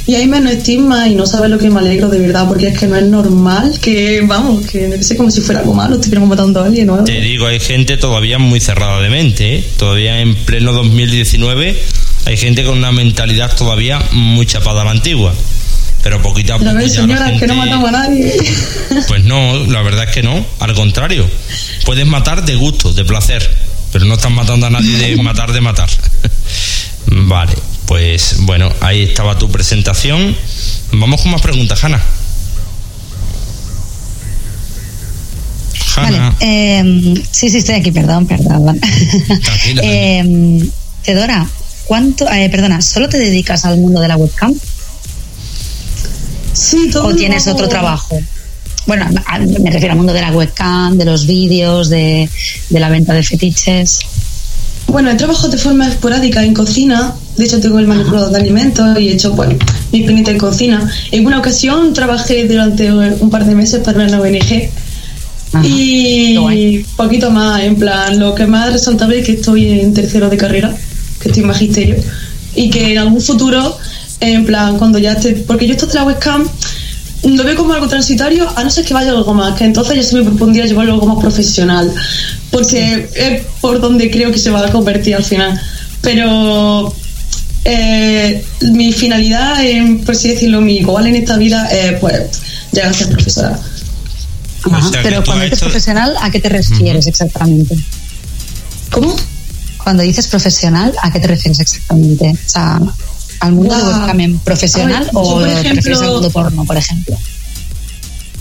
Y 0.08 0.16
hay 0.16 0.28
menos 0.28 0.54
estigma 0.54 1.08
y 1.08 1.16
no 1.16 1.26
sabes 1.26 1.50
lo 1.50 1.58
que 1.58 1.70
me 1.70 1.80
alegro 1.80 2.10
de 2.10 2.20
verdad, 2.20 2.48
porque 2.48 2.68
es 2.68 2.78
que 2.80 2.88
no 2.88 2.96
es 2.96 3.06
normal 3.06 3.80
que, 3.82 4.22
vamos, 4.22 4.66
que 4.68 4.88
no 4.88 5.02
sé 5.02 5.18
como 5.18 5.32
si 5.32 5.42
fuera 5.42 5.62
algo 5.62 5.74
malo, 5.74 5.96
estuviéramos 5.96 6.30
matando 6.30 6.62
a 6.62 6.66
alguien 6.66 6.90
o 6.90 6.94
algo. 6.94 7.06
Te 7.06 7.20
digo, 7.20 7.48
hay 7.48 7.60
gente 7.60 7.98
todavía 7.98 8.38
muy 8.38 8.60
cerrada 8.60 9.02
de 9.02 9.10
mente, 9.10 9.56
¿eh? 9.56 9.64
todavía 9.78 10.20
en 10.22 10.36
pleno 10.36 10.74
2019 10.74 11.76
hay 12.26 12.38
gente 12.38 12.64
con 12.64 12.78
una 12.78 12.92
mentalidad 12.92 13.56
todavía 13.56 14.00
muy 14.12 14.46
chapada 14.46 14.82
a 14.82 14.86
la 14.86 14.92
antigua. 14.92 15.34
Pero 16.02 16.22
poquito 16.22 16.54
a 16.54 16.58
poco 16.58 16.70
Pero 16.70 16.80
a 16.80 16.82
ver, 16.82 16.92
ya 16.92 17.08
la 17.08 17.38
que 17.40 17.48
no 17.48 17.56
matamos 17.56 17.90
a 17.90 17.92
nadie. 17.92 18.36
Pues 19.08 19.24
no, 19.24 19.66
la 19.66 19.82
verdad 19.82 20.06
es 20.06 20.12
que 20.12 20.24
no, 20.24 20.46
al 20.60 20.74
contrario. 20.74 21.28
Puedes 21.86 22.06
matar 22.06 22.46
de 22.46 22.56
gusto, 22.56 22.94
de 22.94 23.06
placer, 23.06 23.48
pero 23.92 24.06
no 24.06 24.16
estás 24.16 24.32
matando 24.32 24.66
a 24.66 24.70
nadie 24.70 24.98
de 24.98 25.16
matar 25.24 25.52
de 25.52 25.62
matar. 25.62 25.90
Vale, 27.07 27.53
pues 27.86 28.38
bueno, 28.41 28.72
ahí 28.82 29.03
estaba 29.03 29.38
tu 29.38 29.49
presentación. 29.49 30.36
Vamos 30.91 31.22
con 31.22 31.32
más 31.32 31.41
preguntas, 31.41 31.84
Hanna. 31.84 32.02
Vale, 35.98 36.18
Hanna, 36.18 36.36
eh, 36.41 37.23
sí, 37.32 37.49
sí, 37.49 37.57
estoy 37.57 37.76
aquí, 37.76 37.91
perdón, 37.91 38.27
perdón. 38.27 38.80
Tranquila. 39.44 39.82
Eh, 39.84 40.69
Fedora, 41.03 41.48
¿cuánto, 41.86 42.30
eh, 42.32 42.49
perdona, 42.49 42.82
¿solo 42.82 43.07
te 43.07 43.18
dedicas 43.18 43.64
al 43.65 43.77
mundo 43.77 44.02
de 44.02 44.07
la 44.07 44.18
webcam 44.18 44.53
Sí, 46.53 46.90
todo 46.91 47.07
o 47.10 47.15
tienes 47.15 47.48
otro 47.48 47.68
trabajo? 47.69 48.19
Bueno, 48.88 49.07
a- 49.26 49.40
me 49.40 49.69
refiero 49.72 49.91
al 49.94 49.98
mundo 49.98 50.14
de 50.14 50.22
la 50.22 50.32
webcam, 50.32 50.98
de 50.98 51.06
los 51.06 51.26
vídeos, 51.27 51.90
de, 51.90 52.30
de 52.69 52.80
la 52.80 52.90
venta 52.90 53.14
de 53.14 53.23
fetiches. 53.23 53.99
Bueno, 54.88 55.10
he 55.12 55.16
trabajado 55.16 55.49
de 55.49 55.57
forma 55.57 55.88
esporádica 55.88 56.44
en 56.44 56.53
cocina. 56.53 57.14
De 57.38 57.45
hecho, 57.45 57.60
tengo 57.60 57.80
el 57.80 57.88
manipulador 57.88 58.32
de 58.32 58.38
alimentos 58.38 58.99
y 58.99 59.10
he 59.10 59.14
hecho, 59.14 59.34
bueno, 59.34 59.56
mi 59.91 59.99
experiencia 59.99 60.32
en 60.32 60.38
cocina. 60.40 60.91
En 61.12 61.26
una 61.26 61.40
ocasión 61.40 61.94
trabajé 61.94 62.48
durante 62.48 62.91
un 62.91 63.30
par 63.30 63.45
de 63.45 63.56
meses 63.56 63.82
para 63.82 64.06
una 64.06 64.22
ONG. 64.22 64.70
Ajá, 65.53 65.66
y 65.68 66.86
poquito 66.95 67.32
más, 67.32 67.64
en 67.64 67.76
plan, 67.76 68.20
lo 68.20 68.36
que 68.36 68.45
más 68.45 68.72
resaltable 68.74 69.20
es 69.20 69.26
que 69.26 69.34
estoy 69.34 69.80
en 69.80 69.94
tercero 69.94 70.30
de 70.30 70.38
carrera, 70.38 70.76
que 71.20 71.30
estoy 71.30 71.44
en 71.44 71.48
magisterio. 71.48 71.95
Y 72.56 72.70
que 72.70 72.94
en 72.94 72.98
algún 72.98 73.22
futuro, 73.22 73.78
en 74.20 74.45
plan, 74.45 74.78
cuando 74.78 74.98
ya 74.98 75.14
esté. 75.14 75.34
Porque 75.34 75.68
yo 75.68 75.74
esto 75.74 75.88
de 75.88 75.95
la 75.95 76.03
webcam 76.03 76.48
lo 77.24 77.44
veo 77.44 77.56
como 77.56 77.74
algo 77.74 77.88
transitorio, 77.88 78.48
a 78.56 78.64
no 78.64 78.70
ser 78.70 78.86
que 78.86 78.94
vaya 78.94 79.12
algo 79.12 79.34
más, 79.34 79.56
que 79.58 79.66
entonces 79.66 79.96
ya 79.96 80.04
se 80.04 80.16
me 80.16 80.24
propondría 80.24 80.66
llevarlo 80.66 80.94
algo 80.94 81.08
más 81.08 81.20
profesional, 81.20 81.94
porque 82.52 83.10
es 83.16 83.42
por 83.62 83.80
donde 83.82 84.12
creo 84.12 84.32
que 84.32 84.40
se 84.40 84.52
va 84.52 84.66
a 84.66 84.72
convertir 84.72 85.16
al 85.16 85.24
final. 85.24 85.60
Pero 86.02 86.94
eh, 87.64 88.46
mi 88.62 88.94
finalidad, 88.94 89.64
en, 89.66 90.02
por 90.02 90.16
así 90.16 90.30
decirlo, 90.30 90.62
mi 90.62 90.82
goal 90.84 91.08
en 91.08 91.16
esta 91.16 91.36
vida 91.38 91.68
es 91.72 92.00
pues 92.00 92.22
llegar 92.72 92.92
a 92.92 92.94
ser 92.94 93.10
profesora. 93.10 93.60
O 94.66 94.76
Ajá, 94.76 94.90
Pero 95.04 95.24
cuando 95.24 95.44
dices 95.44 95.60
profesional, 95.60 96.16
¿a 96.22 96.32
qué 96.32 96.40
te 96.40 96.50
refieres 96.50 97.08
exactamente? 97.08 97.76
¿Cómo? 98.92 99.16
Cuando 99.84 100.04
dices 100.04 100.28
profesional, 100.28 100.94
¿a 101.02 101.12
qué 101.12 101.20
te 101.20 101.28
refieres 101.28 101.60
exactamente? 101.60 102.32
O 102.32 102.50
sea, 102.50 102.80
¿al 103.40 103.53
mundo 103.53 103.76
webcam 103.76 104.20
en 104.20 104.40
profesional 104.40 105.03
A 105.14 105.18
o 105.18 105.34
por 105.36 105.44
al 105.44 105.57
ejemplo- 105.66 106.12
mundo 106.14 106.30
porno, 106.30 106.66
por 106.66 106.78
ejemplo? 106.78 107.18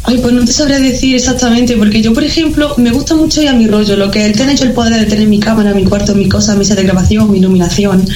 Ay, 0.07 0.19
pues 0.19 0.35
no 0.35 0.45
te 0.45 0.53
sabría 0.53 0.79
decir 0.81 1.15
exactamente, 1.17 1.77
porque 1.79 2.03
yo, 2.03 2.13
por 2.13 2.25
ejemplo, 2.25 2.75
me 2.77 2.91
gusta 2.91 3.15
mucho 3.15 3.41
ya 3.41 3.55
mi 3.55 3.67
rollo, 3.67 3.97
lo 3.97 4.11
que 4.11 4.27
el 4.27 4.33
tener 4.37 4.55
yo 4.59 4.67
el 4.67 4.73
poder 4.73 4.93
de 5.01 5.07
tener 5.07 5.27
mi 5.27 5.41
cámara, 5.41 5.73
mi 5.73 5.85
cuarto, 5.85 6.15
mi 6.15 6.29
cosa, 6.29 6.55
mi 6.57 6.65
set 6.67 6.77
de 6.77 6.83
grabación, 6.83 7.31
mi 7.31 7.39
iluminación. 7.39 8.07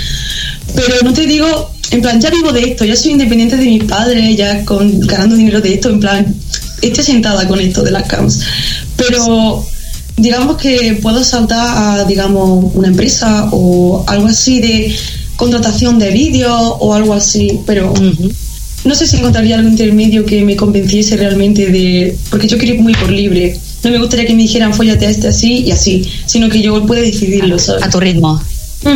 Pero 0.75 0.97
no 1.03 1.15
te 1.15 1.27
digo, 1.27 1.71
en 1.91 2.03
plan, 2.03 2.21
ya 2.21 2.29
vivo 2.29 2.53
de 2.53 2.61
esto, 2.73 2.85
ya 2.85 2.95
soy 2.95 3.13
independiente 3.13 3.57
de 3.57 3.65
mis 3.65 3.85
padres, 3.85 4.37
ya 4.37 4.67
con, 4.67 5.01
ganando 5.01 5.35
dinero 5.35 5.63
de 5.63 5.73
esto, 5.75 5.89
en 5.89 6.01
plan, 6.01 6.35
estoy 6.83 7.05
sentada 7.05 7.49
con 7.49 7.59
esto 7.59 7.83
de 7.83 7.91
las 7.91 8.07
cams. 8.07 8.41
Pero 8.99 9.67
digamos 10.19 10.59
que 10.59 10.99
puedo 11.01 11.25
saltar 11.25 12.01
a, 12.01 12.05
digamos, 12.05 12.71
una 12.75 12.89
empresa 12.89 13.49
o 13.51 14.05
algo 14.07 14.27
así 14.27 14.61
de 14.61 14.95
contratación 15.39 15.99
de 15.99 16.11
vídeo 16.11 16.53
o 16.55 16.93
algo 16.93 17.15
así, 17.15 17.61
pero 17.65 17.95
no 18.85 18.95
sé 18.95 19.07
si 19.07 19.17
encontraría 19.17 19.57
algo 19.57 19.69
intermedio 19.71 20.27
que 20.27 20.43
me 20.45 20.55
convenciese 20.57 21.17
realmente 21.17 21.69
de. 21.69 22.19
Porque 22.29 22.47
yo 22.49 22.59
quiero 22.59 22.75
ir 22.75 22.81
muy 22.83 22.93
por 22.95 23.11
libre. 23.11 23.59
No 23.85 23.91
me 23.91 23.99
gustaría 23.99 24.27
que 24.27 24.35
me 24.35 24.43
dijeran 24.43 24.75
follate 24.75 25.07
a 25.07 25.11
este 25.11 25.29
así 25.29 25.61
y 25.67 25.71
así, 25.71 26.11
sino 26.27 26.49
que 26.49 26.61
yo 26.61 26.85
pueda 26.87 27.01
decidirlo, 27.01 27.59
¿sabes? 27.59 27.85
A 27.85 27.89
tu 27.91 28.01
ritmo. 28.01 28.43
De, 28.83 28.91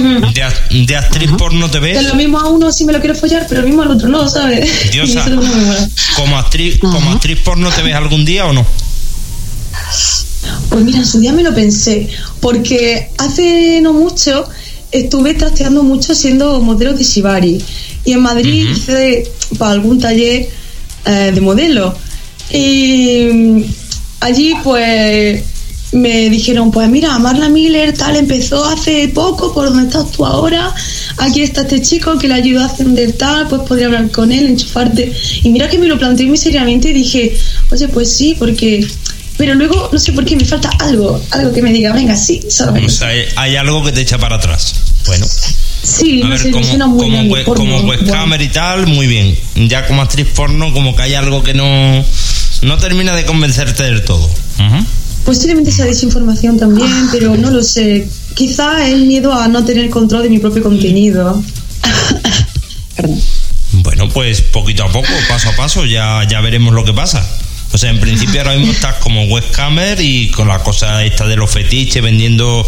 act- 0.44 0.86
de 0.86 0.97
actriz 0.97 1.31
porno 1.36 1.69
te 1.69 1.81
ves 1.81 1.98
Que 1.98 2.05
lo 2.05 2.14
mismo 2.14 2.39
a 2.39 2.48
uno 2.48 2.70
si 2.70 2.85
me 2.85 2.93
lo 2.93 3.01
quiero 3.01 3.14
follar, 3.16 3.47
pero 3.48 3.62
lo 3.62 3.66
mismo 3.69 3.82
al 3.82 3.90
otro 3.93 4.09
no, 4.09 4.28
¿sabes? 4.28 4.69
Diosa. 4.93 5.28
Mola. 5.28 5.89
como 6.16 6.39
actriz, 6.39 6.78
como 6.78 7.10
actriz 7.12 7.39
porno 7.40 7.69
te 7.70 7.82
ves 7.82 7.94
algún 7.94 8.24
día 8.24 8.47
o 8.47 8.52
no? 8.52 8.64
Pues 10.69 10.85
mira, 10.85 10.98
en 10.98 11.06
su 11.06 11.19
día 11.20 11.32
me 11.32 11.43
lo 11.43 11.55
pensé, 11.55 12.09
porque 12.40 13.10
hace 13.19 13.81
no 13.81 13.93
mucho 13.93 14.44
estuve 14.93 15.35
trasteando 15.35 15.82
mucho 15.82 16.14
siendo 16.14 16.60
modelo 16.60 16.93
de 16.93 17.02
Shibari. 17.02 17.60
Y 18.05 18.12
en 18.12 18.20
Madrid 18.20 18.69
hice 18.70 19.31
para 19.59 19.73
algún 19.73 19.98
taller 19.98 20.48
eh, 21.06 21.31
de 21.35 21.40
modelo. 21.40 21.94
Y 22.51 23.28
mm, 23.32 23.62
allí 24.20 24.55
pues 24.62 25.43
me 25.93 26.31
dijeron, 26.31 26.70
pues 26.70 26.89
mira, 26.89 27.19
Marla 27.19 27.48
Miller 27.48 27.97
tal 27.97 28.16
empezó 28.16 28.64
hace 28.64 29.09
poco, 29.09 29.52
por 29.52 29.66
donde 29.66 29.89
estás 29.89 30.10
tú 30.10 30.24
ahora, 30.24 30.74
aquí 31.19 31.43
está 31.43 31.62
este 31.62 31.82
chico 31.82 32.19
que 32.19 32.28
le 32.28 32.35
ayudó 32.35 32.62
a 32.62 32.66
ascender 32.66 33.12
tal, 33.12 33.47
pues 33.48 33.62
podría 33.62 33.86
hablar 33.86 34.10
con 34.10 34.32
él, 34.32 34.47
enchufarte. 34.47 35.12
Y 35.43 35.51
mira 35.51 35.69
que 35.69 35.78
me 35.78 35.86
lo 35.86 35.98
planteé 35.98 36.27
muy 36.27 36.39
seriamente 36.39 36.90
y 36.90 36.94
dije, 36.94 37.36
oye, 37.70 37.89
pues 37.89 38.12
sí, 38.12 38.35
porque... 38.39 38.86
Pero 39.43 39.56
luego, 39.56 39.90
no 39.93 39.98
sé 39.98 40.12
por 40.12 40.24
qué, 40.24 40.36
me 40.36 40.44
falta 40.44 40.70
algo, 40.78 41.20
algo 41.32 41.52
que 41.52 41.60
me 41.62 41.73
diga, 41.73 41.93
venga, 41.93 42.14
sí, 42.14 42.40
solo 42.48 42.74
O 42.81 42.89
sea, 42.89 43.09
hay, 43.09 43.24
hay 43.35 43.56
algo 43.56 43.82
que 43.82 43.90
te 43.90 44.01
echa 44.01 44.16
para 44.16 44.36
atrás. 44.36 44.73
Bueno, 45.05 45.27
Sí, 45.82 46.23
a 46.23 46.27
no 46.27 46.31
ver, 46.31 46.39
sé, 46.39 46.52
como, 46.52 46.64
muy 46.64 46.78
como, 46.78 47.09
bien, 47.09 47.28
we- 47.32 47.43
porno, 47.43 47.64
como 47.64 47.89
webcamer 47.90 48.40
y 48.40 48.48
tal, 48.51 48.86
muy 48.86 49.09
bien. 49.09 49.36
Ya 49.69 49.85
como 49.89 50.01
actriz 50.01 50.28
porno, 50.32 50.73
como 50.73 50.94
que 50.94 51.02
hay 51.02 51.14
algo 51.14 51.43
que 51.43 51.55
no, 51.55 52.05
no 52.62 52.78
termina 52.78 53.16
de 53.16 53.24
convencerte 53.24 53.82
del 53.82 54.05
todo. 54.05 54.24
Ujú. 54.27 54.86
Posiblemente 55.24 55.73
sea 55.73 55.86
desinformación 55.86 56.56
también, 56.56 57.09
pero 57.10 57.36
no 57.36 57.51
lo 57.51 57.64
sé. 57.64 58.06
Quizá 58.36 58.89
el 58.89 59.06
miedo 59.06 59.32
a 59.35 59.48
no 59.48 59.64
tener 59.64 59.90
control 59.90 60.23
de 60.23 60.31
mi 60.31 60.39
propio 60.39 60.62
contenido. 60.62 61.43
Perdón. 62.94 63.20
Bueno, 63.73 64.09
pues 64.09 64.40
poquito 64.43 64.85
a 64.85 64.93
poco, 64.93 65.09
paso 65.28 65.48
a 65.48 65.56
paso, 65.56 65.85
ya, 65.85 66.24
ya 66.31 66.40
veremos 66.40 66.73
lo 66.74 66.85
que 66.85 66.93
pasa. 66.93 67.27
O 67.73 67.78
sea, 67.78 67.90
en 67.90 68.01
principio 68.01 68.40
ahora 68.43 68.55
mismo 68.57 68.73
estás 68.73 68.97
como 68.97 69.24
webcamer 69.24 69.99
y 70.01 70.31
con 70.31 70.47
la 70.49 70.62
cosa 70.62 71.03
esta 71.05 71.27
de 71.27 71.36
los 71.36 71.51
fetiches, 71.51 72.03
vendiendo 72.03 72.66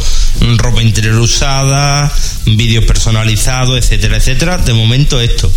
ropa 0.56 0.80
interior 0.82 1.16
usada, 1.16 2.10
vídeos 2.46 2.84
personalizados, 2.86 3.76
etcétera, 3.78 4.16
etcétera. 4.16 4.58
De 4.58 4.72
momento 4.72 5.20
esto. 5.20 5.52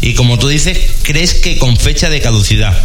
Y 0.00 0.14
como 0.14 0.38
tú 0.38 0.46
dices, 0.48 0.78
crees 1.02 1.34
que 1.34 1.58
con 1.58 1.76
fecha 1.76 2.10
de 2.10 2.20
caducidad. 2.20 2.76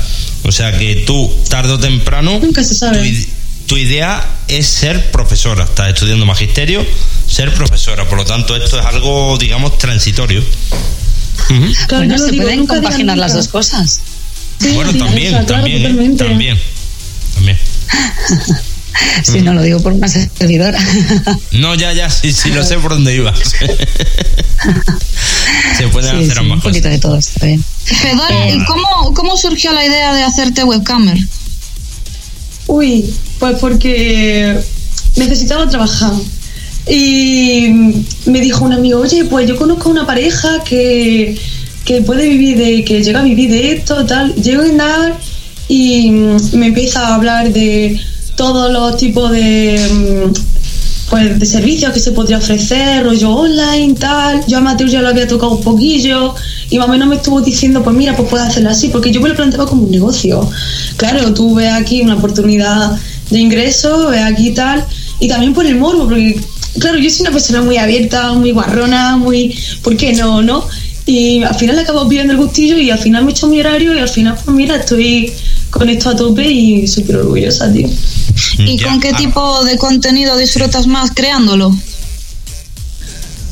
O 0.44 0.52
sea 0.52 0.78
que 0.78 1.04
tú, 1.06 1.32
tarde 1.50 1.74
o 1.74 1.80
temprano, 1.80 2.40
Nunca 2.42 2.64
se 2.64 2.74
sabe. 2.76 2.98
tu, 3.00 3.04
ide- 3.06 3.28
tu 3.68 3.78
idea 3.78 4.28
es 4.48 4.66
ser 4.66 5.12
profesora. 5.12 5.66
Estás 5.66 5.90
estudiando 5.90 6.26
magisterio, 6.26 6.86
ser 7.28 7.54
profesora. 7.54 8.08
Por 8.10 8.18
lo 8.18 8.26
tanto, 8.26 8.56
esto 8.56 8.80
es 8.80 8.86
algo, 8.86 9.38
digamos, 9.38 9.78
transitorio. 9.78 10.40
Ujú. 10.42 11.66
Claro, 11.88 11.98
bueno, 12.06 12.18
lo 12.18 12.26
se 12.26 12.32
digo, 12.32 12.44
pueden 12.44 12.66
compaginar 12.66 13.18
las 13.18 13.34
dos 13.34 13.48
cosas. 13.50 14.02
Sí, 14.60 14.72
bueno, 14.74 14.92
sí, 14.92 14.98
también, 14.98 15.30
claro, 15.30 15.46
también, 15.46 15.82
¿eh? 15.82 16.16
también, 16.18 16.18
también. 16.18 16.58
Si 19.24 19.42
no 19.42 19.54
lo 19.54 19.62
digo 19.62 19.80
por 19.80 19.94
una 19.94 20.08
servidora. 20.08 20.80
No, 21.52 21.76
ya, 21.76 21.94
ya, 21.94 22.10
sí, 22.10 22.34
sí, 22.34 22.50
lo 22.50 22.64
sé 22.64 22.78
por 22.80 22.92
dónde 22.92 23.16
ibas. 23.16 23.38
Se 25.78 25.88
pueden 25.90 26.18
Sí, 26.18 26.24
hacer 26.24 26.34
sí, 26.34 26.40
ambas 26.40 26.56
un 26.58 26.62
poquito 26.62 26.88
de 26.90 26.98
todo 26.98 27.18
está 27.18 27.46
bien. 27.46 27.64
Fedora, 27.84 28.50
¿y 28.50 28.64
cómo, 28.66 29.14
cómo 29.14 29.38
surgió 29.38 29.72
la 29.72 29.86
idea 29.86 30.16
de 30.16 30.24
hacerte 30.24 30.64
webcamer? 30.64 31.18
Uy, 32.68 33.06
pues 33.40 33.58
porque 33.60 34.58
necesitaba 35.16 35.70
trabajar. 35.70 36.14
Y 36.90 37.70
me 38.26 38.40
dijo 38.40 38.66
un 38.66 38.74
amigo, 38.74 39.02
oye, 39.02 39.26
pues 39.26 39.48
yo 39.48 39.58
conozco 39.58 39.90
a 39.90 39.92
una 39.92 40.08
pareja 40.08 40.64
que, 40.64 41.38
que 41.88 42.02
puede 42.02 42.28
vivir 42.28 42.58
de, 42.58 42.84
que 42.84 43.02
llega 43.02 43.22
a 43.22 43.24
vivir 43.24 43.50
de 43.50 43.72
esto, 43.72 44.06
tal. 44.06 44.36
Llego 44.36 44.62
a 44.62 44.68
indagar 44.68 45.18
y 45.70 46.12
mm, 46.12 46.58
me 46.58 46.68
empieza 46.68 47.08
a 47.08 47.16
hablar 47.16 47.54
de 47.54 47.98
todos 48.36 48.72
los 48.72 48.98
tipos 48.98 49.32
de 49.32 49.80
mm, 49.94 51.10
pues 51.10 51.40
de 51.40 51.46
servicios 51.46 51.94
que 51.94 52.02
se 52.02 52.12
podría 52.12 52.40
ofrecer, 52.40 53.06
rollo 53.06 53.32
online, 53.34 53.96
tal. 53.96 54.46
Yo 54.48 54.58
a 54.58 54.62
Mateo 54.62 54.88
ya 54.88 55.02
lo 55.02 55.08
había 55.08 55.30
tocado 55.30 55.54
un 55.54 55.64
poquillo 55.64 56.36
y 56.70 56.78
más 56.78 56.90
o 56.90 56.92
menos 56.92 57.08
me 57.08 57.16
estuvo 57.16 57.40
diciendo, 57.40 57.82
pues 57.82 57.96
mira, 57.96 58.18
pues 58.18 58.28
puedes 58.30 58.48
hacerlo 58.48 58.70
así, 58.70 58.90
porque 58.90 59.10
yo 59.10 59.22
me 59.22 59.30
lo 59.30 59.36
planteaba 59.36 59.66
como 59.66 59.84
un 59.84 59.92
negocio. 59.92 60.48
Claro, 60.98 61.34
tú 61.34 61.56
ves 61.56 61.72
aquí 61.72 62.02
una 62.02 62.16
oportunidad 62.16 63.00
de 63.30 63.40
ingreso, 63.40 64.10
ves 64.10 64.24
aquí 64.24 64.52
tal, 64.52 64.84
y 65.22 65.30
también 65.30 65.54
por 65.54 65.66
el 65.66 65.78
morbo, 65.78 66.04
porque 66.04 66.38
claro, 66.80 66.98
yo 66.98 67.10
soy 67.10 67.22
una 67.22 67.32
persona 67.32 67.62
muy 67.62 67.78
abierta, 67.78 68.34
muy 68.34 68.52
guarrona, 68.52 69.16
muy, 69.16 69.58
¿por 69.82 69.96
qué 69.96 70.12
no, 70.12 70.42
no? 70.42 70.66
Y 71.08 71.42
al 71.42 71.56
final 71.56 71.78
le 71.78 71.84
acabo 71.84 72.08
pidiendo 72.08 72.34
el 72.34 72.40
gustillo 72.40 72.78
y 72.78 72.92
al 72.92 73.00
final 73.00 73.24
me 73.24 73.32
he 73.32 73.34
hecho 73.34 73.48
mi 73.48 73.60
horario 73.62 73.96
y 73.96 74.00
al 74.00 74.10
final, 74.10 74.36
pues 74.44 74.56
mira, 74.56 74.76
estoy 74.76 75.32
con 75.70 75.90
esto 75.90 76.10
a 76.10 76.16
tope 76.16 76.46
y 76.46 76.86
súper 76.86 77.16
orgullosa, 77.16 77.72
tío. 77.72 77.90
¿Y 78.60 78.78
con 78.78 79.00
qué 79.00 79.14
tipo 79.14 79.64
de 79.64 79.78
contenido 79.78 80.38
disfrutas 80.38 80.86
más 80.86 81.12
creándolo? 81.12 81.74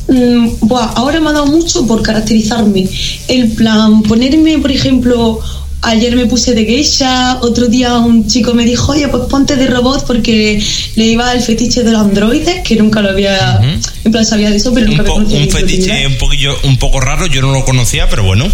Mm, 0.08 0.48
buah, 0.60 0.92
ahora 0.96 1.18
me 1.18 1.30
ha 1.30 1.32
dado 1.32 1.46
mucho 1.46 1.86
por 1.86 2.02
caracterizarme. 2.02 2.88
El 3.26 3.52
plan, 3.52 4.02
ponerme, 4.02 4.58
por 4.58 4.70
ejemplo, 4.70 5.40
ayer 5.82 6.16
me 6.16 6.26
puse 6.26 6.54
de 6.54 6.64
geisha, 6.64 7.38
otro 7.42 7.66
día 7.68 7.94
un 7.98 8.26
chico 8.26 8.54
me 8.54 8.64
dijo, 8.64 8.92
oye, 8.92 9.06
pues 9.08 9.24
ponte 9.24 9.56
de 9.56 9.66
robot 9.66 10.04
porque 10.06 10.60
le 10.96 11.04
iba 11.06 11.32
el 11.32 11.40
fetiche 11.40 11.82
de 11.84 11.92
los 11.92 12.00
androides, 12.00 12.62
que 12.64 12.76
nunca 12.76 13.02
lo 13.02 13.10
había, 13.10 13.60
en 14.04 14.10
plan 14.12 14.24
sabía 14.24 14.50
de 14.50 14.56
eso, 14.56 14.72
pero 14.74 14.86
nunca 14.86 15.02
Un, 15.02 15.08
había 15.08 15.14
conocido 15.24 15.42
un 15.42 15.50
fetiche 15.50 16.06
un 16.06 16.18
poquillo, 16.18 16.56
un 16.64 16.76
poco 16.78 17.00
raro, 17.00 17.26
yo 17.26 17.40
no 17.42 17.52
lo 17.52 17.64
conocía, 17.64 18.08
pero 18.08 18.24
bueno, 18.24 18.46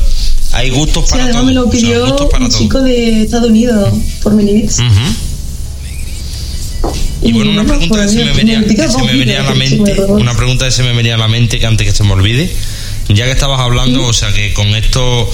hay 0.53 0.71
gustos 0.71 1.05
Sí, 1.07 1.11
para 1.13 1.25
además 1.25 1.41
todo. 1.43 1.47
me 1.47 1.55
lo 1.55 1.61
o 1.63 1.71
sea, 1.73 1.81
pidió 1.81 2.05
un 2.05 2.17
todo. 2.17 2.59
chico 2.59 2.81
de 2.83 3.23
Estados 3.23 3.49
Unidos 3.49 3.95
por 4.23 4.35
Minibits. 4.35 4.79
Ujú. 4.81 4.89
Y 7.25 7.33
bueno, 7.33 7.53
una 7.53 7.65
pregunta 7.65 7.95
que 7.99 8.03
pues 8.03 8.11
se 8.13 8.25
me 8.25 8.33
venía, 8.33 8.59
a 9.41 9.45
la 9.45 9.55
mente, 9.55 9.95
una 10.09 10.35
pregunta 10.37 10.65
que 10.65 10.73
se 10.73 10.83
me 10.83 10.93
venía 10.93 11.15
a 11.15 11.19
la 11.19 11.29
mente 11.29 11.61
que 11.61 11.67
antes 11.67 11.87
que 11.87 11.95
se 11.95 12.03
me 12.03 12.13
olvide, 12.13 12.51
ya 13.09 13.25
que 13.27 13.31
estabas 13.31 13.61
hablando, 13.61 14.05
o 14.05 14.13
sea 14.13 14.33
que 14.33 14.53
con 14.53 14.67
esto 14.75 15.31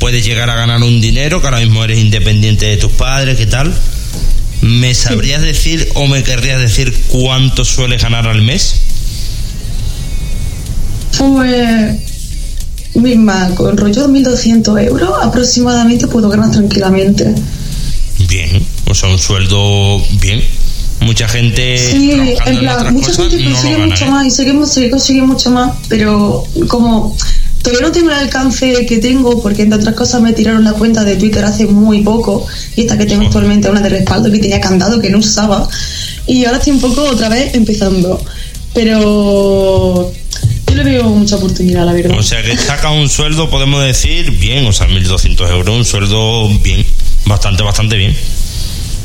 puedes 0.00 0.24
llegar 0.24 0.50
a 0.50 0.56
ganar 0.56 0.82
un 0.82 1.00
dinero, 1.00 1.40
que 1.40 1.46
ahora 1.46 1.60
mismo 1.60 1.84
eres 1.84 1.98
independiente 1.98 2.66
de 2.66 2.78
tus 2.78 2.90
padres, 2.92 3.36
¿qué 3.36 3.46
tal? 3.46 3.72
¿Me 4.62 4.94
sabrías 4.94 5.42
decir 5.42 5.88
o 5.94 6.06
me 6.06 6.22
querrías 6.22 6.60
decir 6.60 6.92
cuánto 7.08 7.64
sueles 7.64 8.02
ganar 8.02 8.26
al 8.26 8.42
mes? 8.42 8.74
Pues, 11.16 11.96
misma, 12.94 13.50
con 13.54 13.76
rollo 13.76 14.08
1.200 14.08 14.86
euros 14.86 15.10
aproximadamente 15.22 16.06
puedo 16.08 16.28
ganar 16.28 16.50
tranquilamente. 16.50 17.34
Bien, 18.26 18.66
o 18.86 18.94
sea, 18.94 19.10
un 19.10 19.18
sueldo 19.18 20.02
bien. 20.20 20.42
Mucha 21.00 21.26
gente 21.28 21.78
Sí, 21.78 22.10
en 22.12 22.58
plan, 22.58 22.92
mucha 22.92 23.12
gente 23.14 23.36
no 23.38 23.50
consigue 23.52 23.72
gana, 23.72 23.86
mucho 23.86 24.04
¿eh? 24.04 24.10
más 24.10 24.26
y 24.26 24.30
sé 24.30 24.44
que 24.44 24.66
se 24.66 24.90
consigue 24.90 25.22
mucho 25.22 25.50
más, 25.50 25.72
pero 25.88 26.44
como 26.68 27.16
todavía 27.62 27.86
no 27.86 27.92
tengo 27.92 28.10
el 28.10 28.16
alcance 28.16 28.86
que 28.86 28.98
tengo, 28.98 29.42
porque 29.42 29.62
entre 29.62 29.78
otras 29.78 29.94
cosas 29.94 30.20
me 30.22 30.32
tiraron 30.32 30.64
la 30.64 30.72
cuenta 30.72 31.04
de 31.04 31.16
Twitter 31.16 31.44
hace 31.44 31.66
muy 31.66 32.00
poco, 32.02 32.46
y 32.76 32.82
esta 32.82 32.96
que 32.98 33.06
tengo 33.06 33.26
actualmente 33.26 33.66
es 33.68 33.72
una 33.72 33.80
de 33.82 33.88
respaldo 33.90 34.30
que 34.30 34.38
tenía 34.38 34.60
candado 34.60 35.00
que 35.00 35.10
no 35.10 35.18
usaba, 35.18 35.68
y 36.26 36.44
ahora 36.44 36.58
estoy 36.58 36.72
un 36.74 36.80
poco 36.80 37.02
otra 37.04 37.28
vez 37.28 37.54
empezando, 37.54 38.22
pero 38.74 40.12
yo 40.68 40.74
le 40.74 40.84
veo 40.84 41.04
mucha 41.04 41.36
oportunidad, 41.36 41.84
la 41.84 41.92
verdad. 41.92 42.16
O 42.18 42.22
sea 42.22 42.42
que 42.42 42.56
saca 42.56 42.90
un 42.90 43.08
sueldo, 43.08 43.50
podemos 43.50 43.82
decir, 43.82 44.30
bien, 44.32 44.66
o 44.66 44.72
sea, 44.72 44.86
1.200 44.88 45.50
euros, 45.50 45.76
un 45.76 45.84
sueldo 45.84 46.48
bien, 46.62 46.84
bastante, 47.26 47.62
bastante 47.62 47.96
bien. 47.96 48.16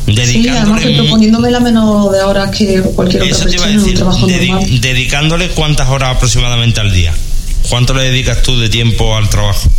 Sí, 0.08 0.48
además 0.48 0.82
que 0.82 0.92
proponiéndome 0.92 1.50
la 1.50 1.60
menos 1.60 2.12
de 2.12 2.22
horas 2.22 2.56
que 2.56 2.80
cualquier 2.82 3.24
otra 3.24 3.38
persona 3.40 3.72
en 3.72 3.80
un 3.80 3.94
trabajo 3.96 4.28
dedi- 4.28 4.50
normal. 4.52 4.82
dedicándole 4.82 5.50
cuántas 5.50 5.90
horas 5.90 6.16
aproximadamente 6.16 6.80
al 6.80 6.94
día. 6.94 7.12
¿Cuánto 7.70 7.94
le 7.94 8.04
dedicas 8.04 8.42
tú 8.42 8.58
de 8.60 8.70
tiempo 8.70 9.16
al 9.16 9.30
trabajo? 9.30 9.70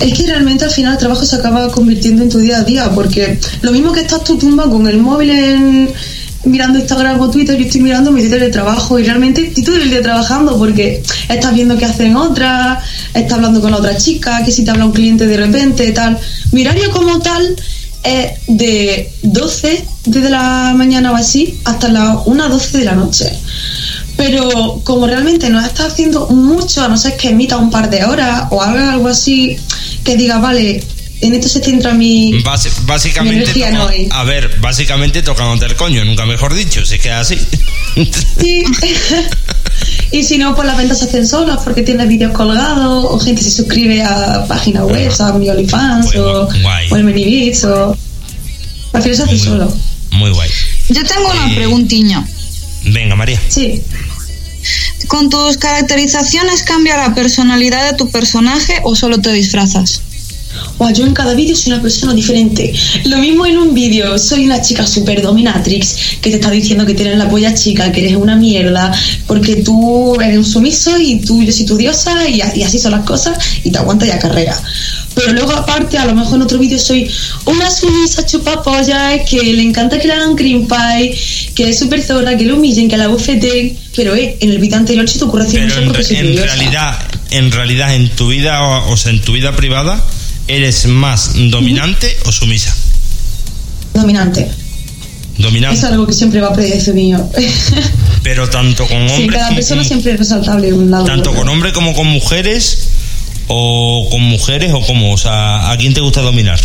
Es 0.00 0.12
que 0.18 0.26
realmente 0.26 0.64
al 0.64 0.70
final 0.70 0.92
el 0.94 0.98
trabajo 0.98 1.24
se 1.24 1.36
acaba 1.36 1.70
convirtiendo 1.70 2.22
en 2.22 2.28
tu 2.28 2.38
día 2.38 2.58
a 2.58 2.64
día, 2.64 2.90
porque 2.90 3.38
lo 3.62 3.72
mismo 3.72 3.92
que 3.92 4.00
estás 4.00 4.24
tú 4.24 4.36
tumba 4.36 4.68
con 4.68 4.86
el 4.86 4.98
móvil 4.98 5.30
en- 5.30 5.92
mirando 6.44 6.78
Instagram 6.78 7.20
o 7.20 7.30
Twitter, 7.30 7.56
yo 7.56 7.64
estoy 7.64 7.80
mirando 7.80 8.10
mi 8.10 8.20
Twitter 8.20 8.40
de 8.40 8.50
trabajo 8.50 8.98
y 8.98 9.04
realmente 9.04 9.46
estoy 9.46 9.62
todo 9.62 9.76
el 9.76 9.88
día 9.88 10.02
trabajando 10.02 10.58
porque 10.58 11.02
estás 11.28 11.54
viendo 11.54 11.78
qué 11.78 11.86
hacen 11.86 12.16
otras, 12.16 12.84
estás 13.14 13.32
hablando 13.32 13.60
con 13.62 13.70
la 13.70 13.78
otra 13.78 13.96
chica, 13.96 14.44
que 14.44 14.52
si 14.52 14.62
te 14.64 14.70
habla 14.70 14.84
un 14.84 14.92
cliente 14.92 15.26
de 15.26 15.36
repente, 15.38 15.90
tal. 15.92 16.18
Mi 16.52 16.64
como 16.92 17.18
tal 17.20 17.56
es 18.02 18.32
de 18.46 19.10
12 19.22 19.84
desde 20.04 20.28
la 20.28 20.74
mañana 20.76 21.12
o 21.12 21.16
así 21.16 21.58
hasta 21.64 21.88
las 21.88 22.18
1 22.26 22.48
12 22.48 22.78
de 22.78 22.84
la 22.84 22.92
noche. 22.94 23.32
Pero 24.16 24.80
como 24.84 25.06
realmente 25.06 25.50
no 25.50 25.64
estás 25.64 25.92
haciendo 25.92 26.28
mucho, 26.28 26.82
a 26.84 26.88
no 26.88 26.96
ser 26.96 27.16
que 27.16 27.30
emita 27.30 27.56
un 27.56 27.70
par 27.70 27.90
de 27.90 28.04
horas 28.04 28.44
o 28.50 28.62
haga 28.62 28.92
algo 28.92 29.08
así 29.08 29.56
que 30.04 30.16
diga, 30.16 30.38
vale, 30.38 30.82
en 31.20 31.34
esto 31.34 31.48
se 31.48 31.60
centra 31.60 31.94
mi, 31.94 32.32
mi 32.32 32.42
básicamente, 32.86 33.42
energía 33.44 33.70
toca- 33.70 33.78
no 33.78 33.88
hay. 33.88 34.08
a 34.10 34.22
ver, 34.24 34.58
básicamente 34.60 35.22
tocándote 35.22 35.64
el 35.66 35.74
coño, 35.76 36.04
nunca 36.04 36.26
mejor 36.26 36.54
dicho, 36.54 36.84
si 36.84 36.94
es 36.96 37.00
que 37.00 37.08
es 37.08 37.14
así. 37.14 37.38
Sí. 38.40 38.62
y 40.12 40.22
si 40.22 40.38
no, 40.38 40.54
pues 40.54 40.66
las 40.66 40.76
ventas 40.76 40.98
se 40.98 41.06
hacen 41.06 41.26
solas 41.26 41.58
porque 41.64 41.82
tienes 41.82 42.06
vídeos 42.08 42.32
colgados 42.32 43.06
o 43.10 43.18
gente 43.18 43.42
se 43.42 43.50
suscribe 43.50 44.02
a 44.02 44.44
páginas 44.46 44.84
web, 44.84 45.10
a 45.18 45.32
mi 45.32 45.48
OnlyFans 45.48 46.14
o, 46.16 46.48
guay. 46.62 46.88
o 46.90 46.96
el 46.96 47.04
Minibits 47.04 47.64
o... 47.64 47.96
Al 48.92 49.02
final 49.02 49.16
se 49.16 49.22
hace 49.24 49.38
solo. 49.38 49.72
Muy 50.12 50.30
guay. 50.30 50.48
Yo 50.90 51.02
tengo 51.04 51.28
una 51.30 51.50
Eh, 51.52 51.56
preguntiña. 51.56 52.24
Venga, 52.86 53.14
María. 53.16 53.40
Sí. 53.48 53.82
¿Con 55.08 55.28
tus 55.28 55.58
caracterizaciones 55.58 56.62
cambia 56.62 56.96
la 56.96 57.14
personalidad 57.14 57.90
de 57.90 57.96
tu 57.96 58.10
personaje 58.10 58.80
o 58.84 58.94
solo 58.94 59.20
te 59.20 59.32
disfrazas? 59.32 60.00
Buah, 60.78 60.92
yo 60.92 61.06
en 61.06 61.14
cada 61.14 61.34
vídeo 61.34 61.56
soy 61.56 61.72
una 61.72 61.82
persona 61.82 62.14
diferente. 62.14 62.72
Lo 63.04 63.18
mismo 63.18 63.46
en 63.46 63.58
un 63.58 63.74
vídeo, 63.74 64.18
soy 64.18 64.46
una 64.46 64.60
chica 64.60 64.86
super 64.86 65.22
dominatrix 65.22 65.96
que 66.20 66.30
te 66.30 66.36
está 66.36 66.50
diciendo 66.50 66.84
que 66.86 66.94
tienes 66.94 67.16
la 67.18 67.28
polla 67.28 67.54
chica, 67.54 67.92
que 67.92 68.00
eres 68.00 68.16
una 68.16 68.36
mierda, 68.36 68.92
porque 69.26 69.56
tú 69.56 70.20
eres 70.20 70.38
un 70.38 70.44
sumiso 70.44 70.98
y 70.98 71.20
tú 71.20 71.42
yo 71.42 71.52
soy 71.52 71.66
tu 71.66 71.76
diosa 71.76 72.28
y, 72.28 72.40
así 72.40 72.78
son 72.78 72.92
las 72.92 73.04
cosas 73.04 73.38
y 73.62 73.70
te 73.70 73.78
aguanta 73.78 74.06
ya 74.06 74.18
carrera. 74.18 74.60
Pero 75.14 75.32
luego 75.32 75.52
aparte, 75.52 75.96
a 75.96 76.06
lo 76.06 76.14
mejor 76.14 76.36
en 76.36 76.42
otro 76.42 76.58
vídeo 76.58 76.78
soy 76.78 77.08
una 77.44 77.70
sumisa 77.70 78.26
chupapollas 78.26 79.20
que 79.28 79.42
le 79.42 79.62
encanta 79.62 79.98
que 79.98 80.08
le 80.08 80.14
hagan 80.14 80.34
cream 80.34 80.66
pie, 80.66 81.16
que 81.54 81.70
es 81.70 81.78
súper 81.78 82.02
zorra, 82.02 82.36
que 82.36 82.44
le 82.44 82.52
humillen, 82.52 82.88
que 82.88 82.96
la 82.96 83.08
bufeten. 83.08 83.78
Pero 83.94 84.14
eh, 84.16 84.36
en 84.40 84.50
el 84.50 84.58
vídeo 84.58 84.76
anterior 84.76 85.08
se 85.08 85.18
te 85.18 85.24
ocurre 85.24 85.44
hacer 85.44 85.68
Pero 85.68 85.82
en, 85.82 85.86
porque 85.86 86.02
soy 86.02 86.16
en 86.16 86.36
realidad, 86.36 86.98
en 87.30 87.52
realidad, 87.52 87.94
en 87.94 88.08
tu 88.08 88.28
vida, 88.28 88.60
o, 88.60 88.92
o 88.92 88.96
sea, 88.96 89.12
en 89.12 89.20
tu 89.20 89.32
vida 89.32 89.54
privada, 89.54 90.02
¿eres 90.48 90.86
más 90.86 91.32
dominante 91.50 92.16
o 92.26 92.32
sumisa? 92.32 92.74
Dominante. 93.94 94.50
Dominante. 95.38 95.78
Es 95.78 95.84
algo 95.84 96.06
que 96.06 96.12
siempre 96.12 96.40
va 96.40 96.48
a 96.48 96.52
predecir 96.52 96.94
mío. 96.94 97.28
Pero 98.22 98.48
tanto 98.48 98.86
con 98.86 99.08
Sí, 99.08 99.14
hombres 99.14 99.32
cada 99.36 99.46
como 99.48 99.56
persona 99.56 99.80
con- 99.82 99.88
siempre 99.88 100.12
es 100.12 100.18
resaltable 100.18 100.72
un 100.72 100.90
lado. 100.90 101.04
tanto 101.04 101.34
con 101.34 101.48
hombres 101.48 101.72
como 101.72 101.92
con 101.94 102.06
mujeres 102.06 102.88
o 103.48 104.08
con 104.10 104.22
mujeres 104.22 104.72
o 104.72 104.80
como, 104.86 105.12
o 105.12 105.18
sea, 105.18 105.70
¿a 105.70 105.76
quién 105.76 105.92
te 105.92 106.00
gusta 106.00 106.22
dominar? 106.22 106.58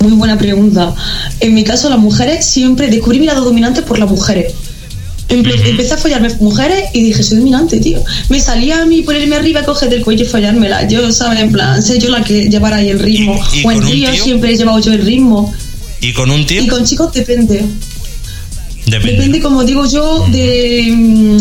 Muy 0.00 0.12
buena 0.12 0.38
pregunta. 0.38 0.94
En 1.40 1.54
mi 1.54 1.64
caso, 1.64 1.90
las 1.90 1.98
mujeres 1.98 2.46
siempre 2.46 2.88
descubrí 2.88 3.18
mi 3.18 3.26
lado 3.26 3.44
dominante 3.44 3.82
por 3.82 3.98
las 3.98 4.08
mujeres. 4.08 4.54
Empe- 5.28 5.68
Empecé 5.68 5.92
a 5.94 5.96
follarme 5.98 6.28
mujeres 6.40 6.84
y 6.94 7.02
dije, 7.02 7.22
soy 7.22 7.38
dominante, 7.38 7.78
tío. 7.80 8.02
Me 8.30 8.40
salía 8.40 8.80
a 8.82 8.86
mí 8.86 9.02
ponerme 9.02 9.36
arriba, 9.36 9.62
coger 9.62 9.90
del 9.90 10.02
cuello 10.02 10.24
y 10.24 10.26
follármela. 10.28 10.88
Yo, 10.88 11.12
¿sabes? 11.12 11.40
En 11.40 11.52
plan, 11.52 11.82
sé 11.82 11.98
yo 11.98 12.08
la 12.08 12.24
que 12.24 12.48
llevara 12.48 12.76
ahí 12.76 12.88
el 12.88 12.98
ritmo. 12.98 13.38
¿Y- 13.52 13.60
y 13.60 13.64
o 13.64 13.70
en 13.70 13.76
con 13.78 13.86
un 13.86 13.92
Río 13.92 14.10
tío? 14.12 14.24
siempre 14.24 14.52
he 14.52 14.56
llevado 14.56 14.78
yo 14.80 14.92
el 14.92 15.02
ritmo. 15.04 15.52
¿Y 16.00 16.12
con 16.12 16.30
un 16.30 16.46
tío? 16.46 16.62
Y 16.62 16.66
con 16.68 16.84
chicos 16.84 17.12
depende. 17.12 17.62
Depende. 18.86 19.12
Depende, 19.12 19.40
como 19.42 19.64
digo 19.64 19.84
yo, 19.86 20.26
de, 20.32 20.92
mm, 20.96 21.38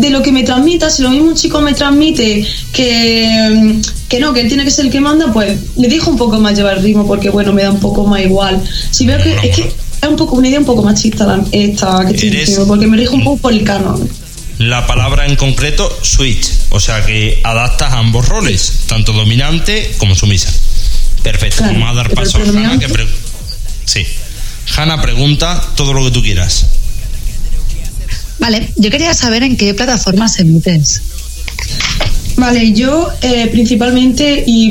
de 0.00 0.10
lo 0.10 0.22
que 0.22 0.30
me 0.30 0.44
transmita. 0.44 0.88
Si 0.88 1.02
lo 1.02 1.10
mismo 1.10 1.28
un 1.28 1.34
chico 1.34 1.60
me 1.60 1.72
transmite 1.72 2.46
que, 2.72 3.48
mm, 3.52 3.80
que 4.08 4.20
no, 4.20 4.32
que 4.32 4.42
él 4.42 4.48
tiene 4.48 4.64
que 4.64 4.70
ser 4.70 4.84
el 4.86 4.92
que 4.92 5.00
manda, 5.00 5.32
pues 5.32 5.58
le 5.76 5.88
dejo 5.88 6.10
un 6.12 6.16
poco 6.16 6.38
más 6.38 6.56
llevar 6.56 6.76
el 6.78 6.84
ritmo 6.84 7.06
porque, 7.08 7.30
bueno, 7.30 7.52
me 7.52 7.62
da 7.62 7.70
un 7.72 7.80
poco 7.80 8.04
más 8.06 8.20
igual. 8.22 8.62
Si 8.92 9.04
veo 9.06 9.18
que 9.20 9.32
es 9.34 9.56
que 9.56 9.72
es 10.04 10.10
un 10.10 10.16
poco 10.16 10.36
una 10.36 10.48
idea 10.48 10.58
un 10.58 10.64
poco 10.64 10.82
machista 10.82 11.26
la- 11.26 11.44
esta 11.52 12.04
que 12.06 12.14
estoy 12.14 12.30
diciendo, 12.30 12.66
porque 12.66 12.86
me 12.86 12.96
rijo 12.96 13.14
un 13.14 13.24
poco 13.24 13.38
por 13.42 13.52
el 13.52 13.64
canon. 13.64 14.08
La 14.58 14.86
palabra 14.86 15.26
en 15.26 15.34
concreto, 15.36 15.90
switch. 16.02 16.48
O 16.70 16.78
sea 16.80 17.04
que 17.04 17.40
adaptas 17.42 17.92
ambos 17.92 18.28
roles, 18.28 18.72
tanto 18.86 19.12
dominante 19.12 19.92
como 19.98 20.14
sumisa. 20.14 20.52
Perfecto. 21.22 21.58
Claro, 21.58 21.72
Vamos 21.74 21.90
a 21.90 21.94
dar 21.94 22.10
paso 22.14 22.38
a 22.38 22.42
Hanna. 22.42 22.78
Que 22.78 22.88
pre- 22.88 23.06
sí. 23.84 24.06
Hanna 24.76 25.00
pregunta 25.02 25.60
todo 25.76 25.92
lo 25.92 26.04
que 26.04 26.10
tú 26.12 26.22
quieras. 26.22 26.66
Vale, 28.38 28.72
yo 28.76 28.90
quería 28.90 29.14
saber 29.14 29.42
en 29.42 29.56
qué 29.56 29.74
plataformas 29.74 30.38
emites. 30.38 31.02
Vale, 32.36 32.72
yo 32.72 33.08
eh, 33.22 33.48
principalmente 33.50 34.42
y 34.46 34.70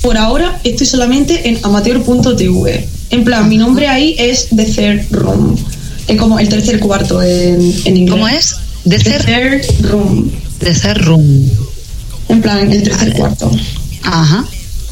por 0.00 0.16
ahora 0.16 0.60
estoy 0.64 0.86
solamente 0.86 1.48
en 1.48 1.58
amateur.tv. 1.62 2.88
En 3.10 3.24
plan, 3.24 3.48
mi 3.48 3.56
nombre 3.56 3.88
ahí 3.88 4.14
es 4.18 4.48
The 4.54 4.64
Third 4.64 5.06
Room. 5.12 5.56
Es 6.06 6.16
como 6.18 6.38
el 6.38 6.48
tercer 6.48 6.78
cuarto 6.80 7.22
en, 7.22 7.72
en 7.84 7.96
inglés. 7.96 8.10
¿Cómo 8.10 8.28
es? 8.28 8.56
The 8.88 8.98
The 8.98 9.10
Third- 9.10 9.66
Third 9.66 9.90
Room. 9.90 10.30
The 10.58 10.74
Third 10.74 11.02
Room. 11.04 11.50
En 12.28 12.42
plan, 12.42 12.70
el 12.72 12.82
tercer 12.82 13.12
cuarto. 13.14 13.50
Ajá. 14.02 14.44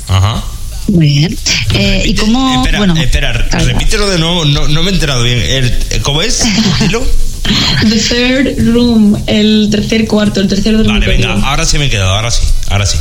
Ajá. 0.08 0.44
Muy 0.88 1.08
bien. 1.08 1.36
Eh, 1.74 2.02
¿Y 2.06 2.14
cómo.? 2.14 2.60
Espera, 2.62 2.78
bueno, 2.78 2.96
espera, 2.96 3.32
repítelo 3.32 4.08
de 4.08 4.18
nuevo, 4.18 4.44
no, 4.44 4.68
no 4.68 4.82
me 4.82 4.90
he 4.90 4.94
enterado 4.94 5.22
bien. 5.22 5.38
El- 5.40 6.00
¿Cómo 6.02 6.22
es? 6.22 6.44
Dilo. 6.80 7.02
The 7.88 7.98
Third 7.98 8.72
Room, 8.72 9.20
el 9.26 9.68
tercer 9.70 10.06
cuarto, 10.06 10.40
el 10.40 10.48
tercer 10.48 10.74
Vale, 10.76 10.84
dormitorio. 10.88 11.28
venga, 11.34 11.48
ahora 11.48 11.64
sí 11.64 11.78
me 11.78 11.86
he 11.86 11.90
quedado, 11.90 12.14
ahora 12.14 12.30
sí, 12.30 12.42
ahora 12.70 12.86
sí. 12.86 12.98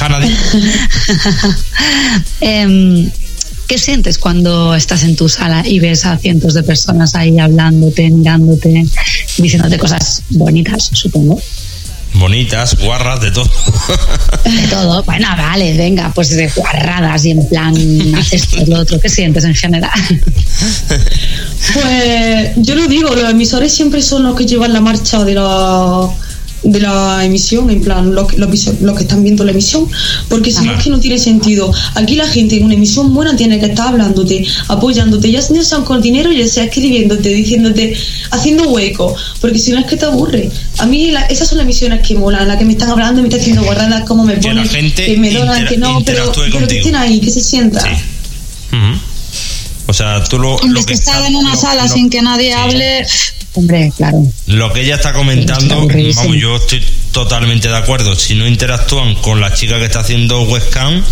Hanna, 0.00 0.20
di- 0.20 0.32
Em, 2.40 3.10
¿Qué 3.70 3.78
sientes 3.78 4.18
cuando 4.18 4.74
estás 4.74 5.04
en 5.04 5.14
tu 5.14 5.28
sala 5.28 5.62
y 5.64 5.78
ves 5.78 6.04
a 6.04 6.18
cientos 6.18 6.54
de 6.54 6.64
personas 6.64 7.14
ahí 7.14 7.38
hablándote, 7.38 8.10
mirándote, 8.10 8.84
diciéndote 9.38 9.78
cosas 9.78 10.24
bonitas, 10.30 10.90
supongo? 10.92 11.40
bonitas, 12.14 12.76
guarras, 12.80 13.20
de 13.20 13.30
todo. 13.30 13.48
De 14.44 14.66
todo. 14.66 15.04
Bueno, 15.04 15.28
vale, 15.36 15.76
venga, 15.76 16.10
pues 16.12 16.30
de 16.30 16.48
guarradas 16.48 17.24
y 17.24 17.30
en 17.30 17.48
plan, 17.48 17.72
haces 18.16 18.42
esto, 18.42 18.64
lo 18.66 18.80
otro. 18.80 18.98
¿Qué 18.98 19.08
sientes 19.08 19.44
en 19.44 19.54
general? 19.54 19.92
Pues 21.74 22.50
yo 22.56 22.74
lo 22.74 22.88
digo, 22.88 23.14
los 23.14 23.30
emisores 23.30 23.72
siempre 23.72 24.02
son 24.02 24.24
los 24.24 24.34
que 24.34 24.46
llevan 24.46 24.72
la 24.72 24.80
marcha 24.80 25.22
de 25.22 25.34
la 25.34 26.10
de 26.62 26.78
la 26.80 27.24
emisión, 27.24 27.70
en 27.70 27.80
plan, 27.80 28.14
los, 28.14 28.28
que- 28.28 28.36
los, 28.36 28.50
los 28.82 28.96
que 28.96 29.02
están 29.04 29.22
viendo 29.22 29.44
la 29.44 29.52
emisión, 29.52 29.88
porque 30.28 30.50
si 30.50 30.58
no 30.64 30.72
es 30.78 30.84
que 30.84 30.90
no 30.90 31.00
tiene 31.00 31.18
sentido. 31.18 31.72
Aquí 31.94 32.16
la 32.16 32.26
gente 32.28 32.56
en 32.56 32.64
una 32.64 32.74
emisión 32.74 33.14
buena 33.14 33.34
tiene 33.34 33.58
que 33.58 33.66
estar 33.66 33.88
hablándote, 33.88 34.46
apoyándote, 34.68 35.30
ya 35.30 35.40
sea 35.40 35.78
con 35.84 36.02
dinero, 36.02 36.30
ya 36.32 36.46
sea 36.46 36.64
escribiéndote, 36.64 37.28
diciéndote, 37.30 37.96
haciendo 38.30 38.68
hueco, 38.70 39.14
porque 39.40 39.58
si 39.58 39.70
no 39.72 39.78
es 39.78 39.86
que 39.86 39.96
te 39.96 40.04
aburre. 40.04 40.50
A 40.78 40.86
mí 40.86 41.10
la- 41.12 41.22
esas 41.26 41.48
son 41.48 41.58
las 41.58 41.64
emisiones 41.64 42.06
que 42.06 42.14
molan, 42.14 42.46
las 42.46 42.58
que 42.58 42.64
me 42.66 42.72
están 42.72 42.90
hablando, 42.90 43.22
me 43.22 43.28
están 43.28 43.40
haciendo 43.40 43.62
guardadas, 43.64 44.04
cómo 44.06 44.24
me 44.24 44.34
ponen, 44.58 44.68
que 45.06 45.16
me 45.16 45.30
donan, 45.38 45.56
que 45.68 45.78
no, 45.78 45.86
pero, 46.04 46.24
pero 46.52 46.66
que 46.68 46.78
estén 46.80 46.94
ahí, 46.96 47.20
que 47.20 47.30
se 47.30 47.40
sienta. 47.42 47.82
O 49.90 49.92
sea, 49.92 50.22
tú 50.22 50.38
lo, 50.38 50.56
vez 50.56 50.86
que 50.86 50.92
estar 50.94 51.16
está- 51.16 51.26
en 51.28 51.34
una 51.34 51.50
lo- 51.50 51.60
sala 51.60 51.82
lo- 51.82 51.88
sin 51.92 52.08
que 52.08 52.22
nadie 52.22 52.54
hable, 52.54 53.04
Hombre, 53.54 53.92
claro. 53.96 54.22
Lo 54.46 54.72
que 54.72 54.82
ella 54.82 54.94
está 54.94 55.12
comentando, 55.12 55.88
vamos, 55.88 56.36
yo 56.36 56.54
estoy 56.54 56.86
totalmente 57.10 57.66
de 57.68 57.76
acuerdo. 57.76 58.14
Si 58.14 58.36
no 58.36 58.46
interactúan 58.46 59.16
con 59.16 59.40
la 59.40 59.52
chica 59.52 59.80
que 59.80 59.86
está 59.86 59.98
haciendo 60.00 60.42
webcam, 60.42 61.02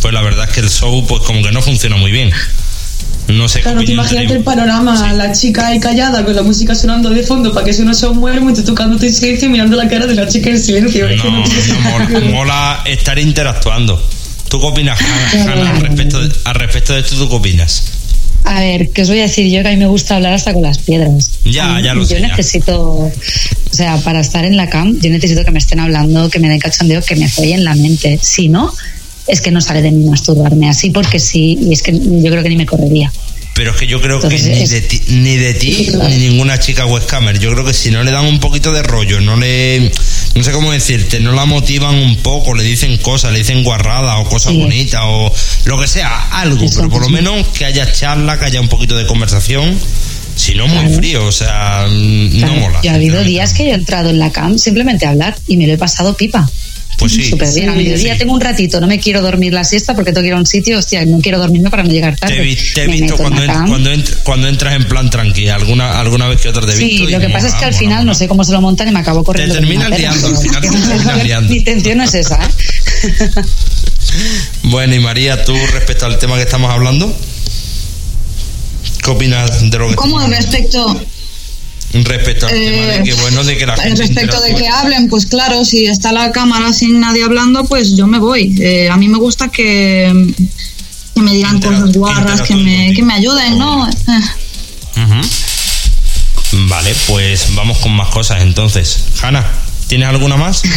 pues 0.00 0.14
la 0.14 0.22
verdad 0.22 0.46
es 0.48 0.54
que 0.54 0.60
el 0.60 0.70
show, 0.70 1.04
pues 1.08 1.22
como 1.24 1.42
que 1.42 1.50
no 1.50 1.60
funciona 1.60 1.96
muy 1.96 2.12
bien. 2.12 2.30
No 3.26 3.48
sé 3.48 3.58
qué 3.58 3.62
Claro, 3.64 3.80
te 3.84 3.92
imagínate 3.92 4.32
el 4.34 4.44
panorama, 4.44 5.12
la 5.12 5.32
chica 5.32 5.66
ahí 5.66 5.80
callada 5.80 6.24
con 6.24 6.36
la 6.36 6.42
música 6.42 6.76
sonando 6.76 7.10
de 7.10 7.24
fondo 7.24 7.52
para 7.52 7.64
que 7.64 7.72
eso 7.72 7.82
no 7.84 7.92
se 7.92 8.08
muera 8.10 8.40
y 8.40 8.54
tú 8.54 8.62
tocándote 8.62 9.08
en 9.08 9.12
silencio 9.12 9.48
y 9.48 9.50
mirando 9.50 9.76
la 9.76 9.88
cara 9.88 10.06
de 10.06 10.14
la 10.14 10.28
chica 10.28 10.50
en 10.50 10.60
silencio. 10.60 11.08
Es 11.08 11.20
que 11.20 11.28
No, 11.28 11.38
no 11.40 11.44
no, 11.44 11.80
mola, 11.90 12.20
mola 12.30 12.82
estar 12.86 13.18
interactuando. 13.18 14.00
¿Tú 14.48 14.60
qué 14.60 14.66
opinas, 14.66 14.98
Hanna? 15.00 15.52
Hanna, 15.52 15.70
al, 15.72 15.80
respecto 15.80 16.20
de, 16.20 16.32
al 16.44 16.54
respecto 16.54 16.92
de 16.94 17.00
esto, 17.00 17.16
¿tú 17.16 17.28
qué 17.28 17.34
opinas? 17.34 17.82
A 18.50 18.60
ver, 18.60 18.88
¿qué 18.92 19.02
os 19.02 19.08
voy 19.08 19.18
a 19.18 19.22
decir 19.24 19.46
yo? 19.50 19.60
Que 19.62 19.68
a 19.68 19.70
mí 19.72 19.76
me 19.76 19.86
gusta 19.88 20.16
hablar 20.16 20.32
hasta 20.32 20.54
con 20.54 20.62
las 20.62 20.78
piedras. 20.78 21.30
Ya, 21.44 21.74
mí- 21.74 21.82
ya 21.82 21.92
lo 21.94 22.00
Yo 22.00 22.06
sé, 22.06 22.20
ya. 22.22 22.28
necesito, 22.28 22.80
o 22.82 23.12
sea, 23.70 23.98
para 23.98 24.20
estar 24.20 24.44
en 24.46 24.56
la 24.56 24.70
cam, 24.70 24.98
yo 25.00 25.10
necesito 25.10 25.44
que 25.44 25.50
me 25.50 25.58
estén 25.58 25.80
hablando, 25.80 26.30
que 26.30 26.38
me 26.38 26.48
den 26.48 26.58
cachondeo, 26.58 27.02
que 27.02 27.14
me 27.14 27.28
follen 27.28 27.62
la 27.64 27.74
mente. 27.74 28.18
Si 28.22 28.48
no, 28.48 28.72
es 29.26 29.42
que 29.42 29.50
no 29.50 29.60
sale 29.60 29.82
de 29.82 29.90
mí 29.90 30.04
masturbarme 30.06 30.70
así 30.70 30.88
porque 30.90 31.18
sí, 31.18 31.58
y 31.60 31.74
es 31.74 31.82
que 31.82 31.92
yo 31.92 32.30
creo 32.30 32.42
que 32.42 32.48
ni 32.48 32.56
me 32.56 32.64
correría. 32.64 33.12
Pero 33.58 33.72
es 33.72 33.76
que 33.76 33.88
yo 33.88 34.00
creo 34.00 34.20
que 34.20 34.38
ni 34.40 34.62
es- 34.62 34.70
de 34.70 34.82
ti, 34.82 35.00
ni 35.08 35.34
de 35.36 35.52
ti 35.52 35.90
ni 36.08 36.16
ninguna 36.28 36.60
chica 36.60 36.86
webcamer. 36.86 37.40
Yo 37.40 37.50
creo 37.52 37.64
que 37.64 37.74
si 37.74 37.90
no 37.90 38.04
le 38.04 38.12
dan 38.12 38.24
un 38.24 38.38
poquito 38.38 38.70
de 38.72 38.84
rollo, 38.84 39.20
no 39.20 39.36
le. 39.36 39.90
No 40.36 40.44
sé 40.44 40.52
cómo 40.52 40.70
decirte, 40.70 41.18
no 41.18 41.32
la 41.32 41.44
motivan 41.44 41.96
un 41.96 42.18
poco, 42.18 42.54
le 42.54 42.62
dicen 42.62 42.96
cosas, 42.98 43.32
le 43.32 43.38
dicen 43.40 43.64
guarradas 43.64 44.14
o 44.20 44.24
cosas 44.28 44.52
Sí. 44.52 44.60
bonitas 44.60 45.00
o 45.04 45.34
lo 45.64 45.76
que 45.80 45.88
sea, 45.88 46.28
algo, 46.38 46.64
pero 46.72 46.88
por 46.88 47.02
lo 47.02 47.08
menos 47.08 47.48
que 47.48 47.64
haya 47.64 47.90
charla, 47.92 48.38
que 48.38 48.44
haya 48.44 48.60
un 48.60 48.68
poquito 48.68 48.96
de 48.96 49.06
conversación. 49.06 49.76
Si 50.36 50.54
no, 50.54 50.68
muy 50.68 50.94
frío, 50.94 51.26
o 51.26 51.32
sea, 51.32 51.88
mm, 51.90 52.28
Claro, 52.38 52.54
no 52.54 52.60
mola. 52.60 52.80
yo 52.84 52.92
ha 52.92 52.94
habido 52.94 53.24
días 53.24 53.52
que 53.54 53.64
yo 53.64 53.70
he 53.72 53.74
entrado 53.74 54.10
en 54.10 54.20
la 54.20 54.30
cam 54.30 54.56
simplemente 54.56 55.04
a 55.04 55.10
hablar 55.10 55.36
y 55.48 55.56
me 55.56 55.66
lo 55.66 55.72
he 55.72 55.78
pasado 55.78 56.16
pipa. 56.16 56.48
Pues 56.98 57.12
sí. 57.12 57.30
Súper 57.30 57.52
bien. 57.54 57.68
A 57.70 57.74
mediodía 57.74 58.14
sí. 58.14 58.18
tengo 58.18 58.34
un 58.34 58.40
ratito, 58.40 58.80
no 58.80 58.88
me 58.88 58.98
quiero 58.98 59.22
dormir 59.22 59.52
la 59.52 59.62
siesta 59.62 59.94
porque 59.94 60.10
tengo 60.12 60.22
que 60.22 60.28
ir 60.28 60.34
a 60.34 60.38
un 60.38 60.46
sitio, 60.46 60.78
hostia, 60.78 61.04
no 61.06 61.20
quiero 61.20 61.38
dormirme 61.38 61.70
para 61.70 61.84
no 61.84 61.90
llegar 61.90 62.16
tarde. 62.16 62.34
Te, 62.36 62.42
vi- 62.42 62.56
te 62.74 62.82
he 62.82 62.86
visto 62.88 63.16
cuando, 63.16 63.42
en- 63.44 63.66
cuando, 63.68 63.92
ent- 63.92 64.16
cuando 64.24 64.48
entras 64.48 64.74
en 64.74 64.84
plan 64.88 65.08
tranquila, 65.08 65.54
alguna, 65.54 66.00
alguna 66.00 66.26
vez 66.26 66.40
que 66.40 66.48
otra 66.48 66.66
te 66.66 66.72
he 66.72 66.76
visto. 66.76 67.06
Sí, 67.06 67.12
lo 67.12 67.20
que 67.20 67.28
pasa 67.30 67.46
es 67.46 67.54
que 67.54 67.64
al 67.64 67.70
mola, 67.70 67.78
final 67.78 68.06
no 68.06 68.14
sé 68.14 68.26
cómo 68.26 68.42
se 68.42 68.50
lo 68.52 68.60
montan 68.60 68.88
y 68.88 68.92
me 68.92 68.98
acabo 68.98 69.22
corriendo. 69.22 69.54
Te 69.54 69.60
terminas 69.60 69.90
liando, 69.96 70.26
al 70.26 70.36
final 70.38 70.60
te 70.60 70.68
terminas 70.68 71.22
liando. 71.24 71.50
Mi 71.50 71.56
intención 71.58 71.98
no 71.98 72.04
es 72.04 72.14
esa, 72.14 72.44
¿eh? 72.44 72.48
Bueno, 74.64 74.94
y 74.94 74.98
María, 75.00 75.44
tú 75.44 75.54
respecto 75.72 76.06
al 76.06 76.18
tema 76.18 76.36
que 76.36 76.42
estamos 76.42 76.70
hablando, 76.72 77.14
¿qué 79.04 79.10
opinas 79.10 79.70
de 79.70 79.78
lo 79.78 79.88
que 79.90 79.94
¿cómo 79.94 80.18
respecto, 80.26 81.00
respecto 81.92 82.46
al 82.46 82.52
tema 82.52 82.86
de 82.86 82.96
Eh, 82.96 83.02
que 83.04 83.14
bueno 83.14 83.44
de 83.44 83.56
que 83.56 83.66
la 83.66 83.76
gente 83.76 84.02
respecto 84.02 84.40
de 84.42 84.54
que 84.54 84.68
hablen? 84.68 85.08
Pues 85.08 85.26
claro, 85.26 85.64
si 85.64 85.86
está 85.86 86.12
la 86.12 86.30
cámara 86.32 86.72
sin 86.72 87.00
nadie 87.00 87.24
hablando, 87.24 87.64
pues 87.64 87.96
yo 87.96 88.06
me 88.06 88.18
voy. 88.18 88.54
Eh, 88.60 88.88
a 88.90 88.96
mí 88.96 89.08
me 89.08 89.18
gusta 89.18 89.48
que, 89.48 90.34
que 91.14 91.22
me 91.22 91.32
digan 91.32 91.56
Intera- 91.56 91.80
cosas 91.80 91.96
guarras, 91.96 92.42
que 92.42 92.54
me, 92.54 92.92
que 92.94 93.02
me 93.02 93.14
ayuden, 93.14 93.58
¿no? 93.58 93.88
Vale, 96.68 96.94
pues 97.06 97.54
vamos 97.54 97.78
con 97.78 97.92
más 97.92 98.08
cosas 98.08 98.42
entonces. 98.42 99.00
Hanna, 99.22 99.46
¿tienes 99.86 100.08
alguna 100.08 100.36
más? 100.36 100.62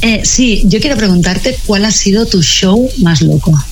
Eh, 0.00 0.20
Sí, 0.24 0.62
yo 0.66 0.78
quiero 0.80 0.96
preguntarte 0.96 1.58
cuál 1.66 1.84
ha 1.84 1.90
sido 1.90 2.24
tu 2.26 2.40
show 2.42 2.88
más 2.98 3.20
loco. 3.20 3.52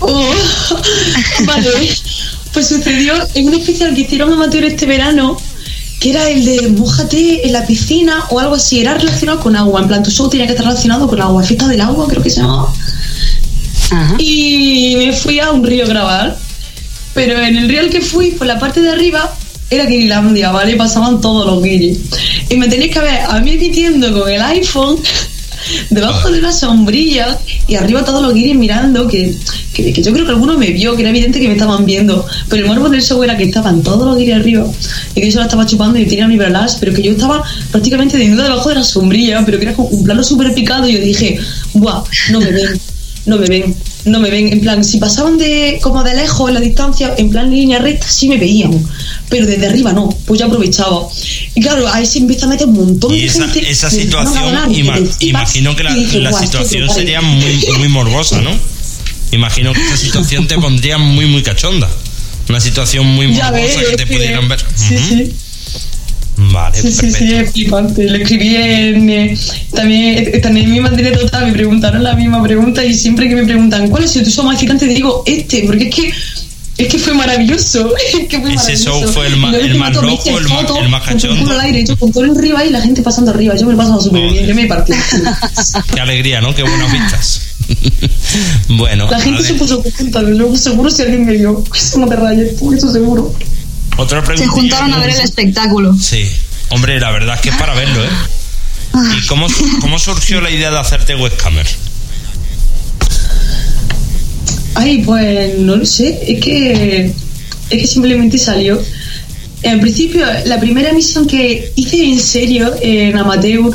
Oh, 0.00 0.34
vale, 1.46 1.70
pues 2.54 2.68
sucedió 2.68 3.14
en 3.34 3.48
un 3.48 3.54
especial 3.54 3.94
que 3.94 4.02
hicieron 4.02 4.32
amateur 4.32 4.64
este 4.64 4.86
verano, 4.86 5.36
que 6.00 6.10
era 6.10 6.30
el 6.30 6.44
de 6.44 6.68
mojate 6.68 7.46
en 7.46 7.52
la 7.52 7.66
piscina 7.66 8.24
o 8.30 8.38
algo 8.38 8.54
así, 8.54 8.80
era 8.80 8.94
relacionado 8.94 9.40
con 9.40 9.56
agua, 9.56 9.82
en 9.82 9.88
plan 9.88 10.02
tu 10.02 10.10
show 10.10 10.28
tenía 10.28 10.46
que 10.46 10.52
estar 10.52 10.66
relacionado 10.66 11.08
con 11.08 11.20
agua, 11.20 11.42
fiesta 11.42 11.66
del 11.66 11.80
agua 11.80 12.06
creo 12.08 12.22
que 12.22 12.30
se 12.30 12.40
llamaba. 12.40 12.72
Ajá. 13.90 14.14
Y 14.18 14.94
me 14.96 15.12
fui 15.12 15.40
a 15.40 15.50
un 15.50 15.64
río 15.64 15.84
a 15.84 15.88
grabar, 15.88 16.38
pero 17.12 17.38
en 17.40 17.56
el 17.56 17.68
río 17.68 17.80
al 17.80 17.90
que 17.90 18.00
fui, 18.00 18.30
por 18.30 18.46
la 18.46 18.58
parte 18.58 18.80
de 18.80 18.90
arriba, 18.90 19.34
era 19.70 19.86
Guirilandia, 19.86 20.52
¿vale? 20.52 20.76
Pasaban 20.76 21.20
todos 21.20 21.46
los 21.46 21.62
guiris. 21.62 21.98
Y 22.48 22.56
me 22.56 22.68
tenéis 22.68 22.92
que 22.92 23.00
ver 23.00 23.20
a 23.28 23.40
mí 23.40 23.52
emitiendo 23.52 24.12
con 24.12 24.30
el 24.30 24.40
iPhone 24.42 24.96
debajo 25.90 26.30
de 26.30 26.38
una 26.38 26.52
sombrilla 26.52 27.38
y 27.66 27.74
arriba 27.74 28.04
todos 28.04 28.22
los 28.22 28.34
guiris 28.34 28.54
mirando, 28.54 29.08
que, 29.08 29.34
que, 29.74 29.92
que 29.92 30.02
yo 30.02 30.12
creo 30.12 30.24
que 30.24 30.30
alguno 30.30 30.56
me 30.56 30.70
vio, 30.70 30.94
que 30.96 31.02
era 31.02 31.10
evidente 31.10 31.40
que 31.40 31.48
me 31.48 31.52
estaban 31.54 31.84
viendo. 31.84 32.24
Pero 32.48 32.62
el 32.62 32.68
morbo 32.68 32.88
del 32.88 33.02
show 33.02 33.22
era 33.22 33.36
que 33.36 33.44
estaban 33.44 33.82
todos 33.82 34.06
los 34.06 34.16
guiris 34.16 34.36
arriba 34.36 34.66
y 35.14 35.20
que 35.20 35.30
yo 35.30 35.38
la 35.40 35.44
estaba 35.44 35.66
chupando 35.66 35.98
y 35.98 36.06
tenía 36.06 36.26
mi 36.26 36.36
bralas, 36.38 36.76
pero 36.80 36.94
que 36.94 37.02
yo 37.02 37.12
estaba 37.12 37.42
prácticamente 37.70 38.16
desnuda 38.16 38.44
debajo 38.44 38.70
de 38.70 38.76
la 38.76 38.84
sombrilla, 38.84 39.42
pero 39.44 39.58
que 39.58 39.66
era 39.66 39.74
un 39.76 40.04
plano 40.04 40.22
súper 40.24 40.54
picado 40.54 40.88
y 40.88 40.94
yo 40.94 41.00
dije, 41.00 41.38
¡buah! 41.74 42.02
No 42.30 42.40
me 42.40 42.50
ven 42.50 42.80
no 43.26 43.38
me 43.38 43.46
ven, 43.48 43.74
no 44.04 44.20
me 44.20 44.28
ven. 44.28 44.52
En 44.52 44.60
plan, 44.60 44.84
si 44.84 44.98
pasaban 44.98 45.38
de 45.38 45.78
como 45.80 46.04
de 46.04 46.14
lejos 46.14 46.46
en 46.46 46.54
la 46.56 46.60
distancia, 46.60 47.14
en 47.16 47.30
plan 47.30 47.50
línea 47.50 47.78
recta, 47.78 48.06
sí 48.06 48.28
me 48.28 48.36
veían, 48.36 48.70
pero 49.30 49.46
desde 49.46 49.66
arriba 49.66 49.94
no, 49.94 50.10
pues 50.26 50.40
yo 50.40 50.44
aprovechaba. 50.46 51.08
Y 51.54 51.62
claro, 51.62 51.88
ahí 51.90 52.04
se 52.04 52.18
empieza 52.18 52.44
a 52.44 52.50
meter 52.50 52.66
un 52.68 52.74
montón 52.74 53.14
Y 53.14 53.20
de 53.20 53.26
esa, 53.28 53.48
gente. 53.48 53.70
esa 53.70 53.88
situación, 53.88 54.36
hablar, 54.44 54.68
ima- 54.70 54.98
que 55.18 55.26
imagino 55.28 55.74
que 55.74 55.84
la, 55.84 55.94
dije, 55.94 56.18
la 56.20 56.28
"Buah, 56.32 56.44
esto 56.44 56.58
es 56.60 56.68
situación 56.68 56.82
brutal". 56.86 56.96
sería 57.02 57.20
muy, 57.22 57.64
muy 57.78 57.88
morbosa, 57.88 58.42
¿no? 58.42 58.50
Imagino 59.34 59.72
que 59.72 59.80
esta 59.82 59.96
situación 59.96 60.46
te 60.46 60.56
pondría 60.58 60.98
muy, 60.98 61.26
muy 61.26 61.42
cachonda. 61.42 61.88
Una 62.48 62.60
situación 62.60 63.06
muy 63.06 63.28
morbosa 63.28 63.80
que 63.90 63.96
te 63.96 64.04
que- 64.04 64.14
pudieran 64.14 64.48
ver. 64.48 64.60
Sí, 64.76 64.94
Ujú. 64.96 65.04
sí. 65.08 65.34
Vale, 66.36 66.76
Sí, 66.82 66.90
sí, 66.92 67.00
perfecto. 67.02 67.18
sí, 67.26 67.34
es 67.34 67.52
flipante. 67.52 68.04
Lo 68.10 68.16
escribí 68.16 68.56
en. 68.56 69.08
eh, 69.10 69.38
también, 69.72 70.18
eh, 70.18 70.38
también 70.40 70.66
en 70.66 70.72
mi 70.72 70.80
manera 70.80 71.16
total 71.16 71.46
me 71.46 71.52
preguntaron 71.52 72.02
la 72.02 72.14
misma 72.14 72.42
pregunta 72.42 72.84
y 72.84 72.92
siempre 72.92 73.28
que 73.28 73.36
me 73.36 73.44
preguntan 73.44 73.88
cuál 73.88 74.04
ha 74.04 74.08
sido 74.08 74.24
tu 74.24 74.30
show 74.32 74.44
más 74.44 74.54
excitante, 74.54 74.86
digo 74.86 75.22
este, 75.26 75.62
porque 75.66 75.88
es 75.88 75.94
que. 75.94 76.12
Es 76.76 76.88
que 76.88 76.98
fue 76.98 77.14
maravilloso. 77.14 77.94
Es 78.18 78.26
que 78.26 78.40
fue 78.40 78.48
Ese 78.52 78.56
maravilloso. 78.56 78.84
show 79.00 79.12
fue 79.12 79.26
el 79.28 79.40
luego 79.40 79.56
el 79.58 79.74
más 79.76 79.94
loco, 79.94 80.36
el 80.38 80.44
más- 80.48 80.52
fotos 80.60 80.78
el 80.82 80.88
más 80.88 81.02
con 81.04 81.12
cachondo. 81.14 81.50
al 81.52 81.60
aire, 81.60 81.84
yo 81.86 81.96
con 81.96 82.12
todo 82.12 82.24
el 82.24 82.30
arriba 82.36 82.64
y 82.64 82.70
la 82.70 82.80
gente 82.82 83.00
pasando 83.00 83.30
arriba. 83.30 83.54
Yo 83.54 83.66
me 83.66 83.74
lo 83.74 83.78
he 83.78 83.84
pasado 83.84 84.00
súper 84.00 84.22
bien. 84.32 84.44
Yo 84.48 84.54
me 84.56 84.66
partí. 84.66 84.92
Qué 85.94 86.00
alegría, 86.00 86.40
¿no? 86.40 86.52
Qué 86.52 86.64
buenas 86.64 86.90
vistas. 86.90 87.42
bueno, 88.68 89.08
La 89.10 89.20
gente 89.20 89.42
se 89.42 89.54
puso 89.54 89.82
contenta. 89.82 90.22
Luego 90.22 90.56
seguro 90.56 90.90
si 90.90 91.02
alguien 91.02 91.24
me 91.24 91.32
vio. 91.32 91.64
Eso 91.74 91.98
no 91.98 92.06
te 92.06 92.16
rayes, 92.16 92.56
tú, 92.56 92.72
eso 92.72 92.90
seguro. 92.92 93.34
otra 93.96 94.22
pregunta. 94.22 94.44
se 94.44 94.60
juntaron 94.60 94.92
a 94.92 94.98
ver 94.98 95.10
el 95.10 95.20
espectáculo. 95.20 95.94
Sí, 96.00 96.28
hombre, 96.70 97.00
la 97.00 97.10
verdad 97.10 97.36
es 97.36 97.40
que 97.40 97.50
es 97.50 97.56
para 97.56 97.74
verlo, 97.74 98.04
¿eh? 98.04 98.08
¿Y 99.18 99.26
cómo, 99.26 99.46
cómo 99.80 99.98
surgió 99.98 100.40
la 100.40 100.50
idea 100.50 100.70
de 100.70 100.78
hacerte 100.78 101.16
webcamer? 101.16 101.66
Ay, 104.76 105.02
pues 105.04 105.58
no 105.58 105.76
lo 105.76 105.86
sé, 105.86 106.18
es 106.26 106.40
que, 106.40 107.12
es 107.70 107.80
que 107.80 107.86
simplemente 107.86 108.38
salió. 108.38 108.80
Al 109.64 109.80
principio, 109.80 110.24
la 110.44 110.60
primera 110.60 110.90
emisión 110.90 111.26
que 111.26 111.72
hice 111.74 112.04
en 112.04 112.20
serio, 112.20 112.72
en 112.80 113.16
amateur, 113.16 113.74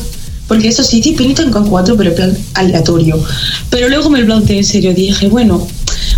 porque 0.50 0.68
eso 0.68 0.84
sí, 0.84 0.98
hice 0.98 1.14
pinito 1.14 1.44
en 1.44 1.52
con 1.52 1.70
4, 1.70 1.96
pero 1.96 2.14
plan 2.14 2.36
aleatorio. 2.56 3.24
Pero 3.70 3.88
luego 3.88 4.10
me 4.10 4.20
lo 4.20 4.26
planteé 4.26 4.58
en 4.58 4.66
serio, 4.66 4.94
dije, 4.96 5.28
bueno, 5.28 5.66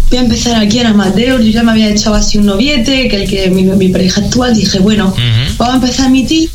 voy 0.10 0.18
a 0.18 0.22
empezar 0.22 0.56
aquí 0.56 0.80
en 0.80 0.88
amateur, 0.88 1.41
yo 1.41 1.52
ya 1.52 1.64
me 1.64 1.72
había 1.72 1.90
echado 1.90 2.16
así 2.16 2.38
un 2.38 2.45
noviete, 2.45 3.10
que 3.10 3.18
el 3.18 3.30
que 3.30 3.49
mi, 3.49 3.64
mi 3.64 3.90
pareja 3.90 4.22
actual, 4.22 4.56
dije, 4.56 4.80
bueno, 4.80 5.14
vamos 5.58 5.74
a 5.74 5.78
empezar 5.78 6.06
a 6.06 6.10
emitir 6.10 6.49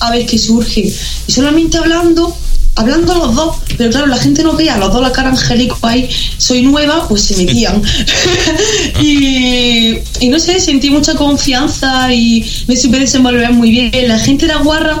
a 0.00 0.10
ver 0.10 0.26
qué 0.26 0.36
surge. 0.36 0.92
Y 1.28 1.32
solamente 1.32 1.78
hablando, 1.78 2.36
hablando 2.74 3.14
los 3.14 3.36
dos, 3.36 3.56
pero 3.78 3.90
claro, 3.90 4.06
la 4.08 4.18
gente 4.18 4.42
no 4.42 4.54
veía, 4.54 4.76
los 4.78 4.92
dos 4.92 5.00
la 5.00 5.12
cara 5.12 5.28
angélico 5.28 5.78
ahí, 5.82 6.10
soy 6.38 6.62
nueva, 6.62 7.06
pues 7.08 7.22
se 7.22 7.36
metían. 7.36 7.80
y, 9.00 9.96
y 10.18 10.28
no 10.28 10.40
sé, 10.40 10.58
sentí 10.58 10.90
mucha 10.90 11.14
confianza 11.14 12.12
y 12.12 12.44
me 12.66 12.76
supe 12.76 12.98
desenvolver 12.98 13.52
muy 13.52 13.70
bien. 13.70 13.92
La 14.08 14.18
gente 14.18 14.46
era 14.46 14.56
guarra, 14.56 15.00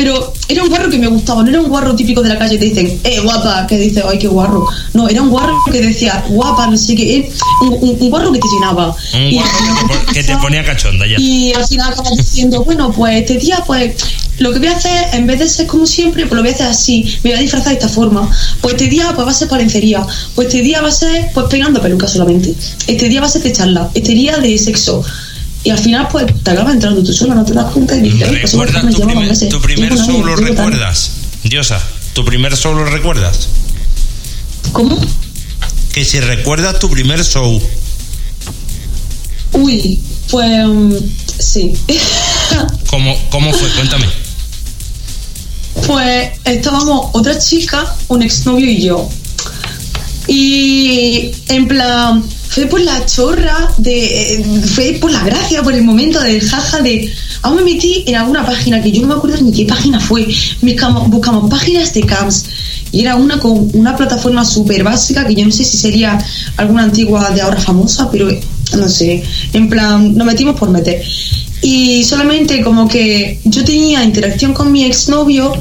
pero 0.00 0.32
era 0.46 0.62
un 0.62 0.68
guarro 0.68 0.88
que 0.88 0.96
me 0.98 1.08
gustaba, 1.08 1.42
no 1.42 1.48
era 1.50 1.60
un 1.60 1.68
guarro 1.68 1.92
típico 1.96 2.22
de 2.22 2.28
la 2.28 2.38
calle 2.38 2.56
que 2.56 2.70
te 2.70 2.82
dicen, 2.82 3.00
eh, 3.02 3.18
guapa, 3.20 3.66
que 3.66 3.76
dice, 3.76 4.00
ay, 4.08 4.16
qué 4.16 4.28
guarro. 4.28 4.64
No, 4.94 5.08
era 5.08 5.22
un 5.22 5.28
guarro 5.28 5.56
que 5.72 5.80
decía, 5.80 6.24
guapa, 6.28 6.68
no 6.68 6.76
sé 6.78 6.94
qué, 6.94 7.16
eh, 7.16 7.32
un, 7.62 7.72
un- 7.80 7.96
un 8.00 8.10
guarro 8.10 8.30
que 8.32 8.38
te 8.38 8.46
llenaba. 8.54 8.94
Un 9.14 9.20
Y- 9.22 9.34
guarro 9.34 9.50
que 9.58 9.74
te 9.74 9.94
pon- 10.04 10.14
que 10.14 10.22
te 10.24 10.36
ponía 10.36 10.64
cachonda 10.64 11.04
ya. 11.04 11.16
y 11.18 11.52
al 11.52 11.66
final 11.66 11.92
acabas 11.92 12.16
diciendo, 12.16 12.62
bueno, 12.62 12.92
pues 12.92 13.16
este 13.16 13.34
día, 13.38 13.64
pues 13.66 13.92
lo 14.38 14.52
que 14.52 14.60
voy 14.60 14.68
a 14.68 14.76
hacer, 14.76 15.08
en 15.14 15.26
vez 15.26 15.40
de 15.40 15.48
ser 15.48 15.66
como 15.66 15.84
siempre, 15.84 16.22
pues 16.26 16.36
lo 16.36 16.42
voy 16.42 16.52
a 16.52 16.54
hacer 16.54 16.68
así, 16.68 17.02
me 17.24 17.30
voy 17.30 17.38
a 17.40 17.42
disfrazar 17.42 17.70
de 17.70 17.74
esta 17.74 17.88
forma. 17.88 18.30
Pues 18.60 18.74
este 18.74 18.86
día, 18.86 19.10
pues 19.16 19.26
va 19.26 19.32
a 19.32 19.34
ser 19.34 19.48
palencería. 19.48 20.06
Pues 20.36 20.46
este 20.46 20.62
día 20.62 20.80
va 20.80 20.88
a 20.88 20.92
ser, 20.92 21.30
pues 21.34 21.46
pegando 21.50 21.82
pelucas 21.82 22.12
solamente. 22.12 22.54
Este 22.86 23.08
día 23.08 23.20
va 23.20 23.26
a 23.26 23.30
ser 23.30 23.42
de 23.42 23.52
charla. 23.52 23.90
Este 23.94 24.12
día 24.12 24.36
de 24.38 24.56
sexo. 24.56 25.02
Y 25.68 25.70
al 25.70 25.78
final, 25.78 26.08
pues 26.10 26.24
te 26.42 26.50
acabas 26.50 26.72
entrando 26.72 27.02
tú 27.02 27.12
sola, 27.12 27.34
no 27.34 27.44
te 27.44 27.52
das 27.52 27.70
cuenta 27.72 27.94
y 27.94 28.00
dices, 28.00 28.22
"Ay, 28.22 28.36
pues 28.40 28.52
¿Recuerdas 28.52 28.84
me 28.84 28.90
tu 28.90 29.02
primer, 29.02 29.28
meses". 29.28 29.48
tu 29.50 29.60
primer 29.60 29.94
show 29.98 30.24
lo 30.24 30.34
tal. 30.34 30.44
recuerdas? 30.46 31.10
Diosa, 31.44 31.78
¿tu 32.14 32.24
primer 32.24 32.56
show 32.56 32.74
lo 32.74 32.86
recuerdas? 32.86 33.48
¿Cómo? 34.72 34.98
Que 35.92 36.06
si 36.06 36.20
recuerdas 36.20 36.78
tu 36.78 36.88
primer 36.88 37.22
show. 37.22 37.60
Uy, 39.52 40.00
pues 40.30 40.66
mm, 40.68 40.92
sí. 41.38 41.74
¿Cómo, 42.90 43.14
cómo 43.28 43.52
fue? 43.52 43.68
Cuéntame. 43.74 44.06
Pues 45.86 46.30
estábamos 46.46 47.10
otra 47.12 47.38
chica, 47.38 47.94
un 48.08 48.22
exnovio 48.22 48.70
y 48.70 48.80
yo. 48.84 49.06
Y 50.28 51.30
en 51.48 51.68
plan, 51.68 52.24
fue 52.48 52.66
por 52.66 52.80
la 52.80 53.04
chorra, 53.06 53.72
de, 53.78 54.34
eh, 54.34 54.44
fue 54.74 54.98
por 55.00 55.10
la 55.10 55.22
gracia, 55.22 55.62
por 55.62 55.74
el 55.74 55.82
momento 55.82 56.20
del 56.20 56.40
jaja 56.40 56.80
de... 56.80 57.12
Aún 57.42 57.56
me 57.56 57.62
metí 57.62 58.04
en 58.06 58.16
alguna 58.16 58.44
página 58.44 58.82
que 58.82 58.90
yo 58.90 59.02
no 59.02 59.08
me 59.08 59.14
acuerdo 59.14 59.40
ni 59.42 59.52
qué 59.52 59.64
página 59.64 60.00
fue. 60.00 60.26
Buscamos, 60.60 61.50
páginas 61.50 61.92
de 61.94 62.00
camps 62.02 62.46
y 62.90 63.02
era 63.02 63.16
una 63.16 63.38
con 63.38 63.70
una 63.74 63.96
plataforma 63.96 64.44
súper 64.44 64.82
básica 64.82 65.26
que 65.26 65.34
yo 65.34 65.44
no 65.44 65.52
sé 65.52 65.62
si 65.62 65.76
sería 65.76 66.18
alguna 66.56 66.84
antigua 66.84 67.30
de 67.30 67.42
ahora 67.42 67.60
famosa, 67.60 68.10
pero 68.10 68.28
no 68.76 68.88
sé. 68.88 69.22
En 69.52 69.68
plan, 69.68 70.16
nos 70.16 70.26
metimos 70.26 70.58
por 70.58 70.70
meter. 70.70 71.02
Y 71.62 72.04
solamente 72.04 72.62
como 72.62 72.88
que 72.88 73.40
yo 73.44 73.64
tenía 73.64 74.02
interacción 74.04 74.54
con 74.54 74.72
mi 74.72 74.84
exnovio 74.84 75.52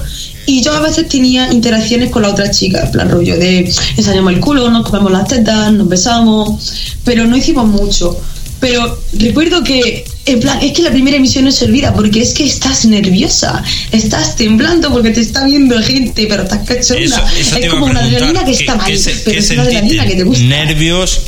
y 0.47 0.63
yo 0.63 0.73
a 0.73 0.79
veces 0.79 1.07
tenía 1.07 1.51
interacciones 1.53 2.09
con 2.09 2.23
la 2.23 2.29
otra 2.29 2.49
chica, 2.49 2.81
en 2.85 2.91
plan 2.91 3.09
rollo 3.09 3.37
de 3.37 3.71
ensañamos 3.97 4.33
el 4.33 4.39
culo, 4.39 4.69
nos 4.71 4.83
comemos 4.89 5.11
las 5.11 5.27
tetas, 5.27 5.71
nos 5.73 5.87
besamos, 5.87 6.73
pero 7.03 7.25
no 7.27 7.37
hicimos 7.37 7.67
mucho. 7.67 8.19
Pero 8.59 8.99
recuerdo 9.19 9.63
que, 9.63 10.03
en 10.25 10.39
plan, 10.39 10.57
es 10.63 10.71
que 10.71 10.81
la 10.81 10.89
primera 10.89 11.15
emisión 11.17 11.45
no 11.45 11.51
se 11.51 11.65
olvida 11.65 11.93
porque 11.93 12.23
es 12.23 12.33
que 12.33 12.43
estás 12.43 12.85
nerviosa, 12.85 13.61
estás 13.91 14.35
temblando 14.35 14.91
porque 14.91 15.11
te 15.11 15.21
está 15.21 15.45
viendo 15.45 15.79
gente, 15.83 16.25
pero 16.27 16.41
estás 16.41 16.65
cachonda. 16.65 17.03
Eso, 17.03 17.21
eso 17.39 17.55
te 17.57 17.65
es 17.67 17.69
como 17.71 17.85
una 17.85 17.99
adrenalina 17.99 18.43
que 18.45 18.53
¿Qué- 18.53 18.57
está 18.61 18.75
mal, 18.75 18.97
se- 18.97 19.11
pero 19.25 19.39
es 19.39 19.49
una 19.51 19.61
adrenalina 19.61 20.07
que 20.07 20.15
te 20.15 20.23
gusta. 20.23 20.43
Nervios, 20.43 21.19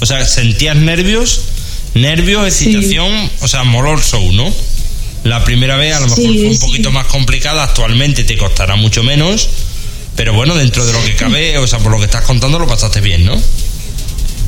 o 0.00 0.06
sea, 0.06 0.24
sentías 0.24 0.76
nervios, 0.76 1.42
nervios, 1.94 2.46
excitación, 2.46 3.12
o 3.42 3.48
sea, 3.48 3.64
moló 3.64 3.92
el 3.94 4.00
show, 4.00 4.32
¿no? 4.32 4.50
La 5.24 5.44
primera 5.44 5.76
vez 5.76 5.94
a 5.94 6.00
lo 6.00 6.06
mejor 6.06 6.18
Sí, 6.24 6.38
fue 6.38 6.48
un 6.48 6.54
sí. 6.56 6.66
poquito 6.66 6.90
más 6.92 7.06
complicada, 7.06 7.64
actualmente 7.64 8.24
te 8.24 8.36
costará 8.36 8.76
mucho 8.76 9.02
menos, 9.02 9.48
pero 10.16 10.32
bueno, 10.32 10.54
dentro 10.54 10.84
de 10.86 10.92
lo 10.92 11.04
que 11.04 11.14
cabe, 11.16 11.58
o 11.58 11.66
sea, 11.66 11.78
por 11.80 11.90
lo 11.92 11.98
que 11.98 12.04
estás 12.04 12.24
contando 12.24 12.58
lo 12.58 12.66
pasaste 12.66 13.00
bien, 13.00 13.24
¿no? 13.24 13.40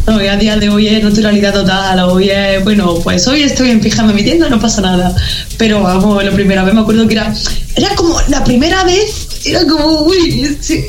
No, 0.07 0.17
a 0.17 0.37
día 0.37 0.57
de 0.57 0.69
hoy 0.69 0.89
es 0.89 1.03
naturalidad 1.05 1.53
total, 1.53 2.01
hoy 2.01 2.31
es, 2.31 2.65
bueno, 2.65 2.95
pues 3.03 3.27
hoy 3.29 3.43
estoy 3.43 3.71
en 3.71 3.81
pijama 3.81 4.11
en 4.11 4.17
mi 4.17 4.25
tienda, 4.25 4.49
no 4.49 4.59
pasa 4.59 4.81
nada. 4.81 5.15
Pero 5.59 5.83
vamos, 5.83 6.25
la 6.25 6.33
primera 6.33 6.65
vez 6.65 6.75
me 6.75 6.81
acuerdo 6.81 7.07
que 7.07 7.15
era, 7.15 7.33
era 7.77 7.95
como, 7.95 8.19
la 8.29 8.43
primera 8.43 8.83
vez, 8.83 9.29
era 9.45 9.65
como, 9.67 10.03
uy, 10.03 10.57
sí. 10.61 10.85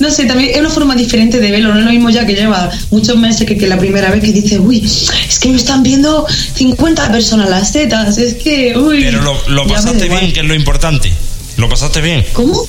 No 0.00 0.10
sé, 0.10 0.24
también 0.24 0.50
es 0.50 0.58
una 0.58 0.70
forma 0.70 0.96
diferente 0.96 1.38
de 1.38 1.50
verlo, 1.50 1.72
no 1.72 1.78
es 1.78 1.84
lo 1.84 1.90
mismo 1.92 2.10
ya 2.10 2.26
que 2.26 2.34
lleva 2.34 2.70
muchos 2.90 3.16
meses 3.16 3.46
que, 3.46 3.56
que 3.56 3.66
la 3.66 3.78
primera 3.78 4.10
vez 4.10 4.24
que 4.24 4.32
dices, 4.32 4.58
uy, 4.58 4.82
es 4.82 5.38
que 5.38 5.50
me 5.50 5.56
están 5.56 5.82
viendo 5.82 6.26
50 6.54 7.12
personas 7.12 7.48
las 7.48 7.72
tetas, 7.72 8.18
es 8.18 8.34
que, 8.34 8.76
uy. 8.76 9.04
Pero 9.04 9.22
lo, 9.22 9.48
lo 9.48 9.66
pasaste 9.66 10.08
bien, 10.08 10.32
que 10.32 10.40
es 10.40 10.46
lo 10.46 10.54
importante. 10.54 11.12
¿Lo 11.56 11.68
pasaste 11.68 12.00
bien? 12.00 12.24
¿Cómo? 12.32 12.66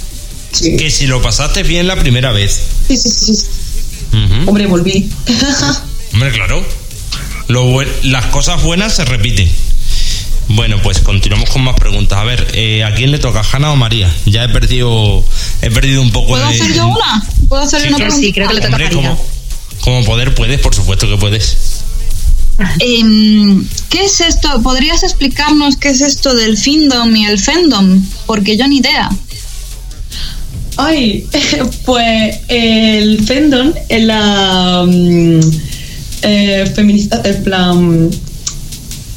Sí. 0.51 0.75
Que 0.75 0.91
si 0.91 1.07
lo 1.07 1.21
pasaste 1.21 1.63
bien 1.63 1.87
la 1.87 1.95
primera 1.95 2.33
vez. 2.33 2.59
Sí, 2.87 2.97
sí, 2.97 3.09
sí, 3.09 3.33
sí. 3.35 3.45
Ujú. 4.11 4.49
Hombre, 4.49 4.65
volví. 4.67 5.09
Hombre, 6.13 6.31
claro. 6.31 6.65
Lo 7.47 7.81
las 8.03 8.25
cosas 8.27 8.61
buenas 8.61 8.95
se 8.95 9.05
repiten. 9.05 9.49
Bueno, 10.53 10.82
pues 10.84 10.99
continuamos 10.99 11.49
con 11.49 11.64
más 11.64 11.76
preguntas. 11.76 12.18
A 12.19 12.23
ver, 12.23 12.48
eh, 12.53 12.84
¿a 12.84 12.94
quién 12.94 13.11
le 13.11 13.19
toca, 13.19 13.41
Hanna 13.41 13.72
o 13.72 13.76
María? 13.76 14.14
Ya 14.26 14.44
he 14.44 14.49
perdido, 14.49 15.23
he 15.61 15.72
perdido 15.72 16.02
un 16.02 16.11
poco 16.11 16.30
¿Puedo 16.30 16.48
de. 16.48 16.56
hacer 16.56 16.73
yo 16.73 16.88
una? 16.88 17.23
¿Puedo 17.48 17.61
hacer 17.61 17.82
Sí, 17.82 17.88
una 17.88 17.98
pregunta? 17.98 18.19
Sí, 18.22 18.34
creo 18.34 18.48
que 18.49 18.53
le 18.56 18.61
toca 18.61 18.73
a 18.73 18.76
Hombre, 18.76 18.95
María. 18.95 19.10
como, 19.10 19.26
como 19.80 20.06
poder 20.06 20.36
puedes, 20.36 20.60
por 20.60 20.76
supuesto 20.76 21.07
que 21.07 21.18
puedes. 21.18 21.57
Em, 22.80 23.65
¿Qué 23.90 24.03
es 24.06 24.19
esto? 24.22 24.61
¿Podrías 24.61 25.03
explicarnos 25.03 25.78
qué 25.78 25.90
es 25.90 26.02
esto 26.02 26.36
del 26.36 26.57
findom 26.57 27.15
y 27.15 27.26
el 27.26 27.40
fandom? 27.40 28.03
Porque 28.26 28.57
yo 28.57 28.68
ni 28.68 28.78
idea. 28.78 29.10
Ay, 30.78 31.26
pues 31.86 32.40
el 32.49 33.26
fandom 33.26 33.73
es 33.88 34.03
la 34.03 34.84
mm, 34.86 35.40
eh, 36.23 36.72
feminista, 36.76 37.22
en 37.23 37.44
plan 37.44 38.10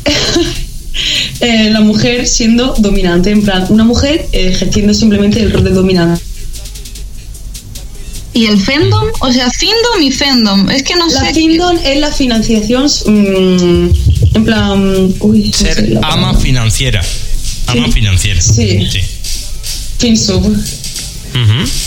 eh, 1.41 1.71
la 1.71 1.81
mujer 1.81 2.27
siendo 2.27 2.75
dominante, 2.79 3.31
en 3.31 3.43
plan 3.43 3.67
una 3.69 3.85
mujer 3.85 4.27
eh, 4.33 4.49
ejerciendo 4.49 4.95
simplemente 4.95 5.41
el 5.41 5.51
rol 5.53 5.65
de 5.65 5.71
dominante. 5.71 6.23
¿Y 8.33 8.47
el 8.47 8.59
fandom? 8.61 9.07
O 9.21 9.33
sea, 9.33 9.49
findom 9.51 10.03
y 10.03 10.11
fandom. 10.11 10.69
Es 10.71 10.83
que 10.83 10.97
no 10.97 11.07
La 11.07 11.21
sé. 11.21 11.35
fandom 11.35 11.79
es 11.85 11.99
la 12.01 12.11
financiación, 12.11 12.87
mm, 12.87 13.89
en 14.37 14.45
plan, 14.45 15.15
uy, 15.21 15.39
no 15.49 15.53
sé 15.53 15.75
Ser 15.75 15.89
la 15.91 16.01
ama 16.01 16.35
financiera. 16.35 17.01
Ama 17.69 17.87
Sí. 17.87 17.93
financiera. 17.93 18.41
Sí. 18.41 18.89
sí. 18.91 19.01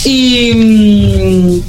Y, 0.04 0.52
mm, 0.54 1.60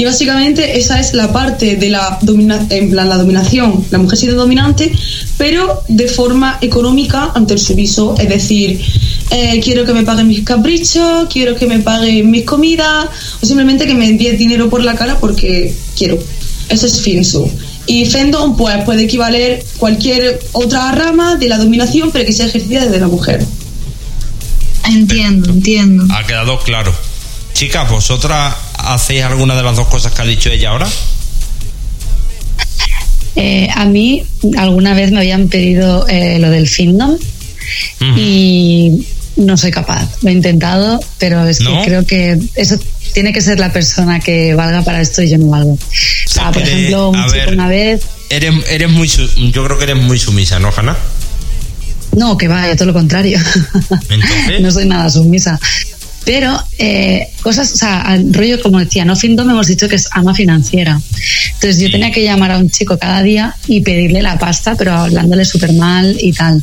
y 0.00 0.04
básicamente 0.06 0.78
esa 0.78 0.98
es 0.98 1.12
la 1.12 1.30
parte 1.30 1.76
de 1.76 1.90
la 1.90 2.18
domina 2.22 2.66
en 2.70 2.88
plan 2.88 3.06
la 3.06 3.18
dominación, 3.18 3.84
la 3.90 3.98
mujer 3.98 4.16
siendo 4.18 4.40
dominante, 4.40 4.90
pero 5.36 5.82
de 5.88 6.08
forma 6.08 6.56
económica 6.62 7.32
ante 7.34 7.52
el 7.52 7.60
sumiso, 7.60 8.14
es 8.18 8.30
decir, 8.30 8.80
eh, 9.30 9.60
quiero 9.62 9.84
que 9.84 9.92
me 9.92 10.02
paguen 10.02 10.28
mis 10.28 10.42
caprichos, 10.42 11.28
quiero 11.30 11.54
que 11.54 11.66
me 11.66 11.80
paguen 11.80 12.30
mis 12.30 12.46
comidas, 12.46 13.08
o 13.42 13.44
simplemente 13.44 13.86
que 13.86 13.92
me 13.92 14.08
envíe 14.08 14.30
dinero 14.38 14.70
por 14.70 14.82
la 14.82 14.94
cara 14.94 15.18
porque 15.20 15.74
quiero. 15.94 16.18
Eso 16.70 16.86
es 16.86 17.02
finso. 17.02 17.46
Y 17.84 18.06
fandom 18.06 18.56
pues 18.56 18.82
puede 18.84 19.02
equivaler 19.02 19.62
cualquier 19.76 20.40
otra 20.52 20.92
rama 20.92 21.36
de 21.36 21.46
la 21.46 21.58
dominación, 21.58 22.10
pero 22.10 22.24
que 22.24 22.32
sea 22.32 22.46
ejercida 22.46 22.86
desde 22.86 23.00
la 23.00 23.08
mujer. 23.08 23.44
Entiendo, 24.86 25.50
entiendo. 25.50 26.06
Ha 26.10 26.26
quedado 26.26 26.58
claro. 26.60 26.94
Chicas, 27.52 27.90
¿vosotras 27.90 28.54
hacéis 28.80 29.22
alguna 29.22 29.54
de 29.54 29.62
las 29.62 29.76
dos 29.76 29.88
cosas 29.88 30.12
que 30.12 30.22
ha 30.22 30.24
dicho 30.24 30.50
ella 30.50 30.70
ahora? 30.70 30.88
Eh, 33.36 33.68
a 33.74 33.84
mí 33.84 34.24
alguna 34.58 34.94
vez 34.94 35.12
me 35.12 35.20
habían 35.20 35.48
pedido 35.48 36.06
eh, 36.08 36.38
lo 36.40 36.50
del 36.50 36.68
fandom 36.68 37.16
y 38.16 39.06
no 39.36 39.56
soy 39.56 39.70
capaz. 39.70 40.08
Lo 40.22 40.30
he 40.30 40.32
intentado, 40.32 41.00
pero 41.18 41.46
es 41.46 41.58
que 41.60 41.82
creo 41.84 42.04
que 42.04 42.38
eso 42.56 42.78
tiene 43.12 43.32
que 43.32 43.40
ser 43.40 43.58
la 43.58 43.72
persona 43.72 44.20
que 44.20 44.54
valga 44.54 44.82
para 44.82 45.00
esto 45.00 45.22
y 45.22 45.30
yo 45.30 45.38
no 45.38 45.46
valgo. 45.46 45.72
O 45.72 45.78
sea, 46.26 46.50
por 46.50 46.62
que, 46.62 46.70
ejemplo, 46.70 47.10
un 47.10 47.16
a 47.16 47.26
chico 47.26 47.36
ver, 47.36 47.54
una 47.54 47.68
vez, 47.68 48.02
Eres, 48.28 48.54
eres 48.68 48.90
muy, 48.90 49.08
yo 49.08 49.64
creo 49.64 49.76
que 49.78 49.84
eres 49.84 49.96
muy 49.96 50.18
sumisa, 50.18 50.58
¿no, 50.58 50.70
Hanna? 50.76 50.96
no, 52.16 52.36
que 52.36 52.48
vaya, 52.48 52.74
todo 52.76 52.86
lo 52.86 52.92
contrario. 52.92 53.38
Entonces, 54.08 54.60
no 54.60 54.70
soy 54.70 54.86
nada 54.86 55.08
sumisa. 55.10 55.58
Pero 56.24 56.62
eh, 56.78 57.28
cosas, 57.42 57.72
o 57.72 57.76
sea, 57.76 58.02
al 58.02 58.32
rollo, 58.32 58.60
como 58.62 58.78
decía, 58.78 59.04
no 59.04 59.16
Findom 59.16 59.48
hemos 59.50 59.66
dicho 59.66 59.88
que 59.88 59.96
es 59.96 60.08
ama 60.12 60.34
financiera. 60.34 61.00
Entonces 61.54 61.80
yo 61.80 61.90
tenía 61.90 62.10
que 62.10 62.22
llamar 62.22 62.52
a 62.52 62.58
un 62.58 62.70
chico 62.70 62.98
cada 62.98 63.22
día 63.22 63.56
y 63.66 63.80
pedirle 63.80 64.22
la 64.22 64.38
pasta, 64.38 64.74
pero 64.76 64.92
hablándole 64.92 65.44
súper 65.44 65.72
mal 65.72 66.16
y 66.20 66.32
tal. 66.32 66.62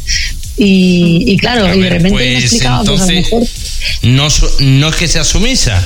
Y, 0.57 1.23
y 1.27 1.37
claro, 1.37 1.73
y 1.73 1.81
de 1.81 1.89
repente 1.89 2.09
me 2.09 2.23
pues, 2.31 2.43
explicaba, 2.43 2.83
pues 2.83 3.01
a 3.01 3.05
lo 3.05 3.11
entonces, 3.11 3.31
mejor 3.31 3.47
No, 4.01 4.27
no 4.59 4.89
es 4.89 4.95
que 4.95 5.07
seas 5.07 5.27
sumisa, 5.27 5.83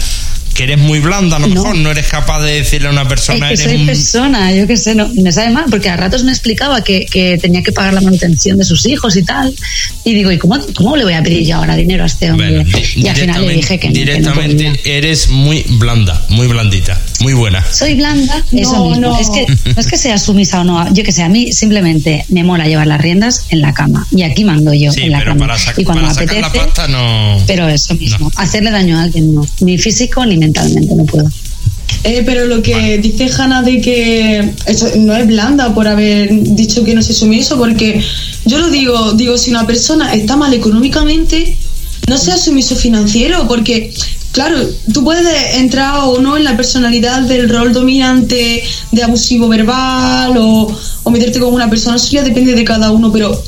que 0.53 0.63
eres 0.63 0.77
muy 0.79 0.99
blanda, 0.99 1.37
a 1.37 1.39
lo 1.39 1.47
No. 1.47 1.55
mejor 1.55 1.75
no 1.75 1.91
eres 1.91 2.07
capaz 2.07 2.41
de 2.41 2.53
decirle 2.53 2.87
a 2.87 2.91
una 2.91 3.01
Es 3.03 3.07
persona, 3.07 3.47
que 3.47 3.53
eres 3.53 3.63
soy 3.65 3.75
un- 3.77 3.85
persona, 3.85 4.51
yo 4.53 4.67
qué 4.67 4.77
sé, 4.77 4.95
no, 4.95 5.09
me 5.09 5.31
sabe 5.31 5.49
mal, 5.51 5.65
porque 5.69 5.89
a 5.89 5.97
ratos 5.97 6.23
me 6.23 6.31
explicaba 6.31 6.83
que, 6.83 7.05
que 7.05 7.37
tenía 7.37 7.61
que 7.63 7.71
pagar 7.71 7.93
la 7.93 8.01
manutención 8.01 8.57
de 8.57 8.63
sus 8.63 8.85
hijos 8.85 9.15
y 9.15 9.23
tal. 9.23 9.53
Y 10.03 10.13
digo, 10.13 10.31
¿y 10.31 10.37
cómo, 10.37 10.57
cómo 10.75 10.95
le 10.95 11.03
voy 11.03 11.13
a 11.13 11.23
pedir 11.23 11.45
yo 11.47 11.57
ahora 11.57 11.75
dinero 11.75 12.03
a 12.03 12.07
este 12.07 12.31
hombre? 12.31 12.63
Bueno, 12.63 12.69
y 12.95 13.07
al 13.07 13.15
final 13.15 13.47
le 13.47 13.53
dije 13.53 13.79
que 13.79 13.87
no, 13.87 13.93
que 13.93 13.99
no 13.99 14.05
directamente 14.05 14.97
eres 14.97 15.29
muy 15.29 15.63
blanda, 15.69 16.25
muy 16.29 16.47
blandita, 16.47 16.99
muy 17.21 17.33
buena. 17.33 17.63
Soy 17.71 17.95
blanda, 17.95 18.43
No, 18.51 18.59
eso 18.61 18.85
mismo. 18.89 18.95
no. 19.01 19.19
Es 19.19 19.29
que 19.29 19.45
no 19.47 19.79
es 19.81 19.87
que 19.87 19.97
sea 19.97 20.17
sumisa 20.17 20.61
o 20.61 20.63
no. 20.63 20.93
Yo 20.93 21.03
que 21.03 21.11
sé, 21.11 21.23
a 21.23 21.29
mí 21.29 21.51
simplemente 21.51 22.25
me 22.29 22.43
mola 22.43 22.65
llevar 22.67 22.87
las 22.87 22.99
riendas 23.01 23.45
en 23.49 23.61
la 23.61 23.73
cama. 23.73 24.07
Y 24.11 24.23
aquí 24.23 24.43
mando 24.43 24.73
yo 24.73 24.91
Sí, 24.91 25.01
en 25.03 25.11
la 25.11 25.19
pero 25.19 25.31
cama. 25.37 25.47
para, 25.47 25.59
y 25.77 25.83
cuando 25.83 26.01
para 26.03 26.13
me 26.13 26.19
sacar 26.19 26.41
la 26.41 26.47
apetece, 26.47 26.65
pasta 26.67 26.87
no. 26.87 27.37
pero 27.47 27.67
eso 27.69 27.93
mismo. 27.95 28.17
No. 28.19 28.31
Hacerle 28.35 28.71
daño 28.71 28.97
a 28.97 29.03
alguien 29.03 29.33
no. 29.35 29.45
Ni 29.61 29.77
físico 29.77 30.25
ni 30.25 30.37
mentalmente 30.41 30.95
no 30.95 31.05
puedo. 31.05 31.29
Eh, 32.03 32.23
pero 32.25 32.47
lo 32.47 32.63
que 32.63 32.97
dice 32.97 33.29
Hanna 33.29 33.61
de 33.61 33.79
que 33.79 34.53
eso 34.65 34.87
no 34.97 35.15
es 35.15 35.27
blanda 35.27 35.73
por 35.73 35.87
haber 35.87 36.29
dicho 36.55 36.83
que 36.83 36.95
no 36.95 37.01
se 37.01 37.13
sumiso, 37.13 37.57
porque 37.57 38.03
yo 38.45 38.57
lo 38.57 38.69
digo, 38.69 39.13
digo, 39.13 39.37
si 39.37 39.51
una 39.51 39.67
persona 39.67 40.13
está 40.13 40.35
mal 40.35 40.51
económicamente, 40.53 41.55
no 42.07 42.17
sea 42.17 42.37
sumiso 42.37 42.75
financiero, 42.75 43.47
porque 43.47 43.93
claro, 44.31 44.57
tú 44.91 45.03
puedes 45.03 45.55
entrar 45.57 45.99
o 46.05 46.19
no 46.19 46.37
en 46.37 46.43
la 46.43 46.57
personalidad 46.57 47.21
del 47.21 47.47
rol 47.47 47.71
dominante 47.71 48.63
de 48.91 49.03
abusivo 49.03 49.47
verbal 49.47 50.35
o, 50.37 50.75
o 51.03 51.11
meterte 51.11 51.39
con 51.39 51.53
una 51.53 51.69
persona, 51.69 51.97
eso 51.97 52.09
ya 52.09 52.23
depende 52.23 52.55
de 52.55 52.63
cada 52.63 52.91
uno, 52.91 53.11
pero 53.11 53.43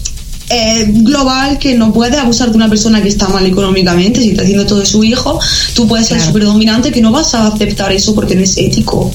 eh, 0.53 0.85
global 0.89 1.57
que 1.59 1.75
no 1.75 1.91
puedes 1.91 2.17
abusar 2.17 2.49
de 2.51 2.55
una 2.57 2.69
persona 2.69 3.01
que 3.01 3.09
está 3.09 3.27
mal 3.29 3.45
económicamente, 3.45 4.21
si 4.21 4.29
está 4.29 4.43
haciendo 4.43 4.65
todo 4.65 4.79
de 4.79 4.85
su 4.85 5.03
hijo, 5.03 5.39
tú 5.73 5.87
puedes 5.87 6.07
ser 6.07 6.17
Claro. 6.17 6.31
súper 6.31 6.45
dominante 6.45 6.91
que 6.91 7.01
no 7.01 7.11
vas 7.11 7.33
a 7.33 7.47
aceptar 7.47 7.91
eso 7.91 8.13
porque 8.15 8.35
no 8.35 8.41
es 8.43 8.57
ético. 8.57 9.11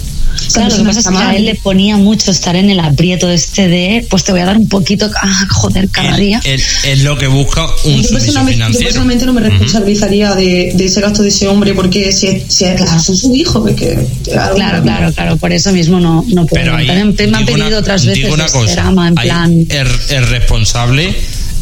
Claro, 0.53 0.71
lo 0.71 0.77
que 0.79 0.85
pasa 0.89 1.01
es 1.01 1.07
que 1.09 1.17
a 1.17 1.37
él 1.37 1.45
le 1.45 1.55
ponía 1.57 1.97
mucho 1.97 2.31
estar 2.31 2.57
en 2.57 2.71
el 2.71 2.81
aprieto 2.81 3.31
este 3.31 3.69
de, 3.69 4.07
pues 4.09 4.25
te 4.25 4.33
voy 4.33 4.41
a 4.41 4.47
dar 4.47 4.57
un 4.57 4.69
poquito, 4.69 5.11
ah, 5.23 5.47
joder, 5.51 5.89
cada 5.91 6.17
día. 6.17 6.41
Es, 6.45 7.03
lo 7.03 7.17
que 7.19 7.27
busca 7.27 7.67
un 7.85 8.03
yo, 8.03 8.09
personalmente, 8.11 8.73
yo 8.73 8.79
personalmente 8.81 9.27
no 9.27 9.33
me 9.33 9.41
responsabilizaría 9.43 10.35
de, 10.35 10.73
de 10.75 10.85
ese 10.85 11.01
gasto 11.01 11.23
de 11.23 11.29
ese 11.29 11.49
hombre 11.49 11.75
porque 11.75 12.13
si, 12.13 12.43
si 12.49 12.65
es 12.65 12.77
Claro. 12.81 13.01
son 13.01 13.17
su 13.17 13.35
hijo, 13.35 13.61
porque 13.63 13.99
Claro, 14.25 14.83
claro, 14.83 15.13
claro, 15.13 15.37
por 15.37 15.53
eso 15.53 15.73
mismo 15.73 16.01
no, 16.01 16.25
no 16.29 16.47
puedo. 16.47 16.63
Pero 16.65 16.77
ahí, 16.77 16.87
También 16.87 17.31
me 17.31 17.39
han 17.39 17.45
pedido 17.47 17.67
una- 17.69 17.79
otras 17.79 18.05
veces 18.07 18.31
una 18.33 18.45
de 18.47 18.51
cosa, 18.53 18.87
ama, 18.87 19.09
en 19.09 19.19
ahí 19.19 19.29
plan, 19.29 19.67
el, 19.69 19.89
el 20.11 20.27
responsable 20.29 21.15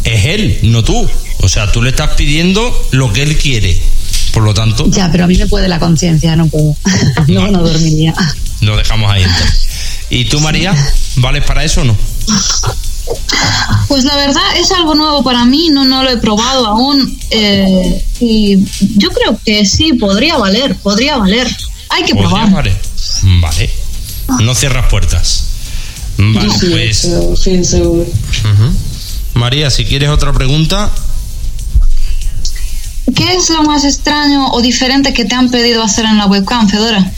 es 0.04 0.24
él, 0.26 0.58
no 0.62 0.82
tú. 0.84 1.06
O 1.40 1.48
sea, 1.48 1.70
tú 1.70 1.82
le 1.82 1.90
estás 1.90 2.10
pidiendo 2.16 2.88
lo 2.92 3.12
que 3.12 3.22
él 3.22 3.36
quiere. 3.36 3.76
Por 4.32 4.42
lo 4.42 4.52
tanto, 4.52 4.90
ya, 4.90 5.10
pero 5.10 5.24
a 5.24 5.26
mí 5.26 5.36
me 5.36 5.46
puede 5.46 5.66
la 5.68 5.78
conciencia, 5.78 6.36
no 6.36 6.46
puedo. 6.48 6.76
Luego 7.28 7.48
no 7.48 7.62
dormiría. 7.62 8.14
Lo 8.60 8.76
dejamos 8.76 9.10
ahí 9.10 9.22
entonces. 9.22 9.68
¿Y 10.10 10.24
tú, 10.26 10.40
María, 10.40 10.74
vales 11.16 11.44
para 11.44 11.64
eso 11.64 11.80
o 11.82 11.84
no? 11.84 11.96
Pues 13.88 14.04
la 14.04 14.16
verdad 14.16 14.42
es 14.56 14.70
algo 14.72 14.94
nuevo 14.94 15.22
para 15.22 15.44
mí, 15.44 15.68
no, 15.70 15.84
no 15.84 16.02
lo 16.02 16.10
he 16.10 16.16
probado 16.16 16.66
aún. 16.66 17.18
eh, 17.30 18.04
y 18.20 18.58
yo 18.96 19.10
creo 19.10 19.38
que 19.44 19.64
sí, 19.66 19.92
podría 19.94 20.36
valer, 20.36 20.76
podría 20.76 21.16
valer. 21.16 21.46
Hay 21.90 22.02
que 22.04 22.14
¿Podría 22.14 22.30
probar. 22.30 22.50
valer? 22.52 22.76
Vale. 23.40 23.70
No 24.40 24.54
cierras 24.54 24.86
puertas. 24.90 25.44
Vale, 26.18 26.50
Sí, 26.58 26.66
pues. 26.70 27.08
sí. 27.42 27.82
María, 29.34 29.70
si 29.70 29.84
quieres 29.84 30.08
otra 30.10 30.32
pregunta, 30.32 30.90
¿Qué 33.14 33.36
es 33.36 33.50
lo 33.50 33.62
más 33.62 33.84
extraño 33.84 34.48
o 34.50 34.60
diferente 34.60 35.12
que 35.14 35.24
te 35.24 35.34
han 35.36 35.48
pedido 35.50 35.82
hacer 35.82 36.06
en 36.06 36.18
la 36.18 36.26
webcam, 36.26 36.68
Fedora? 36.68 37.12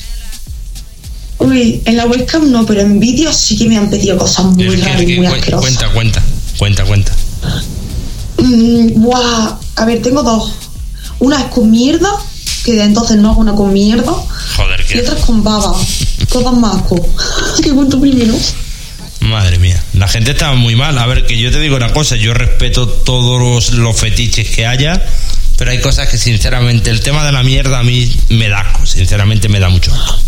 Uy, 1.38 1.82
en 1.84 1.96
la 1.96 2.06
webcam 2.06 2.50
no, 2.50 2.66
pero 2.66 2.80
en 2.80 2.98
vídeos 2.98 3.36
sí 3.36 3.56
que 3.56 3.66
me 3.68 3.76
han 3.76 3.88
pedido 3.90 4.18
cosas 4.18 4.46
muy 4.46 4.68
que- 4.68 4.76
raras 4.76 5.02
y 5.02 5.06
que 5.06 5.16
muy 5.16 5.26
asquerosas. 5.26 5.60
cuenta, 5.60 5.92
cuenta, 5.92 6.22
cuenta, 6.58 6.84
cuenta. 6.84 7.12
Mm, 8.38 9.00
buah, 9.02 9.58
a 9.76 9.84
ver, 9.84 10.02
tengo 10.02 10.22
dos. 10.22 10.52
Una 11.20 11.40
es 11.40 11.44
con 11.46 11.70
mierda, 11.70 12.10
que 12.64 12.72
de 12.74 12.84
entonces 12.84 13.16
no 13.16 13.30
hago 13.30 13.40
una 13.40 13.54
con 13.54 13.72
mierda, 13.72 14.12
Joder, 14.56 14.80
y 14.80 14.84
que. 14.84 15.00
otra 15.00 15.14
es 15.18 15.24
con 15.24 15.42
baba. 15.42 15.74
Todas 16.32 16.54
más 16.54 16.76
asco. 16.76 16.96
¿Qué 17.62 17.70
cuento 17.72 18.00
primero? 18.00 18.34
Madre 19.20 19.58
mía, 19.58 19.82
la 19.94 20.06
gente 20.08 20.30
está 20.30 20.52
muy 20.54 20.76
mal. 20.76 20.96
A 20.98 21.06
ver, 21.06 21.26
que 21.26 21.36
yo 21.38 21.50
te 21.50 21.58
digo 21.60 21.76
una 21.76 21.92
cosa, 21.92 22.16
yo 22.16 22.34
respeto 22.34 22.86
todos 22.88 23.40
los, 23.40 23.72
los 23.78 23.96
fetiches 23.98 24.48
que 24.50 24.64
haya, 24.66 25.04
pero 25.56 25.70
hay 25.72 25.80
cosas 25.80 26.08
que 26.08 26.16
sinceramente 26.18 26.90
el 26.90 27.00
tema 27.00 27.24
de 27.24 27.32
la 27.32 27.42
mierda 27.42 27.80
a 27.80 27.82
mí 27.82 28.14
me 28.28 28.48
da 28.48 28.60
asco, 28.60 28.86
sinceramente 28.86 29.48
me 29.48 29.58
da 29.58 29.68
mucho. 29.68 29.92
asco. 29.92 30.18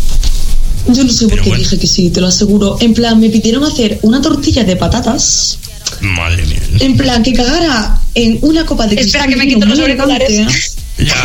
Yo 0.87 1.03
no 1.03 1.11
sé 1.11 1.27
por 1.27 1.41
qué 1.41 1.49
bueno. 1.49 1.63
dije 1.63 1.77
que 1.77 1.87
sí, 1.87 2.09
te 2.09 2.21
lo 2.21 2.27
aseguro. 2.27 2.77
En 2.79 2.93
plan, 2.93 3.19
me 3.19 3.29
pidieron 3.29 3.63
hacer 3.63 3.99
una 4.01 4.21
tortilla 4.21 4.63
de 4.63 4.75
patatas. 4.75 5.57
Madre 6.01 6.45
mía. 6.45 6.59
En 6.79 6.97
plan, 6.97 7.21
que 7.21 7.33
cagara 7.33 7.99
en 8.15 8.39
una 8.41 8.65
copa 8.65 8.87
de 8.87 8.95
Espera, 8.95 9.27
que 9.27 9.35
me 9.35 9.47
quito 9.47 9.65
los 9.65 9.79
auriculares. 9.79 10.75
Ya, 10.97 11.15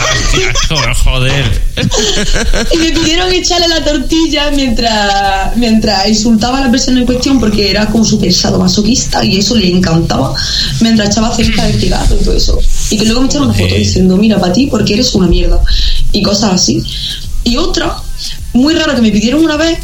ya, 0.70 0.94
joder. 0.94 1.62
Y 2.72 2.76
me 2.78 2.92
pidieron 2.92 3.30
echarle 3.32 3.68
la 3.68 3.84
tortilla 3.84 4.50
mientras, 4.50 5.54
mientras 5.56 6.08
insultaba 6.08 6.58
a 6.58 6.60
la 6.62 6.70
persona 6.70 7.00
en 7.00 7.06
cuestión 7.06 7.38
porque 7.38 7.70
era 7.70 7.86
como 7.86 8.04
súper 8.04 8.32
sadomasoquista 8.32 9.22
y 9.24 9.38
eso 9.38 9.54
le 9.54 9.70
encantaba. 9.70 10.34
Mientras 10.80 11.10
echaba 11.10 11.34
cerca 11.34 11.64
del 11.66 11.78
cigarro 11.78 12.16
y 12.18 12.24
todo 12.24 12.36
eso. 12.36 12.58
Y 12.90 12.96
que 12.96 13.04
luego 13.04 13.20
me 13.20 13.26
echaron 13.26 13.48
una 13.48 13.58
foto 13.58 13.74
diciendo, 13.74 14.16
mira, 14.16 14.38
para 14.38 14.52
ti 14.52 14.68
porque 14.68 14.94
eres 14.94 15.14
una 15.14 15.26
mierda. 15.26 15.60
Y 16.12 16.22
cosas 16.22 16.54
así. 16.54 16.82
Y 17.44 17.56
otra, 17.58 17.96
muy 18.52 18.74
rara 18.74 18.94
que 18.94 19.02
me 19.02 19.10
pidieron 19.10 19.44
una 19.44 19.56
vez, 19.56 19.78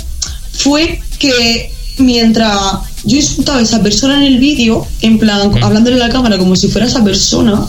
fue 0.52 1.00
que 1.18 1.72
mientras 1.98 2.58
yo 3.04 3.16
insultaba 3.16 3.58
a 3.58 3.62
esa 3.62 3.82
persona 3.82 4.16
en 4.16 4.32
el 4.32 4.38
vídeo, 4.38 4.86
en 5.02 5.18
plan, 5.18 5.50
Mm. 5.50 5.62
hablándole 5.64 5.96
a 5.96 6.06
la 6.06 6.12
cámara 6.12 6.38
como 6.38 6.56
si 6.56 6.68
fuera 6.68 6.86
esa 6.86 7.02
persona, 7.04 7.66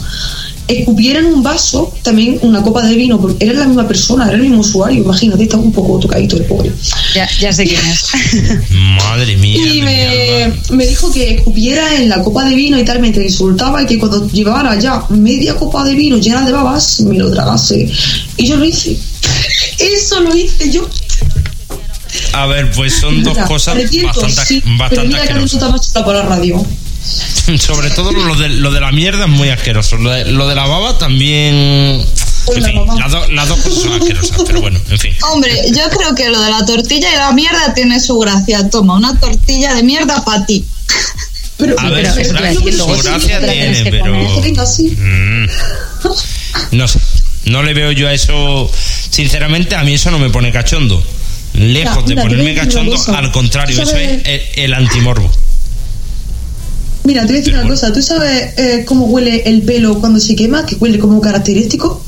escupiera 0.68 1.20
en 1.20 1.26
un 1.26 1.44
vaso 1.44 1.94
también 2.04 2.40
una 2.42 2.62
copa 2.62 2.82
de 2.84 2.96
vino, 2.96 3.20
porque 3.20 3.46
era 3.46 3.60
la 3.60 3.66
misma 3.68 3.86
persona, 3.86 4.26
era 4.28 4.36
el 4.36 4.44
mismo 4.44 4.60
usuario, 4.62 5.04
imagínate, 5.04 5.44
estaba 5.44 5.62
un 5.62 5.74
poco 5.74 6.00
tocadito 6.00 6.38
el 6.38 6.46
pobre. 6.46 6.72
Ya, 7.14 7.28
ya 7.40 7.52
sé 7.52 7.66
quién 7.66 7.82
es. 7.86 8.06
Madre 8.72 9.36
mía. 9.38 9.58
Y 9.58 9.82
me, 9.82 10.54
me 10.78 10.86
dijo 10.88 11.12
que 11.12 11.36
escupiera 11.36 11.96
en 11.96 12.08
la 12.08 12.24
copa 12.24 12.46
de 12.46 12.56
vino 12.56 12.80
y 12.80 12.86
tal, 12.86 13.00
mientras 13.02 13.26
insultaba, 13.26 13.84
y 13.84 13.86
que 13.86 14.00
cuando 14.00 14.26
llevara 14.30 14.80
ya 14.80 15.04
media 15.10 15.56
copa 15.56 15.84
de 15.84 15.96
vino 15.96 16.18
llena 16.18 16.46
de 16.46 16.52
babas, 16.54 17.02
me 17.02 17.18
lo 17.18 17.30
tragase. 17.30 17.90
Y 18.38 18.46
yo 18.48 18.56
lo 18.56 18.64
hice. 18.66 18.98
Eso 19.80 20.20
lo 20.22 20.36
hice 20.36 20.72
yo. 20.72 20.88
A 22.34 22.46
ver, 22.46 22.72
pues 22.72 22.94
son 22.94 23.24
dos 23.24 23.34
Mira, 23.34 23.48
cosas 23.48 23.76
bastante, 23.76 24.46
sí, 24.48 24.62
bastante 24.78 25.08
mira 25.08 25.18
que 25.22 25.24
asquerosas. 25.30 25.54
anécdota 25.54 25.70
más 25.72 25.88
chula 25.92 26.06
para 26.06 26.20
la 26.20 26.26
radio. 26.30 26.66
Sobre 27.60 27.90
todo 27.90 28.12
lo 28.12 28.36
de, 28.36 28.50
lo 28.50 28.72
de 28.72 28.80
la 28.80 28.92
mierda 28.92 29.24
es 29.26 29.30
muy 29.30 29.50
asqueroso. 29.50 29.98
Lo 29.98 30.12
de, 30.12 30.26
lo 30.26 30.48
de 30.48 30.56
la 30.56 30.66
baba 30.68 30.98
también. 30.98 31.56
En 32.56 32.64
fin, 32.64 32.76
las, 33.00 33.12
do- 33.12 33.28
las 33.32 33.48
dos 33.50 33.60
cosas 33.60 33.82
son 33.84 33.94
asquerosas, 33.94 34.38
pero 34.46 34.62
bueno, 34.62 34.80
en 34.90 35.00
fin. 35.00 35.14
Hombre, 35.32 35.62
yo 35.74 35.90
creo 35.90 36.14
que 36.16 36.30
lo 36.30 36.40
de 36.42 36.50
la 36.50 36.66
tortilla 36.66 37.12
y 37.14 37.16
la 37.18 37.32
mierda 37.34 37.74
tiene 37.74 38.00
su 38.00 38.18
gracia. 38.20 38.70
Toma, 38.70 38.96
una 38.96 39.18
tortilla 39.20 39.74
de 39.76 39.84
mierda 39.84 40.24
para 40.24 40.46
ti. 40.46 40.64
Pero, 41.58 41.80
A 41.80 41.90
ver, 41.90 42.10
pero 42.14 42.28
su 42.28 42.34
gracia, 42.34 42.72
su 42.74 42.88
gracia 43.04 43.40
tiene, 43.40 43.86
pero. 43.92 44.14
Mm. 44.16 45.48
No 46.72 46.88
sé. 46.88 47.00
No 47.46 47.62
le 47.64 47.74
veo 47.74 47.92
yo 47.92 48.08
a 48.08 48.14
eso. 48.14 48.70
Sinceramente, 49.10 49.76
a 49.76 49.84
mí 49.84 49.94
eso 49.94 50.12
no 50.12 50.20
me 50.20 50.30
pone 50.30 50.52
cachondo. 50.52 51.02
Lejos 51.54 52.04
Ya, 52.08 52.16
de 52.16 52.22
ponerme 52.22 52.56
cachondo, 52.56 52.92
cosa. 52.94 53.18
al 53.18 53.32
contrario, 53.32 53.82
eso 53.82 53.96
es 53.96 54.22
el, 54.26 54.42
el 54.56 54.74
antimorbo. 54.74 55.30
Mira, 57.04 57.22
te 57.22 57.28
voy 57.28 57.36
a 57.36 57.40
decir 57.40 57.54
Pero 57.54 57.58
una 57.58 57.68
bueno. 57.68 57.82
cosa. 57.82 57.94
¿Tú 57.94 58.02
sabes 58.02 58.54
eh, 58.58 58.86
cómo 58.86 59.06
huele 59.06 59.44
el 59.46 59.62
pelo 59.64 60.00
cuando 60.00 60.20
se 60.20 60.36
quema? 60.36 60.66
Que 60.66 60.76
huele 60.76 60.98
como 61.00 61.20
característico. 61.22 62.04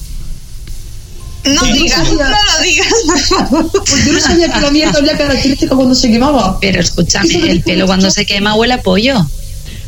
No 1.43 1.63
digas, 1.73 2.11
no 2.11 2.23
lo 2.23 2.63
digas, 2.63 2.87
por 3.05 3.19
favor. 3.19 3.71
Pues 3.85 4.05
yo 4.05 4.13
no 4.13 4.19
sabía 4.19 4.51
que 4.51 4.61
la 4.61 4.71
mierda 4.71 4.97
olía 4.97 5.15
característica 5.15 5.75
cuando 5.75 5.93
se 5.93 6.09
quemaba. 6.09 6.59
Pero 6.59 6.81
escúchame, 6.81 7.51
el 7.51 7.61
pelo 7.61 7.85
cuando 7.85 8.09
se 8.09 8.25
quema 8.25 8.55
huele 8.55 8.73
a 8.73 8.81
pollo. 8.81 9.29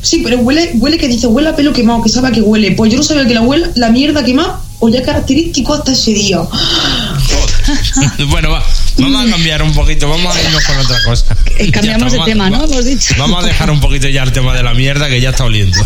Sí, 0.07 0.21
pero 0.23 0.37
huele, 0.39 0.71
huele 0.75 0.97
que 0.97 1.07
dice, 1.09 1.27
huele 1.27 1.49
a 1.49 1.55
pelo 1.55 1.73
quemado, 1.73 2.01
que 2.01 2.07
sabe 2.07 2.29
a 2.29 2.31
que 2.31 2.39
huele. 2.41 2.71
Pues 2.71 2.89
yo 2.91 2.97
no 2.97 3.03
sabía 3.03 3.25
que 3.27 3.33
la, 3.33 3.41
huele, 3.41 3.67
la 3.75 3.89
mierda 3.89 4.23
quemada 4.23 4.61
olía 4.79 5.01
característico 5.03 5.73
hasta 5.73 5.91
ese 5.91 6.11
día. 6.13 6.39
bueno, 8.29 8.51
va, 8.51 8.63
vamos 8.99 9.27
a 9.27 9.29
cambiar 9.29 9.63
un 9.63 9.73
poquito, 9.73 10.07
vamos 10.07 10.33
a 10.33 10.41
irnos 10.41 10.63
con 10.63 10.77
otra 10.77 10.97
cosa. 11.03 11.35
Eh, 11.57 11.71
cambiamos 11.71 12.13
de 12.13 12.19
tema, 12.19 12.49
¿no? 12.49 12.59
va- 12.59 12.65
Hemos 12.65 12.85
dicho. 12.85 13.15
Vamos 13.17 13.43
a 13.43 13.47
dejar 13.47 13.69
un 13.69 13.81
poquito 13.81 14.07
ya 14.07 14.23
el 14.23 14.31
tema 14.31 14.55
de 14.55 14.63
la 14.63 14.73
mierda 14.73 15.09
que 15.09 15.19
ya 15.19 15.31
está 15.31 15.43
oliendo. 15.43 15.77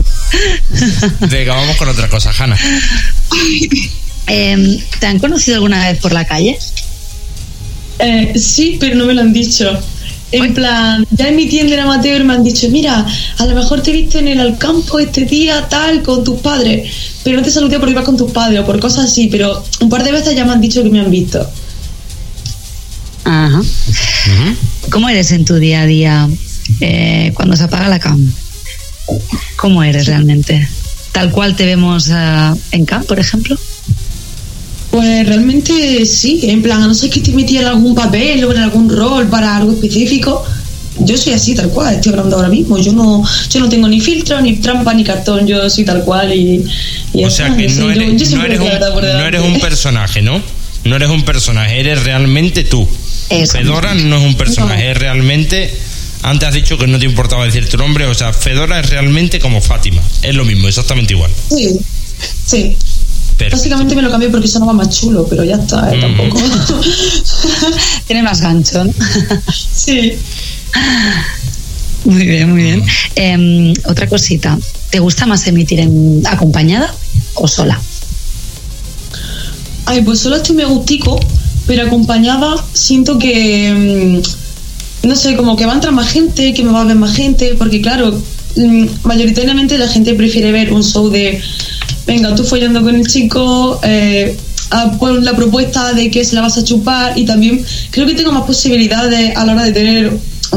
Venga, 1.22 1.56
vamos 1.56 1.76
con 1.78 1.90
otra 1.90 2.08
cosa, 2.08 2.32
Hanna. 2.38 2.58
Em, 4.28 4.78
¿Te 5.00 5.08
han 5.08 5.18
conocido 5.20 5.56
alguna 5.56 5.90
vez 5.90 6.00
por 6.00 6.14
la 6.14 6.26
calle? 6.26 6.58
Eh, 8.00 8.34
sí, 8.40 8.78
pero 8.80 8.96
no 8.96 9.06
me 9.06 9.14
lo 9.16 9.22
han 9.22 9.34
dicho. 9.34 9.78
En 10.32 10.54
plan, 10.54 11.06
ya 11.12 11.28
en 11.28 11.36
mi 11.36 11.48
tienda 11.48 11.74
en 11.74 11.82
amateur 11.82 12.24
me 12.24 12.34
han 12.34 12.44
dicho, 12.44 12.68
mira, 12.70 13.06
a 13.38 13.46
lo 13.46 13.56
mejor 13.56 13.82
te 13.82 13.92
viste 13.92 14.20
en 14.20 14.30
el 14.30 14.40
al 14.40 14.58
campo 14.58 14.98
este 15.00 15.26
día 15.26 15.68
tal 15.68 16.02
con 16.04 16.24
tus 16.24 16.40
padres, 16.40 16.90
pero 17.24 17.38
no 17.38 17.44
te 17.44 17.52
saludé 17.52 17.80
porque 17.80 17.92
ibas 17.92 18.06
con 18.06 18.16
tus 18.16 18.32
padres 18.32 18.62
o 18.62 18.66
por 18.66 18.80
cosas 18.80 19.06
así, 19.06 19.28
pero 19.28 19.62
un 19.82 19.90
par 19.90 20.04
de 20.04 20.12
veces 20.12 20.36
ya 20.36 20.46
me 20.46 20.54
han 20.54 20.62
dicho 20.62 20.84
que 20.84 20.90
me 20.90 21.02
han 21.02 21.12
visto. 21.12 21.46
Ajá. 23.26 23.62
¿Cómo 24.90 25.10
eres 25.10 25.32
en 25.32 25.46
tu 25.46 25.56
día 25.56 25.82
a 25.82 25.86
día 25.86 26.30
eh, 26.80 27.32
cuando 27.34 27.58
se 27.58 27.64
apaga 27.64 27.90
la 27.90 28.00
cam? 28.00 28.34
¿Cómo 29.58 29.84
eres 29.84 30.06
realmente? 30.06 30.68
¿Tal 31.12 31.32
cual 31.32 31.56
te 31.56 31.66
vemos 31.66 32.10
ah, 32.12 32.56
en 32.72 32.86
cam, 32.86 33.04
por 33.04 33.20
ejemplo? 33.20 33.58
Pues 34.92 35.26
realmente 35.26 36.06
sí, 36.06 36.42
en 36.44 36.62
plan, 36.62 36.84
a 36.84 36.88
no 36.88 36.94
ser 36.94 37.10
que 37.10 37.22
te 37.22 37.32
metí 37.32 37.58
en 37.58 37.66
algún 37.66 37.96
papel 37.96 38.44
o 38.44 38.52
en 38.52 38.58
algún 38.58 38.90
rol 38.90 39.28
para 39.28 39.56
algo 39.56 39.72
específico, 39.72 40.46
yo 41.00 41.18
soy 41.18 41.34
así 41.34 41.56
tal 41.56 41.70
cual, 41.70 41.96
estoy 41.96 42.12
hablando 42.12 42.36
ahora 42.36 42.50
mismo. 42.50 42.78
Yo 42.78 42.92
no, 42.92 43.24
yo 43.50 43.60
no 43.62 43.70
tengo 43.70 43.88
ni 43.88 44.02
filtro, 44.02 44.42
ni 44.42 44.58
trampa, 44.58 44.94
ni 44.94 45.04
cartón, 45.04 45.48
yo 45.48 45.70
soy 45.70 45.86
tal 45.86 46.04
cual 46.04 46.34
y, 46.34 46.66
O 47.14 47.30
sea 47.30 47.48
está, 47.48 47.58
que 47.58 47.68
no 47.70 47.90
eres, 47.90 48.30
yo 48.30 48.38
no 48.38 48.46
eres 48.46 48.60
un, 48.60 48.66
no 48.68 49.02
delante. 49.02 49.28
eres 49.28 49.42
un 49.42 49.60
personaje, 49.60 50.22
¿no? 50.22 50.42
No 50.84 50.96
eres 50.96 51.10
un 51.10 51.24
personaje, 51.24 51.80
eres 51.80 52.04
realmente 52.04 52.64
tú. 52.64 52.88
Eso 53.30 53.54
Fedora 53.54 53.94
no 53.94 54.18
es 54.18 54.24
un 54.24 54.36
personaje, 54.36 54.92
es 54.92 54.98
realmente. 54.98 55.74
Antes 56.24 56.50
has 56.50 56.54
dicho 56.54 56.78
que 56.78 56.86
no 56.86 57.00
te 57.00 57.06
importaba 57.06 57.46
decir 57.46 57.68
tu 57.68 57.78
nombre, 57.78 58.06
o 58.06 58.14
sea, 58.14 58.34
Fedora 58.34 58.80
es 58.80 58.90
realmente 58.90 59.40
como 59.40 59.62
Fátima. 59.62 60.02
Es 60.22 60.36
lo 60.36 60.44
mismo, 60.44 60.68
exactamente 60.68 61.14
igual. 61.14 61.32
Sí, 61.50 61.80
sí. 62.46 62.76
Básicamente 63.50 63.96
me 63.96 64.02
lo 64.02 64.12
cambié 64.12 64.30
porque 64.30 64.48
sonaba 64.48 64.74
más 64.74 64.90
chulo, 64.90 65.26
pero 65.30 65.44
ya 65.44 65.56
está, 65.56 65.92
¿eh? 65.92 65.98
Mm. 65.98 66.02
tampoco. 66.02 66.42
Tiene 68.08 68.24
más 68.24 68.42
gancho, 68.42 68.84
¿no? 68.84 68.94
sí. 69.74 70.14
Muy 72.06 72.26
bien, 72.26 72.52
muy 72.52 72.64
bien. 72.64 72.84
Em, 73.16 73.74
otra 73.86 74.08
cosita, 74.08 74.58
¿te 74.90 75.00
gusta 75.00 75.26
más 75.26 75.46
emitir 75.48 75.80
en 75.80 76.22
acompañada 76.26 76.94
o 77.36 77.48
sola? 77.48 77.80
Ay, 79.86 80.02
pues 80.02 80.20
solo 80.20 80.38
estoy 80.38 80.56
me 80.56 80.66
gustico, 80.66 81.20
pero 81.68 81.86
acompañada 81.86 82.56
siento 82.74 83.18
que. 83.20 84.22
mm, 84.24 85.08
no 85.08 85.16
sé, 85.16 85.36
como 85.36 85.56
que 85.56 85.66
va 85.66 85.74
a 85.74 85.76
entrar 85.76 85.94
más 85.94 86.12
gente, 86.12 86.54
que 86.54 86.64
me 86.64 86.72
va 86.72 86.82
a 86.82 86.86
ver 86.86 86.96
más 86.96 87.16
gente, 87.16 87.56
porque 87.58 87.82
claro, 87.82 88.20
mm, 88.56 88.86
mayoritariamente 89.04 89.78
la 89.78 89.88
gente 89.88 90.14
prefiere 90.14 90.52
ver 90.52 90.74
un 90.74 90.84
show 90.84 91.10
de. 91.10 91.42
Venga, 92.08 92.36
tú 92.36 92.44
follando 92.44 92.82
con 92.82 92.96
el 92.96 93.06
chico, 93.08 93.80
eh, 93.84 94.36
a- 94.72 94.92
pon 94.98 95.24
la 95.24 95.36
propuesta 95.36 95.94
de 95.94 96.10
que 96.10 96.24
se 96.26 96.36
la 96.36 96.42
vas 96.42 96.58
a 96.58 96.64
chupar 96.64 97.18
y 97.18 97.26
también 97.26 97.64
creo 97.92 98.06
que 98.08 98.14
tengo 98.16 98.32
más 98.32 98.44
posibilidades 98.44 99.36
a 99.36 99.46
la 99.46 99.54
hora 99.54 99.64
de 99.66 99.72
tener, 99.74 100.12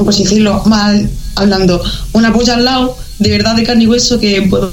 pues 0.04 0.18
decirlo 0.18 0.62
mal 0.66 1.08
hablando, 1.36 1.82
una 2.12 2.32
polla 2.32 2.54
al 2.54 2.64
lado, 2.64 2.96
de 3.18 3.30
verdad 3.30 3.56
de 3.56 3.62
carne 3.64 3.84
y 3.84 3.86
hueso 3.86 4.18
que 4.18 4.42
puedo. 4.42 4.72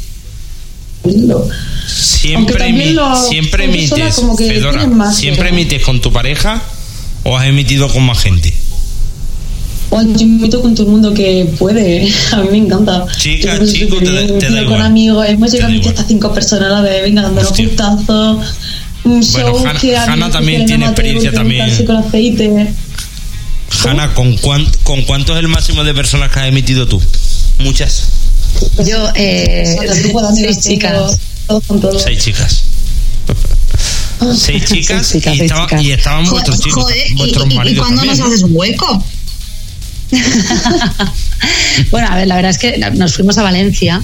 Siempre, 1.88 2.56
también 2.56 2.89
emi- 2.89 2.93
lo- 2.93 3.30
siempre 3.30 3.65
emites, 3.65 4.15
como 4.15 4.35
que 4.35 4.48
Fedora, 4.48 4.77
tienen 4.80 4.98
más, 4.98 5.15
¿siempre 5.18 5.45
pero- 5.45 5.56
emites 5.56 5.84
con 5.84 5.99
tu 6.02 6.11
pareja 6.14 6.61
o 7.23 7.35
has 7.38 7.48
emitido 7.48 7.88
con 7.91 8.03
más 8.06 8.19
gente? 8.19 8.53
Pues 9.91 10.07
yo 10.15 10.22
invito 10.22 10.61
con 10.61 10.73
todo 10.73 10.85
el 10.88 10.91
mundo 10.93 11.13
que 11.13 11.45
puede. 11.59 12.09
A 12.31 12.38
mí 12.38 12.47
me 12.51 12.57
encanta. 12.59 13.05
Chica, 13.18 13.59
chico, 13.65 13.97
te 13.97 14.05
da- 14.11 14.39
te 14.39 14.49
da 14.49 14.61
igual. 14.61 14.77
Con 14.77 14.81
amigos, 14.81 15.26
hemos 15.27 15.51
llegado 15.51 15.73
hasta 15.89 16.03
cinco 16.05 16.34
personas 16.34 16.68
a 16.72 16.76
la 16.76 16.81
vez, 16.81 17.03
venga, 17.03 17.22
dando 17.23 17.41
los 17.41 17.51
Hostia. 17.51 17.68
putazos. 17.69 18.55
Un 19.03 19.22
show 19.23 19.57
Hanna- 19.68 19.80
que 19.80 19.97
Hanna 19.97 20.31
también 20.31 20.65
tiene 20.65 20.85
experiencia 20.85 21.31
también. 21.34 21.63
untarse 21.63 21.85
con 21.85 21.97
aceite. 21.97 22.73
Hanna, 23.85 24.13
¿con, 24.13 24.38
cuán- 24.38 24.68
¿con 24.84 25.01
cuánto 25.03 25.34
es 25.34 25.39
el 25.39 25.47
máximo 25.49 25.84
de 25.84 25.93
personas 25.93 26.31
que 26.31 26.39
has 26.39 26.47
emitido 26.47 26.88
tú? 26.88 27.01
Muchas. 27.59 28.03
Yo, 28.88 29.09
eh, 29.15 29.76
seis 30.35 30.59
chicas. 30.61 31.19
Todos. 31.47 32.01
Seis 32.03 32.23
chicas. 32.23 32.63
Seis 34.38 34.63
chicas, 34.65 35.07
Seis 35.07 35.23
chicas, 35.23 35.34
y, 35.35 35.38
seis 35.39 35.41
estaba- 35.41 35.65
chicas. 35.68 35.84
y 35.84 35.91
estaban 35.91 36.26
Joder, 36.26 36.31
vuestros 36.31 36.59
chicos, 36.59 36.84
joder, 36.84 36.97
¿y, 37.09 37.13
vuestros 37.15 37.45
y- 37.45 37.49
y 37.49 37.76
cuándo 37.76 38.01
también. 38.01 38.18
nos 38.19 38.27
haces 38.27 38.45
hueco? 38.49 39.03
bueno, 41.92 42.08
a 42.10 42.16
ver, 42.16 42.28
la 42.28 42.36
verdad 42.36 42.52
es 42.52 42.58
que 42.58 42.78
nos 42.96 43.16
fuimos 43.16 43.38
a 43.38 43.44
Valencia. 43.44 44.02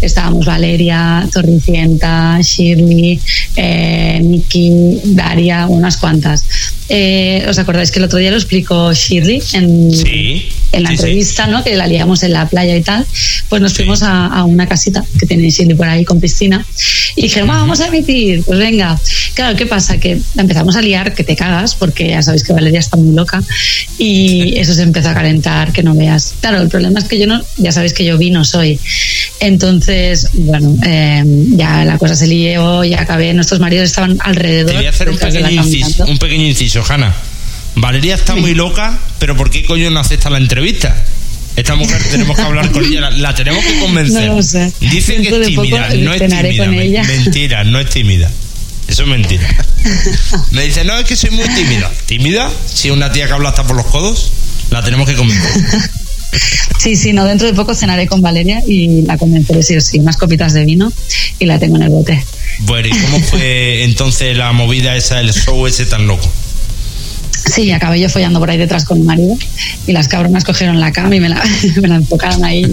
Estábamos 0.00 0.46
Valeria, 0.46 1.28
Torricienta, 1.32 2.40
Shirley, 2.40 3.20
eh, 3.56 4.20
Nikki, 4.22 5.00
Daria, 5.04 5.66
unas 5.68 5.96
cuantas. 5.96 6.44
Eh, 6.94 7.46
¿Os 7.48 7.58
acordáis 7.58 7.90
que 7.90 8.00
el 8.00 8.04
otro 8.04 8.18
día 8.18 8.30
lo 8.30 8.36
explicó 8.36 8.92
Shirley 8.92 9.42
en, 9.54 9.90
Sí, 9.90 10.48
en 10.72 10.82
la 10.82 10.90
sí, 10.90 10.96
sí. 10.96 11.02
entrevista, 11.02 11.46
¿no? 11.46 11.64
Que 11.64 11.74
la 11.74 11.86
liamos 11.86 12.22
en 12.22 12.34
la 12.34 12.46
playa 12.46 12.76
y 12.76 12.82
tal. 12.82 13.06
Pues 13.48 13.62
nos 13.62 13.72
fuimos 13.72 14.02
a, 14.02 14.26
a 14.26 14.44
una 14.44 14.66
casita 14.68 15.02
que 15.18 15.24
tiene 15.24 15.48
Shirley 15.48 15.74
por 15.74 15.88
ahí 15.88 16.04
con 16.04 16.20
piscina. 16.20 16.66
Y 17.16 17.22
dije, 17.22 17.40
"Va, 17.42 17.56
vamos 17.56 17.80
a 17.80 17.86
emitir, 17.86 18.42
pues 18.44 18.58
venga. 18.58 18.98
Claro, 19.34 19.56
¿qué 19.56 19.64
pasa? 19.64 19.98
Que 19.98 20.18
la 20.34 20.42
empezamos 20.42 20.76
a 20.76 20.82
liar, 20.82 21.14
que 21.14 21.24
te 21.24 21.34
cagas, 21.34 21.74
porque 21.74 22.08
ya 22.08 22.22
sabéis 22.22 22.42
que 22.44 22.52
Valeria 22.52 22.80
está 22.80 22.98
muy 22.98 23.14
loca. 23.14 23.42
Y 23.98 24.54
eso 24.58 24.74
se 24.74 24.82
empezó 24.82 25.08
a 25.08 25.14
calentar, 25.14 25.72
que 25.72 25.82
no 25.82 25.94
veas. 25.94 26.34
Claro, 26.40 26.60
el 26.60 26.68
problema 26.68 26.98
es 26.98 27.06
que 27.06 27.18
yo 27.18 27.26
no, 27.26 27.40
ya 27.56 27.72
sabéis 27.72 27.94
que 27.94 28.04
yo 28.04 28.18
vino 28.18 28.44
soy. 28.44 28.78
Entonces, 29.40 30.28
bueno, 30.34 30.76
eh, 30.84 31.22
ya 31.56 31.84
la 31.84 31.98
cosa 31.98 32.14
se 32.14 32.26
lió, 32.26 32.84
ya 32.84 33.00
acabé. 33.00 33.32
Nuestros 33.34 33.60
maridos 33.60 33.86
estaban 33.86 34.18
alrededor. 34.20 34.70
Te 34.72 34.76
voy 34.76 34.86
a 34.86 34.90
hacer 34.90 35.10
pequeño, 35.10 35.50
inciso, 35.50 36.04
un 36.06 36.18
pequeño 36.18 36.46
inciso, 36.46 36.81
Hanna. 36.88 37.14
Valeria 37.74 38.14
está 38.14 38.34
muy 38.34 38.54
loca, 38.54 38.98
pero 39.18 39.36
¿por 39.36 39.50
qué 39.50 39.64
coño 39.64 39.90
no 39.90 40.00
acepta 40.00 40.30
la 40.30 40.38
entrevista? 40.38 40.94
Esta 41.56 41.74
mujer 41.74 42.02
tenemos 42.10 42.36
que 42.36 42.42
hablar 42.42 42.70
con 42.70 42.84
ella, 42.84 43.00
la, 43.00 43.10
la 43.10 43.34
tenemos 43.34 43.64
que 43.64 43.78
convencer. 43.80 44.28
No 44.28 44.36
lo 44.36 44.42
sé. 44.42 44.72
Dice 44.80 45.16
que 45.22 45.28
es 45.28 45.46
tímida, 45.46 45.88
no 45.96 46.14
es 46.14 46.20
tímida. 46.20 47.04
Mentira, 47.04 47.64
no 47.64 47.78
es 47.78 47.90
tímida. 47.90 48.30
Eso 48.88 49.02
es 49.02 49.08
mentira. 49.08 49.48
Me 50.50 50.64
dice, 50.64 50.84
no, 50.84 50.98
es 50.98 51.04
que 51.04 51.16
soy 51.16 51.30
muy 51.30 51.48
tímida. 51.48 51.90
¿Tímida? 52.06 52.50
Si 52.66 52.88
es 52.88 52.94
una 52.94 53.12
tía 53.12 53.26
que 53.26 53.32
habla 53.32 53.50
hasta 53.50 53.66
por 53.66 53.76
los 53.76 53.86
codos, 53.86 54.32
la 54.70 54.82
tenemos 54.82 55.08
que 55.08 55.14
convencer. 55.14 55.90
Sí, 56.78 56.96
sí, 56.96 57.12
no, 57.12 57.26
dentro 57.26 57.46
de 57.46 57.52
poco 57.52 57.74
cenaré 57.74 58.06
con 58.06 58.22
Valeria 58.22 58.62
y 58.66 59.02
la 59.02 59.18
convenceré 59.18 59.62
sí 59.62 59.76
o 59.76 59.80
sí, 59.80 59.98
unas 59.98 60.16
copitas 60.16 60.54
de 60.54 60.64
vino 60.64 60.90
y 61.38 61.44
la 61.44 61.58
tengo 61.58 61.76
en 61.76 61.82
el 61.82 61.90
bote. 61.90 62.24
Bueno, 62.60 62.88
¿y 62.88 62.90
cómo 62.90 63.20
fue 63.20 63.84
entonces 63.84 64.36
la 64.36 64.50
movida 64.52 64.96
esa, 64.96 65.20
el 65.20 65.32
show 65.32 65.66
ese 65.66 65.84
tan 65.84 66.06
loco? 66.06 66.26
Sí, 67.44 67.72
acabé 67.72 68.00
yo 68.00 68.08
follando 68.08 68.38
por 68.38 68.50
ahí 68.50 68.58
detrás 68.58 68.84
con 68.84 69.00
mi 69.00 69.04
marido 69.04 69.36
y 69.86 69.92
las 69.92 70.08
cabronas 70.08 70.44
cogieron 70.44 70.80
la 70.80 70.92
cama 70.92 71.16
y 71.16 71.20
me 71.20 71.28
la, 71.28 71.42
me 71.80 71.88
la 71.88 71.96
enfocaron 71.96 72.44
ahí. 72.44 72.62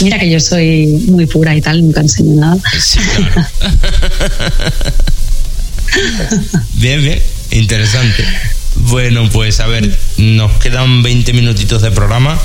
Mira 0.00 0.18
que 0.18 0.30
yo 0.30 0.40
soy 0.40 0.86
muy 1.08 1.26
pura 1.26 1.56
y 1.56 1.60
tal, 1.60 1.80
nunca 1.80 2.00
enseño 2.00 2.40
nada. 2.40 2.56
Sí, 2.78 2.98
claro. 2.98 3.46
bien, 6.74 7.02
bien, 7.02 7.22
interesante. 7.50 8.24
Bueno, 8.76 9.28
pues 9.30 9.60
a 9.60 9.66
ver, 9.66 9.98
nos 10.18 10.52
quedan 10.58 11.02
20 11.02 11.32
minutitos 11.32 11.82
de 11.82 11.90
programa. 11.90 12.38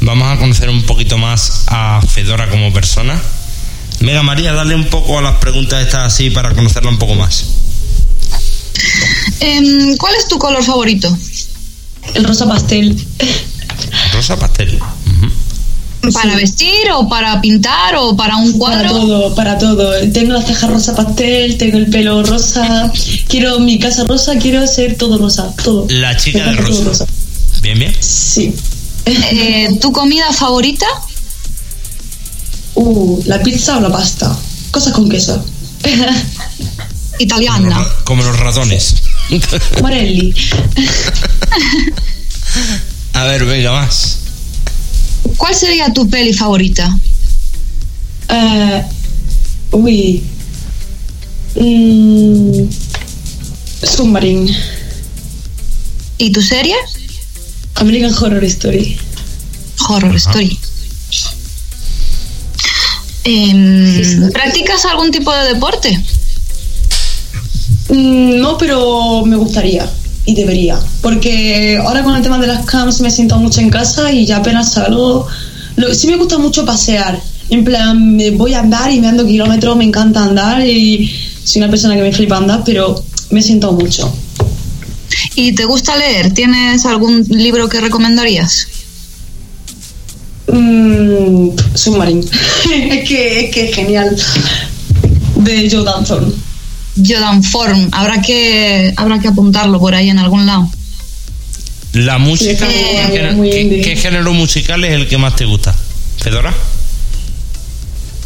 Vamos 0.00 0.28
a 0.28 0.38
conocer 0.38 0.68
un 0.68 0.82
poquito 0.82 1.16
más 1.16 1.64
a 1.68 2.02
Fedora 2.06 2.48
como 2.48 2.72
persona. 2.72 3.18
Venga, 4.00 4.22
María, 4.22 4.52
dale 4.52 4.74
un 4.74 4.84
poco 4.84 5.18
a 5.18 5.22
las 5.22 5.36
preguntas 5.36 5.84
estas 5.84 6.12
así 6.12 6.30
para 6.30 6.54
conocerla 6.54 6.90
un 6.90 6.98
poco 6.98 7.14
más. 7.14 7.46
Em, 9.40 9.96
¿Cuál 9.96 10.14
es 10.16 10.28
tu 10.28 10.38
color 10.38 10.62
favorito? 10.64 11.16
El 12.14 12.24
rosa 12.24 12.46
pastel. 12.48 12.96
Rosa 14.12 14.36
pastel. 14.38 14.78
¿Para 16.12 16.36
vestir 16.36 16.70
o 16.94 17.08
para 17.08 17.40
pintar 17.40 17.96
o 17.96 18.16
para 18.16 18.36
un 18.36 18.56
Para 18.58 18.88
cuadro? 18.88 18.90
todo, 18.90 19.34
para 19.34 19.58
todo. 19.58 19.92
Tengo 20.12 20.32
las 20.34 20.46
cejas 20.46 20.70
rosa 20.70 20.94
pastel, 20.94 21.58
tengo 21.58 21.78
el 21.78 21.90
pelo 21.90 22.22
rosa, 22.22 22.92
quiero 23.28 23.58
mi 23.58 23.78
casa 23.80 24.04
rosa, 24.04 24.36
quiero 24.38 24.64
ser 24.68 24.96
todo 24.96 25.18
rosa, 25.18 25.52
todo. 25.64 25.86
La 25.90 26.16
chica 26.16 26.38
Me 26.38 26.44
de 26.44 26.50
encanta 26.52 26.70
todo 26.70 26.84
rosa. 26.84 27.06
Bien, 27.60 27.78
bien. 27.78 27.96
Sí. 27.98 28.54
Eh, 29.04 29.76
¿Tu 29.80 29.90
comida 29.92 30.32
favorita? 30.32 30.86
Uh, 32.74 33.22
la 33.24 33.42
pizza 33.42 33.76
o 33.78 33.80
la 33.80 33.90
pasta. 33.90 34.36
Cosas 34.70 34.92
con 34.92 35.08
queso. 35.08 35.44
Como 35.82 35.96
los, 36.04 36.14
Italiana. 37.18 37.78
ra- 37.78 37.88
como 38.04 38.22
los 38.22 38.38
ratones. 38.38 38.94
Morelli. 39.82 40.34
a 43.12 43.24
ver, 43.24 43.44
venga, 43.44 43.72
más. 43.72 44.18
¿Cuál 45.36 45.54
sería 45.54 45.92
tu 45.92 46.08
peli 46.08 46.32
favorita? 46.32 46.98
Eh, 48.28 48.82
uy. 49.72 50.22
Mm, 51.54 52.68
Submarine. 53.82 54.56
¿Y 56.18 56.32
tu 56.32 56.40
serie? 56.42 56.76
American 57.74 58.14
Horror 58.14 58.44
Story. 58.44 58.98
Horror 59.88 60.16
Story. 60.16 60.58
Em, 63.24 64.30
¿Practicas 64.32 64.84
algún 64.84 65.10
tipo 65.10 65.32
de 65.32 65.54
deporte? 65.54 66.00
Mm, 67.88 68.40
No, 68.40 68.58
pero 68.58 69.24
me 69.24 69.36
gustaría 69.36 69.88
y 70.24 70.34
debería. 70.34 70.78
Porque 71.00 71.78
ahora 71.82 72.02
con 72.02 72.14
el 72.16 72.22
tema 72.22 72.38
de 72.38 72.48
las 72.48 72.66
cams 72.66 73.00
me 73.00 73.10
siento 73.10 73.38
mucho 73.38 73.60
en 73.60 73.70
casa 73.70 74.12
y 74.12 74.26
ya 74.26 74.38
apenas 74.38 74.72
salgo. 74.72 75.26
Lo, 75.76 75.94
sí 75.94 76.06
me 76.08 76.16
gusta 76.16 76.38
mucho 76.38 76.64
pasear. 76.64 77.20
En 77.48 77.64
plan, 77.64 78.16
me 78.16 78.30
voy 78.30 78.54
a 78.54 78.60
andar 78.60 78.90
y 78.90 79.00
me 79.00 79.06
ando 79.06 79.24
kilómetros, 79.24 79.76
me 79.76 79.84
encanta 79.84 80.24
andar 80.24 80.66
y 80.66 81.08
soy 81.44 81.62
una 81.62 81.70
persona 81.70 81.94
que 81.94 82.02
me 82.02 82.12
flipa 82.12 82.36
andar, 82.36 82.62
pero 82.64 83.00
me 83.30 83.40
siento 83.40 83.72
mucho. 83.72 84.12
¿Y 85.36 85.52
te 85.52 85.64
gusta 85.64 85.96
leer? 85.96 86.34
¿Tienes 86.34 86.84
algún 86.86 87.24
libro 87.28 87.68
que 87.68 87.80
recomendarías? 87.80 88.66
Mm, 90.52 91.50
Submarine. 91.74 92.24
es, 92.72 93.08
que, 93.08 93.44
es 93.44 93.54
que 93.54 93.68
es 93.68 93.74
genial. 93.74 94.16
De 95.36 95.68
Joe 95.70 95.84
Danton. 95.84 96.34
Jordan 96.96 97.42
Form, 97.42 97.88
habrá 97.92 98.20
que, 98.22 98.92
habrá 98.96 99.18
que 99.18 99.28
apuntarlo 99.28 99.78
por 99.78 99.94
ahí 99.94 100.08
en 100.10 100.18
algún 100.18 100.46
lado. 100.46 100.70
La 101.92 102.18
música, 102.18 102.66
Sí, 102.66 102.74
¿qué, 102.74 103.02
género- 103.18 103.32
muy 103.36 103.50
qué- 103.50 103.60
indie. 103.62 103.80
qué 103.82 103.96
género 103.96 104.32
musical 104.34 104.84
es 104.84 104.92
el 104.92 105.08
que 105.08 105.16
más 105.18 105.34
te 105.36 105.44
gusta? 105.46 105.74
¿Fedora? 106.18 106.52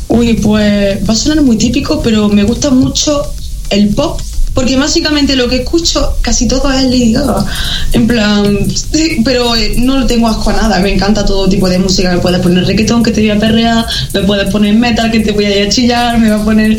Uy, 0.09 0.35
pues 0.35 0.99
va 1.09 1.13
a 1.13 1.17
sonar 1.17 1.43
muy 1.45 1.57
típico, 1.57 2.03
pero 2.03 2.29
me 2.29 2.43
gusta 2.43 2.71
mucho 2.71 3.23
el 3.71 3.91
pop, 3.91 4.21
porque 4.55 4.75
básicamente 4.77 5.37
lo 5.37 5.49
que 5.49 5.59
escucho 5.59 6.17
casi 6.21 6.49
todo 6.49 6.69
es 6.73 6.83
Lady 6.83 7.13
Gaga. 7.13 7.47
En 7.93 8.07
plan, 8.09 8.59
sí, 8.93 9.19
pero 9.25 9.55
eh, 9.55 9.75
no 9.79 10.01
le 10.01 10.07
tengo 10.07 10.27
asco 10.27 10.51
a 10.51 10.55
nada, 10.55 10.81
me 10.81 10.93
encanta 10.93 11.25
todo 11.25 11.49
tipo 11.49 11.69
de 11.69 11.79
música. 11.79 12.11
Me 12.11 12.19
puedes 12.19 12.41
poner 12.41 12.65
reggaetón 12.67 13.05
que 13.05 13.13
te 13.13 13.21
voy 13.21 13.31
a 13.31 13.39
perrear, 13.39 13.87
me 14.13 14.23
puedes 14.23 14.51
poner 14.51 14.75
metal 14.75 15.13
que 15.13 15.21
te 15.21 15.31
voy 15.31 15.45
a 15.45 15.57
ir 15.61 15.67
a 15.69 15.71
chillar, 15.71 16.19
me 16.19 16.29
va 16.31 16.41
a 16.41 16.45
poner. 16.45 16.77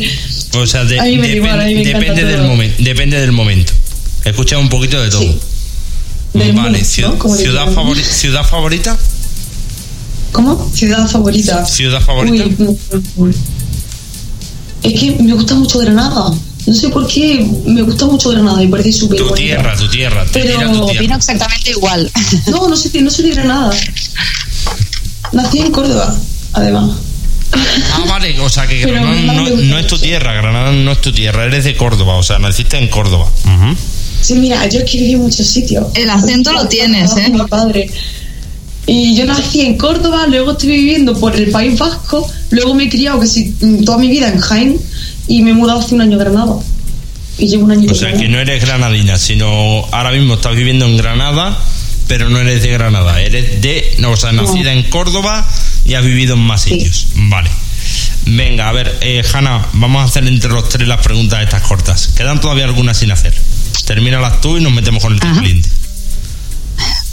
O 0.54 0.66
sea, 0.66 0.84
de- 0.84 1.00
A 1.00 1.04
mí 1.04 1.16
me 1.16 1.28
da 1.28 1.34
depen- 1.34 1.36
igual, 1.36 1.60
a 1.60 1.64
mí 1.64 1.74
me 1.74 1.80
encanta 1.82 1.98
depende, 2.00 2.24
del 2.24 2.42
momento, 2.42 2.82
depende 2.82 3.20
del 3.20 3.32
momento. 3.32 3.72
Escucha 4.24 4.58
un 4.58 4.68
poquito 4.68 5.00
de 5.02 5.10
todo. 5.10 5.20
Sí. 5.22 5.38
Del 6.34 6.52
vale, 6.52 6.84
ciudad, 6.84 7.12
favori- 7.18 8.02
ciudad 8.04 8.44
favorita. 8.44 8.96
¿Cómo? 10.32 10.70
Ciudad 10.74 11.06
favorita. 11.08 11.64
Ciudad 11.66 12.00
favorita. 12.00 12.44
Uy, 13.16 13.34
es 14.82 15.00
que 15.00 15.10
me 15.22 15.32
gusta 15.34 15.54
mucho 15.54 15.78
Granada. 15.78 16.32
No 16.64 16.74
sé 16.74 16.88
por 16.90 17.06
qué, 17.08 17.44
me 17.66 17.82
gusta 17.82 18.06
mucho 18.06 18.30
Granada, 18.30 18.58
me 18.58 18.68
parece 18.68 18.92
súper 18.92 19.18
Tu 19.18 19.24
bonita. 19.24 19.42
tierra, 19.42 19.76
tu 19.76 19.88
tierra. 19.88 20.24
Te 20.26 20.40
Pero 20.40 20.60
tu 20.72 20.82
Opino 20.84 20.86
tierra. 21.00 21.16
exactamente 21.16 21.70
igual. 21.70 22.10
No, 22.46 22.68
no 22.68 22.76
soy, 22.76 23.00
no 23.02 23.10
soy 23.10 23.24
de 23.26 23.30
Granada. 23.32 23.70
Nací 25.32 25.58
en 25.58 25.72
Córdoba, 25.72 26.14
además. 26.52 26.90
Ah, 27.54 28.04
vale, 28.08 28.38
o 28.40 28.48
sea 28.48 28.66
que 28.66 28.80
Granada 28.80 29.14
no, 29.14 29.78
es 29.78 29.86
tu 29.86 29.98
tierra, 29.98 30.32
Granada 30.34 30.72
no 30.72 30.92
es 30.92 31.00
tu 31.00 31.12
tierra, 31.12 31.44
eres 31.44 31.64
de 31.64 31.76
Córdoba, 31.76 32.16
o 32.16 32.22
sea, 32.22 32.38
naciste 32.38 32.78
en 32.78 32.88
Córdoba. 32.88 33.28
Ujú. 33.44 33.76
Sí, 34.20 34.34
mira, 34.34 34.66
yo 34.68 34.80
es 34.80 34.90
que 34.90 34.98
viví 34.98 35.12
en 35.12 35.22
muchos 35.22 35.46
sitios. 35.46 35.86
El 35.94 36.08
acento 36.08 36.52
lo 36.52 36.66
tienes, 36.66 37.16
¿eh? 37.16 37.28
Mi 37.28 37.40
padre. 37.42 37.90
Y 38.86 39.14
yo 39.16 39.24
nací 39.26 39.60
en 39.60 39.76
Córdoba, 39.76 40.26
luego 40.28 40.52
estuve 40.52 40.74
viviendo 40.74 41.18
por 41.18 41.36
el 41.36 41.50
País 41.50 41.78
Vasco, 41.78 42.28
luego 42.50 42.74
me 42.74 42.84
he 42.84 42.88
criado 42.88 43.20
casi 43.20 43.52
toda 43.84 43.98
mi 43.98 44.08
vida 44.08 44.28
en 44.28 44.38
Jaén 44.40 44.80
y 45.28 45.42
me 45.42 45.50
he 45.50 45.54
mudado 45.54 45.80
hace 45.80 45.94
un 45.94 46.00
año 46.00 46.16
a 46.16 46.20
Granada. 46.20 46.54
Y 47.38 47.48
llevo 47.48 47.64
un 47.64 47.72
año 47.72 47.90
O 47.90 47.94
sea 47.94 48.12
que 48.12 48.28
no 48.28 48.38
eres 48.38 48.62
granadina, 48.62 49.16
sino 49.16 49.86
ahora 49.90 50.10
mismo 50.10 50.34
estás 50.34 50.54
viviendo 50.54 50.84
en 50.84 50.96
Granada, 50.96 51.58
pero 52.12 52.28
no 52.28 52.40
eres 52.40 52.62
de 52.62 52.68
Granada, 52.68 53.22
eres 53.22 53.62
de, 53.62 53.94
no, 53.96 54.10
o 54.10 54.16
sea, 54.18 54.32
nacida 54.32 54.70
en 54.74 54.82
Córdoba 54.90 55.48
y 55.86 55.94
has 55.94 56.04
vivido 56.04 56.34
en 56.34 56.40
más 56.40 56.60
sitios. 56.60 57.06
Vale. 57.14 57.50
Venga, 58.26 58.68
a 58.68 58.72
ver, 58.72 58.98
eh, 59.00 59.22
Hanna, 59.32 59.66
vamos 59.72 60.02
a 60.02 60.04
hacer 60.04 60.28
entre 60.28 60.50
los 60.50 60.68
tres 60.68 60.86
las 60.86 61.00
preguntas 61.00 61.42
estas 61.42 61.62
cortas. 61.62 62.08
Quedan 62.08 62.38
todavía 62.38 62.66
algunas 62.66 62.98
sin 62.98 63.12
hacer. 63.12 63.32
Termínalas 63.86 64.42
tú 64.42 64.58
y 64.58 64.60
nos 64.60 64.74
metemos 64.74 65.02
con 65.02 65.14
el 65.14 65.20
triplín. 65.20 65.62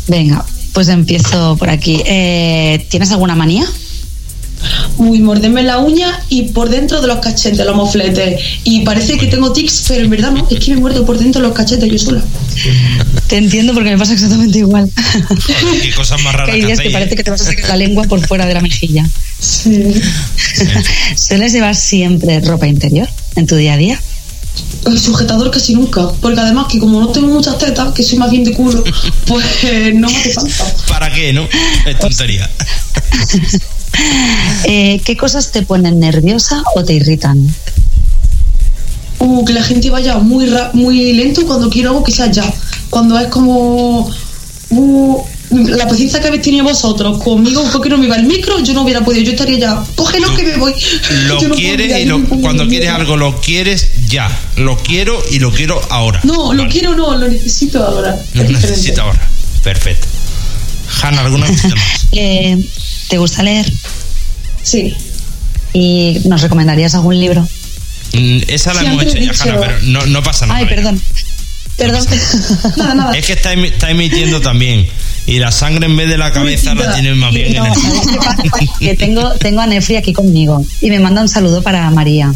Venga, 0.07 0.45
pues 0.73 0.89
empiezo 0.89 1.55
por 1.55 1.69
aquí. 1.69 2.03
Eh, 2.05 2.85
¿Tienes 2.89 3.09
alguna 3.11 3.35
manía? 3.35 3.63
Uy, 4.97 5.19
morderme 5.19 5.63
la 5.63 5.79
uña 5.79 6.19
y 6.29 6.49
por 6.49 6.69
dentro 6.69 7.01
de 7.01 7.07
los 7.07 7.19
cachetes, 7.19 7.65
los 7.65 7.75
mofletes. 7.75 8.41
Y 8.63 8.81
parece 8.81 9.17
que 9.17 9.27
tengo 9.27 9.51
tics, 9.53 9.85
pero 9.87 10.03
en 10.03 10.09
verdad 10.09 10.31
no, 10.31 10.47
es 10.49 10.59
que 10.59 10.71
me 10.75 10.81
muerdo 10.81 11.05
por 11.05 11.17
dentro 11.17 11.41
de 11.41 11.47
los 11.47 11.57
cachetes 11.57 11.89
yo 11.89 11.97
sola. 11.97 12.23
Te 13.27 13.37
entiendo 13.37 13.73
porque 13.73 13.91
me 13.91 13.97
pasa 13.97 14.13
exactamente 14.13 14.59
igual. 14.59 14.89
Joder, 15.61 15.81
qué 15.81 15.93
cosas 15.93 16.21
más 16.21 16.31
que 16.35 16.37
raras 16.37 16.55
hay 16.55 16.61
que 16.61 16.67
días 16.67 16.79
que 16.79 16.89
parece 16.89 17.15
que 17.15 17.23
te 17.23 17.31
vas 17.31 17.41
a 17.41 17.45
sacar 17.45 17.69
la 17.69 17.77
lengua 17.77 18.03
por 18.05 18.25
fuera 18.25 18.45
de 18.45 18.53
la 18.53 18.61
mejilla. 18.61 19.07
Sí. 19.39 19.93
¿Sueles 21.15 21.53
llevar 21.53 21.75
siempre 21.75 22.39
ropa 22.41 22.67
interior 22.67 23.07
en 23.35 23.47
tu 23.47 23.55
día 23.55 23.73
a 23.73 23.77
día? 23.77 24.01
El 24.85 24.99
sujetador 24.99 25.51
casi 25.51 25.73
nunca, 25.73 26.09
porque 26.21 26.39
además 26.39 26.67
que 26.69 26.79
como 26.79 26.99
no 26.99 27.09
tengo 27.09 27.27
muchas 27.27 27.57
tetas, 27.57 27.93
que 27.93 28.03
soy 28.03 28.17
más 28.17 28.31
bien 28.31 28.43
de 28.43 28.53
culo, 28.53 28.83
pues 29.25 29.45
no 29.93 30.09
me 30.09 30.17
hace 30.17 30.33
falta. 30.33 30.65
¿Para 30.87 31.13
qué, 31.13 31.31
no? 31.31 31.47
Es 31.85 31.99
tontería. 31.99 32.49
Eh, 34.65 35.01
¿Qué 35.05 35.17
cosas 35.17 35.51
te 35.51 35.61
ponen 35.63 35.99
nerviosa 35.99 36.63
o 36.75 36.83
te 36.83 36.93
irritan? 36.93 37.47
Uh, 39.19 39.43
que 39.43 39.53
la 39.53 39.63
gente 39.63 39.89
vaya 39.89 40.17
muy 40.19 40.45
ra- 40.45 40.71
muy 40.73 41.13
lento 41.13 41.45
cuando 41.45 41.69
quiero 41.69 41.89
algo 41.89 42.03
que 42.03 42.11
sea 42.11 42.31
ya. 42.31 42.51
Cuando 42.89 43.19
es 43.19 43.27
como 43.27 44.09
uh, 44.69 45.23
la 45.51 45.87
paciencia 45.87 46.21
que 46.21 46.27
habéis 46.27 46.43
tenido 46.43 46.63
vosotros 46.63 47.21
conmigo, 47.21 47.67
porque 47.71 47.89
no 47.89 47.97
me 47.97 48.05
iba 48.05 48.15
el 48.15 48.23
micro, 48.23 48.59
yo 48.59 48.73
no 48.73 48.83
hubiera 48.83 49.01
podido, 49.03 49.23
yo 49.23 49.31
estaría 49.31 49.57
ya, 49.59 49.83
cógelo 49.95 50.33
que 50.35 50.43
me 50.43 50.55
voy. 50.57 50.73
Lo 51.27 51.41
no 51.41 51.55
quieres 51.55 51.99
y 51.99 52.05
lo- 52.05 52.23
cuando 52.41 52.67
quieres 52.67 52.89
algo 52.89 53.17
lo 53.17 53.39
quieres 53.41 53.87
ya. 54.07 54.29
Lo 54.55 54.77
quiero 54.77 55.21
y 55.31 55.39
lo 55.39 55.51
quiero 55.51 55.81
ahora. 55.89 56.21
No, 56.23 56.53
lo 56.53 56.67
quiero 56.69 56.95
no, 56.95 57.17
lo 57.17 57.27
necesito 57.27 57.83
ahora. 57.83 58.17
Lo 58.33 58.43
necesito 58.43 59.01
ahora. 59.01 59.19
Perfecto. 59.63 60.07
Hanna, 61.01 61.21
¿alguna 61.21 61.47
cosita 61.47 61.75
más? 61.75 62.07
Eh, 62.11 62.57
¿Te 63.09 63.17
gusta 63.17 63.43
leer? 63.43 63.71
Sí. 64.63 64.95
¿Y 65.73 66.21
nos 66.25 66.41
recomendarías 66.41 66.95
algún 66.95 67.19
libro? 67.19 67.41
Mm, 68.13 68.39
Esa 68.47 68.73
la 68.73 68.81
Sí, 68.81 68.85
hemos 68.87 69.03
hecho 69.03 69.17
he 69.17 69.25
ya, 69.25 69.31
dicho- 69.31 69.43
Hanna, 69.43 69.59
pero 69.59 69.79
no, 69.83 70.05
no 70.07 70.23
pasa 70.23 70.45
nada. 70.45 70.59
Ay, 70.59 70.65
perdón. 70.65 71.01
Perdón. 71.77 72.05
Nada, 72.77 72.93
nada. 72.93 73.17
Es 73.17 73.25
que 73.25 73.33
está, 73.33 73.53
emi- 73.53 73.71
está 73.71 73.89
emitiendo 73.89 74.41
también. 74.41 74.85
Y 75.25 75.37
la 75.39 75.49
sangre 75.51 75.85
en 75.85 75.95
vez 75.95 76.09
de 76.09 76.17
la 76.17 76.31
cabeza 76.33 76.73
la 76.75 76.91
tiene 76.93 77.13
más 77.15 77.31
bien 77.33 77.55
en 77.55 77.63
No, 77.63 77.65
el. 77.73 77.79
¿sabes 77.81 78.07
qué 78.11 78.17
pasa? 78.17 78.43
Que 78.79 78.95
tengo, 78.97 79.29
tengo 79.35 79.61
a 79.61 79.67
Nefri 79.67 79.95
aquí 79.95 80.11
conmigo 80.11 80.65
y 80.81 80.89
me 80.89 80.99
manda 80.99 81.21
un 81.21 81.29
saludo 81.29 81.61
para 81.61 81.89
María. 81.91 82.33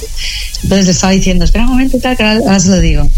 Entonces 0.63 0.85
le 0.85 0.91
estaba 0.93 1.11
diciendo, 1.11 1.43
espera 1.43 1.65
un 1.65 1.71
momento 1.71 1.97
y 1.97 1.99
tal, 1.99 2.15
que 2.15 2.23
ahora, 2.23 2.59
se 2.59 2.69
lo 2.69 2.79
digo. 2.79 3.09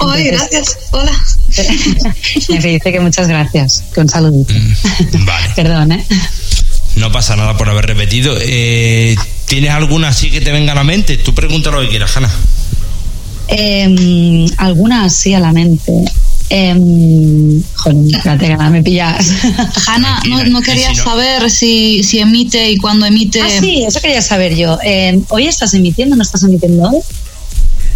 Ay, 0.00 0.28
Entonces, 0.28 0.50
gracias. 0.50 0.78
Hola. 0.90 1.12
Nefri 2.48 2.72
dice 2.72 2.92
que 2.92 3.00
muchas 3.00 3.28
gracias, 3.28 3.84
que 3.94 4.00
un 4.00 4.08
saludito. 4.08 4.52
Mm, 4.54 5.24
Vale. 5.24 5.48
Perdón, 5.54 5.92
¿eh? 5.92 6.04
No 6.96 7.12
pasa 7.12 7.36
nada 7.36 7.56
por 7.56 7.68
haber 7.68 7.86
repetido. 7.86 8.34
Eh, 8.40 9.16
¿Tienes 9.46 9.70
alguna 9.70 10.08
así 10.08 10.30
que 10.30 10.40
te 10.40 10.52
venga 10.52 10.72
a 10.72 10.74
la 10.74 10.84
mente? 10.84 11.16
Tú 11.18 11.34
pregunta 11.34 11.70
lo 11.70 11.80
que 11.80 11.88
quieras, 11.88 12.16
Hanna. 12.16 12.30
Em, 13.48 14.46
alguna 14.58 15.04
así 15.04 15.34
a 15.34 15.40
la 15.40 15.52
mente. 15.52 15.92
Eh, 16.50 16.74
joder, 17.76 18.16
espérate, 18.16 18.46
que 18.46 18.52
ahora 18.52 18.70
me 18.70 18.82
pillas. 18.82 19.26
Hanna, 19.86 20.20
no, 20.48 20.60
quería 20.62 20.90
si 20.90 20.96
no- 20.96 21.04
saber 21.04 21.50
si, 21.50 22.02
si 22.02 22.18
emite 22.18 22.70
y 22.70 22.76
cuándo 22.76 23.06
emite. 23.06 23.40
ah, 23.40 23.48
sí, 23.60 23.84
eso 23.86 24.00
quería 24.00 24.22
saber 24.22 24.56
yo. 24.56 24.78
Eh, 24.84 25.20
¿Hoy 25.28 25.46
estás 25.46 25.74
emitiendo? 25.74 26.16
¿No 26.16 26.22
estás 26.22 26.42
emitiendo 26.42 26.82
hoy? 26.88 26.98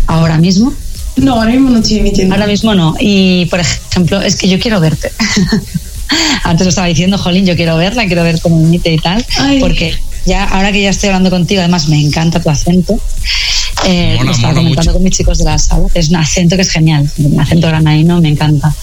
¿Ahora 0.07 0.39
mismo? 0.39 0.73
No, 1.17 1.35
ahora 1.35 1.51
mismo 1.53 1.71
no 1.71 1.79
estoy 1.79 1.99
emitiendo. 1.99 2.35
Ahora 2.35 2.47
mismo 2.47 2.75
no. 2.75 2.95
Y, 3.01 3.47
por 3.47 3.61
ejemplo, 3.61 4.21
es 4.23 4.37
que 4.37 4.49
yo 4.49 4.59
quiero 4.59 4.81
verte. 4.81 5.11
Antes 6.45 6.65
lo 6.65 6.69
estaba 6.71 6.87
diciendo, 6.87 7.19
Jolín, 7.19 7.47
yo 7.47 7.57
quiero 7.57 7.77
verla, 7.77 8.07
quiero 8.07 8.23
ver 8.23 8.41
cómo 8.41 8.61
emite 8.61 8.93
y 8.93 8.99
tal. 8.99 9.25
Ay. 9.39 9.61
Porque 9.61 9.97
ya, 10.27 10.45
ahora 10.45 10.73
que 10.73 10.81
ya 10.81 10.91
estoy 10.91 11.09
hablando 11.09 11.31
contigo, 11.31 11.61
además 11.61 11.89
me 11.89 12.01
encanta 12.01 12.41
tu 12.41 12.51
acento. 12.51 12.99
Eh, 13.87 14.15
Mola, 14.17 14.25
lo 14.25 14.31
estaba 14.31 14.53
mola 14.53 14.63
comentando 14.63 14.91
mucho. 14.91 14.93
con 14.95 15.03
mis 15.03 15.13
chicos 15.17 15.39
de 15.39 15.45
la 15.45 15.59
sala. 15.59 15.87
Es 15.95 16.09
un 16.09 16.17
acento 16.17 16.57
que 16.57 16.63
es 16.63 16.71
genial. 16.71 17.11
Un 17.19 17.39
acento 17.39 17.67
granaíno 17.67 18.21
me 18.21 18.29
encanta. 18.29 18.75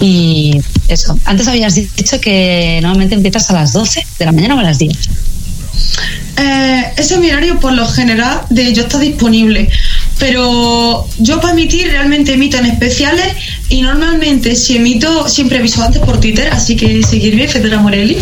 Y 0.00 0.58
eso. 0.88 1.18
Antes 1.24 1.48
habías 1.48 1.74
dicho 1.74 2.20
que 2.20 2.78
normalmente 2.82 3.14
empiezas 3.14 3.50
a 3.50 3.54
las 3.54 3.72
12 3.72 4.06
de 4.18 4.24
la 4.24 4.32
mañana 4.32 4.54
o 4.54 4.58
a 4.60 4.62
las 4.62 4.78
10. 4.78 4.96
Eh, 6.38 6.92
ese 6.96 7.18
mi 7.18 7.30
horario 7.30 7.58
por 7.58 7.72
lo 7.72 7.86
general 7.86 8.42
de 8.48 8.72
yo 8.72 8.82
está 8.84 8.98
disponible. 8.98 9.68
Pero 10.18 11.08
yo 11.18 11.40
para 11.40 11.52
emitir 11.52 11.88
realmente 11.88 12.32
emito 12.32 12.56
en 12.58 12.66
especiales 12.66 13.26
y 13.68 13.82
normalmente 13.82 14.56
si 14.56 14.76
emito 14.76 15.28
siempre 15.28 15.58
aviso 15.58 15.82
antes 15.82 16.02
por 16.02 16.18
Twitter, 16.20 16.48
así 16.52 16.74
que 16.76 17.02
seguirme, 17.04 17.46
Federa 17.46 17.78
Morelli. 17.78 18.18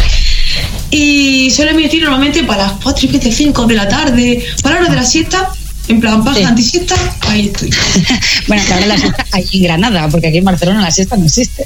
Y 0.90 1.50
suelo 1.50 1.72
emitir 1.72 2.02
normalmente 2.02 2.44
para 2.44 2.64
las 2.64 2.72
4 2.82 3.06
y 3.06 3.10
25 3.12 3.66
de 3.66 3.74
la 3.74 3.88
tarde, 3.88 4.44
para 4.62 4.76
la 4.76 4.80
hora 4.82 4.90
de 4.90 4.96
la 4.96 5.04
siesta, 5.06 5.50
en 5.88 6.00
plan 6.00 6.22
paja 6.24 6.36
Sí. 6.38 6.42
antisiesta, 6.44 6.94
ahí 7.22 7.46
estoy. 7.46 7.70
bueno, 8.46 8.62
que 8.66 8.72
ahora 8.74 8.86
la 8.86 8.98
siesta 8.98 9.26
ahí 9.32 9.44
en 9.52 9.62
Granada, 9.62 10.08
porque 10.08 10.28
aquí 10.28 10.38
en 10.38 10.44
Barcelona 10.44 10.82
la 10.82 10.90
siesta 10.90 11.16
no 11.16 11.24
existe. 11.26 11.64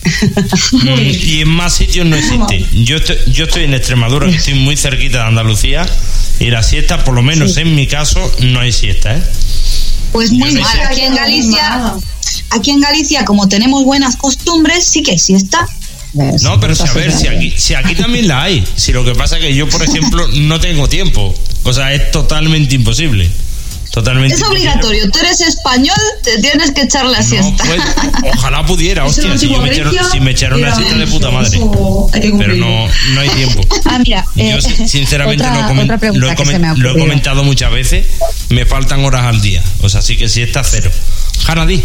Mm, 0.73 0.89
Y 1.25 1.41
en 1.41 1.49
más 1.49 1.75
sitios 1.75 2.07
no 2.07 2.17
existe. 2.17 2.65
Yo 2.85 2.97
estoy, 2.97 3.17
yo 3.33 3.45
estoy 3.45 3.65
en 3.65 3.75
Extremadura, 3.75 4.29
que 4.29 4.37
estoy 4.37 4.55
muy 4.55 4.77
cerquita 4.77 5.19
de 5.19 5.25
Andalucía, 5.25 5.87
y 6.39 6.51
la 6.51 6.63
siesta, 6.63 7.05
por 7.05 7.15
lo 7.15 7.23
menos 7.23 7.57
en 7.57 7.75
mi 7.75 7.87
caso, 7.87 8.33
no 8.41 8.61
hay 8.61 8.73
siesta, 8.73 9.17
¿eh? 9.17 9.23
Pues 10.13 10.33
muy 10.33 10.53
mal. 10.53 10.81
Aquí 10.87 11.01
en 11.01 11.15
Galicia, 11.15 11.95
aquí 12.51 12.71
en 12.71 12.81
Galicia, 12.81 13.25
como 13.25 13.49
tenemos 13.49 13.85
buenas 13.85 14.17
costumbres, 14.17 14.85
sí 14.85 15.03
que 15.03 15.13
hay 15.13 15.19
siesta. 15.19 15.69
¿Ves? 16.13 16.43
No, 16.43 16.59
pero 16.59 16.75
si, 16.75 16.87
a 16.87 16.93
ver, 16.93 17.13
si 17.13 17.29
aquí, 17.29 17.55
si 17.57 17.75
aquí 17.75 17.95
también 17.95 18.27
la 18.27 18.43
hay. 18.43 18.65
Si 18.75 18.93
lo 18.93 19.05
que 19.05 19.15
pasa 19.15 19.37
es 19.37 19.43
que 19.43 19.55
yo, 19.55 19.69
por 19.69 19.83
ejemplo, 19.89 20.27
no 20.29 20.59
tengo 20.59 20.89
tiempo. 20.89 21.35
O 21.63 21.73
sea, 21.73 21.93
es 21.95 22.11
totalmente 22.11 22.75
imposible. 22.75 23.31
Totalmente. 23.91 24.37
Es 24.37 24.43
obligatorio. 24.43 25.11
Tú 25.11 25.19
eres 25.19 25.41
español, 25.41 25.97
te 26.23 26.39
tienes 26.41 26.71
que 26.71 26.83
echar 26.83 27.07
la 27.07 27.19
No, 27.19 27.25
siesta. 27.25 27.65
pues, 27.65 27.81
ojalá 28.37 28.65
pudiera, 28.65 29.05
hostia, 29.07 29.37
si, 29.37 29.49
yo 29.51 29.59
me 29.61 29.69
Grecia 29.69 30.05
si 30.05 30.21
me 30.21 30.31
echara 30.31 30.57
una 30.57 30.75
siesta 30.75 30.97
de 30.97 31.07
puta 31.09 31.31
madre. 31.31 31.59
Pero 32.39 32.55
no, 32.55 32.87
no 33.15 33.21
hay 33.21 33.29
tiempo. 33.31 33.61
Ah, 33.85 33.99
mira, 33.99 34.25
eh, 34.37 34.59
si- 34.61 34.87
sinceramente 34.89 35.43
otra, 35.43 35.55
lo, 35.55 35.83
he 35.83 35.85
otra 35.85 36.11
lo 36.13 36.29
me 36.45 36.77
lo 36.77 36.93
comentado 36.97 37.43
muchas 37.43 37.73
veces, 37.73 38.07
me 38.51 38.65
faltan 38.67 39.05
horas 39.05 39.25
al 39.25 39.41
día. 39.41 39.63
O 39.83 39.89
sea, 39.89 40.01
sí 40.03 40.17
que 40.17 40.29
si 40.29 40.43
está 40.43 40.63
cero. 40.63 40.91
Hanadi, 41.49 41.83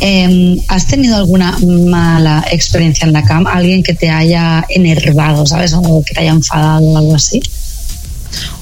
Eh, 0.00 0.58
¿Has 0.68 0.86
tenido 0.86 1.16
alguna 1.16 1.56
mala 1.86 2.44
experiencia 2.50 3.06
en 3.06 3.14
la 3.14 3.22
cama? 3.22 3.52
¿Alguien 3.54 3.82
que 3.82 3.94
te 3.94 4.10
haya 4.10 4.62
enervado, 4.68 5.46
¿sabes? 5.46 5.72
O 5.72 6.02
que 6.06 6.12
te 6.12 6.20
haya 6.20 6.32
enfadado 6.32 6.84
o 6.84 6.98
algo 6.98 7.14
así. 7.14 7.40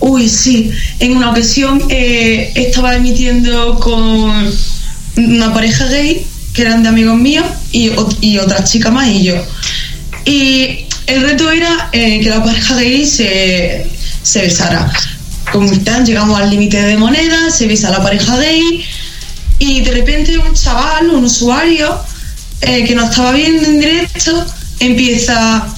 Uy, 0.00 0.28
sí. 0.28 0.70
En 0.98 1.16
una 1.16 1.30
ocasión 1.30 1.82
eh, 1.88 2.52
estaba 2.54 2.96
emitiendo 2.96 3.78
con 3.80 4.52
una 5.16 5.54
pareja 5.54 5.86
gay 5.86 6.26
que 6.52 6.62
eran 6.62 6.82
de 6.82 6.88
amigos 6.88 7.16
míos 7.16 7.46
y, 7.72 7.90
y 8.20 8.38
otra 8.38 8.64
chica 8.64 8.90
más 8.90 9.08
y 9.08 9.24
yo. 9.24 9.34
Y 10.24 10.86
el 11.06 11.22
reto 11.22 11.50
era 11.50 11.90
eh, 11.92 12.20
que 12.20 12.30
la 12.30 12.42
pareja 12.42 12.76
gay 12.76 13.04
se, 13.06 13.86
se 14.22 14.42
besara. 14.42 14.90
Como 15.52 15.70
están, 15.70 16.06
llegamos 16.06 16.40
al 16.40 16.50
límite 16.50 16.80
de 16.80 16.96
moneda, 16.96 17.50
se 17.50 17.66
besa 17.66 17.90
la 17.90 18.02
pareja 18.02 18.36
gay 18.38 18.84
y 19.58 19.80
de 19.82 19.90
repente 19.92 20.38
un 20.38 20.54
chaval, 20.54 21.10
un 21.10 21.24
usuario 21.24 21.96
eh, 22.60 22.84
que 22.84 22.94
nos 22.94 23.10
estaba 23.10 23.32
viendo 23.32 23.64
en 23.64 23.80
directo 23.80 24.46
empieza 24.80 25.73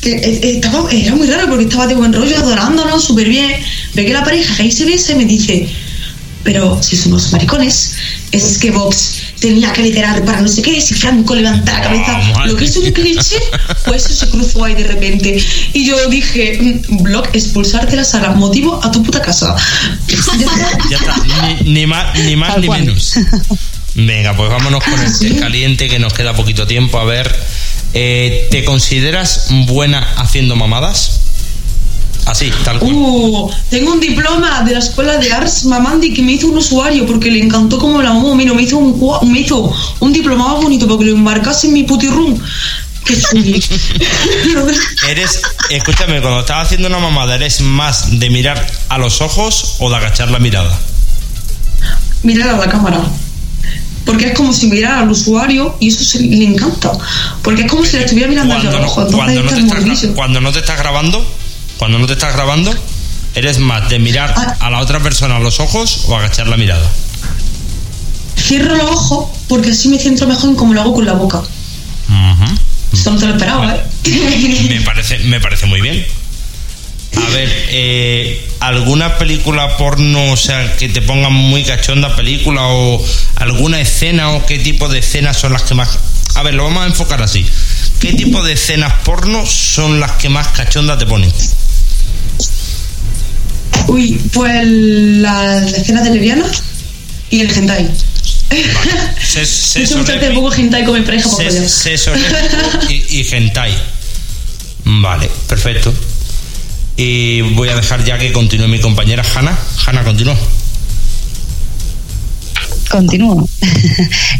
que 0.00 0.12
eh, 0.12 0.20
eh, 0.42 0.52
estaba, 0.54 0.90
era 0.90 1.14
muy 1.14 1.26
raro 1.26 1.48
porque 1.48 1.64
estaba 1.64 1.86
de 1.86 1.94
buen 1.94 2.12
rollo 2.12 2.36
adorándonos 2.36 3.04
súper 3.04 3.28
bien 3.28 3.50
ve 3.94 4.04
que 4.04 4.12
la 4.12 4.24
pareja 4.24 4.54
gay 4.56 4.70
se 4.70 4.84
besa 4.84 5.12
y 5.12 5.16
me 5.16 5.24
dice 5.24 5.68
pero 6.42 6.82
si 6.82 6.96
somos 6.96 7.30
maricones 7.32 7.92
es 8.32 8.56
que 8.56 8.70
Vox 8.70 9.16
tenía 9.40 9.72
que 9.72 9.82
liderar 9.82 10.24
para 10.24 10.40
no 10.40 10.48
sé 10.48 10.62
qué 10.62 10.80
si 10.80 10.94
Franco 10.94 11.34
levanta 11.34 11.72
la 11.72 11.82
cabeza 11.82 12.20
Ah, 12.34 12.46
lo 12.46 12.56
que 12.56 12.64
es 12.64 12.76
un 12.76 12.90
cliché 12.92 13.36
pues 13.84 14.06
eso 14.06 14.14
se 14.14 14.30
cruzó 14.30 14.64
ahí 14.64 14.74
de 14.74 14.84
repente 14.84 15.44
y 15.74 15.84
yo 15.84 16.08
dije 16.08 16.82
mm, 16.88 17.02
blog 17.02 17.28
expulsarte 17.34 17.90
de 17.90 17.96
la 17.96 18.04
sala 18.04 18.30
motivo 18.30 18.82
a 18.82 18.90
tu 18.90 19.02
puta 19.02 19.20
casa 19.20 19.54
Ya 20.88 20.96
está. 20.96 21.16
Ni, 21.64 21.72
ni 21.72 21.86
más, 21.86 22.18
ni, 22.18 22.36
más 22.36 22.58
ni 22.58 22.68
menos. 22.68 23.14
Venga, 23.94 24.36
pues 24.36 24.48
vámonos 24.48 24.82
con 24.84 25.00
el 25.00 25.18
té 25.18 25.36
caliente 25.36 25.88
que 25.88 25.98
nos 25.98 26.12
queda 26.12 26.34
poquito 26.34 26.66
tiempo. 26.66 26.98
A 26.98 27.04
ver, 27.04 27.34
eh, 27.94 28.48
¿te 28.50 28.64
consideras 28.64 29.48
buena 29.66 30.14
haciendo 30.16 30.56
mamadas? 30.56 31.20
Así, 32.26 32.50
tal 32.64 32.78
cual. 32.78 32.92
Uh, 32.94 33.50
tengo 33.70 33.92
un 33.92 34.00
diploma 34.00 34.62
de 34.62 34.72
la 34.72 34.78
escuela 34.78 35.16
de 35.16 35.32
Arts 35.32 35.64
Mamandi 35.64 36.12
que 36.12 36.22
me 36.22 36.32
hizo 36.32 36.48
un 36.48 36.58
usuario 36.58 37.06
porque 37.06 37.30
le 37.30 37.42
encantó 37.42 37.78
como 37.78 38.00
la 38.02 38.12
mamó. 38.12 38.34
Mira, 38.34 38.52
me 38.54 38.62
hizo 38.62 38.78
un, 38.78 39.32
me 39.32 39.40
hizo 39.40 39.74
un 40.00 40.12
diploma 40.12 40.52
más 40.52 40.62
bonito 40.62 40.86
porque 40.86 41.06
lo 41.06 41.12
embarcase 41.12 41.66
en 41.66 41.72
mi 41.72 41.86
soy. 41.88 42.40
Eres, 45.08 45.42
escúchame, 45.70 46.20
cuando 46.20 46.40
estás 46.40 46.66
haciendo 46.66 46.88
una 46.88 46.98
mamada, 46.98 47.34
¿eres 47.34 47.60
más 47.60 48.20
de 48.20 48.30
mirar 48.30 48.64
a 48.88 48.98
los 48.98 49.20
ojos 49.20 49.76
o 49.80 49.90
de 49.90 49.96
agachar 49.96 50.30
la 50.30 50.38
mirada? 50.38 50.78
Mirar 52.22 52.50
a 52.50 52.58
la 52.58 52.68
cámara. 52.68 53.00
Porque 54.04 54.28
es 54.28 54.34
como 54.34 54.52
si 54.52 54.66
mirara 54.66 55.00
al 55.00 55.10
usuario 55.10 55.76
y 55.80 55.88
eso 55.88 56.02
se- 56.04 56.20
le 56.20 56.44
encanta. 56.44 56.90
Porque 57.42 57.62
es 57.62 57.70
como 57.70 57.84
si 57.84 57.96
le 57.96 58.04
estuviera 58.04 58.28
mirando 58.28 58.54
Cuando 58.54 58.70
al 58.76 58.80
no, 58.82 58.86
ojo. 58.88 59.00
Entonces 59.02 59.16
cuando, 59.16 59.42
no 60.10 60.14
cuando 60.14 60.40
no 60.40 60.52
te 60.52 60.58
estás 60.60 60.78
grabando, 60.78 61.34
cuando 61.78 61.98
no 61.98 62.06
te 62.06 62.12
estás 62.14 62.34
grabando, 62.34 62.74
¿eres 63.34 63.58
más 63.58 63.88
de 63.88 63.98
mirar 63.98 64.34
Ah. 64.36 64.56
a 64.60 64.70
la 64.70 64.80
otra 64.80 65.00
persona 65.00 65.36
a 65.36 65.40
los 65.40 65.60
ojos 65.60 66.04
o 66.08 66.16
agachar 66.16 66.48
la 66.48 66.56
mirada? 66.56 66.90
Cierro 68.36 68.74
los 68.76 68.90
ojos 68.90 69.28
porque 69.48 69.70
así 69.70 69.88
me 69.88 69.98
centro 69.98 70.26
mejor 70.26 70.50
en 70.50 70.56
cómo 70.56 70.74
lo 70.74 70.80
hago 70.80 70.94
con 70.94 71.06
la 71.06 71.12
boca. 71.12 71.42
Esto 72.92 73.12
no 73.12 73.18
te 73.18 73.26
lo 73.26 73.32
esperaba, 73.34 73.76
¿eh? 73.76 73.82
Me 74.68 74.80
parece, 74.80 75.18
me 75.20 75.40
parece 75.40 75.66
muy 75.66 75.80
bien. 75.80 76.04
A 77.26 77.28
ver, 77.30 77.48
eh, 77.70 78.48
¿alguna 78.60 79.18
película 79.18 79.76
porno, 79.76 80.32
o 80.32 80.36
sea, 80.36 80.76
que 80.76 80.88
te 80.88 81.02
ponga 81.02 81.28
muy 81.28 81.64
cachonda 81.64 82.14
película 82.16 82.62
o 82.68 83.04
alguna 83.36 83.80
escena 83.80 84.30
o 84.30 84.46
qué 84.46 84.58
tipo 84.58 84.88
de 84.88 84.98
escenas 85.00 85.36
son 85.38 85.52
las 85.52 85.62
que 85.62 85.74
más... 85.74 85.98
A 86.34 86.42
ver, 86.42 86.54
lo 86.54 86.64
vamos 86.64 86.82
a 86.84 86.86
enfocar 86.86 87.22
así. 87.22 87.44
¿Qué 88.00 88.12
tipo 88.14 88.42
de 88.42 88.54
escenas 88.54 88.92
porno 89.04 89.44
son 89.46 90.00
las 90.00 90.12
que 90.12 90.28
más 90.28 90.48
cachonda 90.48 90.96
te 90.98 91.06
ponen? 91.06 91.32
Uy, 93.88 94.20
pues 94.32 94.64
la, 94.64 95.60
la 95.60 95.76
escena 95.76 96.02
de 96.02 96.10
lesbiana 96.10 96.44
y 97.30 97.40
el 97.40 97.50
hentai. 97.50 97.90
Se- 99.22 99.42
hecho 99.82 99.98
mucho 99.98 100.12
hace 100.12 100.20
lésbico- 100.30 100.34
poco 100.34 100.52
hentai 100.54 100.84
con 100.84 100.94
mi 100.98 101.04
pareja 101.04 101.28
se- 101.28 101.68
y, 102.88 103.20
y 103.20 103.26
hentai. 103.34 103.74
Vale, 104.84 105.30
perfecto. 105.48 105.92
Y 107.02 107.40
voy 107.54 107.70
a 107.70 107.76
dejar 107.76 108.04
ya 108.04 108.18
que 108.18 108.30
continúe 108.30 108.68
mi 108.68 108.78
compañera 108.78 109.24
Hanna. 109.34 109.58
Hanna, 109.86 110.04
continúa. 110.04 110.36
Continúo. 112.90 113.48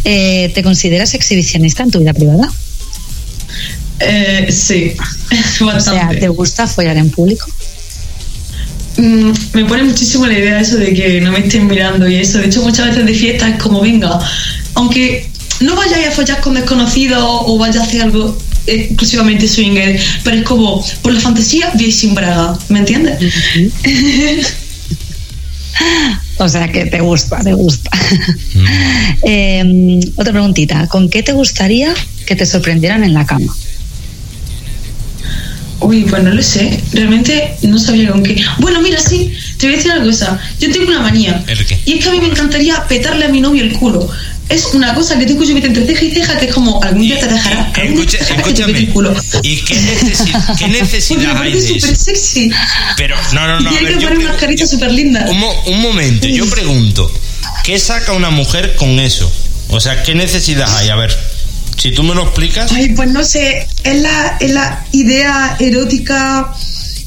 Eh, 0.03 0.51
¿Te 0.55 0.62
consideras 0.62 1.12
exhibicionista 1.12 1.82
en 1.82 1.91
tu 1.91 1.99
vida 1.99 2.15
privada? 2.15 2.51
Eh, 4.01 4.49
sí, 4.51 4.95
O 5.61 5.81
sea, 5.81 6.09
¿te 6.09 6.28
gusta 6.28 6.66
follar 6.66 6.97
en 6.97 7.11
público? 7.11 7.47
Mm, 8.97 9.32
me 9.53 9.65
pone 9.66 9.85
muchísimo 9.85 10.27
la 10.27 10.39
idea 10.39 10.61
eso 10.61 10.77
de 10.77 10.95
que 10.95 11.20
no 11.20 11.32
me 11.32 11.41
estén 11.41 11.66
mirando 11.66 12.09
y 12.09 12.16
eso. 12.16 12.39
De 12.39 12.47
hecho, 12.47 12.62
muchas 12.62 12.89
veces 12.89 13.07
de 13.07 13.15
fiesta 13.15 13.49
es 13.49 13.62
como, 13.62 13.82
venga, 13.82 14.19
aunque 14.74 15.31
no 15.61 15.77
vayáis 15.77 16.09
a 16.09 16.11
follar 16.12 16.41
con 16.41 16.55
desconocidos 16.55 17.23
o 17.23 17.59
vayas 17.59 17.85
a 17.85 17.87
hacer 17.87 18.03
algo 18.03 18.37
exclusivamente 18.66 19.49
swinger, 19.49 20.01
pero 20.24 20.37
es 20.37 20.43
como, 20.45 20.85
por 21.03 21.12
la 21.12 21.20
fantasía, 21.20 21.70
bien 21.74 21.93
sin 21.93 22.15
braga, 22.15 22.59
¿me 22.69 22.81
entiendes? 22.81 23.19
O 26.39 26.49
sea, 26.49 26.73
que 26.73 26.87
te 26.87 27.01
gusta, 27.01 27.43
te 27.43 27.53
gusta. 27.53 27.91
Mm. 28.55 28.65
Eh, 29.23 30.01
otra 30.16 30.32
preguntita. 30.32 30.87
¿Con 30.89 31.11
qué 31.11 31.23
te 31.23 31.32
gustaría 31.32 31.93
que 32.24 32.35
te 32.35 32.47
sorprendieran 32.47 33.05
en 33.05 33.12
la 33.12 33.27
cama? 33.27 33.55
Uy, 35.81 36.07
pues 36.09 36.23
no 36.23 36.31
lo 36.31 36.43
sé. 36.43 36.81
Realmente 36.93 37.57
no 37.62 37.78
sabía 37.78 38.11
con 38.11 38.23
qué. 38.23 38.43
Bueno, 38.59 38.81
mira, 38.81 38.99
sí, 38.99 39.35
te 39.59 39.66
voy 39.66 39.74
a 39.74 39.77
decir 39.77 39.93
una 39.93 40.05
cosa. 40.05 40.41
Yo 40.59 40.70
tengo 40.70 40.89
una 40.89 41.01
manía. 41.01 41.45
¿El 41.47 41.66
qué? 41.66 41.78
Y 41.85 41.99
es 41.99 42.05
que 42.05 42.09
a 42.09 42.12
mí 42.12 42.20
me 42.20 42.28
encantaría 42.28 42.82
petarle 42.89 43.27
a 43.27 43.28
mi 43.28 43.43
novio 43.43 43.62
el 43.62 43.74
culo. 43.74 44.09
Es 44.51 44.66
una 44.74 44.94
cosa 44.94 45.18
que 45.18 45.27
tengo 45.27 45.44
yo 45.44 45.55
que 45.60 45.66
entre 45.66 45.86
ceja 45.86 46.05
y 46.05 46.10
ceja 46.12 46.36
que 46.39 46.47
es 46.47 46.55
como 46.55 46.82
algún 46.82 47.02
día 47.02 47.18
te 47.20 47.28
dejará. 47.28 47.72
día 47.72 47.85
Escucha- 47.85 48.18
te 48.18 48.24
te 48.24 48.35
escúchame. 48.35 48.81
¿Y 49.43 49.56
qué, 49.62 49.74
necesi- 49.77 50.56
qué 50.59 50.68
necesidad 50.68 51.40
hay 51.40 51.52
de 51.52 51.77
eso? 51.77 51.94
sexy. 51.94 52.51
Pero, 52.97 53.16
no, 53.32 53.47
no, 53.47 53.60
no. 53.60 53.72
y 53.72 53.77
hay 53.77 53.85
ver, 53.85 53.98
que 53.98 54.05
poner 54.06 54.18
unas 54.18 54.36
caritas 54.36 54.68
súper 54.70 54.93
lindas. 54.93 55.31
Un, 55.31 55.39
mo- 55.39 55.62
un 55.66 55.81
momento, 55.81 56.27
yo 56.27 56.48
pregunto, 56.51 57.10
¿qué 57.64 57.78
saca 57.78 58.12
una 58.12 58.31
mujer 58.31 58.74
con 58.77 58.98
eso? 58.98 59.31
O 59.68 59.81
sea, 59.81 60.02
¿qué 60.02 60.14
necesidad 60.16 60.68
hay? 60.78 60.89
A 60.89 60.97
ver, 60.97 61.16
si 61.78 61.93
tú 61.93 62.02
me 62.02 62.14
lo 62.14 62.24
explicas, 62.24 62.72
Ay, 62.72 62.89
pues 62.94 63.09
no 63.09 63.22
sé, 63.24 63.68
es 63.85 63.97
la, 64.02 64.36
es 64.40 64.51
la 64.51 64.85
idea 64.93 65.56
erótica 65.60 66.52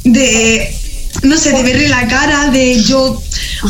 de, 0.06 0.76
no 1.22 1.38
sé, 1.38 1.52
de 1.54 1.64
verle 1.64 1.88
la 1.88 2.08
cara, 2.08 2.50
de 2.50 2.82
yo, 2.84 3.22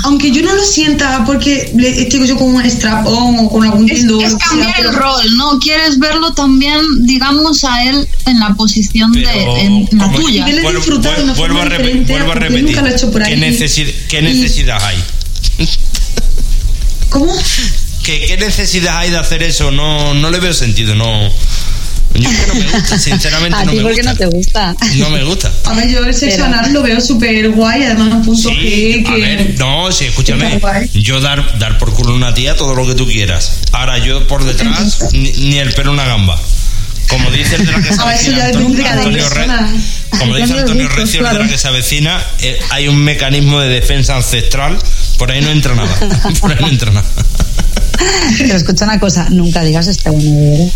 aunque 0.03 0.31
yo 0.31 0.41
no 0.41 0.55
lo 0.55 0.63
sienta 0.63 1.23
porque 1.25 1.71
le 1.75 2.01
estoy 2.03 2.25
yo 2.27 2.35
con 2.37 2.55
un 2.55 2.65
strap-on 2.65 3.37
o 3.39 3.49
con 3.49 3.63
algún 3.63 3.89
Es, 3.89 3.99
es 4.03 4.35
cambiar 4.35 4.79
el 4.79 4.93
rol, 4.93 5.37
¿no? 5.37 5.59
Quieres 5.59 5.99
verlo 5.99 6.33
también, 6.33 6.81
digamos, 7.01 7.63
a 7.63 7.83
él 7.83 8.07
en 8.25 8.39
la 8.39 8.53
posición 8.55 9.11
de 9.11 9.21
en 9.61 9.87
la 9.91 10.11
tuya. 10.11 10.41
Y 10.47 10.51
verle 10.51 10.61
vuelvo, 10.63 10.79
disfrutar 10.79 11.17
de 11.17 11.23
una 11.23 11.33
vuelvo 11.33 11.59
a, 11.61 11.65
vuelvo 11.65 12.31
a 12.31 12.33
porque 12.33 12.39
repetir, 12.39 12.63
nunca 12.65 12.81
lo 12.81 12.87
he 12.87 12.93
hecho 12.93 13.11
por 13.11 13.23
¿qué, 13.23 13.33
ahí. 13.33 13.39
necesi- 13.39 13.93
qué 14.09 14.19
Y- 14.19 14.23
necesidad 14.23 14.83
hay? 14.83 14.97
¿Cómo? 17.09 17.31
¿Qué, 18.03 18.25
¿Qué 18.25 18.37
necesidad 18.37 18.97
hay 18.97 19.11
de 19.11 19.17
hacer 19.17 19.43
eso? 19.43 19.71
No, 19.71 20.13
no 20.13 20.29
le 20.31 20.39
veo 20.39 20.53
sentido, 20.53 20.95
no... 20.95 21.29
Yo 22.15 22.29
es 22.29 22.35
que 22.37 22.47
no 22.47 22.53
me 22.55 22.71
gusta, 22.71 22.97
sinceramente 22.99 23.57
¿A 23.61 23.65
no 23.65 23.71
ti 23.71 23.77
me 23.77 23.83
por 23.83 23.91
qué 23.95 24.01
gusta. 24.01 24.11
no 24.13 24.17
te 24.17 24.25
gusta? 24.37 24.75
No 24.95 25.09
me 25.09 25.23
gusta. 25.23 25.51
A 25.65 25.73
ver, 25.73 25.89
yo 25.89 25.99
el 26.05 26.13
sexo 26.13 26.43
anal 26.45 26.71
lo 26.73 26.81
veo 26.83 27.01
súper 27.01 27.49
guay, 27.51 27.83
además 27.83 28.13
un 28.13 28.23
punto 28.25 28.49
Sí, 28.49 29.03
G 29.03 29.07
a 29.07 29.15
que... 29.15 29.21
ver, 29.21 29.55
no, 29.59 29.91
sí, 29.91 30.05
escúchame. 30.05 30.59
Yo 30.93 31.19
dar, 31.21 31.57
dar 31.59 31.77
por 31.77 31.93
culo 31.93 32.11
a 32.13 32.15
una 32.15 32.33
tía 32.33 32.55
todo 32.55 32.75
lo 32.75 32.85
que 32.85 32.95
tú 32.95 33.07
quieras. 33.07 33.59
Ahora 33.71 33.97
yo 33.97 34.27
por 34.27 34.43
detrás, 34.43 34.99
ni, 35.13 35.31
ni 35.31 35.57
el 35.57 35.73
pelo 35.73 35.91
una 35.91 36.05
gamba. 36.05 36.39
Como 37.09 37.29
dice 37.31 37.55
el 37.57 37.65
de 37.65 37.71
la 37.73 37.81
que 37.81 37.89
se 37.93 38.01
Ah, 38.01 38.15
eso 38.15 38.31
avecina, 38.31 38.37
ya 38.37 38.93
Antonio, 38.93 39.29
Re- 39.29 39.47
como 40.17 40.35
dice 40.35 40.53
Antonio 40.57 40.87
Recio, 40.89 41.27
el 41.27 41.33
de 41.33 41.43
la 41.43 41.47
que 41.49 41.57
se 41.57 41.67
avecina, 41.67 42.23
eh, 42.39 42.57
hay 42.71 42.87
un 42.87 42.97
mecanismo 42.97 43.59
de 43.59 43.67
defensa 43.69 44.15
ancestral 44.15 44.77
Por 45.19 45.29
ahí 45.31 45.41
no 45.41 45.49
entra 45.51 45.75
nada. 45.75 45.95
Por 46.41 46.51
ahí 46.51 46.57
no 46.59 46.69
entra 46.69 46.91
nada. 46.91 47.05
Pero 48.37 48.55
escucha 48.55 48.85
una 48.85 48.99
cosa, 48.99 49.27
nunca 49.29 49.61
digas 49.63 49.87
este 49.87 50.09
bueno. 50.09 50.71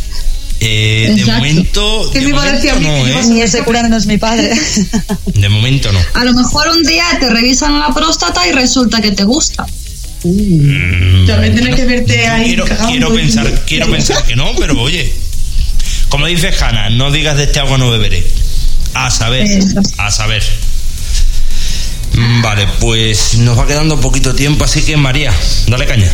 Eh, 0.59 1.13
de 1.15 1.25
momento, 1.25 2.09
¿Qué 2.11 2.19
de 2.19 2.25
me 2.27 2.33
momento 2.33 2.79
no, 2.79 3.07
¿eh? 3.07 3.21
Ni 3.29 3.41
ese 3.41 3.63
cura 3.63 3.83
no 3.83 3.95
es 3.95 4.07
mi 4.07 4.17
padre. 4.17 4.51
De 5.35 5.49
momento 5.49 5.91
no. 5.91 5.99
A 6.15 6.23
lo 6.25 6.33
mejor 6.33 6.67
un 6.69 6.83
día 6.83 7.05
te 7.19 7.29
revisan 7.29 7.79
la 7.79 7.93
próstata 7.93 8.47
y 8.47 8.51
resulta 8.53 8.99
que 9.01 9.11
te 9.11 9.23
gusta. 9.23 9.65
También 10.23 11.53
tienes 11.53 11.75
que 11.75 11.85
verte 11.85 12.27
ahí 12.27 12.55
quiero, 12.89 13.13
y- 13.13 13.17
pensar, 13.17 13.63
quiero 13.67 13.89
pensar 13.91 14.23
que 14.25 14.35
no, 14.35 14.51
pero 14.57 14.79
oye. 14.81 15.13
Como 16.09 16.25
dice 16.25 16.51
Hanna, 16.59 16.89
no 16.89 17.11
digas 17.11 17.37
de 17.37 17.43
este 17.43 17.59
agua 17.59 17.77
no 17.77 17.91
beberé. 17.91 18.25
A 18.93 19.11
saber, 19.11 19.45
a 19.97 20.09
saber. 20.09 20.43
Mm, 22.13 22.41
Vale, 22.41 22.67
pues 22.79 23.35
nos 23.39 23.57
va 23.59 23.67
quedando 23.67 23.99
poquito 23.99 24.33
tiempo, 24.33 24.63
así 24.65 24.81
que 24.81 24.97
María, 24.97 25.31
dale 25.67 25.85
caña. 25.85 26.11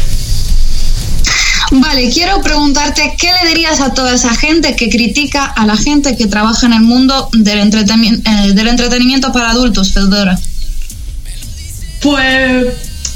Vale, 1.75 2.09
quiero 2.11 2.39
preguntarte 2.41 3.15
qué 3.17 3.29
le 3.41 3.49
dirías 3.49 3.81
a 3.81 3.93
toda 3.95 4.13
esa 4.13 4.35
gente 4.35 4.75
que 4.75 4.89
critica 4.89 5.45
a 5.45 5.65
la 5.65 5.75
gente 5.75 6.15
que 6.15 6.27
trabaja 6.27 6.67
en 6.67 6.73
el 6.73 6.81
mundo 6.81 7.29
del, 7.33 7.59
entretenimi- 7.61 8.21
eh, 8.23 8.53
del 8.53 8.67
entretenimiento 8.67 9.31
para 9.31 9.49
adultos, 9.49 9.91
Fedora. 9.91 10.37
Pues 12.01 12.65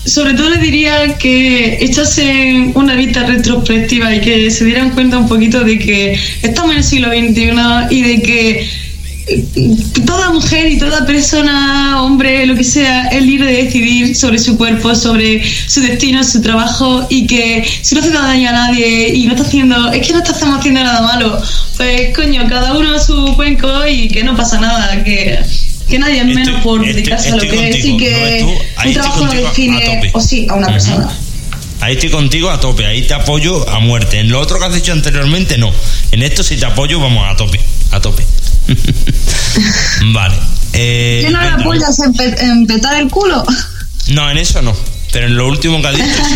sobre 0.06 0.34
todo 0.34 0.50
le 0.50 0.58
diría 0.58 1.18
que 1.18 1.78
echasen 1.82 2.72
una 2.76 2.96
vista 2.96 3.26
retrospectiva 3.28 4.16
y 4.16 4.22
que 4.22 4.50
se 4.50 4.66
dieran 4.66 4.90
cuenta 4.92 5.20
un 5.20 5.28
poquito 5.28 5.64
de 5.64 5.78
que 5.78 6.20
estamos 6.42 6.72
en 6.72 6.78
el 6.78 6.84
siglo 6.84 7.10
XXI 7.10 7.96
y 7.96 8.02
de 8.02 8.22
que 8.24 8.70
toda 10.06 10.32
mujer 10.32 10.68
y 10.72 10.78
toda 10.78 11.06
persona, 11.06 12.02
hombre, 12.04 12.46
lo 12.46 12.56
que 12.56 12.64
sea, 12.64 13.08
es 13.10 13.22
libre 13.22 13.52
de 13.52 13.64
decidir 13.64 14.16
sobre 14.16 14.40
su 14.40 14.58
cuerpo, 14.58 14.96
sobre 14.96 15.44
su 15.68 15.82
destino, 15.82 16.24
su 16.24 16.42
trabajo 16.42 17.06
y 17.10 17.28
que 17.28 17.64
si 17.82 17.96
no 17.96 18.02
hace 18.02 18.12
daño 18.12 18.50
a 18.50 18.54
nadie 18.54 19.10
y 19.14 19.26
no 19.26 19.34
está 19.34 19.46
haciendo, 19.46 19.92
es 19.92 20.06
que 20.08 20.14
no 20.14 20.24
estamos 20.24 20.60
haciendo 20.60 20.84
nada 20.84 21.02
malo, 21.02 21.42
pues 21.76 22.16
coño, 22.16 22.48
cada 22.48 22.74
uno 22.78 22.96
a 22.96 23.00
su 23.00 23.36
cuenco 23.36 23.86
y 23.88 24.08
que 24.08 24.24
no 24.24 24.36
pasa 24.36 24.60
nada, 24.60 25.04
que, 25.04 25.40
que 25.90 26.00
nadie 26.00 26.20
es 26.20 26.26
menos 26.26 26.48
Estoy- 26.48 26.62
por 26.64 26.82
estoy- 26.82 26.94
dedicarse 26.94 27.30
a 27.30 27.36
lo 27.36 27.42
que 27.42 27.70
es 27.70 27.86
y 27.86 27.98
que 27.98 28.40
no 28.42 28.48
tú, 28.48 28.54
un 28.88 28.94
trabajo 28.94 29.26
no 29.26 29.34
define 29.34 30.12
o 30.14 30.22
sí 30.22 30.48
a 30.50 30.54
una 30.56 30.68
persona. 30.68 31.10
Ahí 31.80 31.94
estoy 31.94 32.10
contigo 32.10 32.50
a 32.50 32.60
tope, 32.60 32.86
ahí 32.88 33.04
te 33.04 33.14
apoyo 33.14 33.70
a 33.70 33.80
muerte. 33.80 34.20
En 34.20 34.30
lo 34.30 34.40
otro 34.40 34.58
que 34.58 34.66
has 34.66 34.74
dicho 34.74 34.94
anteriormente, 34.94 35.60
no. 35.60 35.72
En 36.12 36.24
esto 36.24 36.42
si 36.42 36.56
te 36.58 36.66
apoyo, 36.66 37.00
vamos 37.00 37.24
a 37.32 37.36
tope, 37.36 37.60
a 37.92 38.00
tope. 38.02 38.24
vale. 40.14 40.36
Eh, 40.74 41.24
¿Qué 41.26 41.32
no 41.32 41.40
apoyas 41.40 42.00
en, 42.00 42.14
pe- 42.14 42.36
en 42.46 42.68
petar 42.68 43.00
el 43.02 43.10
culo? 43.10 43.44
No, 44.10 44.30
en 44.30 44.38
eso 44.38 44.62
no. 44.62 44.76
Pero 45.12 45.28
en 45.28 45.38
lo 45.38 45.48
último 45.48 45.82
que 45.82 45.88
ha 45.88 45.92
dicho, 45.92 46.06
sí. 46.28 46.36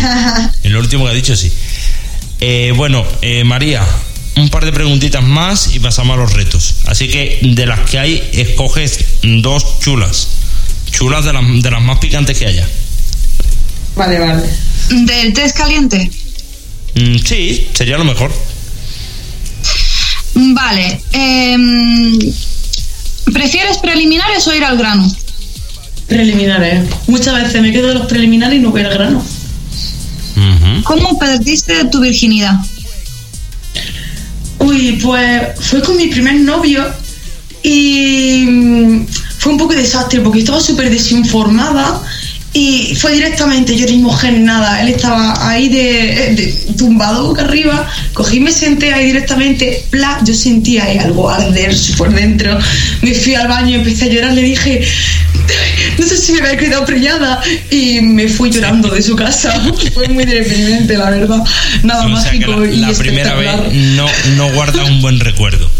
En 0.64 0.72
lo 0.72 0.80
último 0.80 1.04
que 1.04 1.10
ha 1.10 1.14
dicho, 1.14 1.36
sí. 1.36 1.52
Eh, 2.40 2.72
bueno, 2.74 3.04
eh, 3.20 3.44
María, 3.44 3.86
un 4.36 4.48
par 4.48 4.64
de 4.64 4.72
preguntitas 4.72 5.22
más 5.22 5.74
y 5.74 5.78
pasamos 5.80 6.14
a 6.16 6.20
los 6.20 6.32
retos. 6.32 6.76
Así 6.86 7.08
que 7.08 7.38
de 7.42 7.66
las 7.66 7.80
que 7.88 7.98
hay, 7.98 8.30
escoges 8.32 8.98
dos 9.22 9.78
chulas. 9.80 10.28
Chulas 10.90 11.24
de 11.24 11.32
las, 11.32 11.42
de 11.62 11.70
las 11.70 11.82
más 11.82 11.98
picantes 11.98 12.38
que 12.38 12.46
haya. 12.46 12.66
Vale, 13.94 14.18
vale. 14.18 14.42
¿Del 14.90 15.32
test 15.32 15.56
caliente? 15.56 16.10
Mm, 16.94 17.16
sí, 17.24 17.68
sería 17.74 17.96
lo 17.98 18.04
mejor. 18.04 18.32
Vale. 20.34 21.00
em, 21.12 22.18
¿Prefieres 23.32 23.78
preliminares 23.78 24.46
o 24.46 24.54
ir 24.54 24.64
al 24.64 24.76
grano? 24.76 25.10
Preliminares. 26.06 26.84
Muchas 27.06 27.42
veces 27.42 27.62
me 27.62 27.72
quedo 27.72 27.90
en 27.90 27.98
los 27.98 28.06
preliminares 28.06 28.58
y 28.58 28.62
no 28.62 28.70
voy 28.70 28.82
al 28.82 28.92
grano. 28.92 29.24
¿Cómo 30.84 31.18
perdiste 31.18 31.84
tu 31.86 32.00
virginidad? 32.00 32.58
Uy, 34.58 34.98
pues 35.02 35.48
fue 35.60 35.82
con 35.82 35.96
mi 35.96 36.08
primer 36.08 36.34
novio 36.40 36.84
y 37.62 38.44
mm, 38.48 39.06
fue 39.38 39.52
un 39.52 39.58
poco 39.58 39.74
desastre 39.74 40.20
porque 40.20 40.40
estaba 40.40 40.60
súper 40.60 40.90
desinformada 40.90 42.00
y 42.54 42.94
fue 42.96 43.12
directamente, 43.14 43.76
yo 43.76 43.86
ni 43.86 43.96
ni 43.96 44.38
nada, 44.40 44.82
él 44.82 44.88
estaba 44.88 45.48
ahí 45.48 45.68
de, 45.68 46.34
de- 46.36 46.58
tumbado 46.76 47.28
boca 47.28 47.42
arriba, 47.42 47.88
cogí 48.12 48.36
y 48.36 48.40
me 48.40 48.50
senté 48.52 48.92
ahí 48.92 49.06
directamente, 49.06 49.84
bla, 49.90 50.20
yo 50.24 50.34
sentía 50.34 50.84
ahí 50.84 50.98
algo 50.98 51.30
arder 51.30 51.74
por 51.96 52.12
dentro, 52.12 52.58
me 53.00 53.14
fui 53.14 53.34
al 53.34 53.48
baño 53.48 53.76
empecé 53.76 54.04
a 54.04 54.08
llorar, 54.08 54.32
le 54.34 54.42
dije, 54.42 54.82
no 55.98 56.06
sé 56.06 56.16
si 56.16 56.32
me 56.32 56.40
había 56.40 56.56
quedado 56.56 56.84
preñada 56.84 57.40
y 57.70 58.00
me 58.00 58.28
fui 58.28 58.50
llorando 58.50 58.88
de 58.88 59.02
su 59.02 59.16
casa, 59.16 59.52
fue 59.94 60.08
muy 60.08 60.24
deprimente 60.24 60.96
la 60.98 61.10
verdad, 61.10 61.42
nada 61.82 62.06
O 62.06 62.20
sea 62.20 62.32
que 62.32 62.38
mágico 62.38 62.60
la, 62.60 62.66
y 62.72 62.76
la 62.76 62.92
primera 62.92 63.34
vez 63.34 63.50
no, 63.72 64.06
no 64.36 64.52
guarda 64.52 64.84
un 64.84 65.00
buen 65.00 65.20
recuerdo. 65.20 65.70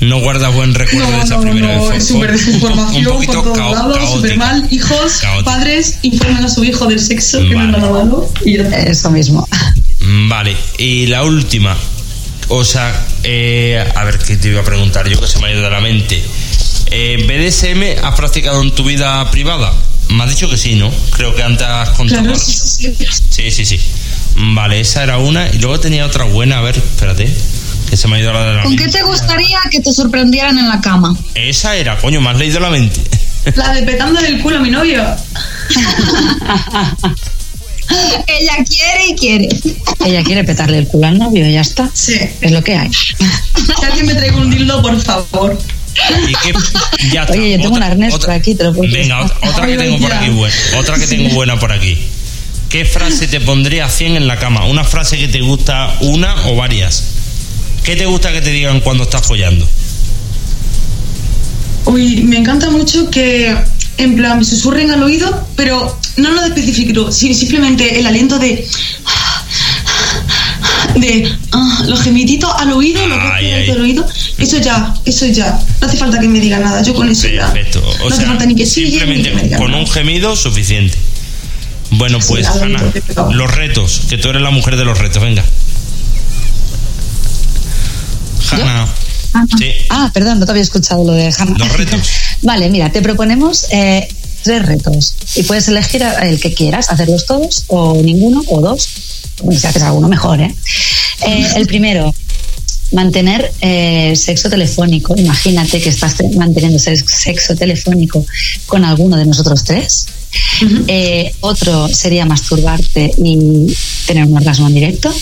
No 0.00 0.20
guarda 0.20 0.48
buen 0.50 0.74
recuerdo 0.74 1.10
de 1.10 1.20
esa 1.22 1.36
no, 1.36 1.40
primera 1.42 1.76
no, 1.76 1.88
vez. 1.88 1.98
es 1.98 2.08
súper 2.08 2.30
un, 2.30 2.36
desinformación 2.36 3.04
poquito 3.04 3.32
por 3.32 3.52
todos 3.54 3.58
cao- 3.58 3.72
lados, 3.72 4.10
súper 4.12 4.36
caótica. 4.36 4.36
mal. 4.36 4.68
Hijos, 4.70 5.12
Caótica. 5.20 5.50
padres, 5.50 5.98
informen 6.02 6.44
a 6.44 6.48
su 6.48 6.64
hijo 6.64 6.86
del 6.86 7.00
sexo, 7.00 7.38
que 7.40 7.54
no 7.54 7.66
nada 7.66 7.90
malo. 7.90 8.30
Y. 8.44 8.56
Eso 8.56 9.10
mismo. 9.10 9.48
Vale, 10.28 10.54
y 10.78 11.06
la 11.06 11.24
última. 11.24 11.76
O 12.48 12.64
sea, 12.64 13.06
eh, 13.24 13.82
a 13.96 14.04
ver 14.04 14.18
qué 14.18 14.36
te 14.36 14.48
iba 14.48 14.60
a 14.60 14.64
preguntar 14.64 15.08
yo 15.08 15.18
que 15.20 15.26
se 15.26 15.38
me 15.40 15.48
ha 15.48 15.52
ido 15.52 15.62
de 15.62 15.70
la 15.70 15.80
mente. 15.80 16.22
Eh, 16.90 17.24
¿BDSM 17.26 18.04
has 18.04 18.14
practicado 18.14 18.62
en 18.62 18.70
tu 18.72 18.84
vida 18.84 19.28
privada? 19.30 19.72
Me 20.10 20.22
has 20.22 20.30
dicho 20.30 20.48
que 20.48 20.56
sí, 20.56 20.76
¿no? 20.76 20.92
Creo 21.10 21.34
que 21.34 21.42
antes 21.42 21.66
has 21.66 21.88
contado. 21.90 22.22
Claro, 22.22 22.38
sí, 22.38 22.52
sí, 22.54 22.94
sí. 22.96 23.06
Sí, 23.30 23.50
sí, 23.50 23.64
sí. 23.66 23.80
Vale, 24.36 24.78
esa 24.78 25.02
era 25.02 25.18
una. 25.18 25.48
Y 25.48 25.58
luego 25.58 25.80
tenía 25.80 26.06
otra 26.06 26.24
buena, 26.24 26.58
a 26.58 26.60
ver, 26.60 26.76
espérate. 26.76 27.28
Que 27.88 27.96
se 27.96 28.08
me 28.08 28.16
ha 28.16 28.20
ido 28.20 28.32
la 28.32 28.44
de 28.44 28.54
la 28.54 28.62
¿Con 28.62 28.76
qué 28.76 28.88
te 28.88 29.02
gustaría 29.02 29.58
que 29.70 29.80
te 29.80 29.92
sorprendieran 29.92 30.58
en 30.58 30.68
la 30.68 30.80
cama? 30.80 31.16
Esa 31.34 31.76
era, 31.76 31.96
coño, 31.98 32.20
me 32.20 32.30
has 32.30 32.36
leído 32.36 32.60
la 32.60 32.70
mente. 32.70 33.00
La 33.54 33.72
de 33.72 33.82
petando 33.82 34.20
del 34.20 34.42
culo 34.42 34.56
a 34.56 34.60
mi 34.60 34.70
novio. 34.70 35.04
Ella 38.26 38.56
quiere 38.68 39.06
y 39.08 39.14
quiere. 39.14 39.48
Ella 40.04 40.24
quiere 40.24 40.42
petarle 40.42 40.78
el 40.78 40.88
culo 40.88 41.06
al 41.06 41.16
novio, 41.18 41.48
ya 41.48 41.60
está. 41.60 41.88
Sí. 41.92 42.18
Es 42.40 42.50
lo 42.50 42.64
que 42.64 42.74
hay. 42.74 42.90
Que 42.90 43.86
alguien 43.86 44.06
me 44.06 44.14
traiga 44.14 44.36
un 44.36 44.50
dildo, 44.50 44.82
por 44.82 45.00
favor. 45.00 45.56
Y 46.28 46.34
que 46.34 46.52
ya 47.12 47.22
está. 47.22 47.34
Oye, 47.34 47.52
yo 47.52 47.58
tengo 47.62 47.76
un 47.76 47.82
arnés 47.82 48.14
por 48.16 48.30
aquí, 48.30 48.54
te 48.54 48.64
lo 48.64 48.74
puedo 48.74 48.92
Venga, 48.92 49.24
otra, 49.24 49.50
otra 49.50 49.66
que 49.66 49.76
tengo 49.76 49.98
por 49.98 50.12
aquí 50.12 50.28
buena. 50.30 50.56
Otra 50.78 50.96
que 50.96 51.06
tengo 51.06 51.28
buena 51.30 51.58
por 51.58 51.72
aquí. 51.72 51.96
¿Qué 52.68 52.84
frase 52.84 53.28
te 53.28 53.40
pondría 53.40 53.88
100 53.88 54.16
en 54.16 54.26
la 54.26 54.38
cama? 54.38 54.66
Una 54.66 54.82
frase 54.82 55.16
que 55.18 55.28
te 55.28 55.40
gusta, 55.40 55.94
una 56.00 56.48
o 56.48 56.56
varias. 56.56 57.15
¿Qué 57.86 57.94
te 57.94 58.04
gusta 58.04 58.32
que 58.32 58.40
te 58.40 58.50
digan 58.50 58.80
cuando 58.80 59.04
estás 59.04 59.24
follando? 59.24 59.64
Uy, 61.84 62.24
me 62.24 62.36
encanta 62.36 62.68
mucho 62.68 63.08
que 63.10 63.56
en 63.98 64.16
plan 64.16 64.40
me 64.40 64.44
susurren 64.44 64.90
al 64.90 65.04
oído, 65.04 65.46
pero 65.54 65.96
no 66.16 66.32
lo 66.32 66.42
especifico, 66.44 67.12
simplemente 67.12 68.00
el 68.00 68.06
aliento 68.08 68.40
de 68.40 68.66
de 70.96 71.30
ah, 71.52 71.84
los 71.86 72.02
gemiditos 72.02 72.50
al 72.58 72.72
oído, 72.72 73.06
lo 73.06 73.14
que 73.14 73.28
Ay, 73.32 73.52
ay. 73.52 73.70
al 73.70 73.80
oído, 73.80 74.04
eso 74.38 74.58
ya, 74.58 74.92
eso 75.04 75.26
ya. 75.26 75.56
No 75.80 75.86
hace 75.86 75.96
falta 75.96 76.18
que 76.18 76.26
me 76.26 76.40
diga 76.40 76.58
nada, 76.58 76.82
yo 76.82 76.92
con 76.92 77.08
eso 77.08 77.28
ya. 77.28 77.52
Perfecto. 77.52 77.84
O 78.02 78.08
no 78.08 78.16
hace 78.16 78.26
falta 78.26 78.46
ni 78.46 78.56
que 78.56 78.66
siga 78.66 78.86
ni 78.86 78.90
simplemente 78.96 79.28
que 79.28 79.34
me 79.36 79.42
diga 79.44 79.58
con 79.58 79.70
nada. 79.70 79.84
un 79.84 79.88
gemido 79.88 80.34
suficiente. 80.34 80.98
Bueno, 81.90 82.18
pues 82.26 82.48
Ana, 82.48 82.82
los 83.30 83.54
retos, 83.54 84.02
que 84.08 84.18
tú 84.18 84.30
eres 84.30 84.42
la 84.42 84.50
mujer 84.50 84.74
de 84.74 84.84
los 84.84 84.98
retos, 84.98 85.22
venga. 85.22 85.44
Hanna. 88.52 88.86
Sí, 89.58 89.70
Ah, 89.90 90.10
perdón, 90.14 90.38
no 90.40 90.46
te 90.46 90.52
había 90.52 90.62
escuchado 90.62 91.04
lo 91.04 91.12
de 91.12 91.32
Hannah. 91.36 91.58
los 91.58 91.76
retos. 91.76 92.00
Vale, 92.42 92.70
mira, 92.70 92.90
te 92.90 93.02
proponemos 93.02 93.66
eh, 93.70 94.08
tres 94.42 94.64
retos 94.64 95.14
y 95.34 95.42
puedes 95.42 95.68
elegir 95.68 96.02
el 96.22 96.40
que 96.40 96.54
quieras, 96.54 96.90
hacerlos 96.90 97.26
todos 97.26 97.64
o 97.68 97.94
ninguno 98.02 98.42
o 98.48 98.60
dos. 98.60 98.88
Bueno, 99.42 99.60
si 99.60 99.66
haces 99.66 99.82
alguno 99.82 100.08
mejor, 100.08 100.40
¿eh? 100.40 100.54
Eh, 101.26 101.46
el 101.56 101.66
primero, 101.66 102.14
mantener 102.92 103.52
eh, 103.60 104.14
sexo 104.16 104.48
telefónico. 104.48 105.14
Imagínate 105.16 105.80
que 105.82 105.88
estás 105.90 106.14
te- 106.14 106.28
manteniendo 106.30 106.78
sex- 106.78 107.04
sexo 107.06 107.54
telefónico 107.54 108.24
con 108.66 108.84
alguno 108.84 109.16
de 109.16 109.26
nosotros 109.26 109.64
tres. 109.64 110.06
Eh, 110.86 111.34
otro 111.40 111.88
sería 111.88 112.24
masturbarte 112.24 113.10
y 113.22 113.74
tener 114.06 114.24
un 114.24 114.36
orgasmo 114.36 114.68
en 114.68 114.74
directo. 114.74 115.12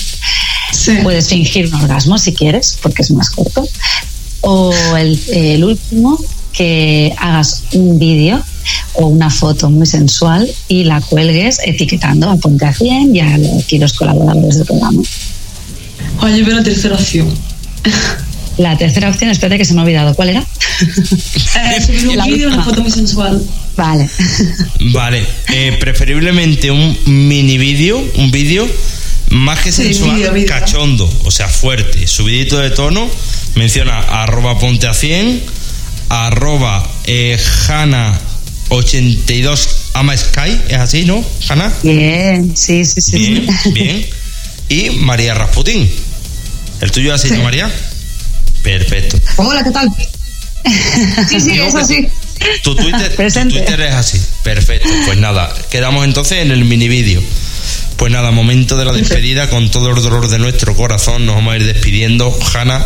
Sí. 0.74 0.92
Puedes 1.02 1.28
fingir 1.28 1.66
un 1.66 1.74
orgasmo 1.74 2.18
si 2.18 2.32
quieres, 2.34 2.78
porque 2.82 3.02
es 3.02 3.10
más 3.10 3.30
corto. 3.30 3.66
O 4.42 4.74
el, 4.96 5.18
el 5.32 5.64
último, 5.64 6.18
que 6.52 7.12
hagas 7.18 7.64
un 7.72 7.98
vídeo 7.98 8.42
o 8.94 9.06
una 9.06 9.28
foto 9.30 9.70
muy 9.70 9.86
sensual 9.86 10.48
y 10.68 10.84
la 10.84 11.00
cuelgues 11.00 11.58
etiquetando 11.64 12.30
a 12.30 12.36
Ponte 12.36 12.64
a 12.66 12.72
100 12.72 13.14
y 13.16 13.20
a 13.20 13.38
lo- 13.38 13.58
aquí 13.58 13.78
los 13.78 13.92
colaboradores 13.94 14.56
del 14.58 14.66
programa. 14.66 15.02
Oye, 16.20 16.44
pero 16.44 16.62
tercera 16.62 16.94
opción. 16.94 17.28
La 18.56 18.78
tercera 18.78 19.10
opción, 19.10 19.30
espérate 19.30 19.58
que 19.58 19.64
se 19.64 19.74
me 19.74 19.80
ha 19.80 19.82
olvidado. 19.84 20.14
¿Cuál 20.14 20.28
era? 20.30 20.44
Eh, 21.56 22.06
un 22.08 22.16
La 22.16 22.24
vídeo, 22.26 22.48
una 22.48 22.64
foto 22.64 22.82
muy 22.82 22.90
sensual. 22.90 23.40
Vale. 23.76 24.08
Vale, 24.92 25.24
eh, 25.52 25.76
preferiblemente 25.80 26.70
un 26.70 26.96
mini 27.06 27.58
vídeo, 27.58 28.02
un 28.16 28.30
vídeo 28.30 28.66
más 29.30 29.60
que 29.60 29.72
Sí, 29.72 29.84
sensual, 29.84 30.32
vídeo. 30.32 30.48
cachondo, 30.48 31.10
o 31.24 31.30
sea, 31.30 31.48
fuerte, 31.48 32.06
subidito 32.06 32.58
de 32.58 32.70
tono. 32.70 33.08
Menciona 33.54 33.98
arroba 34.00 34.58
ponte 34.58 34.86
a 34.86 34.94
100, 34.94 35.42
arroba 36.08 36.86
eh, 37.06 37.38
Hanna82 37.68 39.68
ama 39.94 40.16
Sky, 40.16 40.60
es 40.68 40.78
así, 40.78 41.04
¿no, 41.04 41.24
Hanna? 41.48 41.72
Bien, 41.82 42.56
sí, 42.56 42.84
sí, 42.84 43.00
sí. 43.00 43.18
Bien, 43.18 43.46
sí. 43.62 43.72
bien. 43.72 44.06
Y 44.68 44.90
María 44.90 45.34
Rasputín. 45.34 45.90
¿El 46.80 46.90
tuyo 46.90 47.14
es 47.14 47.24
así, 47.24 47.32
¿no, 47.32 47.42
María? 47.42 47.70
Perfecto. 48.62 49.18
Hola, 49.36 49.62
¿qué 49.62 49.70
tal? 49.70 49.88
Sí, 51.28 51.40
sí, 51.40 51.60
es 51.60 51.74
así. 51.74 52.08
Tu 52.62 52.74
Twitter, 52.74 53.14
tu. 53.14 53.48
Twitter 53.50 53.80
es 53.82 53.94
así. 53.94 54.20
Perfecto. 54.42 54.88
Pues 55.06 55.18
nada, 55.18 55.54
quedamos 55.70 56.04
entonces 56.04 56.38
en 56.38 56.50
el 56.50 56.64
mini 56.64 56.88
vídeo. 56.88 57.22
Pues 57.96 58.12
nada, 58.12 58.30
momento 58.32 58.76
de 58.76 58.84
la 58.84 58.92
despedida. 58.92 59.48
Con 59.48 59.70
todo 59.70 59.90
el 59.90 60.02
dolor 60.02 60.28
de 60.28 60.38
nuestro 60.38 60.74
corazón 60.74 61.26
nos 61.26 61.36
vamos 61.36 61.54
a 61.54 61.56
ir 61.56 61.64
despidiendo. 61.66 62.36
Hanna, 62.54 62.84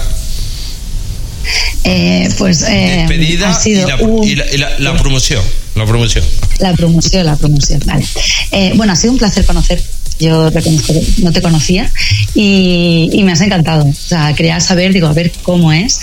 Eh, 1.84 2.28
pues 2.36 2.62
eh, 2.62 3.06
despedida 3.08 3.48
ha 3.50 3.54
sido 3.60 3.86
y, 3.86 3.90
la, 3.90 3.96
un- 3.96 4.24
y 4.24 4.34
la- 4.34 4.52
y 4.52 4.58
la- 4.58 4.78
la 4.80 4.96
promoción. 4.96 5.42
La 5.76 5.86
promoción. 5.86 6.24
La 6.58 6.74
promoción, 6.74 7.24
la 7.24 7.36
promoción, 7.36 7.80
vale. 7.86 8.04
Eh, 8.50 8.72
bueno, 8.74 8.92
ha 8.92 8.96
sido 8.96 9.12
un 9.12 9.18
placer 9.18 9.46
conocer. 9.46 9.82
Yo 10.20 10.50
reconozco 10.50 10.92
que 10.92 11.22
no 11.22 11.32
te 11.32 11.40
conocía 11.40 11.90
y, 12.34 13.08
y 13.12 13.22
me 13.22 13.32
has 13.32 13.40
encantado. 13.40 13.84
O 13.86 13.94
sea, 13.94 14.34
quería 14.34 14.60
saber, 14.60 14.92
digo, 14.92 15.06
a 15.06 15.12
ver 15.12 15.30
cómo 15.42 15.72
es, 15.72 16.00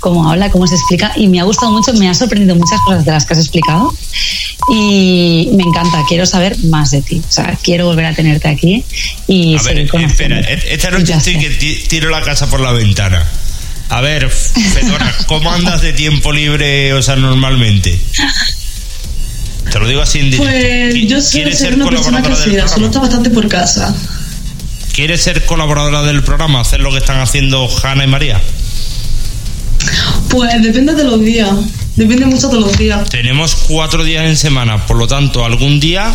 cómo 0.00 0.28
habla, 0.30 0.50
cómo 0.50 0.66
se 0.66 0.74
explica 0.74 1.12
y 1.16 1.28
me 1.28 1.38
ha 1.40 1.44
gustado 1.44 1.70
mucho, 1.72 1.92
me 1.94 2.08
ha 2.08 2.14
sorprendido 2.14 2.56
muchas 2.56 2.80
cosas 2.84 3.04
de 3.04 3.12
las 3.12 3.24
que 3.26 3.34
has 3.34 3.38
explicado 3.38 3.94
y 4.72 5.48
me 5.52 5.62
encanta, 5.62 6.02
quiero 6.08 6.26
saber 6.26 6.56
más 6.64 6.90
de 6.90 7.02
ti. 7.02 7.22
O 7.28 7.30
sea, 7.32 7.58
quiero 7.62 7.86
volver 7.86 8.06
a 8.06 8.14
tenerte 8.14 8.48
aquí 8.48 8.84
y 9.28 9.56
A 9.56 9.58
seguir 9.60 9.90
espera. 9.94 10.40
Esta 10.40 10.90
noche 10.90 11.12
estoy 11.14 11.38
que 11.38 11.50
ti- 11.50 11.84
tiro 11.88 12.10
la 12.10 12.22
casa 12.22 12.48
por 12.48 12.60
la 12.60 12.72
ventana. 12.72 13.24
A 13.88 14.00
ver, 14.00 14.28
Fedora, 14.30 15.12
¿cómo 15.26 15.50
andas 15.52 15.82
de 15.82 15.92
tiempo 15.92 16.32
libre, 16.32 16.92
o 16.94 17.02
sea, 17.02 17.16
normalmente? 17.16 17.98
Te 19.72 19.78
lo 19.78 19.86
digo 19.88 20.00
así 20.00 20.18
en 20.20 20.30
directo. 20.30 20.44
Pues 20.50 20.94
yo 21.08 21.20
suelo 21.20 21.30
¿Quieres 21.32 21.58
ser 21.58 21.74
una 21.74 21.88
persona 21.90 22.22
casera, 22.22 22.68
suelo 22.68 22.86
estar 22.86 23.02
bastante 23.02 23.30
por 23.30 23.48
casa. 23.48 23.94
¿Quieres 24.94 25.22
ser 25.22 25.44
colaboradora 25.46 26.02
del 26.02 26.22
programa? 26.22 26.60
Hacer 26.60 26.80
lo 26.80 26.90
que 26.90 26.98
están 26.98 27.20
haciendo 27.20 27.68
Hanna 27.82 28.04
y 28.04 28.06
María. 28.08 28.40
Pues 30.28 30.62
depende 30.62 30.94
de 30.94 31.04
los 31.04 31.20
días, 31.20 31.50
depende 31.96 32.26
mucho 32.26 32.48
de 32.48 32.60
los 32.60 32.76
días. 32.76 33.08
Tenemos 33.08 33.54
cuatro 33.68 34.04
días 34.04 34.24
en 34.26 34.36
semana, 34.36 34.86
por 34.86 34.96
lo 34.96 35.06
tanto, 35.06 35.44
algún 35.44 35.80
día 35.80 36.14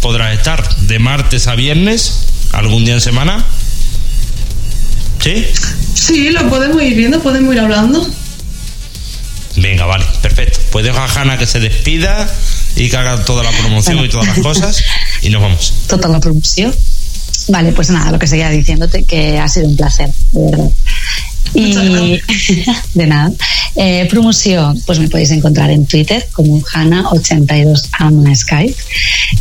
podrás 0.00 0.36
estar 0.36 0.76
de 0.80 0.98
martes 0.98 1.46
a 1.46 1.54
viernes, 1.54 2.20
algún 2.52 2.84
día 2.84 2.94
en 2.94 3.00
semana. 3.00 3.44
¿Sí? 5.22 5.46
Sí, 5.94 6.30
lo 6.30 6.48
podemos 6.50 6.82
ir 6.82 6.94
viendo, 6.94 7.20
podemos 7.22 7.54
ir 7.54 7.60
hablando. 7.60 8.06
Venga, 9.56 9.86
vale, 9.86 10.04
perfecto. 10.20 10.58
Pues 10.72 10.84
dejo 10.84 10.98
a 10.98 11.06
Hanna 11.06 11.38
que 11.38 11.46
se 11.46 11.60
despida 11.60 12.28
y 12.76 12.90
que 12.90 12.96
haga 12.96 13.24
toda 13.24 13.42
la 13.42 13.50
promoción 13.50 14.04
y 14.04 14.08
todas 14.08 14.26
las 14.26 14.38
cosas 14.40 14.82
y 15.22 15.30
nos 15.30 15.40
vamos. 15.42 15.72
toda 15.88 16.08
la 16.08 16.20
promoción. 16.20 16.74
Vale, 17.48 17.72
pues 17.72 17.90
nada, 17.90 18.10
lo 18.10 18.18
que 18.18 18.26
seguía 18.26 18.48
diciéndote 18.50 19.04
que 19.04 19.38
ha 19.38 19.48
sido 19.48 19.68
un 19.68 19.76
placer, 19.76 20.10
de 20.32 20.50
verdad. 20.50 20.70
Y 21.52 21.72
de 22.94 23.06
nada. 23.06 23.32
Eh, 23.76 24.06
promoción, 24.08 24.80
pues 24.86 24.98
me 25.00 25.08
podéis 25.08 25.32
encontrar 25.32 25.70
en 25.70 25.84
Twitter 25.86 26.26
como 26.32 26.60
Hanna82 26.62 27.88
ama 27.98 28.34
Skype. 28.34 28.76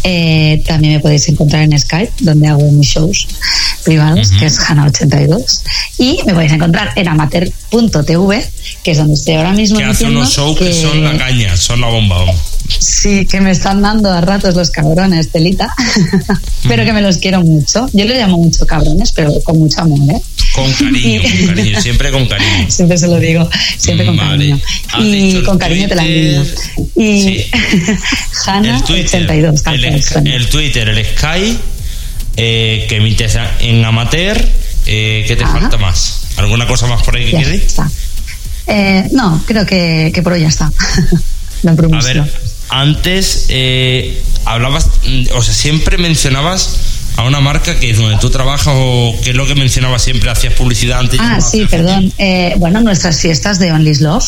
Eh, 0.03 0.63
también 0.65 0.93
me 0.93 0.99
podéis 0.99 1.27
encontrar 1.29 1.63
en 1.63 1.77
Skype, 1.77 2.11
donde 2.19 2.47
hago 2.47 2.71
mis 2.71 2.87
shows 2.87 3.27
privados, 3.83 4.31
que 4.31 4.45
es 4.45 4.59
Hanna82. 4.59 5.61
Y 5.99 6.19
me 6.25 6.33
podéis 6.33 6.53
encontrar 6.53 6.91
en 6.95 7.07
amateur.tv, 7.07 8.49
que 8.83 8.91
es 8.91 8.97
donde 8.97 9.13
estoy 9.13 9.35
ahora 9.35 9.53
mismo. 9.53 9.77
Que 9.77 9.85
hace 9.85 10.05
emitiendo, 10.05 10.19
unos 10.21 10.33
shows 10.33 10.57
que 10.57 10.73
son 10.73 11.03
la 11.03 11.17
caña, 11.17 11.55
son 11.55 11.81
la 11.81 11.87
bomba. 11.87 12.25
Sí, 12.79 13.25
que 13.25 13.41
me 13.41 13.51
están 13.51 13.81
dando 13.81 14.11
a 14.11 14.21
ratos 14.21 14.55
los 14.55 14.69
cabrones, 14.69 15.29
telita, 15.29 15.73
pero 16.67 16.85
que 16.85 16.93
me 16.93 17.01
los 17.01 17.17
quiero 17.17 17.41
mucho. 17.41 17.87
Yo 17.93 18.05
les 18.05 18.17
llamo 18.17 18.37
mucho 18.37 18.65
cabrones, 18.65 19.11
pero 19.11 19.31
con 19.43 19.59
mucho 19.59 19.81
amor, 19.81 19.99
¿eh? 20.09 20.21
Con 20.55 20.71
cariño, 20.73 21.21
con 21.21 21.47
cariño, 21.47 21.79
siempre 21.93 22.11
con 22.11 22.25
cariño. 22.27 22.65
Siempre 22.69 22.97
se 22.97 23.07
lo 23.07 23.19
digo, 23.19 23.47
siempre 23.77 24.05
con 24.05 24.17
Vale. 24.17 24.57
cariño. 24.91 25.39
Y 25.39 25.43
con 25.43 25.57
cariño 25.59 25.87
te 25.87 25.95
la 25.95 26.03
Twitter. 26.03 26.35
envío. 26.35 26.53
Y 26.95 27.21
Sí. 27.23 27.51
Hanna 28.47 28.77
El 28.77 28.83
Twitter, 28.83 29.23
82, 29.23 29.63
el, 30.25 30.47
Twitter, 30.47 30.89
el 30.89 31.05
Sky, 31.05 31.57
eh, 32.37 32.85
que 32.89 32.95
emites 32.97 33.37
en 33.59 33.85
amateur. 33.85 34.37
Eh, 34.85 35.23
¿Qué 35.27 35.35
te 35.35 35.43
Ajá. 35.43 35.59
falta 35.59 35.77
más? 35.77 36.27
¿Alguna 36.37 36.67
cosa 36.67 36.87
más 36.87 37.03
por 37.03 37.15
ahí 37.15 37.25
que 37.29 37.37
quede? 37.37 37.63
Eh, 38.67 39.07
no, 39.11 39.43
creo 39.45 39.65
que, 39.65 40.11
que 40.13 40.21
por 40.21 40.33
hoy 40.33 40.41
ya 40.41 40.47
está. 40.47 40.71
la 41.63 41.71
A 41.71 42.01
ver, 42.01 42.23
antes 42.69 43.45
eh, 43.49 44.21
hablabas, 44.45 44.87
mm, 45.05 45.25
o 45.35 45.41
sea, 45.41 45.53
siempre 45.53 45.97
mencionabas 45.97 46.77
a 47.15 47.23
una 47.25 47.39
marca 47.41 47.79
que 47.79 47.91
es 47.91 47.97
donde 47.97 48.17
tú 48.17 48.29
trabajas 48.29 48.73
o 48.75 49.13
qué 49.23 49.31
es 49.31 49.35
lo 49.35 49.45
que 49.45 49.55
mencionabas 49.55 50.01
siempre, 50.03 50.29
hacías 50.29 50.53
publicidad 50.53 50.99
antes. 50.99 51.19
Ah, 51.21 51.39
sí, 51.41 51.65
perdón. 51.69 52.11
Eh, 52.17 52.53
bueno, 52.57 52.81
nuestras 52.81 53.19
fiestas 53.19 53.59
de 53.59 53.71
Only's 53.71 54.01
Love 54.01 54.25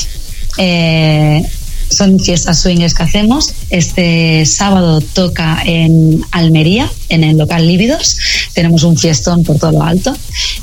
eh, 0.57 1.43
son 1.89 2.19
fiestas 2.19 2.61
swingers 2.61 2.93
que 2.93 3.03
hacemos. 3.03 3.53
Este 3.69 4.45
sábado 4.45 5.01
toca 5.01 5.61
en 5.65 6.21
Almería, 6.31 6.91
en 7.09 7.23
el 7.23 7.37
local 7.37 7.67
Lívidos. 7.67 8.17
Tenemos 8.53 8.83
un 8.83 8.97
fiestón 8.97 9.43
por 9.43 9.57
todo 9.59 9.71
lo 9.71 9.83
alto. 9.83 10.15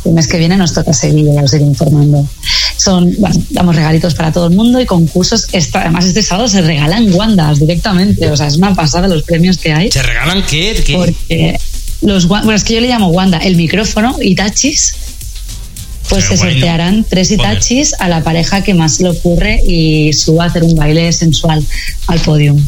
El 0.05 0.13
mes 0.13 0.27
que 0.27 0.39
viene 0.39 0.57
nos 0.57 0.75
toca 0.75 0.93
Sevilla, 0.93 1.35
ya 1.35 1.43
os 1.43 1.55
iré 1.55 1.65
informando. 1.65 2.27
Son, 2.77 3.15
bueno, 3.19 3.37
damos 3.51 3.77
regalitos 3.77 4.15
para 4.15 4.33
todo 4.33 4.47
el 4.49 4.55
mundo 4.57 4.81
y 4.81 4.87
concursos. 4.87 5.47
Esta- 5.53 5.83
además, 5.83 6.05
este 6.07 6.23
sábado 6.23 6.49
se 6.49 6.61
regalan 6.63 7.11
guandas 7.11 7.61
directamente. 7.61 8.29
O 8.31 8.37
sea, 8.37 8.49
es 8.49 8.57
una 8.57 8.75
pasada 8.75 9.07
los 9.07 9.23
premios 9.23 9.59
que 9.59 9.73
hay. 9.73 9.89
¿Te 9.91 10.03
regalan 10.03 10.45
qué? 10.45 10.83
¿Qué? 10.85 10.95
Porque 10.95 11.59
los 12.03 12.27
bueno, 12.27 12.53
es 12.53 12.65
que 12.65 12.75
yo 12.75 12.81
le 12.81 12.89
llamo 12.89 13.09
Wanda, 13.09 13.39
el 13.39 13.57
micrófono, 13.57 14.17
Itachis, 14.21 14.95
pues 16.09 16.25
Qué 16.25 16.37
se 16.37 16.43
bueno. 16.43 16.53
sortearán 16.53 17.05
tres. 17.09 17.31
Itachis 17.31 17.95
a 17.99 18.09
la 18.09 18.23
pareja 18.23 18.63
que 18.63 18.75
más 18.75 19.01
le 19.01 19.09
ocurre 19.11 19.63
y 19.67 20.13
suba 20.13 20.45
a 20.45 20.47
hacer 20.49 20.63
un 20.65 20.75
baile 20.75 21.13
sensual 21.13 21.65
al 22.09 22.21
podium. 22.21 22.61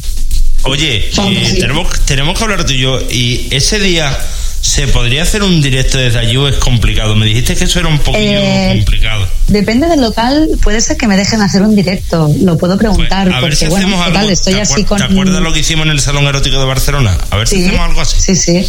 Oye, 0.63 1.11
eh, 1.11 1.57
tenemos, 1.61 1.89
tenemos 2.07 2.39
que 2.39 2.45
hablar 2.45 2.65
tú 2.65 2.73
y 2.73 2.79
yo. 2.79 2.99
Y 3.11 3.49
ese 3.51 3.79
día 3.81 4.17
se 4.63 4.89
podría 4.89 5.23
hacer 5.25 5.43
un 5.43 5.61
directo 5.61 5.99
desde 5.99 6.19
allí 6.21 6.39
o 6.39 6.49
es 6.49 6.57
complicado. 6.57 7.15
Me 7.17 7.27
dijiste 7.27 7.55
que 7.55 7.65
eso 7.65 7.81
era 7.81 7.89
un 7.89 7.99
poquillo 7.99 8.23
Eh, 8.41 8.73
complicado. 8.77 9.29
Depende 9.49 9.89
del 9.89 10.01
local, 10.01 10.49
puede 10.63 10.81
ser 10.81 10.97
que 10.97 11.07
me 11.07 11.19
dejen 11.19 11.43
hacer 11.43 11.61
un 11.61 11.77
directo, 11.77 12.33
lo 12.41 12.57
puedo 12.57 12.79
Pues, 12.79 12.89
preguntar, 12.89 13.29
a 13.29 13.33
ver 13.33 13.41
porque 13.41 13.57
si 13.57 13.67
bueno, 13.67 13.89
hacemos 13.89 14.07
total, 14.07 14.21
algo. 14.23 14.31
estoy 14.33 14.55
¿Te, 14.55 14.61
así 14.63 14.85
con... 14.85 14.97
¿Te 14.97 15.05
acuerdas 15.05 15.43
lo 15.43 15.53
que 15.53 15.59
hicimos 15.61 15.85
en 15.85 15.93
el 15.93 16.01
Salón 16.01 16.25
Erótico 16.25 16.59
de 16.59 16.65
Barcelona? 16.65 17.19
A 17.29 17.37
ver 17.37 17.47
si 17.47 17.57
hacemos 17.63 17.81
algo 17.81 18.01
así. 18.01 18.17
sí, 18.21 18.35
sí. 18.35 18.67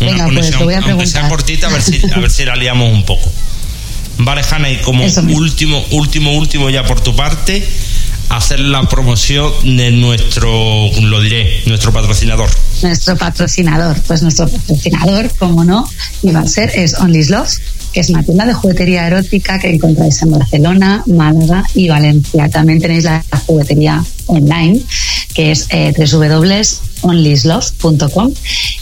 Una 0.00 0.10
Venga, 0.10 0.24
pues 0.24 0.36
conexión, 0.36 0.64
voy 0.64 0.74
a 0.74 0.78
aunque 0.78 1.06
sea 1.06 1.22
preguntar. 1.22 1.28
cortita, 1.28 1.66
a 1.66 1.70
ver 1.70 1.82
si, 1.82 2.00
a 2.12 2.18
ver 2.18 2.30
si 2.30 2.44
la 2.44 2.56
liamos 2.56 2.92
un 2.92 3.04
poco. 3.04 3.30
Vale, 4.18 4.42
Hanna, 4.50 4.70
y 4.70 4.78
como 4.78 5.04
Eso 5.04 5.22
último, 5.22 5.84
último, 5.92 6.36
último 6.36 6.70
ya 6.70 6.84
por 6.84 7.00
tu 7.00 7.14
parte, 7.14 7.64
hacer 8.30 8.60
la 8.60 8.82
promoción 8.88 9.52
de 9.76 9.90
nuestro, 9.92 10.90
lo 11.00 11.20
diré, 11.20 11.62
nuestro 11.66 11.92
patrocinador. 11.92 12.50
Nuestro 12.82 13.16
patrocinador, 13.16 14.00
pues 14.02 14.22
nuestro 14.22 14.48
patrocinador, 14.48 15.30
como 15.38 15.64
no, 15.64 15.88
iba 16.22 16.40
a 16.40 16.46
ser, 16.46 16.70
es 16.74 16.94
Only's 16.94 17.30
Love, 17.30 17.50
que 17.92 18.00
es 18.00 18.10
una 18.10 18.22
tienda 18.22 18.44
de 18.44 18.54
juguetería 18.54 19.06
erótica 19.06 19.58
que 19.58 19.70
encontráis 19.70 20.20
en 20.22 20.32
Barcelona, 20.32 21.02
Málaga 21.06 21.64
y 21.74 21.88
Valencia. 21.88 22.48
También 22.50 22.80
tenéis 22.80 23.04
la 23.04 23.24
juguetería 23.46 24.04
online, 24.26 24.80
que 25.34 25.52
es 25.52 25.66
eh, 25.70 25.92
www.onlyslove.com 27.02 28.32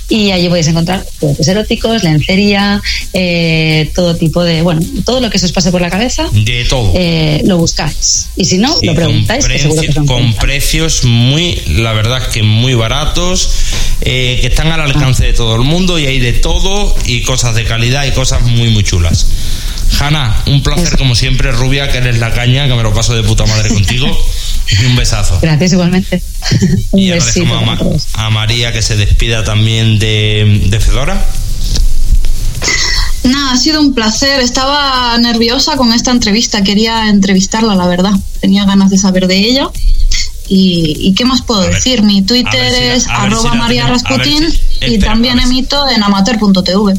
y 0.08 0.30
allí 0.30 0.48
podéis 0.48 0.68
encontrar 0.68 1.04
juguetes 1.18 1.48
eróticos, 1.48 2.04
lencería, 2.04 2.80
eh, 3.12 3.90
todo 3.94 4.14
tipo 4.14 4.44
de, 4.44 4.62
bueno, 4.62 4.80
todo 5.04 5.20
lo 5.20 5.30
que 5.30 5.38
se 5.38 5.46
os 5.46 5.52
pase 5.52 5.72
por 5.72 5.80
la 5.80 5.90
cabeza, 5.90 6.28
De 6.32 6.64
todo. 6.64 6.92
eh, 6.94 7.42
lo 7.44 7.58
buscáis. 7.58 8.28
Y 8.36 8.44
si 8.44 8.58
no, 8.58 8.76
lo 8.82 8.94
preguntáis, 8.94 9.44
con, 9.44 9.52
que 9.52 9.58
seguro 9.58 9.82
que 9.82 9.88
lo 9.92 10.06
con 10.06 10.34
precios 10.34 11.04
muy, 11.04 11.60
la 11.68 11.92
verdad 11.92 12.24
que 12.30 12.42
muy 12.44 12.74
baratos, 12.74 13.50
eh, 14.00 14.38
que 14.40 14.46
están 14.46 14.70
al 14.70 14.80
alcance 14.80 15.24
de 15.24 15.32
todo 15.32 15.56
el 15.56 15.62
mundo 15.62 15.98
y 15.98 16.06
hay 16.06 16.20
de 16.20 16.34
todo 16.34 16.94
y 17.04 17.22
cosas 17.22 17.56
de 17.56 17.64
calidad 17.64 18.06
y 18.06 18.12
cosas 18.12 18.42
muy, 18.42 18.70
muy 18.70 18.84
chulas. 18.84 19.26
Hanna, 19.98 20.42
un 20.46 20.62
placer 20.62 20.88
Eso. 20.88 20.98
como 20.98 21.14
siempre, 21.14 21.52
Rubia, 21.52 21.88
que 21.88 21.98
eres 21.98 22.18
la 22.18 22.32
caña, 22.32 22.68
que 22.68 22.74
me 22.74 22.82
lo 22.82 22.92
paso 22.92 23.14
de 23.14 23.22
puta 23.22 23.44
madre 23.46 23.70
contigo. 23.70 24.06
Un 24.86 24.96
besazo. 24.96 25.38
Gracias 25.40 25.72
igualmente. 25.72 26.22
Un 26.92 27.00
Y 27.00 27.10
ahora 27.12 27.24
besito 27.24 27.46
a, 27.46 27.50
para 27.54 27.66
Ma- 27.66 27.78
todos. 27.78 28.06
a 28.14 28.30
María 28.30 28.72
que 28.72 28.82
se 28.82 28.96
despida 28.96 29.44
también 29.44 29.98
de, 29.98 30.62
de 30.68 30.80
Fedora. 30.80 31.24
Nada, 33.24 33.52
ha 33.52 33.56
sido 33.56 33.80
un 33.80 33.94
placer. 33.94 34.40
Estaba 34.40 35.16
nerviosa 35.18 35.76
con 35.76 35.92
esta 35.92 36.10
entrevista. 36.12 36.62
Quería 36.62 37.08
entrevistarla, 37.08 37.74
la 37.74 37.86
verdad. 37.86 38.12
Tenía 38.40 38.64
ganas 38.64 38.90
de 38.90 38.98
saber 38.98 39.26
de 39.26 39.36
ella. 39.38 39.68
¿Y, 40.48 40.96
y 41.00 41.14
qué 41.14 41.24
más 41.24 41.42
puedo 41.42 41.60
A 41.62 41.64
ver, 41.66 41.74
decir? 41.74 42.02
Mi 42.02 42.22
Twitter 42.22 42.72
si 42.72 42.80
la- 42.86 42.94
es 42.94 43.06
arroba 43.08 43.50
si 43.52 43.58
María 43.58 43.82
tenemos- 43.82 44.02
si- 44.22 44.56
y 44.80 44.94
espera, 44.94 45.12
también 45.12 45.40
emito 45.40 45.88
en 45.90 46.02
amateur.tv. 46.04 46.94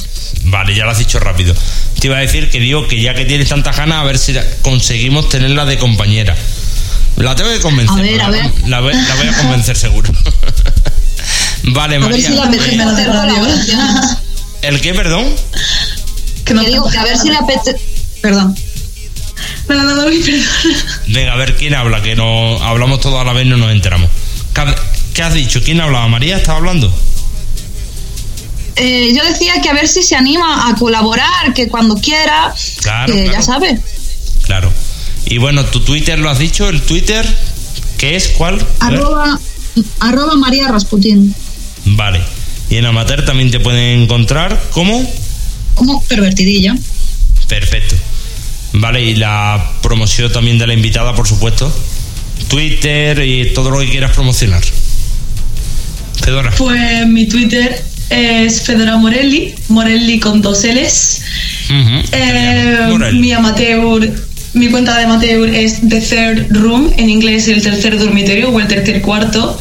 Vale, 0.46 0.76
ya 0.76 0.84
lo 0.84 0.92
has 0.92 0.98
dicho 1.00 1.18
rápido. 1.20 1.56
Te 2.00 2.08
iba 2.08 2.18
a 2.18 2.20
decir 2.22 2.50
que 2.50 2.60
digo 2.60 2.88
que 2.90 3.02
ya 3.02 3.14
que 3.14 3.24
tienes 3.24 3.48
tantas 3.48 3.78
ganas, 3.78 4.00
a 4.02 4.04
ver 4.04 4.18
si 4.18 4.34
la- 4.34 4.44
conseguimos 4.64 5.30
tenerla 5.30 5.64
de 5.64 5.78
compañera. 5.78 6.36
La 7.18 7.36
tengo 7.36 7.50
que 7.52 7.60
convencer. 7.60 7.98
A 7.98 8.02
ver, 8.02 8.22
a 8.22 8.24
la- 8.26 8.30
ver. 8.30 8.52
La, 8.68 8.80
voy- 8.82 8.94
la 8.94 9.16
voy 9.16 9.28
a 9.28 9.34
convencer 9.38 9.76
seguro. 9.78 10.12
vale, 11.64 11.96
A 11.96 12.00
ver 12.00 12.10
María. 12.10 12.28
si 12.30 12.36
María. 12.36 12.62
hacer 12.92 13.08
Radio. 13.08 13.36
colaboraciones. 13.36 14.18
¿El 14.62 14.82
qué, 14.82 14.94
perdón? 14.94 15.26
Que 16.46 16.54
no 16.54 16.62
Que 16.64 16.70
digo 16.70 16.90
que 16.90 16.98
a 16.98 17.04
ver 17.04 17.18
si 17.18 17.30
le 17.30 17.38
apetece... 17.38 17.80
Perdón. 18.22 18.56
Nada, 19.68 19.84
nada, 19.84 20.06
uy, 20.06 20.20
perdón. 20.20 20.44
Venga, 21.08 21.34
a 21.34 21.36
ver 21.36 21.56
quién 21.58 21.74
habla, 21.76 22.02
que 22.02 22.16
no 22.16 22.62
hablamos 22.64 23.00
todos 23.02 23.20
a 23.20 23.24
la 23.24 23.34
vez 23.34 23.46
y 23.46 23.50
no 23.50 23.58
nos 23.58 23.72
enteramos. 23.72 24.10
¿Qué 24.54 24.62
ha- 24.62 24.76
¿Qué 25.14 25.24
has 25.24 25.34
dicho? 25.34 25.62
¿Quién 25.64 25.82
hablaba? 25.82 26.08
¿María 26.08 26.38
estaba 26.38 26.58
hablando? 26.60 26.94
Eh, 28.76 29.12
yo 29.16 29.24
decía 29.24 29.60
que 29.62 29.70
a 29.70 29.74
ver 29.74 29.88
si 29.88 30.04
se 30.04 30.16
anima 30.16 30.70
a 30.70 30.76
colaborar, 30.76 31.54
que 31.56 31.68
cuando 31.68 31.96
quiera, 31.96 32.54
Claro, 32.82 33.12
que 33.12 33.24
claro. 33.24 33.40
ya 33.40 33.42
sabe. 33.44 33.80
Claro. 34.44 34.72
Y 35.30 35.40
bueno, 35.40 35.66
tu 35.66 35.82
Twitter 35.82 36.18
lo 36.20 36.30
has 36.30 36.40
dicho, 36.40 36.70
el 36.70 36.82
Twitter, 36.82 37.26
¿qué 37.98 38.16
es? 38.16 38.30
¿Cuál? 38.30 38.66
Arroba, 38.80 39.40
arroba 40.00 40.36
María 40.36 40.70
Rasputín. 40.70 41.36
Vale. 41.86 42.22
Y 42.70 42.78
en 42.78 42.86
Amateur 42.86 43.26
también 43.26 43.52
te 43.52 43.60
pueden 43.60 44.02
encontrar 44.02 44.62
como 44.72 45.10
Como 45.76 46.02
pervertidilla. 46.04 46.76
Perfecto. 47.48 47.96
Vale, 48.74 49.04
y 49.04 49.16
la 49.16 49.74
promoción 49.82 50.32
también 50.32 50.58
de 50.58 50.68
la 50.68 50.74
invitada, 50.74 51.14
por 51.14 51.28
supuesto. 51.28 51.72
Twitter 52.48 53.22
y 53.26 53.54
todo 53.54 53.70
lo 53.70 53.80
que 53.80 53.90
quieras 53.90 54.12
promocionar. 54.12 54.64
Fedora. 56.24 56.52
Pues 56.58 57.08
mi 57.08 57.28
Twitter 57.28 57.84
es 58.10 58.62
Fedora 58.62 58.98
Morelli, 58.98 59.56
Morelli 59.70 60.20
con 60.20 60.42
dos 60.42 60.64
L's. 60.64 61.22
Eh, 61.70 63.12
mi 63.14 63.32
amateur, 63.34 64.10
mi 64.54 64.70
cuenta 64.70 64.98
de 64.98 65.04
amateur 65.06 65.50
es 65.50 65.82
The 65.88 66.02
Third 66.02 66.52
Room, 66.52 66.92
en 66.98 67.10
inglés 67.10 67.48
el 67.48 67.62
tercer 67.62 67.98
dormitorio 67.98 68.50
o 68.50 68.60
el 68.60 68.68
tercer 68.68 69.02
cuarto. 69.02 69.60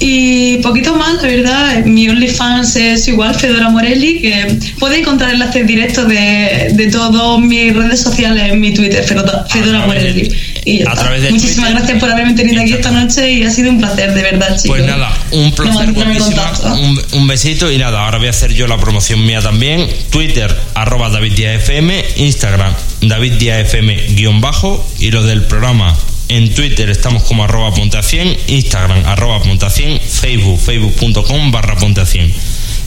Y 0.00 0.58
poquito 0.58 0.94
más, 0.94 1.14
la 1.22 1.28
verdad, 1.28 1.84
mi 1.84 2.08
OnlyFans 2.08 2.76
es 2.76 3.08
igual, 3.08 3.34
Fedora 3.34 3.68
Morelli, 3.68 4.20
que 4.20 4.58
podéis 4.78 5.02
encontrar 5.02 5.32
enlaces 5.34 5.66
directos 5.66 6.06
de, 6.08 6.70
de 6.72 6.86
todas 6.90 7.40
mis 7.40 7.74
redes 7.74 8.00
sociales 8.00 8.52
en 8.52 8.60
mi 8.60 8.72
Twitter, 8.72 9.02
Fedora, 9.02 9.44
Fedora 9.48 9.86
Morelli. 9.86 10.30
Y 10.64 10.78
ya 10.78 10.90
a 10.90 10.92
está. 10.92 11.02
través 11.02 11.22
de 11.22 11.30
Muchísimas 11.30 11.56
Twitter. 11.70 11.74
gracias 11.78 12.00
por 12.00 12.10
haberme 12.10 12.34
tenido 12.34 12.60
aquí 12.62 12.72
esta 12.74 12.90
noche 12.92 13.32
y 13.32 13.42
ha 13.42 13.50
sido 13.50 13.70
un 13.70 13.78
placer, 13.78 14.14
de 14.14 14.22
verdad, 14.22 14.56
chicos. 14.60 14.76
Pues 14.78 14.86
nada, 14.86 15.10
un 15.32 15.52
placer 15.52 15.88
No, 15.92 16.80
un, 16.80 17.00
un 17.12 17.26
besito 17.26 17.72
y 17.72 17.78
nada, 17.78 18.04
ahora 18.04 18.18
voy 18.18 18.28
a 18.28 18.30
hacer 18.30 18.52
yo 18.54 18.66
la 18.68 18.78
promoción 18.78 19.24
mía 19.26 19.40
también. 19.40 19.88
Twitter, 20.10 20.54
arroba 20.74 21.08
David 21.10 21.32
Díaz 21.32 21.62
FM, 21.62 22.04
Instagram, 22.18 22.72
David 23.02 23.32
Díaz 23.34 23.60
FM 23.66 23.96
guion 24.14 24.40
bajo 24.40 24.86
y 25.00 25.10
lo 25.10 25.24
del 25.24 25.42
programa. 25.46 25.96
En 26.28 26.54
Twitter 26.54 26.90
estamos 26.90 27.22
como 27.22 27.44
arroba 27.44 27.72
ponte 27.72 27.96
a 27.96 28.02
100, 28.02 28.36
Instagram 28.48 29.06
arroba 29.06 29.42
ponte 29.42 29.64
a 29.64 29.70
100, 29.70 29.98
Facebook, 30.00 30.60
facebook.com 30.60 31.50
barra 31.50 31.76
ponte 31.76 32.02
a 32.02 32.06
100. 32.06 32.34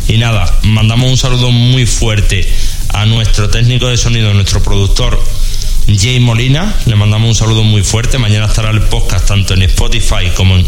Y 0.09 0.17
nada, 0.17 0.59
mandamos 0.61 1.09
un 1.09 1.17
saludo 1.17 1.49
muy 1.51 1.87
fuerte 1.87 2.47
a 2.89 3.05
nuestro 3.07 3.49
técnico 3.49 3.87
de 3.87 3.97
sonido, 3.97 4.31
nuestro 4.35 4.61
productor 4.61 5.23
Jay 5.87 6.19
Molina. 6.19 6.75
Le 6.85 6.95
mandamos 6.95 7.29
un 7.29 7.35
saludo 7.35 7.63
muy 7.63 7.81
fuerte. 7.81 8.19
Mañana 8.19 8.45
estará 8.45 8.69
el 8.69 8.81
podcast 8.83 9.27
tanto 9.27 9.55
en 9.55 9.63
Spotify 9.63 10.29
como 10.35 10.57
en 10.57 10.67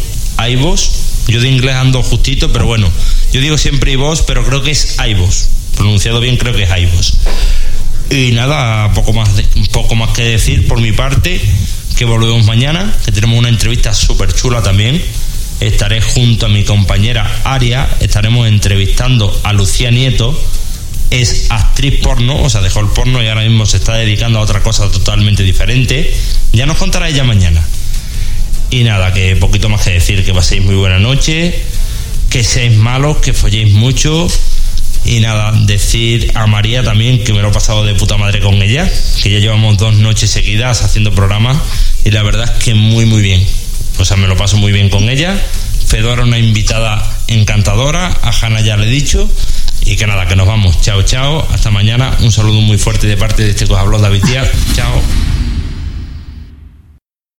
iVoox. 0.54 0.82
Yo 1.28 1.42
de 1.42 1.50
inglés 1.50 1.76
ando 1.76 2.02
justito, 2.02 2.52
pero 2.52 2.66
bueno, 2.66 2.90
yo 3.32 3.40
digo 3.40 3.58
siempre 3.58 3.92
iVoox, 3.92 4.24
pero 4.24 4.44
creo 4.46 4.64
que 4.64 4.72
es 4.72 4.98
iVoox. 4.98 5.48
Pronunciado 5.76 6.20
bien, 6.20 6.38
creo 6.38 6.56
que 6.56 6.64
es 6.64 6.70
iVoox. 6.70 7.14
Y 8.10 8.32
nada, 8.32 8.94
poco 8.94 9.14
más, 9.14 9.30
poco 9.72 9.96
más 9.96 10.10
que 10.12 10.24
decir 10.24 10.68
por 10.68 10.80
mi 10.80 10.92
parte, 10.92 11.42
que 11.96 12.06
volvemos 12.06 12.46
mañana, 12.46 12.96
que 13.06 13.12
tenemos 13.12 13.38
una 13.38 13.50
entrevista 13.50 13.94
súper 13.94 14.34
chula 14.34 14.62
también. 14.62 15.02
Estaré 15.60 16.02
junto 16.02 16.48
a 16.48 16.50
mi 16.50 16.64
compañera 16.64 17.42
Aria, 17.44 17.88
estaremos 18.00 18.48
entrevistando 18.48 19.40
a 19.44 19.54
Lucía 19.54 19.92
Nieto, 19.92 20.38
es 21.10 21.48
actriz 21.50 22.02
porno, 22.02 22.42
o 22.42 22.50
sea, 22.50 22.62
dejó 22.62 22.80
el 22.80 22.88
porno 22.88 23.22
y 23.22 23.28
ahora 23.28 23.44
mismo 23.44 23.66
se 23.66 23.78
está 23.78 23.94
dedicando 23.94 24.40
a 24.40 24.42
otra 24.42 24.62
cosa 24.62 24.90
totalmente 24.92 25.44
diferente. 25.44 26.14
Ya 26.52 26.66
nos 26.66 26.78
contará 26.78 27.08
ella 27.08 27.24
mañana. 27.24 27.66
Y 28.72 28.84
nada, 28.84 29.14
que 29.14 29.36
poquito 29.36 29.70
más 29.70 29.84
que 29.84 29.92
decir, 29.92 30.26
que 30.26 30.34
paséis 30.34 30.64
muy 30.64 30.76
buena 30.76 30.98
noche, 30.98 31.54
que 32.30 32.44
seáis 32.44 32.76
malos, 32.76 33.18
que 33.18 33.34
folléis 33.34 33.72
mucho. 33.72 34.28
Y 35.06 35.20
nada, 35.20 35.52
decir 35.66 36.32
a 36.36 36.48
María 36.48 36.84
también 36.84 37.24
que 37.24 37.34
me 37.34 37.42
lo 37.42 37.50
he 37.50 37.52
pasado 37.52 37.84
de 37.84 37.94
puta 37.96 38.18
madre 38.18 38.40
con 38.40 38.62
ella, 38.62 38.90
que 39.22 39.30
ya 39.30 39.40
llevamos 39.40 39.78
dos 39.78 39.96
noches 39.96 40.30
seguidas 40.32 40.82
haciendo 40.82 41.14
programas 41.14 41.58
y 42.06 42.12
la 42.12 42.24
verdad 42.24 42.52
es 42.58 42.64
que 42.64 42.74
muy 42.74 43.06
muy 43.06 43.22
bien. 43.22 43.46
O 43.98 44.06
sea, 44.06 44.18
me 44.18 44.28
lo 44.28 44.38
paso 44.38 44.58
muy 44.58 44.72
bien 44.72 44.90
con 44.90 45.10
ella. 45.10 45.40
Fedora 45.88 46.24
una 46.24 46.40
invitada 46.40 47.22
encantadora, 47.28 48.08
a 48.22 48.32
Hanna 48.32 48.62
ya 48.62 48.78
le 48.78 48.88
he 48.88 48.90
dicho. 48.90 49.30
Y 49.86 49.98
que 49.98 50.08
nada, 50.08 50.28
que 50.28 50.36
nos 50.36 50.48
vamos. 50.48 50.80
Chao, 50.82 51.02
chao. 51.04 51.46
Hasta 51.52 51.70
mañana. 51.70 52.18
Un 52.22 52.32
saludo 52.32 52.62
muy 52.62 52.78
fuerte 52.78 53.06
de 53.06 53.18
parte 53.18 53.44
de 53.44 53.50
este 53.50 53.66
que 53.66 53.74
os 53.74 53.80
habló 53.80 54.00
David 54.00 54.24
Díaz. 54.24 54.50
Chao. 54.76 55.33